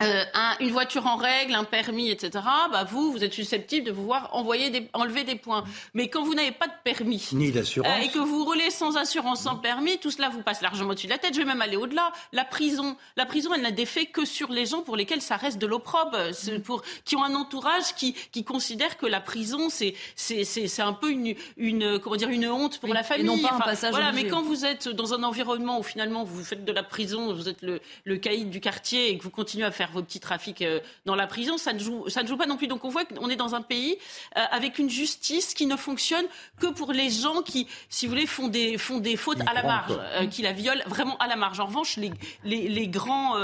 euh, 0.00 0.24
une 0.60 0.70
voiture 0.70 1.06
en 1.06 1.16
règle, 1.16 1.54
un 1.54 1.64
permis, 1.64 2.10
etc., 2.10 2.44
bah 2.70 2.84
vous, 2.84 3.10
vous 3.10 3.24
êtes 3.24 3.32
susceptible 3.32 3.84
de 3.84 3.90
vous 3.90 4.04
voir 4.04 4.30
envoyer 4.32 4.70
des, 4.70 4.88
enlever 4.92 5.24
des 5.24 5.34
points. 5.34 5.64
Mais 5.92 6.06
quand 6.06 6.22
vous 6.22 6.34
n'avez 6.34 6.52
pas 6.52 6.68
de 6.68 6.72
permis 6.84 7.28
ni 7.32 7.50
d'assurance 7.50 7.90
euh, 7.90 8.04
et 8.04 8.08
que 8.08 8.20
vous 8.20 8.44
roulez 8.44 8.70
sans 8.70 8.96
assurance, 8.96 9.42
sans 9.42 9.56
permis, 9.56 9.98
tout 9.98 10.12
cela 10.12 10.28
vous 10.28 10.40
passe 10.40 10.62
largement 10.62 10.90
au-dessus 10.90 11.08
de 11.08 11.12
la 11.12 11.18
tête. 11.18 11.34
Je 11.34 11.40
vais 11.40 11.44
même 11.44 11.62
aller 11.62 11.76
au-delà. 11.76 12.12
La 12.32 12.44
prison, 12.44 12.96
la 13.16 13.26
prison, 13.26 13.52
elle 13.54 13.62
n'a 13.62 13.72
d'effet 13.72 14.06
que 14.06 14.24
sur 14.24 14.52
les 14.52 14.66
gens 14.66 14.82
pour 14.82 14.94
lesquels 14.96 15.20
ça 15.20 15.36
reste 15.36 15.58
de 15.58 15.66
l'opprobre, 15.66 16.16
pour 16.64 16.82
qui 17.04 17.16
ont 17.16 17.24
un 17.24 17.34
entourage 17.34 17.96
qui 17.96 18.12
qui 18.30 18.44
considère 18.44 18.98
que 18.98 19.06
la 19.06 19.20
prison 19.20 19.68
c'est 19.68 19.94
c'est 20.14 20.44
c'est 20.44 20.82
un 20.82 20.92
peu 20.92 21.10
une 21.10 21.34
une 21.56 21.98
comment 21.98 22.14
dire 22.14 22.30
une 22.30 22.48
honte 22.48 22.78
pour 22.78 22.94
la 22.94 23.02
famille. 23.02 23.26
non 23.26 23.38
pas 23.38 23.54
un 23.54 23.60
passage 23.60 23.90
voilà, 23.90 24.12
mais 24.12 24.28
quand 24.28 24.42
vous 24.42 24.64
êtes 24.64 24.88
dans 24.88 25.12
un 25.12 25.24
environnement 25.24 25.80
où 25.80 25.82
finalement 25.82 26.22
vous 26.22 26.44
faites 26.44 26.64
de 26.64 26.72
la 26.72 26.84
prison, 26.84 27.34
vous 27.34 27.48
êtes 27.48 27.62
le 27.62 27.80
le 28.04 28.16
caïd 28.16 28.48
du 28.48 28.60
quartier 28.60 29.10
et 29.10 29.18
que 29.18 29.24
vous 29.24 29.30
continuez 29.30 29.64
à 29.64 29.72
faire 29.72 29.87
vos 29.92 30.02
petits 30.02 30.20
trafics 30.20 30.62
euh, 30.62 30.80
dans 31.06 31.14
la 31.14 31.26
prison, 31.26 31.58
ça 31.58 31.72
ne 31.72 31.78
joue, 31.78 32.08
ça 32.08 32.22
ne 32.22 32.28
joue 32.28 32.36
pas 32.36 32.46
non 32.46 32.56
plus. 32.56 32.66
Donc 32.66 32.84
on 32.84 32.88
voit 32.88 33.04
qu'on 33.04 33.28
est 33.28 33.36
dans 33.36 33.54
un 33.54 33.62
pays 33.62 33.98
euh, 34.36 34.44
avec 34.50 34.78
une 34.78 34.90
justice 34.90 35.54
qui 35.54 35.66
ne 35.66 35.76
fonctionne 35.76 36.24
que 36.60 36.66
pour 36.66 36.92
les 36.92 37.10
gens 37.10 37.42
qui, 37.42 37.66
si 37.88 38.06
vous 38.06 38.12
voulez, 38.12 38.26
font 38.26 38.48
des, 38.48 38.78
font 38.78 38.98
des 38.98 39.16
fautes 39.16 39.40
à 39.46 39.54
la 39.54 39.62
marge, 39.62 39.98
euh, 39.98 40.26
qui 40.26 40.42
la 40.42 40.52
violent 40.52 40.82
vraiment 40.86 41.16
à 41.18 41.26
la 41.26 41.36
marge. 41.36 41.60
En 41.60 41.66
revanche, 41.66 41.96
les, 41.96 42.12
les, 42.44 42.88
grands 42.88 43.36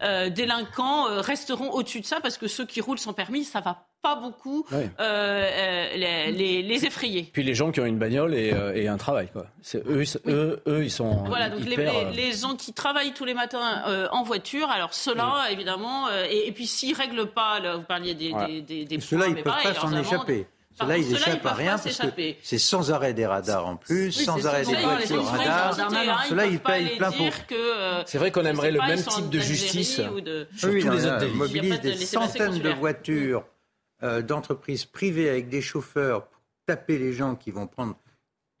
délinquants 0.00 1.04
resteront 1.22 1.70
au-dessus 1.70 2.00
de 2.00 2.06
ça 2.06 2.20
parce 2.20 2.36
que 2.36 2.48
ceux 2.48 2.66
qui 2.66 2.80
roulent 2.80 2.98
sans 2.98 3.12
permis, 3.12 3.44
ça 3.44 3.60
va 3.60 3.89
pas 4.02 4.16
beaucoup 4.16 4.66
euh, 4.72 4.86
euh, 4.98 5.96
les, 6.30 6.62
les, 6.62 6.84
effrayer. 6.86 7.28
Puis 7.32 7.42
les 7.42 7.54
gens 7.54 7.70
qui 7.70 7.80
ont 7.80 7.86
une 7.86 7.98
bagnole 7.98 8.34
et, 8.34 8.52
et 8.74 8.88
un 8.88 8.96
travail, 8.96 9.28
quoi. 9.32 9.46
Eux, 9.74 10.04
eux, 10.26 10.62
eux, 10.66 10.84
ils 10.84 10.90
sont. 10.90 11.24
Voilà, 11.24 11.50
donc 11.50 11.64
les, 11.64 11.76
les, 12.14 12.32
gens 12.32 12.56
qui 12.56 12.72
travaillent 12.72 13.12
tous 13.12 13.24
les 13.24 13.34
matins 13.34 14.08
en 14.12 14.22
voiture, 14.22 14.70
alors 14.70 14.94
ceux-là, 14.94 15.48
évidemment, 15.50 16.08
et, 16.30 16.50
puis 16.52 16.66
s'ils 16.66 16.96
règlent 16.96 17.30
pas, 17.30 17.60
vous 17.76 17.82
parliez 17.82 18.14
des, 18.14 18.62
des, 18.62 18.84
des, 18.84 19.00
Ceux-là, 19.00 19.26
ils 19.28 19.34
ne 19.34 19.42
peuvent 19.42 19.62
pas 19.62 19.74
s'en 19.74 19.96
échapper. 19.96 20.46
Cela, 20.80 20.98
ils 20.98 21.08
n'échappent 21.10 21.46
à 21.46 21.52
rien 21.52 21.78
parce 21.78 21.98
que 21.98 22.34
c'est 22.42 22.58
sans 22.58 22.90
arrêt 22.90 23.12
des 23.12 23.26
radars 23.26 23.66
en 23.66 23.76
plus, 23.76 24.12
sans 24.12 24.46
arrêt 24.46 24.64
des 24.64 24.74
voitures 24.74 25.24
radars. 25.24 25.74
Cela, 26.28 26.46
ils 26.46 26.60
payent 26.60 26.96
plein 26.96 27.12
pot. 27.12 27.24
Euh, 27.52 28.02
c'est 28.06 28.18
vrai 28.18 28.30
qu'on 28.30 28.44
aimerait 28.44 28.70
le 28.70 28.80
même 28.80 29.02
type 29.02 29.28
de 29.30 29.40
justice. 29.40 30.00
Oui, 30.64 30.84
on 30.88 31.36
mobilise 31.36 31.80
des 31.80 31.96
centaines 31.96 32.58
de 32.58 32.70
voitures 32.70 33.44
euh, 34.02 34.22
d'entreprises 34.22 34.84
privées 34.84 35.28
avec 35.28 35.48
des 35.48 35.60
chauffeurs 35.60 36.26
pour 36.26 36.40
taper 36.66 36.98
les 36.98 37.12
gens 37.12 37.36
qui 37.36 37.50
vont 37.50 37.66
prendre, 37.66 37.96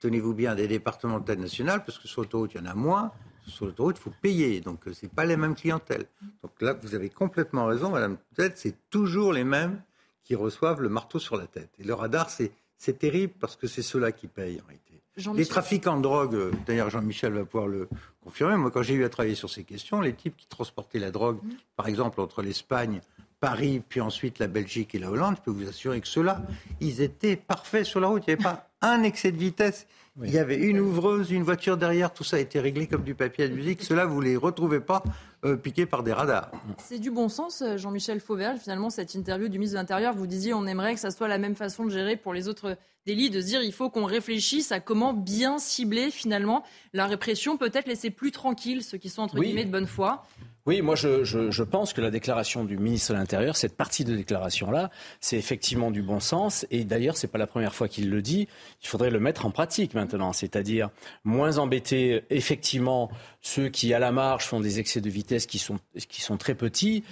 tenez-vous 0.00 0.34
bien, 0.34 0.54
des 0.54 0.68
départementales 0.68 1.38
nationales, 1.38 1.84
parce 1.84 1.98
que 1.98 2.08
sur 2.08 2.22
l'autoroute, 2.22 2.52
il 2.54 2.58
y 2.58 2.60
en 2.60 2.66
a 2.66 2.74
moins. 2.74 3.12
Sur 3.46 3.66
l'autoroute, 3.66 3.96
il 3.98 4.02
faut 4.02 4.12
payer. 4.22 4.60
Donc, 4.60 4.86
euh, 4.86 4.92
ce 4.92 5.06
n'est 5.06 5.12
pas 5.12 5.24
les 5.24 5.36
mêmes 5.36 5.54
clientèles. 5.54 6.06
Donc 6.42 6.52
là, 6.60 6.74
vous 6.74 6.94
avez 6.94 7.08
complètement 7.08 7.66
raison, 7.66 7.90
Madame 7.90 8.16
Peut-être, 8.34 8.58
c'est 8.58 8.76
toujours 8.90 9.32
les 9.32 9.44
mêmes 9.44 9.82
qui 10.24 10.34
reçoivent 10.34 10.80
le 10.80 10.88
marteau 10.88 11.18
sur 11.18 11.36
la 11.36 11.46
tête. 11.46 11.70
Et 11.78 11.84
le 11.84 11.94
radar, 11.94 12.30
c'est 12.30 12.98
terrible 12.98 13.34
parce 13.40 13.56
que 13.56 13.66
c'est 13.66 13.82
ceux-là 13.82 14.12
qui 14.12 14.26
payent 14.28 14.60
en 14.60 14.66
réalité. 14.66 14.90
Les 15.34 15.46
trafiquants 15.46 15.96
de 15.96 16.02
drogue, 16.02 16.34
euh, 16.34 16.52
d'ailleurs 16.66 16.88
Jean-Michel 16.90 17.32
va 17.32 17.44
pouvoir 17.44 17.66
le 17.66 17.88
confirmer, 18.22 18.56
moi 18.56 18.70
quand 18.70 18.82
j'ai 18.82 18.94
eu 18.94 19.04
à 19.04 19.08
travailler 19.08 19.34
sur 19.34 19.50
ces 19.50 19.64
questions, 19.64 20.00
les 20.00 20.14
types 20.14 20.36
qui 20.36 20.46
transportaient 20.46 20.98
la 20.98 21.10
drogue, 21.10 21.38
mmh. 21.42 21.50
par 21.76 21.88
exemple 21.88 22.20
entre 22.20 22.42
l'Espagne, 22.42 23.00
Paris, 23.40 23.82
puis 23.88 24.00
ensuite 24.00 24.38
la 24.38 24.46
Belgique 24.46 24.94
et 24.94 24.98
la 24.98 25.10
Hollande, 25.10 25.36
je 25.38 25.42
peux 25.42 25.50
vous 25.50 25.68
assurer 25.68 26.00
que 26.00 26.08
ceux-là, 26.08 26.42
ils 26.80 27.00
étaient 27.00 27.36
parfaits 27.36 27.84
sur 27.84 27.98
la 27.98 28.08
route. 28.08 28.22
Il 28.26 28.30
n'y 28.30 28.34
avait 28.34 28.42
pas 28.42 28.68
un 28.82 29.02
excès 29.02 29.32
de 29.32 29.38
vitesse. 29.38 29.86
Il 30.22 30.30
y 30.30 30.38
avait 30.38 30.56
une 30.56 30.80
ouvreuse, 30.80 31.30
une 31.30 31.44
voiture 31.44 31.78
derrière, 31.78 32.12
tout 32.12 32.24
ça 32.24 32.36
a 32.36 32.40
été 32.40 32.60
réglé 32.60 32.86
comme 32.86 33.02
du 33.02 33.14
papier 33.14 33.44
à 33.44 33.48
musique. 33.48 33.82
Ceux-là, 33.82 34.04
vous 34.04 34.20
ne 34.20 34.26
les 34.26 34.36
retrouvez 34.36 34.80
pas 34.80 35.02
euh, 35.46 35.56
piqués 35.56 35.86
par 35.86 36.02
des 36.02 36.12
radars. 36.12 36.50
C'est 36.76 36.98
du 36.98 37.10
bon 37.10 37.30
sens, 37.30 37.62
euh, 37.62 37.78
Jean-Michel 37.78 38.20
Fauverge. 38.20 38.58
Finalement, 38.58 38.90
cette 38.90 39.14
interview 39.14 39.48
du 39.48 39.58
ministre 39.58 39.76
de 39.76 39.80
l'Intérieur, 39.80 40.14
vous 40.14 40.26
disiez 40.26 40.52
on 40.52 40.66
aimerait 40.66 40.92
que 40.94 41.00
ça 41.00 41.10
soit 41.10 41.28
la 41.28 41.38
même 41.38 41.54
façon 41.54 41.86
de 41.86 41.90
gérer 41.90 42.16
pour 42.16 42.34
les 42.34 42.48
autres 42.48 42.76
délits, 43.06 43.30
de 43.30 43.40
se 43.40 43.46
dire 43.46 43.62
il 43.62 43.72
faut 43.72 43.90
qu'on 43.90 44.04
réfléchisse 44.04 44.72
à 44.72 44.80
comment 44.80 45.12
bien 45.12 45.58
cibler 45.58 46.10
finalement 46.10 46.64
la 46.92 47.06
répression, 47.06 47.56
peut-être 47.56 47.86
laisser 47.86 48.10
plus 48.10 48.30
tranquilles 48.30 48.82
ceux 48.82 48.98
qui 48.98 49.08
sont 49.08 49.22
entre 49.22 49.38
guillemets 49.40 49.64
de 49.64 49.70
bonne 49.70 49.86
foi. 49.86 50.26
Oui, 50.66 50.82
moi 50.82 50.94
je, 50.94 51.24
je, 51.24 51.50
je, 51.50 51.62
pense 51.62 51.94
que 51.94 52.02
la 52.02 52.10
déclaration 52.10 52.64
du 52.64 52.76
ministre 52.76 53.14
de 53.14 53.18
l'Intérieur, 53.18 53.56
cette 53.56 53.76
partie 53.76 54.04
de 54.04 54.14
déclaration-là, 54.14 54.90
c'est 55.18 55.38
effectivement 55.38 55.90
du 55.90 56.02
bon 56.02 56.20
sens. 56.20 56.66
Et 56.70 56.84
d'ailleurs, 56.84 57.16
c'est 57.16 57.28
pas 57.28 57.38
la 57.38 57.46
première 57.46 57.74
fois 57.74 57.88
qu'il 57.88 58.10
le 58.10 58.20
dit. 58.20 58.46
Il 58.82 58.86
faudrait 58.86 59.10
le 59.10 59.20
mettre 59.20 59.46
en 59.46 59.50
pratique 59.50 59.94
maintenant, 59.94 60.34
c'est-à-dire 60.34 60.90
moins 61.24 61.56
embêter 61.56 62.24
effectivement 62.28 63.10
ceux 63.40 63.68
qui 63.70 63.94
à 63.94 63.98
la 63.98 64.12
marge 64.12 64.44
font 64.44 64.60
des 64.60 64.78
excès 64.78 65.00
de 65.00 65.08
vitesse 65.08 65.46
qui 65.46 65.58
sont, 65.58 65.78
qui 66.08 66.20
sont 66.20 66.36
très 66.36 66.54
petits. 66.54 67.04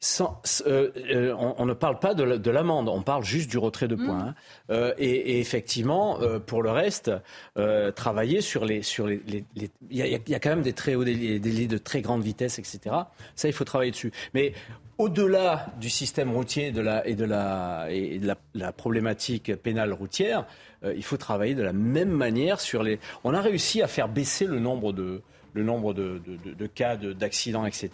Sans, 0.00 0.40
euh, 0.64 0.92
euh, 1.10 1.34
on, 1.36 1.66
ne 1.66 1.72
parle 1.72 1.98
pas 1.98 2.14
de, 2.14 2.50
l'amende, 2.50 2.88
on 2.88 3.02
parle 3.02 3.24
juste 3.24 3.50
du 3.50 3.58
retrait 3.58 3.88
de 3.88 3.96
mm. 3.96 4.06
points. 4.06 4.20
Hein. 4.28 4.34
Euh, 4.70 4.94
et, 4.96 5.40
effectivement, 5.40 6.20
pour 6.46 6.62
le 6.62 6.70
reste, 6.70 7.10
travailler 7.96 8.40
sur 8.40 8.64
les, 8.64 8.82
sur 8.82 9.08
les, 9.08 9.22
il 9.90 10.22
y, 10.28 10.34
a 10.34 10.38
quand 10.38 10.50
même 10.50 10.62
des 10.62 10.72
très 10.72 10.94
hauts 10.94 11.04
délits, 11.04 11.66
de 11.66 11.78
très 11.78 12.00
grande 12.00 12.22
vitesse, 12.22 12.60
etc. 12.60 12.94
Ça, 13.34 13.48
il 13.48 13.52
faut 13.52 13.64
travailler 13.64 13.90
dessus. 13.90 14.12
Mais 14.34 14.52
au-delà 14.98 15.66
du 15.80 15.90
système 15.90 16.32
routier 16.32 16.70
de 16.70 16.80
la, 16.80 17.04
et 17.06 17.16
de 17.16 17.24
la, 17.24 17.88
et 17.90 18.20
de 18.20 18.32
la, 18.54 18.72
problématique 18.72 19.56
pénale 19.56 19.92
routière, 19.92 20.46
il 20.84 21.02
faut 21.02 21.16
travailler 21.16 21.56
de 21.56 21.62
la 21.62 21.72
même 21.72 22.10
manière 22.10 22.60
sur 22.60 22.84
les. 22.84 23.00
On 23.24 23.34
a 23.34 23.40
réussi 23.40 23.82
à 23.82 23.88
faire 23.88 24.08
baisser 24.08 24.44
le 24.44 24.60
nombre 24.60 24.92
de 24.92 25.22
le 25.54 25.62
nombre 25.62 25.94
de, 25.94 26.20
cas 26.66 26.96
d'accidents, 26.96 27.66
etc. 27.66 27.90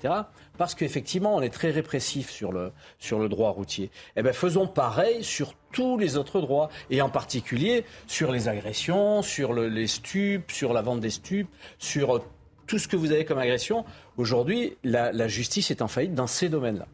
Parce 0.58 0.74
qu'effectivement, 0.74 1.34
on 1.34 1.42
est 1.42 1.52
très 1.52 1.70
répressif 1.70 2.30
sur 2.30 2.52
le, 2.52 2.72
sur 2.98 3.18
le 3.18 3.28
droit 3.28 3.50
routier. 3.50 3.90
Eh 4.16 4.22
bien, 4.22 4.32
faisons 4.32 4.66
pareil 4.66 5.22
sur 5.24 5.54
tous 5.72 5.98
les 5.98 6.16
autres 6.16 6.40
droits, 6.40 6.68
et 6.90 7.02
en 7.02 7.08
particulier 7.08 7.84
sur 8.06 8.32
les 8.32 8.48
agressions, 8.48 9.22
sur 9.22 9.52
les 9.54 9.86
stupes, 9.86 10.50
sur 10.50 10.72
la 10.72 10.82
vente 10.82 11.00
des 11.00 11.10
stupes, 11.10 11.48
sur 11.78 12.24
tout 12.66 12.78
ce 12.78 12.88
que 12.88 12.96
vous 12.96 13.12
avez 13.12 13.24
comme 13.24 13.38
agression. 13.38 13.84
Aujourd'hui, 14.16 14.76
la, 14.84 15.12
la 15.12 15.28
justice 15.28 15.70
est 15.70 15.82
en 15.82 15.88
faillite 15.88 16.14
dans 16.14 16.26
ces 16.26 16.48
domaines-là. 16.48 16.86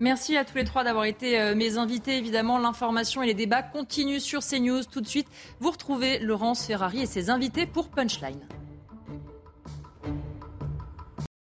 Merci 0.00 0.36
à 0.36 0.44
tous 0.44 0.56
les 0.56 0.64
trois 0.64 0.84
d'avoir 0.84 1.06
été 1.06 1.40
euh, 1.40 1.56
mes 1.56 1.76
invités. 1.76 2.18
Évidemment, 2.18 2.58
l'information 2.58 3.20
et 3.22 3.26
les 3.26 3.34
débats 3.34 3.62
continuent 3.62 4.20
sur 4.20 4.42
CNews. 4.44 4.84
Tout 4.84 5.00
de 5.00 5.08
suite, 5.08 5.26
vous 5.58 5.72
retrouvez 5.72 6.20
Laurence 6.20 6.66
Ferrari 6.66 7.02
et 7.02 7.06
ses 7.06 7.30
invités 7.30 7.66
pour 7.66 7.88
Punchline. 7.88 8.38